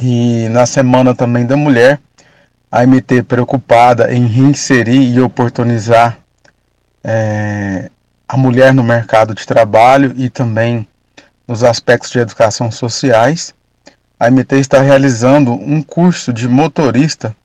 E 0.00 0.48
na 0.50 0.66
semana 0.66 1.14
também 1.14 1.46
da 1.46 1.56
mulher, 1.56 2.00
a 2.70 2.86
MT 2.86 3.22
preocupada 3.22 4.12
em 4.12 4.26
reinserir 4.26 5.14
e 5.14 5.20
oportunizar 5.20 6.18
eh, 7.02 7.90
a 8.28 8.36
mulher 8.36 8.74
no 8.74 8.82
mercado 8.82 9.34
de 9.34 9.46
trabalho 9.46 10.12
e 10.16 10.28
também 10.28 10.86
nos 11.46 11.62
aspectos 11.62 12.10
de 12.10 12.18
educação 12.18 12.70
sociais. 12.70 13.54
A 14.18 14.30
MT 14.30 14.56
está 14.56 14.80
realizando 14.80 15.52
um 15.52 15.82
curso 15.82 16.32
de 16.32 16.48
motorista 16.48 17.36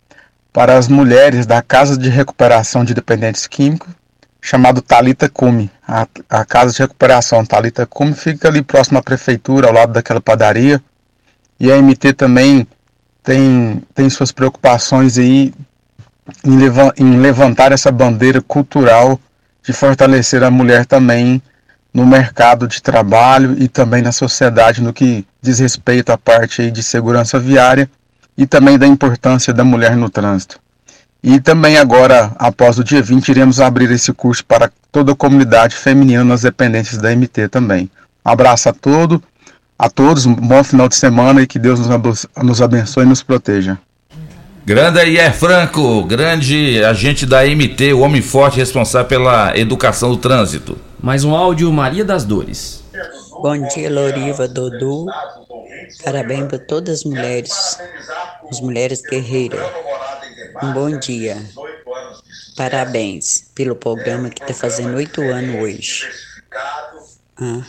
para 0.54 0.78
as 0.78 0.88
mulheres 0.88 1.46
da 1.46 1.62
Casa 1.62 1.98
de 1.98 2.10
Recuperação 2.10 2.86
de 2.86 2.94
Dependentes 2.94 3.46
Químicos, 3.46 3.90
chamado 4.42 4.82
Talita 4.82 5.28
Cume. 5.28 5.70
A, 5.86 6.08
a 6.30 6.46
Casa 6.46 6.72
de 6.72 6.80
Recuperação 6.80 7.46
Talita 7.46 7.86
Cume 7.86 8.14
fica 8.14 8.48
ali 8.48 8.62
próximo 8.62 8.98
à 8.98 9.02
prefeitura, 9.04 9.68
ao 9.68 9.74
lado 9.74 9.92
daquela 9.92 10.22
padaria. 10.22 10.82
E 11.60 11.70
a 11.70 11.76
MT 11.82 12.14
também 12.14 12.66
tem, 13.22 13.84
tem 13.94 14.10
suas 14.10 14.32
preocupações 14.32 15.18
aí 15.18 15.54
em, 16.46 17.04
em 17.04 17.20
levantar 17.20 17.74
essa 17.74 17.92
bandeira 17.92 18.42
cultural 18.42 19.20
de 19.62 19.74
fortalecer 19.74 20.42
a 20.42 20.50
mulher 20.50 20.86
também 20.86 21.42
no 21.94 22.06
mercado 22.06 22.68
de 22.68 22.82
trabalho 22.82 23.56
e 23.60 23.68
também 23.68 24.02
na 24.02 24.12
sociedade 24.12 24.82
no 24.82 24.94
que 24.94 25.26
diz 25.42 25.60
respeito 25.60 26.12
à 26.12 26.18
parte 26.18 26.72
de 26.72 26.82
segurança 26.82 27.38
viária 27.40 27.90
e 28.38 28.46
também 28.46 28.78
da 28.78 28.88
importância 28.88 29.54
da 29.54 29.64
mulher 29.64 29.96
no 29.96 30.10
trânsito. 30.10 30.60
E 31.24 31.40
também 31.40 31.78
agora, 31.78 32.32
após 32.40 32.80
o 32.80 32.84
dia 32.84 33.02
20, 33.02 33.30
iremos 33.30 33.62
abrir 33.62 33.92
esse 33.92 34.12
curso 34.12 34.44
para 34.44 34.72
toda 34.92 35.12
a 35.12 35.16
comunidade 35.16 35.76
feminina 35.76 36.24
nas 36.24 36.42
dependências 36.42 37.00
da 37.00 37.16
MT 37.16 37.50
também. 37.50 37.92
Abraço 38.26 38.70
a 38.70 38.74
todo, 38.74 39.22
a 39.78 39.90
todos, 39.90 40.26
um 40.26 40.34
bom 40.34 40.64
final 40.64 40.88
de 40.88 40.96
semana 40.96 41.42
e 41.42 41.48
que 41.48 41.60
Deus 41.60 41.80
nos 42.42 42.62
abençoe 42.62 43.04
e 43.04 43.08
nos 43.08 43.22
proteja. 43.22 43.78
Grande 44.66 45.00
Ayer 45.00 45.34
Franco, 45.34 46.04
grande 46.04 46.84
agente 46.84 47.26
da 47.26 47.44
MT, 47.46 47.94
o 47.94 48.00
homem 48.00 48.22
forte 48.22 48.58
responsável 48.58 49.08
pela 49.08 49.58
educação 49.58 50.12
do 50.12 50.18
trânsito. 50.18 50.78
Mais 51.02 51.24
um 51.24 51.36
áudio, 51.36 51.72
Maria 51.74 52.06
das 52.06 52.24
Dores. 52.24 52.84
Bom 53.42 53.68
dia, 53.70 53.90
Loriva, 53.90 54.48
Dodô. 54.48 55.08
Parabéns 56.04 56.48
para 56.48 56.60
todas 56.60 57.00
as 57.00 57.04
mulheres, 57.04 57.80
as 58.48 58.62
mulheres 58.62 59.02
guerreiras. 59.02 59.60
Um 60.62 60.74
bom 60.74 61.00
dia. 61.00 61.38
Parabéns 62.56 63.50
pelo 63.56 63.76
programa 63.76 64.30
que 64.30 64.44
está 64.44 64.54
fazendo 64.54 64.96
oito 64.96 65.22
anos 65.22 65.64
hoje. 65.64 66.08
Ah. 67.38 67.62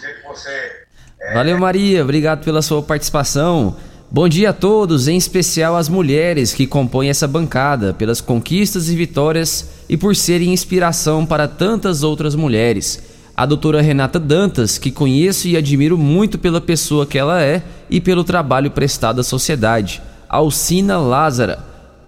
Valeu, 1.33 1.59
Maria. 1.59 2.03
Obrigado 2.03 2.45
pela 2.45 2.61
sua 2.61 2.83
participação. 2.83 3.77
Bom 4.11 4.29
dia 4.29 4.51
a 4.51 4.53
todos, 4.53 5.09
em 5.09 5.17
especial 5.17 5.75
às 5.75 5.89
mulheres 5.89 6.53
que 6.53 6.67
compõem 6.67 7.09
essa 7.09 7.27
bancada, 7.27 7.95
pelas 7.95 8.21
conquistas 8.21 8.91
e 8.91 8.95
vitórias 8.95 9.71
e 9.89 9.97
por 9.97 10.15
serem 10.15 10.53
inspiração 10.53 11.25
para 11.25 11.49
tantas 11.49 12.03
outras 12.03 12.35
mulheres. 12.35 13.12
A 13.35 13.47
doutora 13.47 13.81
Renata 13.81 14.19
Dantas, 14.19 14.77
que 14.77 14.91
conheço 14.91 15.49
e 15.49 15.57
admiro 15.57 15.97
muito 15.97 16.39
pela 16.39 16.61
pessoa 16.61 17.07
que 17.07 17.19
ela 17.19 17.43
é 17.43 17.63
e 17.89 17.99
pelo 17.99 18.25
trabalho 18.25 18.71
prestado 18.71 19.21
à 19.21 19.25
sociedade. 19.25 20.03
Alcina 20.29 20.99
Lázara. 20.99 21.59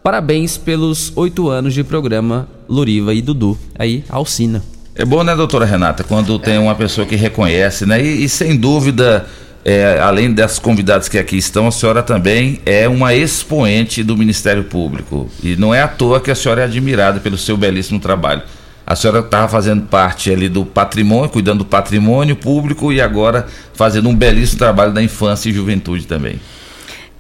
Parabéns 0.03 0.59
pelos 0.59 1.13
oito 1.17 1.49
anos 1.49 1.73
de 1.73 1.83
programa 1.83 2.47
Loriva 2.69 3.15
e 3.15 3.23
Dudu. 3.23 3.59
Aí, 3.79 4.05
Alcina. 4.11 4.63
É 4.95 5.05
bom, 5.05 5.25
né, 5.25 5.35
doutora 5.35 5.65
Renata, 5.65 6.05
quando 6.05 6.39
tem 6.39 6.59
uma 6.59 6.75
pessoa 6.75 7.07
que 7.07 7.17
reconhece, 7.17 7.87
né? 7.87 8.05
E, 8.05 8.25
e 8.25 8.29
sem 8.29 8.55
dúvida, 8.55 9.27
é, 9.65 9.99
além 10.01 10.33
das 10.33 10.59
convidadas 10.59 11.09
que 11.09 11.17
aqui 11.17 11.39
estão, 11.39 11.67
a 11.67 11.73
senhora 11.73 12.03
também 12.03 12.61
é 12.67 12.87
uma 12.87 13.15
expoente 13.15 14.05
do 14.05 14.15
Ministério 14.15 14.65
Público. 14.65 15.29
E 15.43 15.57
não 15.57 15.75
é 15.75 15.81
à 15.81 15.89
toa 15.89 16.21
que 16.21 16.31
a 16.31 16.35
senhora 16.35 16.61
é 16.61 16.65
admirada 16.65 17.19
pelo 17.19 17.39
seu 17.39 17.57
belíssimo 17.57 17.99
trabalho. 17.99 18.43
A 18.87 18.95
senhora 18.95 19.21
estava 19.21 19.49
fazendo 19.49 19.87
parte 19.87 20.31
ali 20.31 20.49
do 20.49 20.65
patrimônio, 20.65 21.31
cuidando 21.31 21.59
do 21.59 21.65
patrimônio 21.65 22.37
público 22.37 22.93
e 22.93 23.01
agora 23.01 23.47
fazendo 23.73 24.09
um 24.09 24.15
belíssimo 24.15 24.59
trabalho 24.59 24.93
da 24.93 25.03
infância 25.03 25.49
e 25.49 25.53
juventude 25.53 26.07
também. 26.07 26.39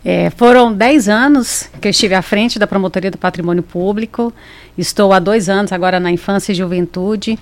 É, 0.04 0.28
foram 0.36 0.70
10 0.70 1.08
anos 1.08 1.70
que 1.80 1.88
eu 1.88 1.90
estive 1.90 2.14
à 2.14 2.20
frente 2.20 2.58
da 2.58 2.66
Promotoria 2.66 3.10
do 3.10 3.16
Patrimônio 3.16 3.62
Público. 3.62 4.30
Estou 4.76 5.14
há 5.14 5.18
dois 5.18 5.48
anos 5.48 5.72
agora 5.72 5.98
na 5.98 6.10
Infância 6.10 6.52
e 6.52 6.54
Juventude. 6.54 7.38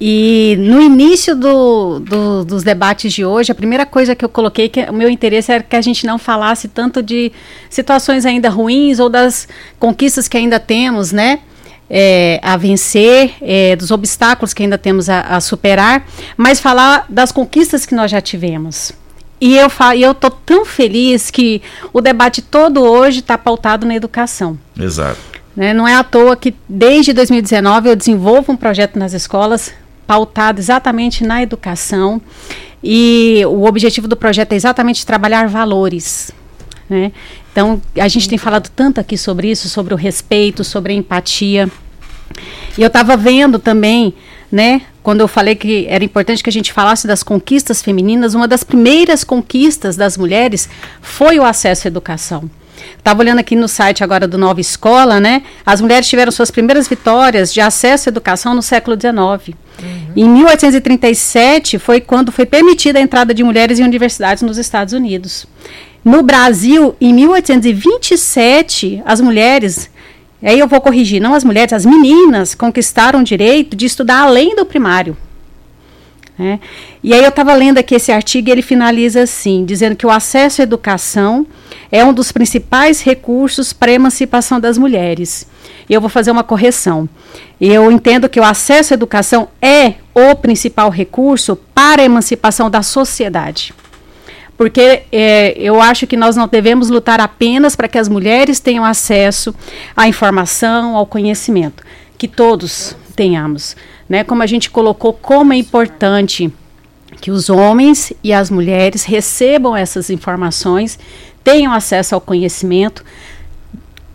E 0.00 0.56
no 0.58 0.80
início 0.80 1.36
do, 1.36 2.00
do- 2.00 2.44
dos 2.46 2.62
debates 2.64 3.12
de 3.12 3.24
hoje, 3.24 3.52
a 3.52 3.54
primeira 3.54 3.84
coisa 3.84 4.16
que 4.16 4.24
eu 4.24 4.28
coloquei, 4.28 4.68
que 4.70 4.80
o 4.84 4.92
meu 4.92 5.08
interesse 5.08 5.52
era 5.52 5.62
que 5.62 5.76
a 5.76 5.82
gente 5.82 6.06
não 6.06 6.18
falasse 6.18 6.66
tanto 6.66 7.02
de 7.02 7.30
situações 7.68 8.24
ainda 8.24 8.48
ruins 8.48 8.98
ou 8.98 9.08
das 9.10 9.46
conquistas 9.78 10.26
que 10.26 10.36
ainda 10.36 10.58
temos, 10.58 11.12
né? 11.12 11.40
É, 11.94 12.40
a 12.42 12.56
vencer, 12.56 13.34
é, 13.42 13.76
dos 13.76 13.90
obstáculos 13.90 14.54
que 14.54 14.62
ainda 14.62 14.78
temos 14.78 15.10
a, 15.10 15.20
a 15.20 15.40
superar, 15.42 16.06
mas 16.38 16.58
falar 16.58 17.04
das 17.06 17.30
conquistas 17.30 17.84
que 17.84 17.94
nós 17.94 18.10
já 18.10 18.18
tivemos. 18.22 18.92
E 19.38 19.56
eu 19.58 19.68
fa- 19.68 19.94
e 19.94 20.02
eu 20.02 20.12
estou 20.12 20.30
tão 20.30 20.64
feliz 20.64 21.30
que 21.30 21.60
o 21.92 22.00
debate 22.00 22.40
todo 22.40 22.80
hoje 22.80 23.18
está 23.18 23.36
pautado 23.36 23.84
na 23.86 23.94
educação. 23.94 24.58
Exato. 24.80 25.18
né? 25.54 25.74
Não 25.74 25.86
é 25.86 25.94
à 25.94 26.02
toa 26.02 26.34
que 26.34 26.54
desde 26.68 27.12
2019 27.12 27.90
eu 27.90 27.96
desenvolvo 27.96 28.52
um 28.52 28.56
projeto 28.56 28.98
nas 28.98 29.12
escolas 29.12 29.70
pautado 30.06 30.60
exatamente 30.60 31.24
na 31.24 31.42
educação 31.42 32.20
e 32.82 33.42
o 33.46 33.64
objetivo 33.66 34.08
do 34.08 34.16
projeto 34.16 34.52
é 34.52 34.56
exatamente 34.56 35.04
trabalhar 35.04 35.46
valores. 35.48 36.30
né? 36.88 37.12
Então 37.52 37.80
a 37.98 38.08
gente 38.08 38.28
tem 38.28 38.38
falado 38.38 38.70
tanto 38.74 39.00
aqui 39.00 39.16
sobre 39.16 39.50
isso, 39.50 39.68
sobre 39.68 39.92
o 39.94 39.96
respeito, 39.96 40.64
sobre 40.64 40.92
a 40.92 40.96
empatia. 40.96 41.70
E 42.76 42.82
eu 42.82 42.86
estava 42.86 43.16
vendo 43.16 43.58
também, 43.58 44.14
né, 44.50 44.82
quando 45.02 45.20
eu 45.20 45.28
falei 45.28 45.54
que 45.54 45.86
era 45.88 46.02
importante 46.02 46.42
que 46.42 46.48
a 46.48 46.52
gente 46.52 46.72
falasse 46.72 47.06
das 47.06 47.22
conquistas 47.22 47.82
femininas, 47.82 48.34
uma 48.34 48.48
das 48.48 48.64
primeiras 48.64 49.22
conquistas 49.22 49.96
das 49.96 50.16
mulheres 50.16 50.68
foi 51.02 51.38
o 51.38 51.44
acesso 51.44 51.86
à 51.86 51.88
educação. 51.88 52.50
Estava 52.96 53.20
olhando 53.20 53.38
aqui 53.38 53.54
no 53.54 53.68
site 53.68 54.02
agora 54.02 54.26
do 54.26 54.38
Nova 54.38 54.60
Escola, 54.60 55.20
né? 55.20 55.42
As 55.64 55.80
mulheres 55.80 56.08
tiveram 56.08 56.32
suas 56.32 56.50
primeiras 56.50 56.88
vitórias 56.88 57.52
de 57.52 57.60
acesso 57.60 58.08
à 58.08 58.10
educação 58.10 58.54
no 58.54 58.62
século 58.62 58.96
XIX. 58.96 59.56
Em 60.16 60.28
1837 60.28 61.78
foi 61.78 62.00
quando 62.00 62.32
foi 62.32 62.46
permitida 62.46 62.98
a 62.98 63.02
entrada 63.02 63.34
de 63.34 63.42
mulheres 63.42 63.78
em 63.78 63.84
universidades 63.84 64.42
nos 64.42 64.58
Estados 64.58 64.94
Unidos. 64.94 65.46
No 66.04 66.22
Brasil, 66.22 66.96
em 67.00 67.14
1827, 67.14 69.02
as 69.04 69.20
mulheres, 69.20 69.88
aí 70.42 70.58
eu 70.58 70.66
vou 70.66 70.80
corrigir, 70.80 71.22
não 71.22 71.32
as 71.32 71.44
mulheres, 71.44 71.72
as 71.72 71.86
meninas 71.86 72.56
conquistaram 72.56 73.20
o 73.20 73.24
direito 73.24 73.76
de 73.76 73.86
estudar 73.86 74.22
além 74.22 74.56
do 74.56 74.66
primário. 74.66 75.16
né? 76.36 76.58
E 77.04 77.14
aí 77.14 77.22
eu 77.22 77.28
estava 77.28 77.54
lendo 77.54 77.78
aqui 77.78 77.94
esse 77.94 78.10
artigo 78.10 78.48
e 78.48 78.52
ele 78.52 78.62
finaliza 78.62 79.22
assim, 79.22 79.64
dizendo 79.64 79.94
que 79.94 80.06
o 80.06 80.10
acesso 80.10 80.60
à 80.60 80.64
educação 80.64 81.46
é 81.90 82.04
um 82.04 82.12
dos 82.12 82.32
principais 82.32 83.00
recursos 83.00 83.72
para 83.72 83.92
a 83.92 83.94
emancipação 83.94 84.58
das 84.58 84.76
mulheres. 84.76 85.46
E 85.88 85.94
eu 85.94 86.00
vou 86.00 86.10
fazer 86.10 86.32
uma 86.32 86.42
correção. 86.42 87.08
Eu 87.60 87.92
entendo 87.92 88.28
que 88.28 88.40
o 88.40 88.44
acesso 88.44 88.92
à 88.92 88.96
educação 88.96 89.48
é 89.60 89.94
o 90.14 90.34
principal 90.34 90.90
recurso 90.90 91.54
para 91.54 92.02
a 92.02 92.04
emancipação 92.04 92.68
da 92.68 92.82
sociedade. 92.82 93.72
Porque 94.62 95.02
é, 95.10 95.54
eu 95.58 95.80
acho 95.80 96.06
que 96.06 96.16
nós 96.16 96.36
não 96.36 96.46
devemos 96.46 96.88
lutar 96.88 97.20
apenas 97.20 97.74
para 97.74 97.88
que 97.88 97.98
as 97.98 98.08
mulheres 98.08 98.60
tenham 98.60 98.84
acesso 98.84 99.52
à 99.96 100.06
informação, 100.06 100.94
ao 100.96 101.04
conhecimento. 101.04 101.82
Que 102.16 102.28
todos 102.28 102.96
tenhamos. 103.16 103.74
Né? 104.08 104.22
Como 104.22 104.40
a 104.40 104.46
gente 104.46 104.70
colocou, 104.70 105.14
como 105.14 105.52
é 105.52 105.56
importante 105.56 106.48
que 107.20 107.32
os 107.32 107.50
homens 107.50 108.12
e 108.22 108.32
as 108.32 108.50
mulheres 108.50 109.02
recebam 109.02 109.76
essas 109.76 110.10
informações, 110.10 110.96
tenham 111.42 111.72
acesso 111.72 112.14
ao 112.14 112.20
conhecimento 112.20 113.04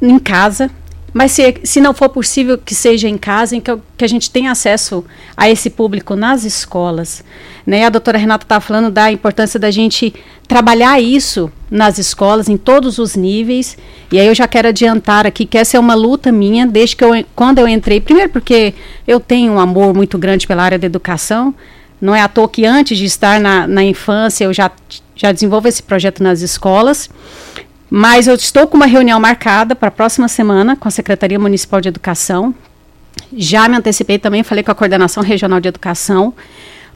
em 0.01 0.17
casa, 0.17 0.71
mas 1.13 1.31
se, 1.31 1.57
se 1.63 1.81
não 1.81 1.93
for 1.93 2.09
possível 2.09 2.57
que 2.57 2.75
seja 2.75 3.07
em 3.07 3.17
casa, 3.17 3.55
em 3.55 3.61
que, 3.61 3.75
que 3.97 4.05
a 4.05 4.07
gente 4.07 4.29
tenha 4.29 4.51
acesso 4.51 5.03
a 5.35 5.49
esse 5.49 5.69
público 5.69 6.15
nas 6.15 6.43
escolas. 6.43 7.23
Né? 7.65 7.85
A 7.85 7.89
doutora 7.89 8.17
Renata 8.17 8.45
estava 8.45 8.61
falando 8.61 8.91
da 8.91 9.11
importância 9.11 9.59
da 9.59 9.71
gente 9.71 10.13
trabalhar 10.47 11.01
isso 11.01 11.51
nas 11.69 11.97
escolas, 11.97 12.47
em 12.47 12.55
todos 12.55 12.97
os 12.97 13.15
níveis. 13.15 13.77
E 14.11 14.19
aí 14.19 14.27
eu 14.27 14.35
já 14.35 14.47
quero 14.47 14.67
adiantar 14.67 15.25
aqui 15.25 15.45
que 15.45 15.57
essa 15.57 15.75
é 15.75 15.79
uma 15.79 15.95
luta 15.95 16.31
minha, 16.31 16.65
desde 16.65 16.95
que 16.95 17.03
eu, 17.03 17.25
quando 17.35 17.59
eu 17.59 17.67
entrei. 17.67 17.99
Primeiro 17.99 18.29
porque 18.29 18.73
eu 19.07 19.19
tenho 19.19 19.53
um 19.53 19.59
amor 19.59 19.93
muito 19.93 20.17
grande 20.17 20.45
pela 20.45 20.63
área 20.63 20.79
da 20.79 20.85
educação. 20.85 21.53
Não 21.99 22.13
é 22.13 22.21
à 22.21 22.27
toa 22.27 22.47
que 22.47 22.65
antes 22.65 22.97
de 22.97 23.05
estar 23.05 23.39
na, 23.39 23.67
na 23.67 23.83
infância 23.83 24.45
eu 24.45 24.53
já, 24.53 24.71
já 25.15 25.31
desenvolvo 25.31 25.67
esse 25.67 25.81
projeto 25.81 26.21
nas 26.21 26.41
escolas. 26.41 27.09
Mas 27.89 28.27
eu 28.27 28.35
estou 28.35 28.67
com 28.67 28.75
uma 28.75 28.85
reunião 28.85 29.19
marcada 29.19 29.75
para 29.75 29.87
a 29.87 29.91
próxima 29.91 30.27
semana 30.27 30.75
com 30.75 30.87
a 30.87 30.91
Secretaria 30.91 31.39
Municipal 31.39 31.79
de 31.79 31.87
Educação. 31.87 32.53
Já 33.35 33.67
me 33.69 33.77
antecipei 33.77 34.19
também, 34.19 34.43
falei 34.43 34.63
com 34.63 34.71
a 34.71 34.75
Coordenação 34.75 35.23
Regional 35.23 35.59
de 35.59 35.69
Educação, 35.69 36.33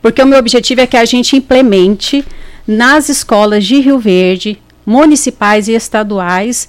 porque 0.02 0.22
o 0.22 0.26
meu 0.26 0.38
objetivo 0.38 0.82
é 0.82 0.88
que 0.88 0.98
a 0.98 1.06
gente 1.06 1.36
implemente 1.36 2.26
nas 2.68 3.10
escolas 3.10 3.66
de 3.66 3.80
Rio 3.80 4.00
Verde, 4.00 4.62
municipais 4.86 5.68
e 5.68 5.74
estaduais, 5.74 6.68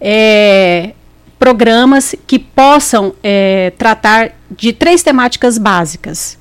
eh, 0.00 0.92
programas 1.38 2.14
que 2.26 2.38
possam 2.38 3.14
eh, 3.22 3.72
tratar 3.78 4.32
de 4.50 4.72
três 4.72 5.02
temáticas 5.02 5.58
básicas 5.58 6.38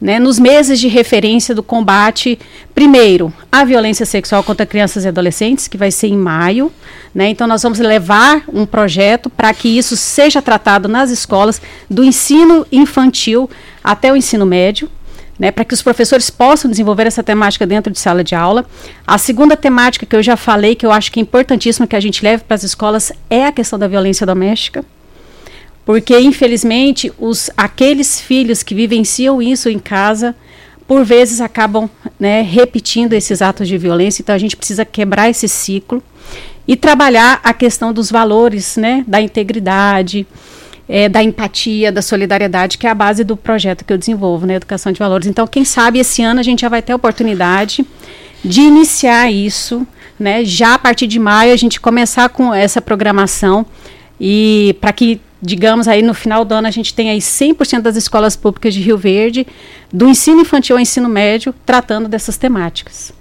né, 0.00 0.18
nos 0.18 0.38
meses 0.38 0.78
de 0.78 0.86
referência 0.86 1.54
do 1.54 1.62
combate, 1.62 2.38
primeiro, 2.74 3.32
a 3.50 3.64
violência 3.64 4.06
sexual 4.06 4.42
contra 4.44 4.64
crianças 4.64 5.04
e 5.04 5.08
adolescentes, 5.08 5.66
que 5.66 5.76
vai 5.76 5.90
ser 5.90 6.08
em 6.08 6.16
maio. 6.16 6.72
Né, 7.14 7.28
então, 7.28 7.46
nós 7.46 7.62
vamos 7.62 7.78
levar 7.78 8.44
um 8.52 8.64
projeto 8.64 9.28
para 9.28 9.52
que 9.52 9.68
isso 9.68 9.96
seja 9.96 10.40
tratado 10.40 10.88
nas 10.88 11.10
escolas, 11.10 11.60
do 11.90 12.04
ensino 12.04 12.66
infantil 12.70 13.50
até 13.82 14.12
o 14.12 14.16
ensino 14.16 14.46
médio. 14.46 14.88
Né, 15.38 15.52
para 15.52 15.64
que 15.64 15.72
os 15.72 15.80
professores 15.80 16.30
possam 16.30 16.68
desenvolver 16.68 17.06
essa 17.06 17.22
temática 17.22 17.64
dentro 17.64 17.92
de 17.92 18.00
sala 18.00 18.24
de 18.24 18.34
aula. 18.34 18.66
A 19.06 19.16
segunda 19.18 19.56
temática 19.56 20.04
que 20.04 20.16
eu 20.16 20.22
já 20.22 20.36
falei, 20.36 20.74
que 20.74 20.84
eu 20.84 20.90
acho 20.90 21.12
que 21.12 21.20
é 21.20 21.22
importantíssima 21.22 21.86
que 21.86 21.94
a 21.94 22.00
gente 22.00 22.24
leve 22.24 22.42
para 22.42 22.56
as 22.56 22.64
escolas, 22.64 23.12
é 23.30 23.46
a 23.46 23.52
questão 23.52 23.78
da 23.78 23.86
violência 23.86 24.26
doméstica 24.26 24.84
porque 25.88 26.20
infelizmente 26.20 27.10
os 27.18 27.48
aqueles 27.56 28.20
filhos 28.20 28.62
que 28.62 28.74
vivenciam 28.74 29.40
isso 29.40 29.70
em 29.70 29.78
casa 29.78 30.36
por 30.86 31.02
vezes 31.02 31.40
acabam 31.40 31.88
né, 32.20 32.42
repetindo 32.42 33.14
esses 33.14 33.40
atos 33.40 33.66
de 33.66 33.78
violência. 33.78 34.20
Então 34.20 34.34
a 34.34 34.38
gente 34.38 34.54
precisa 34.54 34.84
quebrar 34.84 35.30
esse 35.30 35.48
ciclo 35.48 36.02
e 36.66 36.76
trabalhar 36.76 37.40
a 37.42 37.54
questão 37.54 37.90
dos 37.90 38.10
valores 38.10 38.76
né, 38.76 39.02
da 39.08 39.18
integridade 39.18 40.26
eh, 40.86 41.08
da 41.08 41.22
empatia 41.22 41.90
da 41.90 42.02
solidariedade 42.02 42.76
que 42.76 42.86
é 42.86 42.90
a 42.90 42.94
base 42.94 43.24
do 43.24 43.34
projeto 43.34 43.82
que 43.82 43.90
eu 43.90 43.96
desenvolvo 43.96 44.46
na 44.46 44.56
educação 44.56 44.92
de 44.92 44.98
valores. 44.98 45.26
Então 45.26 45.46
quem 45.46 45.64
sabe 45.64 46.00
esse 46.00 46.22
ano 46.22 46.38
a 46.38 46.42
gente 46.42 46.60
já 46.60 46.68
vai 46.68 46.82
ter 46.82 46.92
a 46.92 46.96
oportunidade 46.96 47.82
de 48.44 48.60
iniciar 48.60 49.32
isso 49.32 49.86
né, 50.20 50.44
já 50.44 50.74
a 50.74 50.78
partir 50.78 51.06
de 51.06 51.18
maio 51.18 51.50
a 51.50 51.56
gente 51.56 51.80
começar 51.80 52.28
com 52.28 52.52
essa 52.52 52.82
programação 52.82 53.64
e 54.20 54.76
para 54.80 54.92
que, 54.92 55.20
digamos, 55.40 55.86
aí 55.88 56.02
no 56.02 56.14
final 56.14 56.44
do 56.44 56.54
ano 56.54 56.66
a 56.66 56.70
gente 56.70 56.92
tenha 56.94 57.12
aí 57.12 57.18
100% 57.18 57.80
das 57.80 57.96
escolas 57.96 58.36
públicas 58.36 58.74
de 58.74 58.80
Rio 58.80 58.98
Verde, 58.98 59.46
do 59.92 60.08
ensino 60.08 60.40
infantil 60.40 60.76
ao 60.76 60.80
ensino 60.80 61.08
médio, 61.08 61.54
tratando 61.64 62.08
dessas 62.08 62.36
temáticas. 62.36 63.12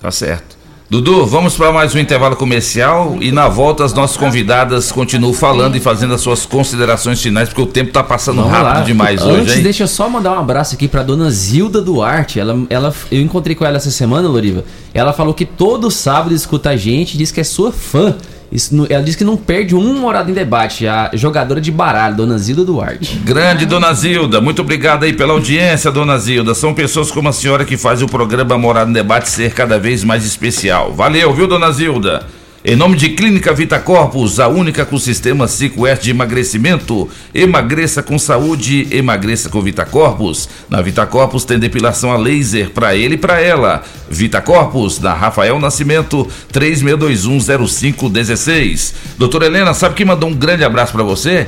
Tá 0.00 0.10
certo. 0.10 0.56
Dudu, 0.88 1.26
vamos 1.26 1.56
para 1.56 1.72
mais 1.72 1.96
um 1.96 1.98
intervalo 1.98 2.36
comercial 2.36 3.16
e 3.20 3.32
na 3.32 3.48
volta 3.48 3.84
as 3.84 3.92
nossas 3.92 4.16
convidadas 4.16 4.92
continuam 4.92 5.32
falando 5.32 5.76
e 5.76 5.80
fazendo 5.80 6.14
as 6.14 6.20
suas 6.20 6.46
considerações 6.46 7.20
finais, 7.20 7.48
porque 7.48 7.60
o 7.62 7.66
tempo 7.66 7.90
tá 7.90 8.04
passando 8.04 8.36
Vamos 8.36 8.52
rápido 8.52 8.78
lá. 8.78 8.80
demais 8.82 9.20
Antes, 9.20 9.48
hoje, 9.48 9.56
hein? 9.56 9.62
deixa 9.64 9.82
eu 9.82 9.88
só 9.88 10.08
mandar 10.08 10.36
um 10.36 10.38
abraço 10.38 10.76
aqui 10.76 10.86
pra 10.86 11.02
dona 11.02 11.28
Zilda 11.28 11.82
Duarte. 11.82 12.38
Ela, 12.38 12.56
ela, 12.70 12.94
eu 13.10 13.20
encontrei 13.20 13.56
com 13.56 13.64
ela 13.64 13.78
essa 13.78 13.90
semana, 13.90 14.28
Loriva. 14.28 14.64
Ela 14.94 15.12
falou 15.12 15.34
que 15.34 15.44
todo 15.44 15.90
sábado 15.90 16.32
escuta 16.32 16.70
a 16.70 16.76
gente, 16.76 17.18
diz 17.18 17.32
que 17.32 17.40
é 17.40 17.44
sua 17.44 17.72
fã. 17.72 18.14
Isso, 18.50 18.86
ela 18.88 19.02
diz 19.02 19.16
que 19.16 19.24
não 19.24 19.36
perde 19.36 19.74
um 19.74 20.00
morado 20.00 20.30
em 20.30 20.34
debate. 20.34 20.86
A 20.86 21.10
jogadora 21.14 21.60
de 21.60 21.70
baralho, 21.70 22.16
dona 22.16 22.38
Zilda 22.38 22.64
Duarte. 22.64 23.16
Grande 23.24 23.66
Dona 23.66 23.92
Zilda, 23.92 24.40
muito 24.40 24.62
obrigado 24.62 25.04
aí 25.04 25.12
pela 25.12 25.32
audiência, 25.32 25.90
Dona 25.90 26.18
Zilda. 26.18 26.54
São 26.54 26.72
pessoas 26.72 27.10
como 27.10 27.28
a 27.28 27.32
senhora 27.32 27.64
que 27.64 27.76
faz 27.76 28.02
o 28.02 28.06
programa 28.06 28.56
Morada 28.56 28.86
no 28.86 28.94
Debate 28.94 29.28
ser 29.28 29.52
cada 29.52 29.78
vez 29.78 30.04
mais 30.04 30.24
especial. 30.24 30.92
Valeu, 30.92 31.32
viu, 31.32 31.46
Dona 31.46 31.70
Zilda? 31.72 32.24
Em 32.68 32.74
nome 32.74 32.96
de 32.96 33.10
Clínica 33.10 33.54
Vita 33.54 33.78
Corpus, 33.78 34.40
a 34.40 34.48
única 34.48 34.84
com 34.84 34.98
sistema 34.98 35.46
5S 35.46 36.00
de 36.00 36.10
emagrecimento. 36.10 37.08
Emagreça 37.32 38.02
com 38.02 38.18
saúde, 38.18 38.88
emagreça 38.90 39.48
com 39.48 39.62
Vita 39.62 39.84
Corpus. 39.84 40.48
Na 40.68 40.82
Vita 40.82 41.06
Corpus 41.06 41.44
tem 41.44 41.60
depilação 41.60 42.10
a 42.10 42.16
laser 42.16 42.70
para 42.70 42.96
ele 42.96 43.14
e 43.14 43.18
para 43.18 43.40
ela. 43.40 43.84
Vita 44.10 44.40
Corpus, 44.40 44.98
na 44.98 45.14
Rafael 45.14 45.60
Nascimento, 45.60 46.26
36210516. 46.52 48.94
Doutora 49.16 49.46
Helena, 49.46 49.72
sabe 49.72 49.94
quem 49.94 50.04
mandou 50.04 50.28
um 50.28 50.34
grande 50.34 50.64
abraço 50.64 50.90
para 50.90 51.04
você? 51.04 51.46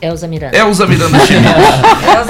Elza 0.00 0.26
Miranda. 0.26 0.56
Elza 0.56 0.86
Miranda 0.86 1.18
Schmidt. 1.26 1.44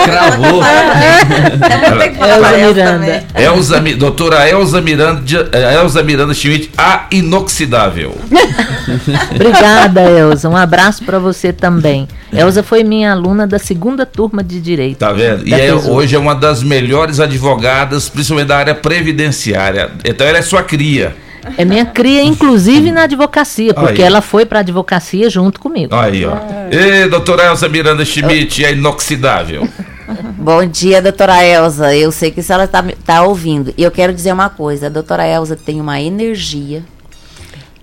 Cravou. 0.04 0.60
Elza 2.20 2.56
Miranda. 2.66 3.22
Elza, 3.34 3.80
Mi- 3.80 3.94
doutora 3.94 4.48
Elza 4.48 4.80
Miranda, 4.80 5.22
eh, 5.52 5.74
Elza 5.80 6.02
Miranda 6.02 6.34
Schmidt, 6.34 6.70
a 6.76 7.06
inoxidável. 7.10 8.16
Obrigada, 9.34 10.00
Elza. 10.02 10.48
Um 10.48 10.56
abraço 10.56 11.04
para 11.04 11.18
você 11.18 11.52
também. 11.52 12.08
Elza 12.32 12.62
foi 12.62 12.82
minha 12.84 13.12
aluna 13.12 13.46
da 13.46 13.58
segunda 13.58 14.04
turma 14.04 14.42
de 14.42 14.60
Direito. 14.60 14.98
Tá 14.98 15.12
vendo? 15.12 15.46
E 15.46 15.54
é- 15.54 15.72
hoje 15.74 16.14
é 16.16 16.18
uma 16.18 16.34
das 16.34 16.62
melhores 16.62 17.20
advogadas, 17.20 18.08
principalmente 18.08 18.48
da 18.48 18.56
área 18.58 18.74
previdenciária. 18.74 19.90
Então 20.04 20.26
ela 20.26 20.38
é 20.38 20.42
sua 20.42 20.62
cria. 20.62 21.14
É 21.56 21.64
minha 21.64 21.84
cria, 21.86 22.22
inclusive 22.22 22.92
na 22.92 23.04
advocacia, 23.04 23.72
porque 23.74 24.02
Aí. 24.02 24.06
ela 24.06 24.20
foi 24.20 24.44
para 24.44 24.60
advocacia 24.60 25.28
junto 25.30 25.60
comigo. 25.60 25.94
Aí, 25.94 26.24
ó. 26.24 26.36
Ê, 26.70 27.08
doutora 27.08 27.46
Elza 27.46 27.68
Miranda 27.68 28.04
Schmidt, 28.04 28.64
a 28.64 28.70
inoxidável. 28.70 29.68
Bom 30.36 30.66
dia, 30.66 31.00
doutora 31.00 31.44
Elza. 31.44 31.94
Eu 31.94 32.10
sei 32.10 32.30
que 32.30 32.40
a 32.40 32.42
senhora 32.42 32.64
está 32.64 32.84
tá 33.04 33.22
ouvindo. 33.22 33.72
E 33.76 33.82
eu 33.82 33.90
quero 33.90 34.12
dizer 34.12 34.32
uma 34.32 34.48
coisa: 34.48 34.86
a 34.86 34.90
doutora 34.90 35.26
Elza 35.26 35.56
tem 35.56 35.80
uma 35.80 36.00
energia. 36.00 36.82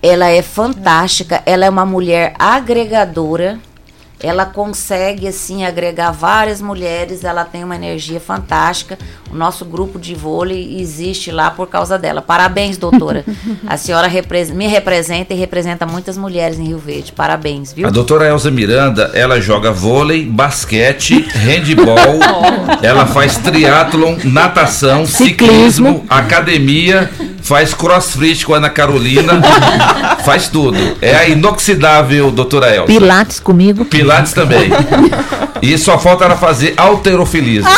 Ela 0.02 0.28
é 0.28 0.42
fantástica. 0.42 1.42
Ela 1.46 1.64
é 1.64 1.70
uma 1.70 1.86
mulher 1.86 2.34
agregadora. 2.38 3.58
Ela 4.20 4.44
consegue, 4.44 5.28
assim, 5.28 5.64
agregar 5.64 6.10
várias 6.10 6.60
mulheres. 6.60 7.22
Ela 7.22 7.44
tem 7.44 7.62
uma 7.62 7.76
energia 7.76 8.18
fantástica. 8.18 8.98
O 9.30 9.36
nosso 9.36 9.64
grupo 9.64 9.98
de 9.98 10.14
vôlei 10.14 10.80
existe 10.80 11.30
lá 11.30 11.50
por 11.50 11.68
causa 11.68 11.96
dela. 11.98 12.20
Parabéns, 12.20 12.76
doutora. 12.76 13.24
a 13.66 13.76
senhora 13.76 14.08
repres- 14.08 14.50
me 14.50 14.66
representa 14.66 15.32
e 15.34 15.36
representa 15.36 15.86
muitas 15.86 16.16
mulheres 16.16 16.58
em 16.58 16.64
Rio 16.66 16.78
Verde. 16.78 17.12
Parabéns, 17.12 17.72
viu? 17.72 17.86
A 17.86 17.90
doutora 17.90 18.26
Elza 18.26 18.50
Miranda, 18.50 19.10
ela 19.14 19.40
joga 19.40 19.70
vôlei, 19.70 20.24
basquete, 20.24 21.20
handball, 21.34 22.18
ela 22.82 23.06
faz 23.06 23.36
triatlon, 23.36 24.16
natação, 24.24 25.06
ciclismo, 25.06 26.04
academia, 26.08 27.10
faz 27.42 27.72
crossfit 27.74 28.44
com 28.44 28.54
a 28.54 28.56
Ana 28.56 28.70
Carolina, 28.70 29.40
faz 30.24 30.48
tudo. 30.48 30.76
É 31.00 31.14
a 31.14 31.28
inoxidável 31.28 32.30
doutora 32.30 32.74
Elza. 32.74 32.86
Pilates 32.86 33.38
comigo. 33.40 33.84
Pilates 33.84 34.07
também. 34.32 34.70
E 35.60 35.76
só 35.76 35.98
falta 35.98 36.24
ela 36.24 36.36
fazer 36.36 36.74
alterofilismo. 36.76 37.70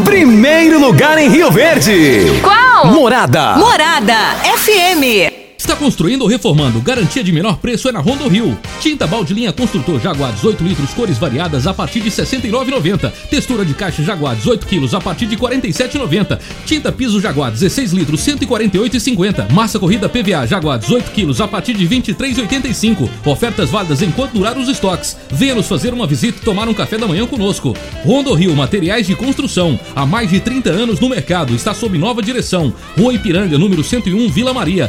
Primeiro 0.04 0.80
lugar 0.80 1.18
em 1.18 1.28
Rio 1.28 1.50
Verde. 1.50 2.40
Qual? 2.42 2.86
Morada. 2.86 3.56
Morada 3.56 4.14
FM. 4.56 5.47
Está 5.58 5.74
construindo 5.74 6.22
ou 6.22 6.28
reformando? 6.28 6.80
Garantia 6.80 7.22
de 7.22 7.32
menor 7.32 7.56
preço 7.58 7.88
é 7.88 7.92
na 7.92 7.98
Rondo 7.98 8.28
Rio. 8.28 8.56
Tinta 8.80 9.08
balde 9.08 9.34
linha 9.34 9.52
construtor 9.52 10.00
Jaguar 10.00 10.32
18 10.32 10.62
litros, 10.62 10.94
cores 10.94 11.18
variadas 11.18 11.66
a 11.66 11.74
partir 11.74 11.98
de 11.98 12.10
R$ 12.10 12.14
69,90. 12.14 13.10
Textura 13.28 13.64
de 13.64 13.74
caixa 13.74 14.04
Jaguar 14.04 14.36
18 14.36 14.64
quilos 14.68 14.94
a 14.94 15.00
partir 15.00 15.26
de 15.26 15.34
R$ 15.34 15.42
47,90. 15.42 16.38
Tinta 16.64 16.92
piso 16.92 17.20
Jaguar 17.20 17.50
16 17.50 17.92
litros, 17.92 18.24
R$ 18.24 18.34
148,50. 18.34 19.50
Massa 19.50 19.80
corrida 19.80 20.08
PVA 20.08 20.46
Jaguar 20.46 20.78
18 20.78 21.10
quilos 21.10 21.40
a 21.40 21.48
partir 21.48 21.74
de 21.74 21.84
R$ 21.84 22.02
23,85. 22.02 23.08
Ofertas 23.26 23.68
válidas 23.68 24.00
enquanto 24.00 24.34
durar 24.34 24.56
os 24.56 24.68
estoques. 24.68 25.16
Venha 25.28 25.56
nos 25.56 25.66
fazer 25.66 25.92
uma 25.92 26.06
visita 26.06 26.38
e 26.40 26.44
tomar 26.44 26.68
um 26.68 26.74
café 26.74 26.96
da 26.96 27.08
manhã 27.08 27.26
conosco. 27.26 27.76
Rondo 28.04 28.32
Rio 28.32 28.54
Materiais 28.54 29.08
de 29.08 29.16
Construção. 29.16 29.78
Há 29.96 30.06
mais 30.06 30.30
de 30.30 30.38
30 30.38 30.70
anos 30.70 31.00
no 31.00 31.08
mercado. 31.08 31.52
Está 31.52 31.74
sob 31.74 31.98
nova 31.98 32.22
direção. 32.22 32.72
Rua 32.96 33.12
Ipiranga, 33.12 33.58
número 33.58 33.82
101, 33.82 34.28
Vila 34.30 34.54
Maria. 34.54 34.88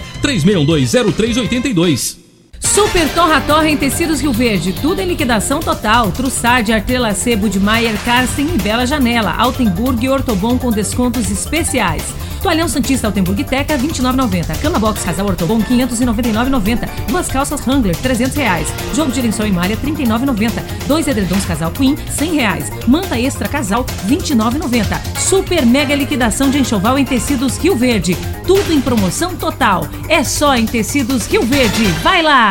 3612-0382. 0.66 2.19
Super 2.60 3.08
Torra 3.14 3.42
Torra 3.42 3.70
em 3.70 3.78
Tecidos 3.78 4.22
Rio 4.22 4.34
Verde, 4.34 4.74
tudo 4.74 5.02
em 5.02 5.08
liquidação 5.08 5.60
total. 5.60 6.12
Trussardi, 6.12 6.74
Artrela 6.74 7.14
C, 7.14 7.36
Budmeier, 7.36 7.98
Carsten 8.04 8.48
e 8.54 8.58
Bela 8.58 8.86
Janela. 8.86 9.34
Altenburg 9.38 10.06
e 10.06 10.10
Ortobon 10.10 10.58
com 10.58 10.70
descontos 10.72 11.30
especiais. 11.30 12.04
Toalhão 12.42 12.68
Santista 12.68 13.08
Altenburg 13.08 13.44
Teca, 13.44 13.78
29,90. 13.78 14.58
Cama 14.62 14.80
Box 14.80 15.04
Casal 15.04 15.28
Ortobon, 15.28 15.60
599,90. 15.62 16.90
Duas 17.08 17.28
calças 17.28 17.66
Wrangler, 17.66 17.96
300 17.96 18.36
reais. 18.36 18.68
Jogo 18.96 19.12
de 19.12 19.22
lençol 19.22 19.46
e 19.46 19.52
malha, 19.52 19.78
39,90. 19.78 20.52
Dois 20.88 21.08
edredons 21.08 21.46
Casal 21.46 21.72
Queen, 21.72 21.96
100 22.18 22.34
reais. 22.34 22.72
Manta 22.88 23.20
Extra 23.20 23.48
Casal, 23.48 23.86
29,90. 24.08 25.20
Super 25.20 25.66
mega 25.66 25.96
liquidação 25.96 26.50
de 26.50 26.60
enxoval 26.60 26.98
em 26.98 27.06
Tecidos 27.06 27.58
Rio 27.58 27.76
Verde. 27.76 28.18
Tudo 28.48 28.72
em 28.72 28.82
promoção 28.82 29.36
total. 29.36 29.86
É 30.08 30.24
só 30.24 30.56
em 30.56 30.66
Tecidos 30.66 31.28
Rio 31.28 31.44
Verde. 31.44 31.84
Vai 32.02 32.24
lá! 32.24 32.49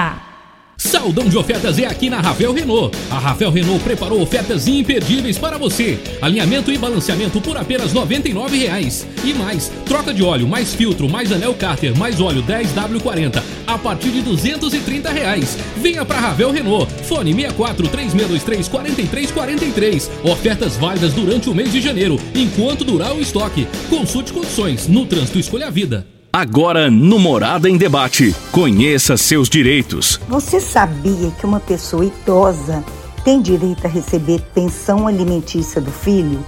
Saldão 0.79 1.29
de 1.29 1.37
ofertas 1.37 1.79
é 1.79 1.87
aqui 1.87 2.09
na 2.09 2.21
Ravel 2.21 2.53
Renault. 2.53 2.97
A 3.11 3.19
Ravel 3.19 3.51
Renault 3.51 3.83
preparou 3.83 4.23
ofertas 4.23 4.67
imperdíveis 4.69 5.37
para 5.37 5.59
você. 5.59 5.99
Alinhamento 6.23 6.73
e 6.73 6.79
balanceamento 6.79 7.41
por 7.41 7.57
apenas 7.57 7.93
99 7.93 8.57
reais. 8.57 9.07
E 9.25 9.35
mais, 9.35 9.71
troca 9.85 10.15
de 10.15 10.23
óleo, 10.23 10.47
mais 10.47 10.75
filtro, 10.75 11.09
mais 11.09 11.33
anel 11.33 11.53
cárter, 11.55 11.97
mais 11.97 12.21
óleo 12.21 12.43
10W40 12.43 13.43
a 13.67 13.77
partir 13.77 14.11
de 14.11 14.23
230 14.23 15.11
reais. 15.11 15.59
Venha 15.77 16.05
para 16.05 16.21
Ravel 16.21 16.51
Renault. 16.51 16.91
Fone 17.05 17.35
64 17.35 17.89
3623 17.89 18.69
4343. 18.69 20.11
Ofertas 20.25 20.77
válidas 20.77 21.13
durante 21.13 21.51
o 21.51 21.55
mês 21.55 21.73
de 21.73 21.81
janeiro, 21.81 22.19
enquanto 22.35 22.85
durar 22.85 23.15
o 23.15 23.21
estoque. 23.21 23.67
Consulte 23.91 24.33
condições. 24.33 24.89
No 24.89 25.05
trânsito 25.07 25.39
escolha 25.39 25.67
a 25.67 25.71
vida. 25.71 26.18
Agora 26.33 26.91
no 26.91 27.19
Morada 27.19 27.71
em 27.71 27.79
Debate. 27.79 28.37
Conheça 28.53 29.17
seus 29.17 29.49
direitos. 29.49 30.21
Você 30.29 30.61
sabia 30.61 31.31
que 31.31 31.47
uma 31.47 31.59
pessoa 31.59 32.05
idosa 32.05 32.85
tem 33.25 33.41
direito 33.41 33.87
a 33.87 33.89
receber 33.89 34.43
pensão 34.55 35.07
alimentícia 35.07 35.81
do 35.81 35.91
filho? 35.91 36.45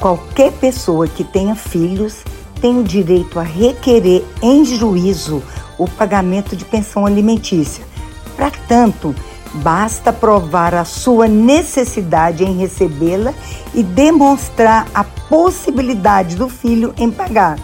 Qualquer 0.00 0.50
pessoa 0.52 1.06
que 1.06 1.22
tenha 1.22 1.54
filhos 1.54 2.24
tem 2.60 2.78
o 2.78 2.82
direito 2.82 3.38
a 3.38 3.44
requerer 3.44 4.24
em 4.42 4.64
juízo 4.64 5.40
o 5.78 5.88
pagamento 5.88 6.56
de 6.56 6.64
pensão 6.64 7.06
alimentícia. 7.06 7.84
Para 8.36 8.50
tanto, 8.66 9.14
basta 9.54 10.12
provar 10.12 10.74
a 10.74 10.84
sua 10.84 11.28
necessidade 11.28 12.44
em 12.44 12.58
recebê-la 12.58 13.32
e 13.72 13.84
demonstrar 13.84 14.88
a 14.92 15.04
possibilidade 15.04 16.34
do 16.34 16.48
filho 16.48 16.92
em 16.98 17.10
pagar. 17.10 17.56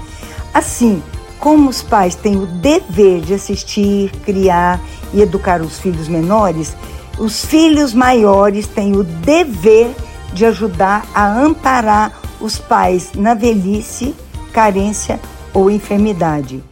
Assim, 0.55 1.03
como 1.43 1.69
os 1.69 1.83
pais 1.83 2.15
têm 2.15 2.37
o 2.37 2.47
dever 2.47 3.21
de 3.21 3.35
assistir, 3.35 4.13
criar 4.25 4.81
e 5.13 5.21
educar 5.21 5.61
os 5.61 5.77
filhos 5.77 6.07
menores, 6.07 6.73
os 7.19 7.45
filhos 7.45 7.93
maiores 7.93 8.69
têm 8.69 8.95
o 8.95 9.03
dever 9.03 9.91
de 10.33 10.47
ajudar 10.47 11.05
a 11.13 11.27
amparar 11.27 12.13
os 12.41 12.59
pais 12.59 13.11
na 13.17 13.35
velhice, 13.35 14.15
carência 14.53 15.19
ou 15.53 15.69
enfermidade. 15.69 16.63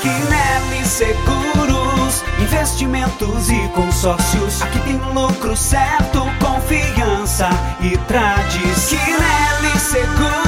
Quinelli 0.00 0.84
Seguros, 0.84 2.24
investimentos 2.42 3.48
e 3.48 3.68
consórcios. 3.76 4.60
Aqui 4.60 4.80
tem 4.80 4.96
lucro 5.14 5.56
certo, 5.56 6.22
confiança 6.40 7.48
e 7.80 7.96
tradição. 8.08 8.98
Quinelli 8.98 9.78
Seguros, 9.78 10.47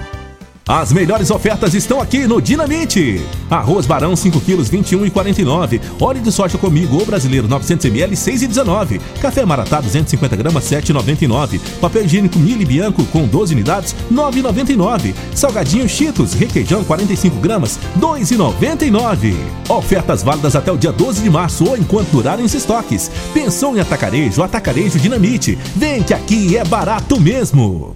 As 0.67 0.93
melhores 0.93 1.31
ofertas 1.31 1.73
estão 1.73 1.99
aqui 1.99 2.27
no 2.27 2.39
Dinamite. 2.39 3.21
Arroz 3.49 3.85
Barão 3.85 4.15
5 4.15 4.39
quilos 4.41 4.69
21,49. 4.69 5.81
Óleo 5.99 6.21
de 6.21 6.31
soja 6.31 6.57
comigo 6.57 6.97
ou 6.97 7.05
brasileiro 7.05 7.47
900 7.47 7.85
ml 7.85 8.15
6,19. 8.15 9.01
Café 9.19 9.43
Maratá 9.43 9.81
250 9.81 10.35
gramas 10.35 10.63
7,99. 10.63 11.59
Papel 11.81 12.05
higiênico 12.05 12.37
Mili 12.37 12.63
Bianco 12.63 13.03
com 13.05 13.27
12 13.27 13.53
unidades 13.55 13.95
9,99. 14.11 15.13
Salgadinho 15.33 15.89
Cheetos 15.89 16.33
requeijão 16.33 16.83
45 16.83 17.37
gramas 17.37 17.79
2,99. 17.99 19.35
Ofertas 19.67 20.21
válidas 20.21 20.55
até 20.55 20.71
o 20.71 20.77
dia 20.77 20.91
12 20.91 21.23
de 21.23 21.29
março 21.29 21.67
ou 21.67 21.75
enquanto 21.75 22.11
durarem 22.11 22.45
os 22.45 22.53
estoques. 22.53 23.09
Pensou 23.33 23.75
em 23.75 23.79
atacarejo? 23.79 24.43
Atacarejo 24.43 24.99
Dinamite. 24.99 25.57
Vem 25.75 26.03
que 26.03 26.13
aqui 26.13 26.55
é 26.55 26.63
barato 26.63 27.19
mesmo. 27.19 27.95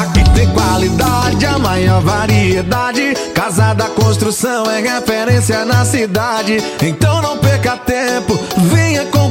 Aqui 0.00 0.22
tem 0.36 0.48
qualidade, 0.52 1.44
a 1.46 1.58
maior 1.58 2.00
variedade. 2.00 3.16
Casa 3.34 3.74
da 3.74 3.88
Construção 3.88 4.70
é 4.70 4.80
referência 4.80 5.64
na 5.64 5.84
cidade. 5.84 6.62
Então 6.80 7.20
não 7.20 7.38
perca 7.38 7.76
tempo, 7.76 8.38
venha 8.72 9.00
comprovar. 9.06 9.23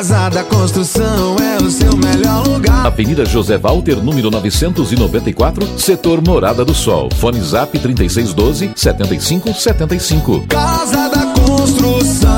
Casa 0.00 0.30
da 0.30 0.42
Construção 0.42 1.36
é 1.36 1.62
o 1.62 1.70
seu 1.70 1.94
melhor 1.94 2.48
lugar. 2.48 2.86
Avenida 2.86 3.22
José 3.26 3.58
Walter, 3.58 3.96
número 3.96 4.30
994, 4.30 5.78
setor 5.78 6.26
Morada 6.26 6.64
do 6.64 6.72
Sol. 6.72 7.10
Fone 7.16 7.38
Zap 7.42 7.78
3612 7.78 8.72
7575. 8.74 10.46
Casa 10.48 11.10
da 11.10 11.26
Construção. 11.38 12.30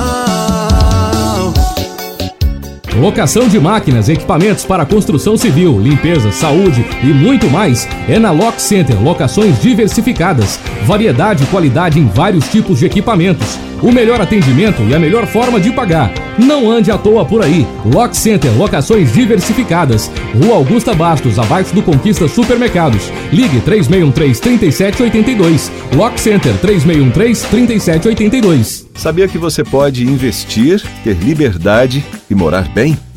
Locação 2.98 3.46
de 3.46 3.60
máquinas, 3.60 4.08
equipamentos 4.08 4.64
para 4.64 4.84
construção 4.84 5.36
civil, 5.36 5.80
limpeza, 5.80 6.32
saúde 6.32 6.84
e 7.04 7.06
muito 7.06 7.48
mais 7.48 7.86
é 8.08 8.18
na 8.18 8.32
Lock 8.32 8.60
Center. 8.60 9.00
Locações 9.00 9.62
diversificadas, 9.62 10.58
variedade 10.84 11.44
e 11.44 11.46
qualidade 11.46 12.00
em 12.00 12.08
vários 12.08 12.48
tipos 12.48 12.80
de 12.80 12.86
equipamentos. 12.86 13.56
O 13.82 13.90
melhor 13.90 14.20
atendimento 14.20 14.82
e 14.82 14.94
a 14.94 14.98
melhor 14.98 15.26
forma 15.26 15.58
de 15.58 15.72
pagar. 15.72 16.12
Não 16.38 16.70
ande 16.70 16.92
à 16.92 16.96
toa 16.96 17.24
por 17.24 17.42
aí. 17.42 17.66
Lock 17.84 18.16
Center, 18.16 18.56
locações 18.56 19.12
diversificadas. 19.12 20.08
Rua 20.40 20.54
Augusta 20.56 20.94
Bastos, 20.94 21.36
abaixo 21.38 21.74
do 21.74 21.82
Conquista 21.82 22.28
Supermercados. 22.28 23.10
Ligue 23.32 23.60
3613-3782. 23.60 25.70
Lock 25.96 26.20
Center 26.20 26.54
3613-3782. 26.62 28.84
Sabia 28.94 29.26
que 29.26 29.36
você 29.36 29.64
pode 29.64 30.04
investir, 30.04 30.80
ter 31.02 31.16
liberdade 31.16 32.04
e 32.30 32.34
morar 32.34 32.68
bem? 32.68 32.96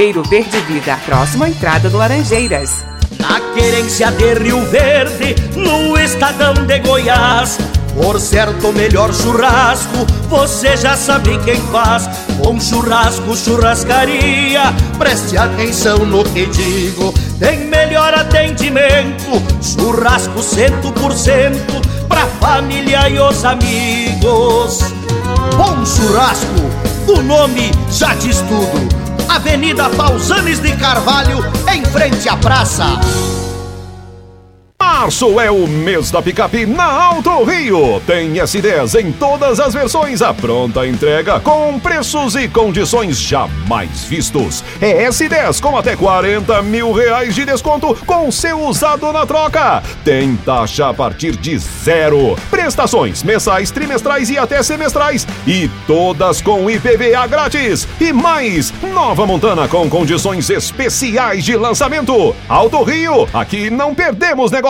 Viveiro 0.00 0.22
Verde 0.22 0.58
Vida, 0.60 0.98
próximo 1.04 1.44
à 1.44 1.50
entrada 1.50 1.90
do 1.90 1.98
Laranjeiras. 1.98 2.86
Na 3.18 3.38
querência 3.52 4.10
de 4.10 4.32
Rio 4.32 4.64
Verde, 4.70 5.34
no 5.54 5.94
estadão 5.98 6.54
de 6.54 6.78
Goiás. 6.78 7.58
Por 7.94 8.18
certo, 8.18 8.72
melhor 8.72 9.12
churrasco, 9.12 10.06
você 10.30 10.74
já 10.74 10.96
sabe 10.96 11.38
quem 11.44 11.60
faz. 11.70 12.08
Bom 12.42 12.58
churrasco, 12.58 13.36
churrascaria, 13.36 14.62
preste 14.96 15.36
atenção 15.36 15.98
no 15.98 16.24
que 16.24 16.46
digo. 16.46 17.12
Tem 17.38 17.66
melhor 17.66 18.14
atendimento, 18.14 19.30
churrasco 19.60 20.42
cento 20.42 20.90
por 20.92 21.12
cento, 21.12 21.78
pra 22.08 22.26
família 22.40 23.06
e 23.06 23.20
os 23.20 23.44
amigos. 23.44 24.78
Bom 25.58 25.84
churrasco, 25.84 26.46
o 27.06 27.20
nome 27.20 27.70
já 27.90 28.14
diz 28.14 28.38
tudo. 28.38 29.09
Avenida 29.30 29.88
Pausanes 29.90 30.60
de 30.60 30.76
Carvalho, 30.76 31.38
em 31.72 31.84
frente 31.84 32.28
à 32.28 32.36
praça. 32.36 32.98
Março 34.80 35.38
é 35.38 35.50
o 35.50 35.68
mês 35.68 36.10
da 36.10 36.22
picape 36.22 36.64
na 36.64 36.84
Alto 36.84 37.44
Rio. 37.44 38.00
Tem 38.06 38.32
S10 38.32 38.98
em 38.98 39.12
todas 39.12 39.60
as 39.60 39.74
versões, 39.74 40.22
a 40.22 40.32
pronta 40.32 40.86
entrega 40.86 41.38
com 41.38 41.78
preços 41.78 42.34
e 42.34 42.48
condições 42.48 43.20
jamais 43.20 44.04
vistos. 44.04 44.64
É 44.80 45.06
S10 45.06 45.60
com 45.60 45.76
até 45.76 45.94
40 45.94 46.62
mil 46.62 46.92
reais 46.92 47.34
de 47.34 47.44
desconto 47.44 47.94
com 48.06 48.30
seu 48.30 48.58
usado 48.58 49.12
na 49.12 49.26
troca. 49.26 49.82
Tem 50.02 50.34
taxa 50.36 50.88
a 50.88 50.94
partir 50.94 51.36
de 51.36 51.58
zero. 51.58 52.34
Prestações 52.50 53.22
mensais, 53.22 53.70
trimestrais 53.70 54.30
e 54.30 54.38
até 54.38 54.62
semestrais. 54.62 55.26
E 55.46 55.68
todas 55.86 56.40
com 56.40 56.70
IPVA 56.70 57.26
grátis. 57.26 57.86
E 58.00 58.14
mais, 58.14 58.72
nova 58.82 59.26
Montana 59.26 59.68
com 59.68 59.90
condições 59.90 60.48
especiais 60.48 61.44
de 61.44 61.54
lançamento. 61.54 62.34
Alto 62.48 62.82
Rio, 62.82 63.28
aqui 63.34 63.68
não 63.68 63.94
perdemos 63.94 64.50
negócio. 64.50 64.69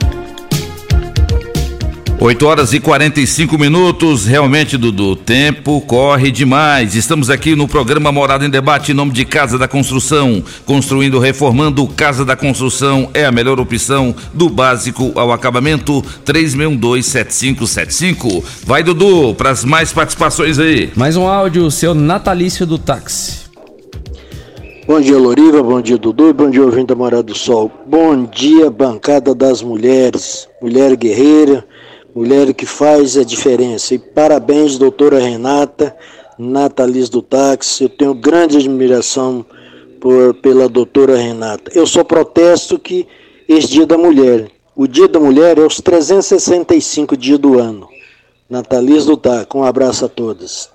8 2.23 2.45
horas 2.45 2.71
e 2.71 2.79
45 2.79 3.57
minutos, 3.57 4.27
realmente, 4.27 4.77
Dudu, 4.77 5.13
o 5.13 5.15
tempo 5.15 5.81
corre 5.81 6.29
demais. 6.29 6.93
Estamos 6.93 7.31
aqui 7.31 7.55
no 7.55 7.67
programa 7.67 8.11
Morada 8.11 8.45
em 8.45 8.49
Debate 8.49 8.91
em 8.91 8.93
nome 8.93 9.11
de 9.11 9.25
Casa 9.25 9.57
da 9.57 9.67
Construção. 9.67 10.43
Construindo, 10.63 11.17
reformando, 11.17 11.87
Casa 11.87 12.23
da 12.23 12.35
Construção 12.35 13.09
é 13.15 13.25
a 13.25 13.31
melhor 13.31 13.59
opção 13.59 14.13
do 14.35 14.49
básico 14.49 15.11
ao 15.15 15.31
acabamento. 15.31 16.03
36127575. 16.23 18.43
Vai, 18.67 18.83
Dudu, 18.83 19.33
para 19.33 19.49
as 19.49 19.65
mais 19.65 19.91
participações 19.91 20.59
aí. 20.59 20.91
Mais 20.95 21.17
um 21.17 21.25
áudio, 21.25 21.71
seu 21.71 21.95
natalício 21.95 22.67
do 22.67 22.77
táxi. 22.77 23.49
Bom 24.85 25.01
dia, 25.01 25.17
Loriva. 25.17 25.63
Bom 25.63 25.81
dia, 25.81 25.97
Dudu. 25.97 26.29
E 26.29 26.33
bom 26.33 26.51
dia, 26.51 26.61
ouvinte 26.61 26.85
da 26.87 26.95
Morada 26.95 27.23
do 27.23 27.33
Sol. 27.33 27.71
Bom 27.87 28.25
dia, 28.25 28.69
bancada 28.69 29.33
das 29.33 29.63
mulheres. 29.63 30.47
Mulher 30.61 30.95
guerreira, 30.95 31.65
mulher 32.13 32.53
que 32.53 32.65
faz 32.65 33.17
a 33.17 33.23
diferença. 33.23 33.93
E 33.93 33.99
parabéns, 33.99 34.77
doutora 34.77 35.19
Renata, 35.19 35.95
Nataliz 36.37 37.09
do 37.09 37.21
Táxi. 37.21 37.83
Eu 37.83 37.89
tenho 37.89 38.13
grande 38.13 38.57
admiração 38.57 39.45
por, 39.99 40.33
pela 40.35 40.67
doutora 40.67 41.17
Renata. 41.17 41.71
Eu 41.73 41.85
só 41.85 42.03
protesto 42.03 42.77
que 42.79 43.07
esse 43.47 43.67
dia 43.69 43.85
da 43.85 43.97
mulher, 43.97 44.49
o 44.75 44.87
dia 44.87 45.07
da 45.07 45.19
mulher 45.19 45.57
é 45.57 45.61
os 45.61 45.79
365 45.81 47.15
dias 47.17 47.39
do 47.39 47.59
ano. 47.59 47.87
Nataliz 48.49 49.05
do 49.05 49.15
Táxi. 49.15 49.47
Um 49.55 49.63
abraço 49.63 50.05
a 50.05 50.09
todas. 50.09 50.69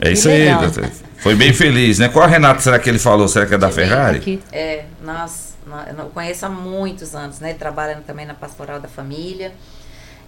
É 0.00 0.12
isso 0.12 0.28
aí, 0.28 0.54
doutor. 0.54 0.90
Foi 1.18 1.34
bem 1.34 1.52
feliz, 1.52 1.98
né? 1.98 2.08
Qual 2.08 2.26
Renato 2.28 2.62
será 2.62 2.78
que 2.78 2.88
ele 2.88 2.98
falou? 2.98 3.28
Será 3.28 3.46
que 3.46 3.54
é 3.54 3.58
da 3.58 3.70
Ferrari? 3.70 4.18
É, 4.52 4.84
nossa, 5.04 5.54
nó- 5.66 6.04
eu 6.04 6.10
conheço 6.10 6.44
há 6.46 6.48
muitos 6.48 7.14
anos, 7.14 7.38
né? 7.38 7.50
Ele 7.50 7.58
trabalha 7.58 8.02
também 8.06 8.26
na 8.26 8.34
Pastoral 8.34 8.80
da 8.80 8.88
Família. 8.88 9.52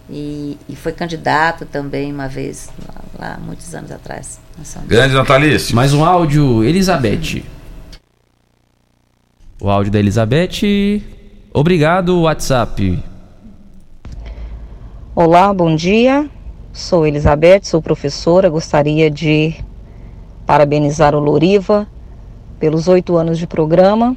E, 0.09 0.57
e 0.69 0.75
foi 0.75 0.91
candidato 0.91 1.65
também 1.65 2.13
uma 2.13 2.27
vez, 2.27 2.69
lá, 2.87 3.01
lá 3.19 3.39
muitos 3.39 3.73
anos 3.73 3.91
atrás. 3.91 4.39
Grande 4.87 5.13
Natalício. 5.13 5.75
Mais 5.75 5.93
um 5.93 6.05
áudio, 6.05 6.63
Elizabeth. 6.63 7.43
O 9.59 9.69
áudio 9.69 9.91
da 9.91 9.99
Elizabeth. 9.99 11.01
Obrigado, 11.51 12.21
WhatsApp. 12.21 13.01
Olá, 15.15 15.53
bom 15.53 15.75
dia. 15.75 16.29
Sou 16.71 17.07
Elizabeth, 17.07 17.61
sou 17.63 17.81
professora. 17.81 18.49
Gostaria 18.49 19.09
de 19.09 19.55
parabenizar 20.45 21.15
o 21.15 21.19
Loriva 21.19 21.87
pelos 22.59 22.87
oito 22.87 23.15
anos 23.15 23.39
de 23.39 23.47
programa. 23.47 24.15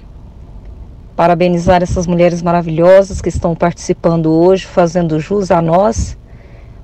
Parabenizar 1.19 1.82
essas 1.82 2.07
mulheres 2.07 2.43
maravilhosas 2.43 3.20
que 3.20 3.28
estão 3.28 3.53
participando 3.53 4.31
hoje, 4.31 4.65
fazendo 4.65 5.19
jus 5.19 5.51
a 5.51 5.61
nós. 5.61 6.16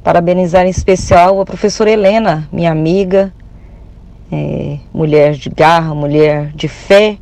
Parabenizar 0.03 0.67
em 0.67 0.71
especial 0.71 1.41
a 1.41 1.45
professora 1.45 1.89
Helena, 1.89 2.49
minha 2.51 2.73
amiga, 2.73 3.33
é, 4.33 4.79
mulher 4.93 5.35
de 5.35 5.49
garra, 5.49 5.95
mulher 5.95 6.51
de 6.53 6.67
fé, 6.67 7.17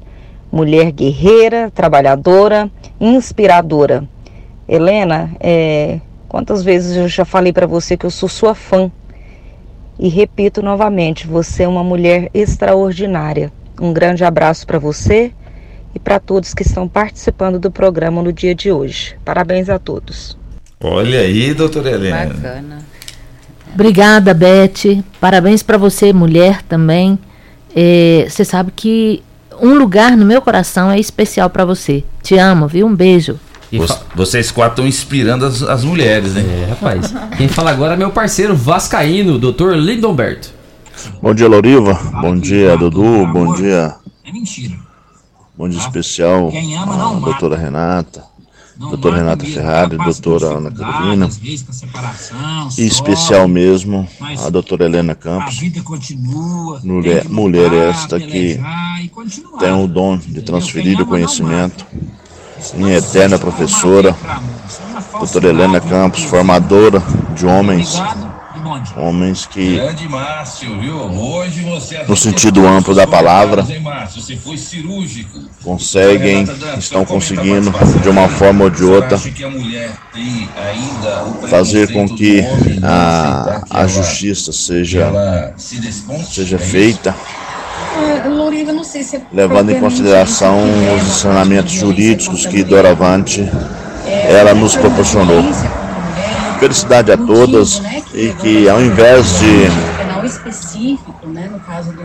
mulher 0.50 0.90
guerreira, 0.90 1.70
trabalhadora, 1.70 2.70
inspiradora. 2.98 4.08
Helena, 4.66 5.32
é, 5.38 6.00
quantas 6.26 6.62
vezes 6.62 6.96
eu 6.96 7.08
já 7.08 7.26
falei 7.26 7.52
para 7.52 7.66
você 7.66 7.94
que 7.94 8.06
eu 8.06 8.10
sou 8.10 8.26
sua 8.26 8.54
fã? 8.54 8.90
E 9.98 10.08
repito 10.08 10.62
novamente, 10.62 11.26
você 11.26 11.64
é 11.64 11.68
uma 11.68 11.84
mulher 11.84 12.30
extraordinária. 12.32 13.52
Um 13.78 13.92
grande 13.92 14.24
abraço 14.24 14.66
para 14.66 14.78
você 14.78 15.30
e 15.94 15.98
para 15.98 16.18
todos 16.18 16.54
que 16.54 16.62
estão 16.62 16.88
participando 16.88 17.58
do 17.58 17.70
programa 17.70 18.22
no 18.22 18.32
dia 18.32 18.54
de 18.54 18.70
hoje. 18.72 19.14
Parabéns 19.24 19.68
a 19.68 19.78
todos. 19.78 20.36
Olha 20.82 21.20
aí, 21.20 21.54
doutora 21.54 21.90
Helena. 21.90 22.26
Bacana. 22.34 22.78
Obrigada, 23.74 24.34
Beth. 24.34 25.02
Parabéns 25.20 25.62
para 25.62 25.78
você, 25.78 26.12
mulher 26.12 26.62
também. 26.62 27.18
É, 27.74 28.26
Você 28.28 28.44
sabe 28.44 28.72
que 28.74 29.22
um 29.60 29.74
lugar 29.78 30.16
no 30.16 30.26
meu 30.26 30.42
coração 30.42 30.90
é 30.90 30.98
especial 30.98 31.48
para 31.48 31.64
você. 31.64 32.04
Te 32.22 32.36
amo, 32.36 32.66
viu? 32.66 32.86
Um 32.86 32.94
beijo. 32.94 33.38
Vo- 33.72 33.86
Vocês 34.14 34.50
quatro 34.50 34.72
estão 34.72 34.86
inspirando 34.86 35.46
as, 35.46 35.62
as 35.62 35.84
mulheres, 35.84 36.36
hein? 36.36 36.44
É, 36.46 36.66
rapaz. 36.70 37.14
Quem 37.38 37.48
fala 37.48 37.70
agora 37.70 37.94
é 37.94 37.96
meu 37.96 38.10
parceiro 38.10 38.54
vascaíno, 38.54 39.38
Dr. 39.38 39.72
Lindomberto. 39.76 40.50
Bom 41.22 41.32
dia, 41.32 41.48
Loriva. 41.48 41.94
Bom 42.20 42.36
dia, 42.36 42.76
Dudu. 42.76 43.26
Bom 43.32 43.54
dia. 43.54 43.94
Bom 45.54 45.68
dia 45.68 45.78
especial 45.78 46.50
à 46.50 47.20
doutora 47.20 47.56
Renata, 47.56 48.24
doutora 48.74 49.16
Renata 49.16 49.44
Ferrari, 49.44 49.98
doutora 49.98 50.46
Ana 50.46 50.70
Carolina. 50.70 51.28
E 52.78 52.86
especial 52.86 53.46
mesmo 53.46 54.08
a 54.44 54.48
doutora 54.48 54.86
Helena 54.86 55.14
Campos. 55.14 55.60
Mulher, 56.82 57.28
mulher 57.28 57.70
esta 57.72 58.18
que 58.18 58.58
tem 59.58 59.72
o 59.72 59.86
dom 59.86 60.16
de 60.16 60.40
transferir 60.40 60.98
o 61.00 61.06
conhecimento. 61.06 61.84
Minha 62.74 62.96
eterna 62.96 63.38
professora, 63.38 64.16
doutora 65.18 65.48
Helena 65.48 65.80
Campos, 65.82 66.22
formadora 66.22 67.02
de 67.36 67.44
homens, 67.44 68.00
homens 68.96 69.46
que 69.46 69.76
Grande 69.76 70.08
Márcio, 70.08 70.80
viu? 70.80 70.96
Hoje 70.96 71.60
você 71.62 72.02
no 72.04 72.16
sentido 72.16 72.66
amplo 72.66 72.94
da 72.94 73.06
palavra, 73.06 73.64
Hein, 73.68 73.80
Márcio? 73.80 74.20
Você 74.20 74.36
foi 74.36 74.56
cirúrgico. 74.56 75.40
conseguem, 75.62 76.46
estão 76.78 77.04
conseguindo, 77.04 77.72
de 78.02 78.08
uma 78.08 78.28
forma 78.28 78.64
ou 78.64 78.70
de 78.70 78.84
outra, 78.84 79.18
fazer 81.48 81.92
com 81.92 82.08
que 82.08 82.42
não 82.80 82.88
a, 82.88 83.62
que 83.64 83.76
a 83.76 83.86
justiça 83.86 84.52
seja, 84.52 85.54
seja 85.56 86.56
é 86.56 86.58
feita, 86.58 87.14
se 88.84 89.16
é 89.16 89.22
levando 89.32 89.70
em 89.70 89.80
consideração 89.80 90.58
os 90.96 91.02
ensinamentos 91.02 91.72
jurídicos 91.72 92.46
a 92.46 92.48
que 92.48 92.62
doravante 92.62 93.48
É, 94.04 94.40
ela 94.40 94.52
nos 94.54 94.76
proporcionou. 94.76 95.42
Felicidade 96.62 97.10
a 97.10 97.16
todas 97.16 97.80
né, 97.80 98.04
e 98.14 98.28
que 98.34 98.68
ao 98.68 98.80
invés 98.80 99.40
de 99.40 99.68
né, 101.28 101.50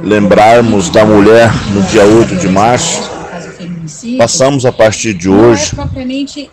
lembrarmos 0.01 0.89
da 0.89 1.05
mulher 1.05 1.51
no 1.71 1.83
dia 1.83 2.03
8 2.03 2.37
de 2.37 2.47
março, 2.47 3.07
feminicídio, 3.55 4.17
passamos 4.17 4.65
a 4.65 4.71
partir 4.71 5.13
de 5.13 5.29
não 5.29 5.39
hoje 5.39 5.73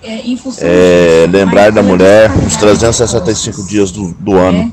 é 0.03 0.21
é, 0.61 1.25
é, 1.25 1.27
lembrar 1.31 1.73
da 1.73 1.83
mulher 1.83 2.31
os 2.47 2.55
365 2.57 3.67
dias 3.67 3.91
do, 3.91 4.13
do 4.21 4.37
ano, 4.37 4.71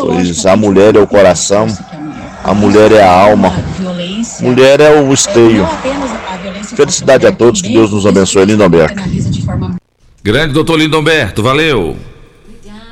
pois 0.00 0.46
a 0.46 0.54
mulher 0.56 0.94
é 0.94 1.00
o 1.00 1.08
coração, 1.08 1.66
a 2.44 2.54
mulher 2.54 2.92
é 2.92 3.02
a 3.02 3.10
alma, 3.10 3.52
mulher 4.40 4.80
é 4.80 5.00
o 5.00 5.12
esteio. 5.12 5.68
Felicidade 6.76 7.26
a 7.26 7.32
todos, 7.32 7.60
que 7.60 7.68
Deus 7.68 7.90
nos 7.90 8.06
abençoe, 8.06 8.46
de 8.46 9.42
forma 9.42 9.74
Grande 10.22 10.52
doutor 10.52 10.78
Lindomberto, 10.78 11.42
valeu. 11.42 11.96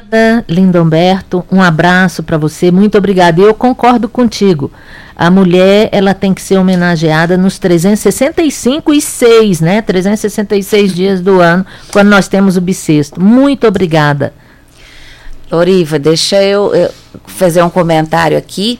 Obrigada, 0.09 0.44
Lindomberto. 0.48 1.44
Um 1.52 1.60
abraço 1.60 2.22
para 2.22 2.39
você. 2.39 2.70
Muito 2.70 2.97
obrigada. 2.97 3.43
Eu 3.43 3.52
concordo 3.52 4.09
contigo. 4.09 4.72
A 5.14 5.30
mulher, 5.30 5.90
ela 5.93 6.14
tem 6.14 6.32
que 6.32 6.40
ser 6.40 6.56
homenageada 6.56 7.36
nos 7.36 7.59
365 7.59 8.94
e 8.94 9.02
6, 9.02 9.60
né? 9.60 9.82
366 9.82 10.94
dias 10.94 11.20
do 11.20 11.40
ano, 11.40 11.66
quando 11.93 12.09
nós 12.09 12.26
temos 12.26 12.56
o 12.56 12.60
bissexto. 12.60 13.20
Muito 13.20 13.66
obrigada. 13.66 14.32
Loriva, 15.51 15.98
deixa 15.98 16.43
eu, 16.43 16.74
eu 16.74 16.90
fazer 17.26 17.62
um 17.62 17.70
comentário 17.70 18.39
aqui, 18.39 18.78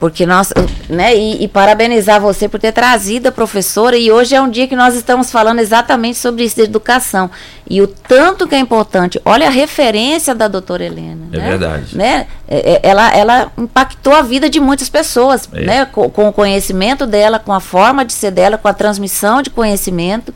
porque 0.00 0.24
nós, 0.24 0.50
né, 0.88 1.14
e, 1.14 1.44
e 1.44 1.46
parabenizar 1.46 2.20
você 2.20 2.48
por 2.48 2.58
ter 2.58 2.72
trazido 2.72 3.28
a 3.28 3.32
professora, 3.32 3.96
e 3.98 4.10
hoje 4.10 4.34
é 4.34 4.40
um 4.40 4.48
dia 4.48 4.66
que 4.66 4.74
nós 4.74 4.94
estamos 4.94 5.30
falando 5.30 5.58
exatamente 5.60 6.16
sobre 6.16 6.42
isso, 6.42 6.56
de 6.56 6.62
educação, 6.62 7.30
e 7.68 7.82
o 7.82 7.86
tanto 7.86 8.48
que 8.48 8.54
é 8.54 8.58
importante, 8.58 9.20
olha 9.26 9.46
a 9.46 9.50
referência 9.50 10.34
da 10.34 10.48
doutora 10.48 10.84
Helena, 10.84 11.28
É 11.32 11.36
né? 11.38 11.48
verdade. 11.50 11.96
né? 11.96 12.26
É, 12.48 12.72
é, 12.72 12.80
Ela, 12.82 13.14
ela 13.14 13.52
impactou 13.58 14.14
a 14.14 14.22
vida 14.22 14.48
de 14.48 14.58
muitas 14.58 14.88
pessoas, 14.88 15.46
É. 15.52 15.60
né? 15.66 15.84
Com, 15.84 16.08
com 16.08 16.28
o 16.28 16.32
conhecimento 16.32 17.06
dela, 17.06 17.38
com 17.38 17.52
a 17.52 17.60
forma 17.60 18.02
de 18.02 18.14
ser 18.14 18.30
dela, 18.30 18.56
com 18.56 18.68
a 18.68 18.72
transmissão 18.72 19.42
de 19.42 19.50
conhecimento 19.50 20.32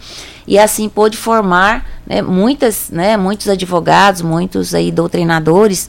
e 0.46 0.58
assim 0.58 0.90
pôde 0.90 1.16
formar 1.16 1.86
né, 2.06 2.20
muitas, 2.22 2.90
né, 2.90 3.16
muitos 3.16 3.48
advogados, 3.48 4.22
muitos 4.22 4.74
aí 4.74 4.90
doutrinadores. 4.90 5.88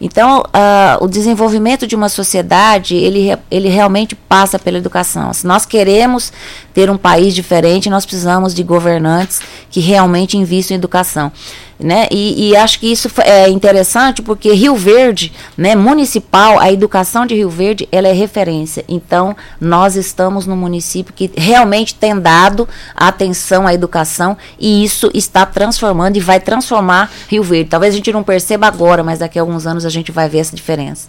Então, 0.00 0.42
ah, 0.52 0.98
o 1.00 1.08
desenvolvimento 1.08 1.86
de 1.86 1.96
uma 1.96 2.08
sociedade, 2.08 2.94
ele, 2.94 3.36
ele 3.50 3.68
realmente 3.68 4.14
passa 4.14 4.58
pela 4.58 4.78
educação. 4.78 5.32
Se 5.32 5.46
nós 5.46 5.64
queremos 5.64 6.32
ter 6.72 6.90
um 6.90 6.96
país 6.96 7.34
diferente, 7.34 7.88
nós 7.88 8.04
precisamos 8.04 8.54
de 8.54 8.62
governantes 8.62 9.40
que 9.70 9.80
realmente 9.80 10.36
invistam 10.36 10.74
em 10.74 10.78
educação. 10.78 11.32
Né? 11.78 12.06
E, 12.10 12.50
e 12.50 12.56
acho 12.56 12.78
que 12.78 12.90
isso 12.90 13.10
é 13.18 13.48
interessante 13.48 14.22
porque 14.22 14.52
Rio 14.52 14.76
Verde, 14.76 15.32
né, 15.56 15.74
municipal, 15.74 16.58
a 16.60 16.72
educação 16.72 17.26
de 17.26 17.34
Rio 17.34 17.50
Verde, 17.50 17.88
ela 17.90 18.06
é 18.06 18.12
referência. 18.12 18.84
Então, 18.88 19.36
nós 19.60 19.96
estamos 19.96 20.46
no 20.46 20.56
município 20.56 21.12
que 21.12 21.30
realmente 21.36 21.94
tem 21.94 22.18
dado 22.18 22.68
atenção 22.94 23.66
à 23.66 23.74
educação 23.74 24.36
e 24.58 24.84
isso 24.84 25.10
está 25.12 25.44
transformando 25.54 26.16
e 26.16 26.20
vai 26.20 26.40
transformar 26.40 27.10
Rio 27.28 27.44
Verde. 27.44 27.70
Talvez 27.70 27.94
a 27.94 27.96
gente 27.96 28.12
não 28.12 28.24
perceba 28.24 28.66
agora, 28.66 29.04
mas 29.04 29.20
daqui 29.20 29.38
a 29.38 29.42
alguns 29.42 29.66
anos 29.66 29.86
a 29.86 29.88
gente 29.88 30.10
vai 30.10 30.28
ver 30.28 30.38
essa 30.38 30.54
diferença. 30.54 31.08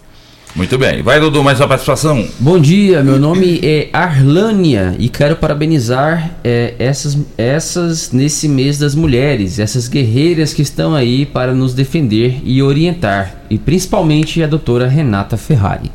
Muito 0.54 0.78
bem. 0.78 1.02
Vai, 1.02 1.20
Dudu, 1.20 1.44
mais 1.44 1.60
uma 1.60 1.68
participação. 1.68 2.26
Bom 2.38 2.58
dia, 2.58 3.02
meu 3.02 3.18
nome 3.18 3.60
é 3.62 3.90
Arlânia 3.92 4.96
e 4.98 5.06
quero 5.06 5.36
parabenizar 5.36 6.30
é, 6.42 6.74
essas, 6.78 7.18
essas 7.36 8.10
nesse 8.10 8.48
mês 8.48 8.78
das 8.78 8.94
mulheres, 8.94 9.58
essas 9.58 9.86
guerreiras 9.86 10.54
que 10.54 10.62
estão 10.62 10.94
aí 10.94 11.26
para 11.26 11.52
nos 11.52 11.74
defender 11.74 12.40
e 12.42 12.62
orientar, 12.62 13.34
e 13.50 13.58
principalmente 13.58 14.42
a 14.42 14.46
doutora 14.46 14.88
Renata 14.88 15.36
Ferrari. 15.36 15.92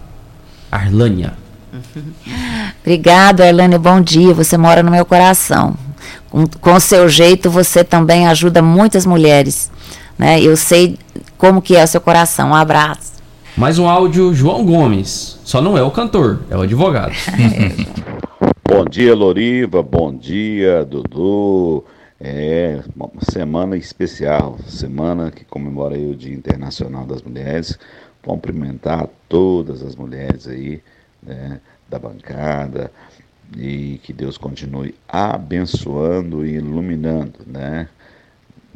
Arlânia. 0.71 1.33
Obrigado, 2.81 3.41
Erlane. 3.41 3.77
Bom 3.77 4.01
dia. 4.01 4.33
Você 4.33 4.57
mora 4.57 4.81
no 4.81 4.91
meu 4.91 5.05
coração. 5.05 5.75
Com, 6.29 6.45
com 6.47 6.73
o 6.73 6.79
seu 6.79 7.07
jeito, 7.07 7.49
você 7.49 7.83
também 7.83 8.27
ajuda 8.27 8.61
muitas 8.61 9.05
mulheres. 9.05 9.71
Né? 10.17 10.41
Eu 10.41 10.57
sei 10.57 10.97
como 11.37 11.61
que 11.61 11.75
é 11.75 11.83
o 11.83 11.87
seu 11.87 12.01
coração. 12.01 12.49
Um 12.49 12.55
abraço. 12.55 13.11
Mais 13.55 13.77
um 13.77 13.87
áudio, 13.87 14.33
João 14.33 14.65
Gomes. 14.65 15.39
Só 15.43 15.61
não 15.61 15.77
é 15.77 15.83
o 15.83 15.91
cantor, 15.91 16.39
é 16.49 16.55
o 16.55 16.61
advogado. 16.61 17.13
Bom 18.67 18.85
dia, 18.85 19.13
Loriva. 19.13 19.83
Bom 19.83 20.15
dia, 20.15 20.85
Dudu. 20.85 21.83
É 22.19 22.79
uma 22.95 23.09
semana 23.29 23.75
especial, 23.75 24.57
semana 24.67 25.29
que 25.31 25.43
comemora 25.43 25.95
aí 25.95 26.09
o 26.09 26.15
Dia 26.15 26.33
Internacional 26.33 27.05
das 27.05 27.21
Mulheres. 27.21 27.77
Cumprimentar 28.23 29.09
todas 29.27 29.83
as 29.83 29.95
mulheres 29.95 30.47
aí, 30.47 30.81
né, 31.21 31.59
da 31.91 31.99
bancada, 31.99 32.89
e 33.57 33.99
que 34.01 34.13
Deus 34.13 34.37
continue 34.37 34.95
abençoando 35.07 36.45
e 36.45 36.53
iluminando, 36.53 37.39
né? 37.45 37.89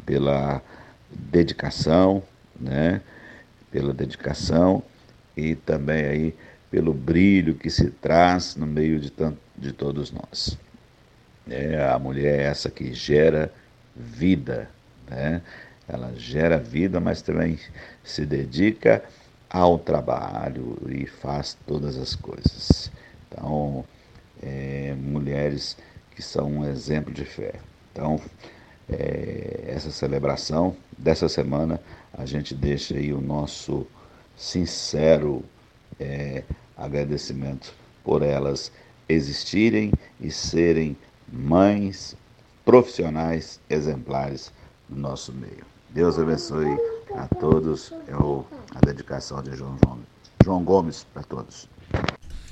Pela 0.04 0.62
dedicação, 1.10 2.22
né? 2.60 3.00
Pela 3.70 3.94
dedicação 3.94 4.82
e 5.34 5.54
também 5.54 6.04
aí 6.04 6.34
pelo 6.70 6.92
brilho 6.92 7.54
que 7.54 7.70
se 7.70 7.90
traz 7.90 8.54
no 8.54 8.66
meio 8.66 9.00
de, 9.00 9.10
tanto, 9.10 9.38
de 9.56 9.72
todos 9.72 10.12
nós. 10.12 10.58
É, 11.48 11.88
a 11.90 11.98
mulher 11.98 12.40
é 12.40 12.42
essa 12.42 12.70
que 12.70 12.92
gera 12.92 13.50
vida, 13.94 14.68
né? 15.08 15.40
Ela 15.88 16.12
gera 16.16 16.58
vida, 16.58 17.00
mas 17.00 17.22
também 17.22 17.58
se 18.04 18.26
dedica 18.26 19.02
ao 19.48 19.78
trabalho 19.78 20.76
e 20.88 21.06
faz 21.06 21.56
todas 21.66 21.96
as 21.96 22.14
coisas. 22.14 22.90
Então, 23.36 23.84
é, 24.42 24.94
mulheres 24.98 25.76
que 26.14 26.22
são 26.22 26.50
um 26.50 26.64
exemplo 26.64 27.12
de 27.12 27.24
fé. 27.24 27.54
Então, 27.92 28.20
é, 28.88 29.64
essa 29.66 29.90
celebração 29.90 30.74
dessa 30.96 31.28
semana, 31.28 31.80
a 32.14 32.24
gente 32.24 32.54
deixa 32.54 32.94
aí 32.94 33.12
o 33.12 33.20
nosso 33.20 33.86
sincero 34.36 35.44
é, 36.00 36.42
agradecimento 36.76 37.74
por 38.02 38.22
elas 38.22 38.72
existirem 39.08 39.92
e 40.20 40.30
serem 40.30 40.96
mães 41.30 42.16
profissionais 42.64 43.60
exemplares 43.68 44.52
no 44.88 44.96
nosso 44.96 45.32
meio. 45.32 45.64
Deus 45.90 46.18
abençoe 46.18 46.76
a 47.14 47.26
todos. 47.26 47.92
É 48.06 48.12
a 48.74 48.80
dedicação 48.80 49.42
de 49.42 49.56
João, 49.56 49.76
João, 49.84 49.98
João 50.44 50.64
Gomes 50.64 51.04
para 51.12 51.22
todos. 51.22 51.68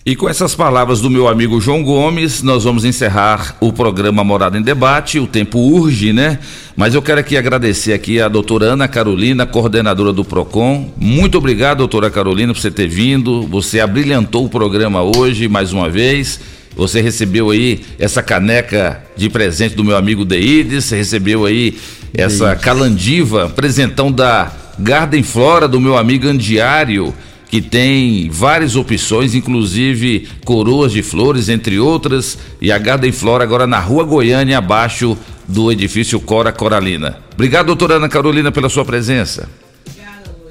E 0.07 0.15
com 0.15 0.29
essas 0.29 0.55
palavras 0.55 1.01
do 1.01 1.09
meu 1.09 1.27
amigo 1.27 1.59
João 1.63 1.83
Gomes, 1.83 2.43
nós 2.43 2.65
vamos 2.65 2.85
encerrar 2.85 3.57
o 3.59 3.73
programa 3.73 4.23
Morada 4.23 4.59
em 4.59 4.61
Debate. 4.61 5.19
O 5.19 5.27
tempo 5.27 5.59
urge, 5.59 6.13
né? 6.13 6.41
Mas 6.77 6.95
eu 6.95 7.01
quero 7.01 7.21
aqui 7.21 7.39
agradecer 7.39 7.95
aqui 7.95 8.21
a 8.21 8.29
doutora 8.29 8.67
Ana 8.67 8.87
Carolina, 8.87 9.47
coordenadora 9.47 10.13
do 10.13 10.23
PROCON. 10.23 10.93
Muito 10.99 11.39
obrigado, 11.39 11.79
doutora 11.79 12.11
Carolina, 12.11 12.53
por 12.53 12.61
você 12.61 12.71
ter 12.71 12.87
vindo. 12.87 13.47
Você 13.47 13.81
abrilhantou 13.81 14.45
o 14.45 14.49
programa 14.51 15.03
hoje, 15.03 15.49
mais 15.49 15.73
uma 15.73 15.89
vez. 15.89 16.39
Você 16.77 17.01
recebeu 17.01 17.49
aí 17.49 17.81
essa 17.99 18.23
caneca 18.23 19.03
de 19.17 19.31
presente 19.31 19.75
do 19.75 19.83
meu 19.83 19.97
amigo 19.97 20.23
Deides, 20.23 20.85
você 20.85 20.97
recebeu 20.97 21.47
aí 21.47 21.79
essa 22.13 22.55
calandiva, 22.55 23.49
presentão 23.49 24.13
da 24.13 24.53
Garden 24.79 25.23
Flora 25.23 25.67
do 25.67 25.81
meu 25.81 25.97
amigo 25.97 26.29
Andiário 26.29 27.15
que 27.55 27.63
tem 27.63 28.29
várias 28.29 28.75
opções, 28.75 29.33
inclusive 29.33 30.29
coroas 30.45 30.91
de 30.91 31.05
flores, 31.05 31.49
entre 31.49 31.79
outras, 31.79 32.37
e 32.61 32.73
a 32.73 32.79
Garden 32.79 33.13
Flora 33.13 33.45
agora 33.45 33.65
na 33.65 33.79
Rua 33.79 34.03
Goiânia, 34.03 34.59
abaixo 34.59 35.17
do 35.47 35.71
edifício 35.71 36.19
Cora 36.19 36.51
Coralina. 36.51 37.19
Obrigado, 37.33 37.67
doutora 37.67 37.95
Ana 37.95 38.09
Carolina, 38.09 38.51
pela 38.51 38.69
sua 38.69 38.85
presença. 38.85 39.49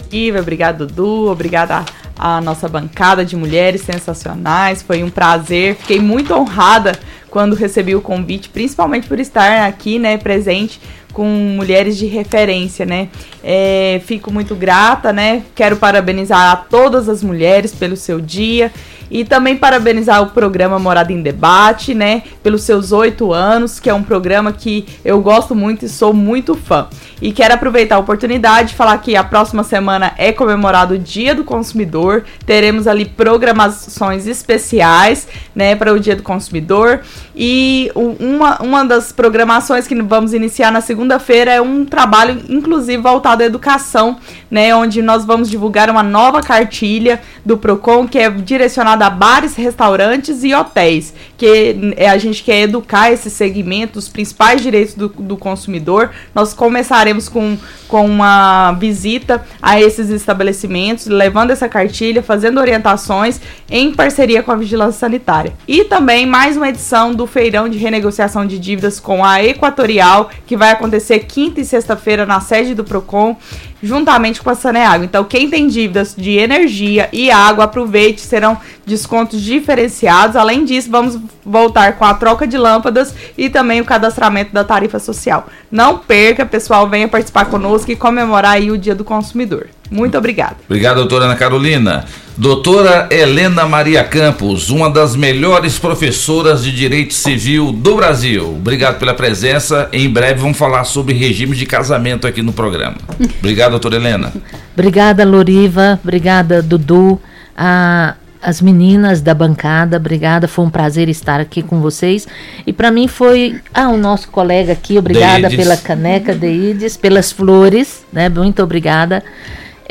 Iva, 0.10 0.40
obrigado, 0.40 0.88
Dudu, 0.88 1.30
obrigada 1.30 1.84
à 2.18 2.40
nossa 2.40 2.70
bancada 2.70 3.26
de 3.26 3.36
mulheres 3.36 3.82
sensacionais, 3.82 4.82
foi 4.82 5.04
um 5.04 5.10
prazer, 5.10 5.76
fiquei 5.76 6.00
muito 6.00 6.34
honrada 6.34 6.98
quando 7.30 7.54
recebi 7.54 7.94
o 7.94 8.00
convite, 8.00 8.48
principalmente 8.48 9.10
por 9.10 9.20
estar 9.20 9.68
aqui, 9.68 10.00
né, 10.00 10.18
presente 10.18 10.80
com 11.14 11.26
mulheres 11.26 11.96
de 11.96 12.08
referência, 12.08 12.86
né? 12.86 13.08
É, 13.44 14.02
fico 14.06 14.34
muito 14.34 14.56
grata, 14.56 15.14
né? 15.14 15.44
Quero 15.54 15.78
parabenizar 15.78 16.52
a 16.52 16.56
todas 16.56 17.08
as 17.08 17.24
mulheres 17.24 17.74
pelo 17.74 17.96
seu 17.96 18.20
dia 18.20 18.72
e 19.14 19.24
também 19.24 19.56
parabenizar 19.56 20.24
o 20.24 20.32
programa 20.32 20.80
Morada 20.80 21.14
em 21.14 21.22
Debate, 21.22 21.94
né? 21.94 22.24
Pelos 22.42 22.64
seus 22.64 22.92
oito 22.92 23.32
anos, 23.32 23.80
que 23.80 23.88
é 23.88 23.94
um 23.94 24.02
programa 24.02 24.52
que 24.52 24.88
eu 25.06 25.22
gosto 25.22 25.54
muito 25.54 25.86
e 25.86 25.90
sou 25.90 26.12
muito 26.12 26.56
fã. 26.56 26.88
E 27.22 27.32
quero 27.32 27.54
aproveitar 27.54 27.98
a 27.98 28.00
oportunidade 28.00 28.70
de 28.70 28.76
falar 28.76 28.98
que 28.98 29.16
a 29.16 29.24
próxima 29.24 29.64
semana 29.64 30.14
é 30.18 30.32
comemorado 30.32 30.96
o 30.96 30.98
Dia 30.98 31.36
do 31.36 31.44
Consumidor. 31.44 32.24
Teremos 32.44 32.88
ali 32.88 33.06
programações 33.06 34.26
especiais, 34.26 35.28
né, 35.56 35.76
para 35.76 35.94
o 35.94 36.00
Dia 36.00 36.16
do 36.16 36.24
Consumidor. 36.24 37.02
E 37.36 37.92
uma, 37.96 38.62
uma 38.62 38.84
das 38.84 39.12
programações 39.12 39.88
que 39.88 39.94
vamos 40.02 40.34
iniciar 40.34 40.72
na 40.72 40.82
segunda-feira 40.82 41.52
é 41.52 41.62
um 41.62 41.86
trabalho, 41.86 42.42
inclusive, 42.50 43.02
voltado 43.02 43.44
à 43.44 43.46
educação, 43.46 44.18
né, 44.50 44.76
onde 44.76 45.04
nós 45.04 45.24
vamos 45.24 45.50
divulgar 45.50 45.90
uma 45.90 46.04
nova 46.04 46.42
cartilha 46.42 47.22
do 47.46 47.58
PROCON, 47.58 48.08
que 48.08 48.18
é 48.18 48.30
direcionada 48.30 49.03
a 49.04 49.10
bares, 49.10 49.56
restaurantes 49.56 50.44
e 50.44 50.54
hotéis, 50.54 51.14
que 51.38 51.96
a 52.08 52.18
gente 52.18 52.44
quer 52.44 52.62
educar 52.62 53.12
esse 53.12 53.30
segmento, 53.30 54.00
os 54.00 54.08
principais 54.08 54.62
direitos 54.62 54.96
do, 54.96 55.10
do 55.10 55.38
consumidor. 55.38 56.12
Nós 56.34 56.54
começaremos 56.54 57.28
com, 57.28 57.58
com 57.88 58.06
uma 58.06 58.72
visita 58.74 59.44
a 59.62 59.80
esses 59.80 60.10
estabelecimentos, 60.10 61.08
levando 61.08 61.52
essa 61.52 61.68
cartilha, 61.68 62.24
fazendo 62.24 62.60
orientações 62.60 63.40
em 63.70 63.94
parceria 63.94 64.42
com 64.42 64.52
a 64.52 64.56
Vigilância 64.56 65.00
Sanitária. 65.00 65.54
E 65.68 65.84
também 65.84 66.26
mais 66.26 66.56
uma 66.58 66.70
edição 66.70 67.14
do 67.14 67.28
Feirão 67.28 67.68
de 67.68 67.78
Renegociação 67.78 68.46
de 68.46 68.58
Dívidas 68.58 69.00
com 69.00 69.24
a 69.24 69.44
Equatorial, 69.44 70.30
que 70.48 70.56
vai 70.56 70.72
acontecer 70.72 71.20
quinta 71.20 71.60
e 71.60 71.66
sexta-feira 71.66 72.26
na 72.26 72.40
sede 72.40 72.74
do 72.74 72.84
PROCON 72.84 73.38
juntamente 73.84 74.42
com 74.42 74.50
a 74.50 74.56
Saneago. 74.56 75.04
Então, 75.04 75.26
quem 75.26 75.50
tem 75.50 75.68
dívidas 75.68 76.16
de 76.18 76.32
energia 76.38 77.10
e 77.12 77.30
água, 77.30 77.66
aproveite, 77.66 78.22
serão 78.22 78.58
descontos 78.86 79.42
diferenciados. 79.42 80.38
Além 80.38 80.64
disso, 80.64 80.90
vamos 80.90 81.20
voltar 81.46 81.98
com 81.98 82.06
a 82.06 82.14
troca 82.14 82.48
de 82.48 82.58
lâmpadas 82.58 83.14
e 83.38 83.50
também 83.50 83.82
o 83.82 83.86
cadastramento 83.86 84.54
da 84.54 84.64
tarifa 84.64 85.00
social. 85.00 85.48
Não 85.70 85.98
perca, 85.98 86.46
pessoal, 86.46 86.90
venha 86.90 87.10
participar 87.10 87.46
conosco 87.46 87.92
e 87.92 87.96
comemorar 87.96 88.54
aí 88.54 88.72
o 88.72 88.78
Dia 88.78 88.96
do 88.96 89.04
Consumidor. 89.04 89.68
Muito 89.92 90.18
obrigada. 90.18 90.56
Obrigado, 90.66 90.96
doutora 90.96 91.26
Ana 91.26 91.36
Carolina. 91.36 92.06
Doutora 92.36 93.08
Helena 93.12 93.68
Maria 93.68 94.04
Campos, 94.04 94.72
uma 94.72 94.90
das 94.90 95.16
melhores 95.16 95.78
professoras 95.78 96.64
de 96.64 96.72
Direito 96.72 97.14
Civil 97.14 97.72
do 97.72 97.96
Brasil. 97.96 98.56
Obrigado 98.56 98.98
pela 98.98 99.14
presença. 99.14 99.88
Em 99.94 100.10
breve 100.10 100.42
vamos 100.42 100.58
falar 100.58 100.84
sobre 100.84 101.14
regime 101.14 101.56
de 101.56 101.68
casamento 101.68 102.26
aqui 102.26 102.42
no 102.42 102.52
programa. 102.52 102.98
Obrigado, 103.38 103.72
doutora 103.72 103.98
Helena. 103.98 104.34
Obrigada, 104.74 105.24
Loriva. 105.24 106.00
Obrigada, 106.04 106.64
Dudu. 106.64 107.22
A, 107.56 108.16
as 108.42 108.62
meninas 108.62 109.22
da 109.22 109.36
bancada, 109.36 109.98
obrigada. 109.98 110.48
Foi 110.48 110.66
um 110.66 110.72
prazer 110.72 111.10
estar 111.10 111.40
aqui 111.40 111.62
com 111.62 111.82
vocês. 111.82 112.28
E 112.66 112.74
para 112.74 112.90
mim 112.90 113.08
foi. 113.08 113.62
Ah, 113.72 113.90
o 113.90 113.98
nosso 113.98 114.30
colega 114.30 114.74
aqui, 114.74 114.98
obrigada 114.98 115.50
Deides. 115.50 115.58
pela 115.58 115.78
caneca, 115.78 116.34
Deides, 116.34 116.98
pelas 116.98 117.32
flores, 117.32 118.04
né? 118.12 118.28
Muito 118.28 118.64
obrigada. 118.64 119.24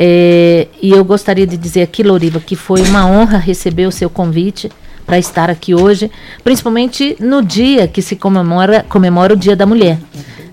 É, 0.04 0.66
e 0.82 0.90
eu 0.90 1.04
gostaria 1.04 1.46
de 1.46 1.56
dizer 1.56 1.82
aqui, 1.82 2.02
Loriva, 2.02 2.40
que 2.40 2.56
foi 2.56 2.82
uma 2.82 3.06
honra 3.06 3.38
receber 3.38 3.86
o 3.86 3.92
seu 3.92 4.10
convite 4.10 4.68
para 5.06 5.16
estar 5.16 5.48
aqui 5.48 5.76
hoje, 5.76 6.10
principalmente 6.42 7.16
no 7.20 7.40
dia 7.40 7.86
que 7.86 8.02
se 8.02 8.16
comemora, 8.16 8.84
comemora 8.88 9.34
o 9.34 9.36
Dia 9.36 9.54
da 9.54 9.64
Mulher. 9.64 10.00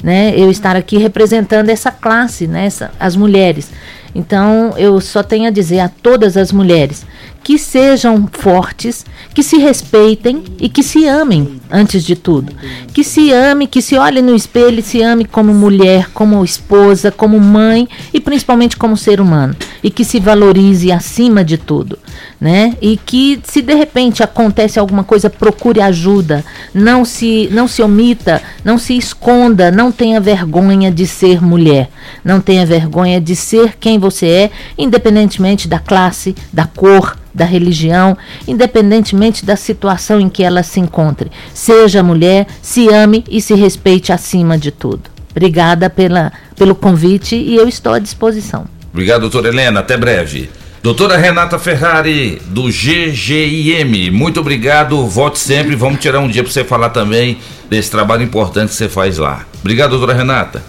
Né? 0.04 0.36
Eu 0.38 0.52
estar 0.52 0.76
aqui 0.76 1.00
representando 1.00 1.70
essa 1.70 1.92
classe, 1.92 2.46
né? 2.46 2.68
essa, 2.68 2.92
as 3.00 3.16
mulheres. 3.16 3.72
Então, 4.14 4.76
eu 4.78 5.02
só 5.02 5.24
tenho 5.24 5.48
a 5.48 5.50
dizer 5.50 5.80
a 5.80 5.90
todas 5.90 6.38
as 6.38 6.52
mulheres 6.52 7.04
que 7.50 7.58
sejam 7.58 8.30
fortes, 8.32 9.04
que 9.34 9.42
se 9.42 9.58
respeitem 9.58 10.44
e 10.60 10.70
que 10.70 10.84
se 10.84 11.08
amem 11.08 11.60
antes 11.72 12.04
de 12.04 12.16
tudo. 12.16 12.54
Que 12.94 13.04
se 13.04 13.32
ame, 13.32 13.66
que 13.66 13.82
se 13.82 13.98
olhe 13.98 14.22
no 14.22 14.36
espelho 14.36 14.82
e 14.82 14.84
se 14.84 15.02
ame 15.02 15.26
como 15.26 15.52
mulher, 15.52 16.12
como 16.14 16.46
esposa, 16.46 17.12
como 17.12 17.40
mãe 17.40 17.90
e 18.14 18.20
principalmente 18.20 18.78
como 18.78 18.96
ser 18.96 19.20
humano. 19.20 19.56
E 19.82 19.90
que 19.90 20.06
se 20.06 20.20
valorize 20.20 20.92
acima 20.92 21.44
de 21.44 21.58
tudo, 21.58 21.98
né? 22.40 22.78
E 22.80 22.98
que 22.98 23.42
se 23.44 23.64
de 23.64 23.74
repente 23.74 24.22
acontece 24.22 24.78
alguma 24.78 25.04
coisa, 25.04 25.28
procure 25.28 25.82
ajuda. 25.82 26.46
Não 26.72 27.04
se 27.04 27.50
não 27.52 27.68
se 27.68 27.82
omita, 27.82 28.44
não 28.64 28.78
se 28.78 28.96
esconda, 28.96 29.72
não 29.72 29.92
tenha 29.92 30.20
vergonha 30.20 30.92
de 30.92 31.08
ser 31.08 31.42
mulher. 31.42 31.90
Não 32.24 32.40
tenha 32.40 32.64
vergonha 32.64 33.20
de 33.20 33.36
ser 33.36 33.76
quem 33.80 33.98
você 33.98 34.28
é, 34.28 34.52
independentemente 34.78 35.68
da 35.68 35.80
classe, 35.80 36.36
da 36.54 36.68
cor, 36.68 37.18
da 37.34 37.46
religião, 37.46 38.18
independentemente 38.48 39.46
da 39.46 39.56
situação 39.56 40.20
em 40.20 40.30
que 40.30 40.44
ela 40.44 40.64
se 40.64 40.80
encontre. 40.80 41.32
Seja 41.54 42.04
mulher, 42.04 42.48
se 42.62 42.90
ame 42.90 43.24
e 43.30 43.42
se 43.42 43.54
respeite 43.54 44.12
acima 44.12 44.58
de 44.58 44.72
tudo. 44.72 45.04
Obrigada 45.32 45.90
pela, 45.90 46.32
pelo 46.56 46.76
convite 46.76 47.36
e 47.36 47.56
eu 47.56 47.68
estou 47.68 47.94
à 47.94 48.00
disposição. 48.00 48.66
Obrigado, 48.92 49.22
doutora 49.22 49.50
Helena. 49.50 49.80
Até 49.80 49.96
breve. 49.96 50.50
Doutora 50.82 51.18
Renata 51.18 51.60
Ferrari, 51.60 52.42
do 52.46 52.64
GGIM, 52.64 54.10
muito 54.12 54.40
obrigado. 54.40 55.06
Volte 55.08 55.38
sempre. 55.38 55.76
Vamos 55.76 56.00
tirar 56.00 56.20
um 56.20 56.28
dia 56.28 56.42
para 56.42 56.52
você 56.52 56.64
falar 56.64 56.90
também 56.90 57.38
desse 57.70 57.92
trabalho 57.92 58.24
importante 58.24 58.70
que 58.70 58.76
você 58.76 58.88
faz 58.88 59.18
lá. 59.18 59.46
Obrigado, 59.60 59.92
doutora 59.92 60.14
Renata. 60.14 60.64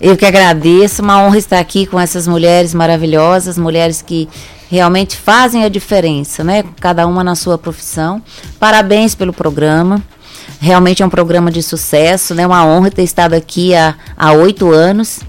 Eu 0.00 0.16
que 0.16 0.26
agradeço, 0.26 1.02
uma 1.02 1.22
honra 1.22 1.38
estar 1.38 1.58
aqui 1.58 1.86
com 1.86 1.98
essas 1.98 2.28
mulheres 2.28 2.74
maravilhosas, 2.74 3.58
mulheres 3.58 4.02
que 4.02 4.28
realmente 4.70 5.16
fazem 5.16 5.64
a 5.64 5.68
diferença, 5.68 6.44
né? 6.44 6.64
Cada 6.80 7.06
uma 7.06 7.24
na 7.24 7.34
sua 7.34 7.56
profissão. 7.58 8.22
Parabéns 8.60 9.14
pelo 9.14 9.32
programa. 9.32 10.02
Realmente 10.60 11.02
é 11.02 11.06
um 11.06 11.10
programa 11.10 11.50
de 11.50 11.62
sucesso, 11.62 12.34
né? 12.34 12.46
Uma 12.46 12.64
honra 12.66 12.90
ter 12.90 13.02
estado 13.02 13.34
aqui 13.34 13.74
há 13.74 13.94
há 14.16 14.32
oito 14.32 14.70
anos 14.72 15.20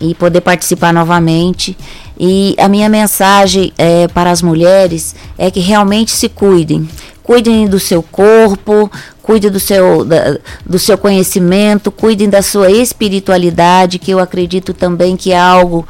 e 0.00 0.14
poder 0.14 0.40
participar 0.40 0.92
novamente. 0.92 1.76
E 2.18 2.54
a 2.58 2.68
minha 2.68 2.88
mensagem 2.88 3.72
é, 3.78 4.06
para 4.08 4.30
as 4.30 4.42
mulheres 4.42 5.14
é 5.38 5.50
que 5.50 5.60
realmente 5.60 6.10
se 6.12 6.28
cuidem. 6.28 6.88
Cuidem 7.22 7.66
do 7.66 7.80
seu 7.80 8.02
corpo, 8.02 8.90
cuidem 9.22 9.50
do 9.50 9.58
seu, 9.58 10.04
da- 10.04 10.36
do 10.66 10.78
seu 10.78 10.98
conhecimento, 10.98 11.90
cuidem 11.90 12.28
da 12.28 12.42
sua 12.42 12.70
espiritualidade, 12.70 13.98
que 13.98 14.10
eu 14.10 14.18
acredito 14.18 14.74
também 14.74 15.16
que 15.16 15.32
é 15.32 15.38
algo 15.38 15.86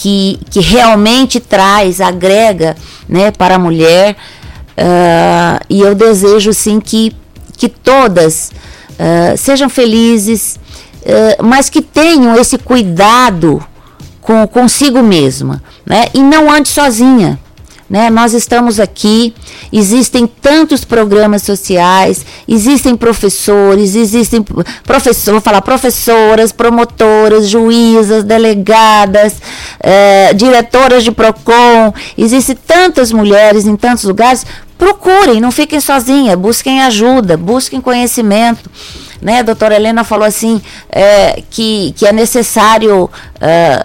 que, 0.00 0.38
que 0.48 0.60
realmente 0.60 1.40
traz, 1.40 2.00
agrega 2.00 2.76
né, 3.08 3.32
para 3.32 3.56
a 3.56 3.58
mulher. 3.58 4.16
Ah, 4.76 5.60
e 5.68 5.80
eu 5.80 5.94
desejo 5.94 6.52
sim 6.52 6.78
que, 6.78 7.12
que 7.56 7.68
todas 7.68 8.52
ah, 8.96 9.36
sejam 9.36 9.68
felizes, 9.68 10.58
ah, 11.04 11.42
mas 11.42 11.68
que 11.68 11.82
tenham 11.82 12.36
esse 12.36 12.56
cuidado 12.58 13.60
com 14.20 14.46
consigo 14.46 15.02
mesma, 15.02 15.62
né? 15.84 16.04
E 16.14 16.22
não 16.22 16.52
ande 16.52 16.68
sozinha. 16.68 17.40
Né? 17.88 18.10
Nós 18.10 18.34
estamos 18.34 18.78
aqui, 18.78 19.32
existem 19.72 20.26
tantos 20.26 20.84
programas 20.84 21.42
sociais, 21.42 22.24
existem 22.46 22.94
professores, 22.94 23.94
existem 23.94 24.44
professor, 24.84 25.32
vou 25.32 25.40
falar 25.40 25.62
professoras, 25.62 26.52
promotoras, 26.52 27.48
juízas, 27.48 28.24
delegadas, 28.24 29.36
eh, 29.80 30.34
diretoras 30.34 31.02
de 31.02 31.10
PROCON, 31.10 31.94
existem 32.18 32.54
tantas 32.54 33.10
mulheres 33.10 33.64
em 33.64 33.74
tantos 33.74 34.04
lugares. 34.04 34.44
Procurem, 34.76 35.40
não 35.40 35.50
fiquem 35.50 35.80
sozinhas, 35.80 36.38
busquem 36.38 36.82
ajuda, 36.82 37.36
busquem 37.38 37.80
conhecimento 37.80 38.70
né? 39.20 39.40
A 39.40 39.42
doutora 39.42 39.74
Helena 39.76 40.04
falou 40.04 40.24
assim 40.26 40.60
é, 40.90 41.42
que, 41.50 41.92
que 41.96 42.06
é 42.06 42.12
necessário 42.12 43.10
é, 43.40 43.80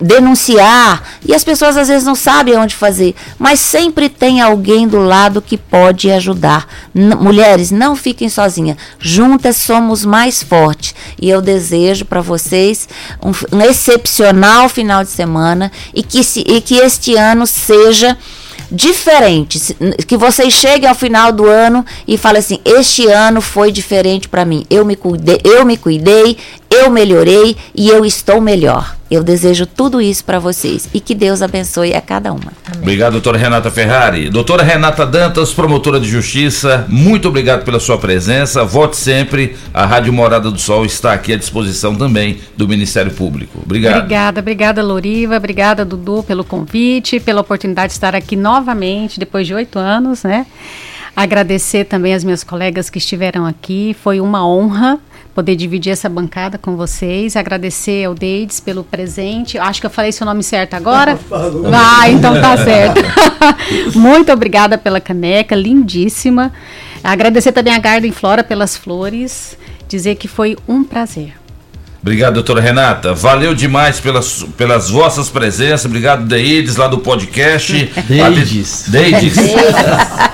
denunciar 0.00 1.02
e 1.24 1.34
as 1.34 1.42
pessoas 1.44 1.76
às 1.76 1.88
vezes 1.88 2.04
não 2.04 2.14
sabem 2.14 2.56
onde 2.56 2.74
fazer, 2.74 3.14
mas 3.38 3.60
sempre 3.60 4.08
tem 4.08 4.40
alguém 4.40 4.86
do 4.86 4.98
lado 4.98 5.42
que 5.42 5.56
pode 5.56 6.10
ajudar. 6.10 6.66
N- 6.94 7.14
mulheres, 7.16 7.70
não 7.70 7.96
fiquem 7.96 8.28
sozinhas, 8.28 8.76
juntas 8.98 9.56
somos 9.56 10.04
mais 10.04 10.42
fortes 10.42 10.94
e 11.20 11.28
eu 11.28 11.40
desejo 11.40 12.04
para 12.04 12.20
vocês 12.20 12.88
um, 13.22 13.56
um 13.56 13.60
excepcional 13.62 14.68
final 14.68 15.02
de 15.02 15.10
semana 15.10 15.70
e 15.92 16.02
que, 16.02 16.22
se, 16.22 16.40
e 16.40 16.60
que 16.60 16.76
este 16.76 17.16
ano 17.16 17.46
seja 17.46 18.16
diferente, 18.74 19.58
se- 19.58 19.76
n- 19.80 19.94
que 20.06 20.16
vocês 20.16 20.52
cheguem 20.52 20.88
ao 20.88 20.94
final 20.94 21.32
do 21.32 21.46
ano 21.46 21.84
e 22.06 22.18
falem 22.18 22.40
assim: 22.40 22.58
"Este 22.64 23.06
ano 23.06 23.40
foi 23.40 23.70
diferente 23.72 24.28
para 24.28 24.44
mim. 24.44 24.64
Eu 24.68 24.84
me 24.84 24.96
cuidei, 24.96 25.40
eu 25.44 25.64
me 25.64 25.76
cuidei, 25.76 26.36
eu 26.74 26.90
melhorei 26.90 27.56
e 27.74 27.88
eu 27.88 28.04
estou 28.04 28.40
melhor". 28.40 28.96
Eu 29.10 29.22
desejo 29.22 29.64
tudo 29.64 30.00
isso 30.00 30.24
para 30.24 30.40
vocês 30.40 30.88
e 30.92 30.98
que 30.98 31.14
Deus 31.14 31.40
abençoe 31.40 31.94
a 31.94 32.00
cada 32.00 32.32
uma. 32.32 32.52
Obrigado, 32.78 33.12
doutora 33.12 33.38
Renata 33.38 33.70
Ferrari. 33.70 34.28
Doutora 34.28 34.62
Renata 34.62 35.06
Dantas, 35.06 35.52
promotora 35.52 36.00
de 36.00 36.08
justiça, 36.08 36.84
muito 36.88 37.28
obrigado 37.28 37.64
pela 37.64 37.78
sua 37.78 37.96
presença. 37.96 38.64
Volte 38.64 38.96
sempre. 38.96 39.56
A 39.72 39.86
Rádio 39.86 40.12
Morada 40.12 40.50
do 40.50 40.58
Sol 40.58 40.84
está 40.84 41.12
aqui 41.12 41.32
à 41.32 41.36
disposição 41.36 41.94
também 41.94 42.40
do 42.56 42.66
Ministério 42.66 43.12
Público. 43.12 43.60
Obrigado. 43.62 43.98
Obrigada, 43.98 44.40
obrigada, 44.40 44.82
Loriva. 44.82 45.36
Obrigada, 45.36 45.84
Dudu, 45.84 46.24
pelo 46.24 46.42
convite, 46.42 47.20
pela 47.20 47.42
oportunidade 47.42 47.88
de 47.88 47.94
estar 47.94 48.16
aqui 48.16 48.34
novamente, 48.34 49.20
depois 49.20 49.46
de 49.46 49.54
oito 49.54 49.78
anos, 49.78 50.24
né? 50.24 50.44
Agradecer 51.14 51.84
também 51.84 52.14
as 52.14 52.24
minhas 52.24 52.42
colegas 52.42 52.90
que 52.90 52.98
estiveram 52.98 53.46
aqui. 53.46 53.94
Foi 54.02 54.20
uma 54.20 54.44
honra 54.44 54.98
poder 55.34 55.56
dividir 55.56 55.92
essa 55.92 56.08
bancada 56.08 56.56
com 56.56 56.76
vocês. 56.76 57.36
Agradecer 57.36 58.04
ao 58.04 58.14
Deides 58.14 58.60
pelo 58.60 58.84
presente. 58.84 59.58
Acho 59.58 59.80
que 59.80 59.86
eu 59.86 59.90
falei 59.90 60.12
seu 60.12 60.24
nome 60.24 60.42
certo 60.42 60.74
agora. 60.74 61.16
Vai, 61.28 62.12
então 62.12 62.40
tá 62.40 62.56
certo. 62.56 63.02
Muito 63.98 64.32
obrigada 64.32 64.78
pela 64.78 65.00
caneca, 65.00 65.54
lindíssima. 65.54 66.52
Agradecer 67.02 67.52
também 67.52 67.74
a 67.74 67.78
Garden 67.78 68.12
Flora 68.12 68.44
pelas 68.44 68.76
flores. 68.76 69.58
Dizer 69.88 70.14
que 70.14 70.28
foi 70.28 70.56
um 70.66 70.82
prazer. 70.84 71.43
Obrigado, 72.04 72.34
doutora 72.34 72.60
Renata. 72.60 73.14
Valeu 73.14 73.54
demais 73.54 73.98
pelas, 73.98 74.44
pelas 74.58 74.90
vossas 74.90 75.30
presenças. 75.30 75.86
Obrigado, 75.86 76.26
Deides, 76.26 76.76
lá 76.76 76.86
do 76.86 76.98
podcast. 76.98 77.72
Deides. 78.06 78.84
Deides. 78.88 79.34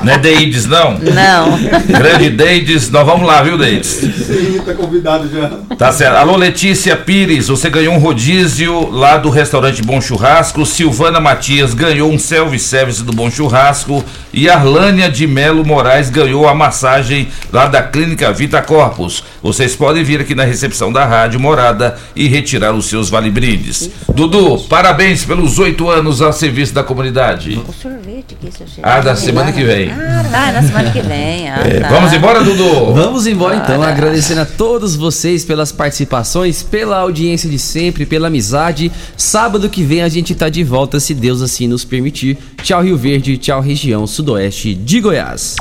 não 0.03 0.13
é 0.13 0.19
Deides, 0.19 0.67
não? 0.67 0.99
Não. 0.99 1.57
Grande 1.87 2.31
Deides. 2.31 2.91
Nós 2.91 3.07
vamos 3.07 3.25
lá, 3.25 3.41
viu, 3.45 3.57
Deides? 3.57 3.87
Sim, 3.87 4.61
tá 4.67 4.75
convidado 4.75 5.31
já. 5.33 5.49
Tá 5.77 5.93
certo. 5.93 6.17
Alô, 6.17 6.35
Letícia 6.35 6.97
Pires, 6.97 7.47
você 7.47 7.71
ganhou 7.71 7.95
um 7.95 7.99
rodízio 7.99 8.91
lá 8.91 9.17
do 9.17 9.31
restaurante 9.31 9.81
Bom 9.81 10.01
Churrasco. 10.01 10.67
Silvana 10.67 11.21
Matias 11.21 11.73
ganhou 11.73 12.11
um 12.11 12.19
self-service 12.19 13.05
do 13.05 13.13
Bom 13.13 13.31
Churrasco. 13.31 14.05
E 14.33 14.51
Arlânia 14.51 15.09
de 15.09 15.25
Melo 15.25 15.65
Moraes 15.65 16.11
ganhou 16.11 16.49
a 16.49 16.55
massagem 16.55 17.29
lá 17.53 17.67
da 17.67 17.81
Clínica 17.81 18.33
Vita 18.33 18.61
Corpus. 18.61 19.23
Vocês 19.41 19.77
podem 19.77 20.03
vir 20.03 20.21
aqui 20.21 20.35
na 20.35 20.43
recepção 20.43 20.93
da 20.93 21.05
Rádio 21.05 21.39
Morada 21.61 21.97
e 22.17 22.27
retirar 22.27 22.73
os 22.73 22.87
seus 22.87 23.11
vale-brindes. 23.11 23.91
Dudu, 24.15 24.59
parabéns 24.61 25.25
pelos 25.27 25.59
oito 25.59 25.91
anos 25.91 26.23
a 26.23 26.33
serviço 26.33 26.73
da 26.73 26.83
comunidade. 26.83 27.61
O 27.69 27.73
sorvete 27.73 28.35
que 28.41 28.49
isso 28.49 28.63
eu 28.63 28.83
Ah, 28.83 29.01
da 29.01 29.15
semana 29.15 29.53
que 29.53 29.63
vem. 29.63 29.91
Ah, 29.91 30.25
tá, 30.31 30.53
na 30.53 30.63
semana 30.63 30.91
que 30.91 31.01
vem. 31.03 31.51
Ah, 31.51 31.61
É, 31.67 31.81
tá. 31.81 31.89
vamos 31.89 32.13
embora, 32.15 32.43
Dudu? 32.43 32.95
Vamos 32.95 33.27
embora 33.27 33.57
então, 33.57 33.83
agradecendo 33.83 34.41
a 34.41 34.47
todos 34.47 34.97
vocês 34.97 35.45
pelas 35.45 35.71
participações, 35.71 36.63
pela 36.63 36.97
audiência 36.97 37.49
de 37.51 37.59
sempre, 37.59 38.07
pela 38.07 38.29
amizade. 38.29 38.91
Sábado 39.17 39.69
que 39.69 39.83
vem 39.83 40.01
a 40.03 40.09
gente 40.09 40.35
tá 40.35 40.49
de 40.49 40.65
volta, 40.65 40.99
se 40.99 41.13
Deus 41.13 41.43
assim 41.43 41.69
nos 41.69 41.85
permitir. 41.85 42.39
Tchau, 42.63 42.83
Rio 42.83 42.97
Verde, 42.97 43.37
tchau, 43.37 43.61
região 43.61 44.07
sudoeste 44.07 44.75
de 44.75 44.99
Goiás. 45.01 45.57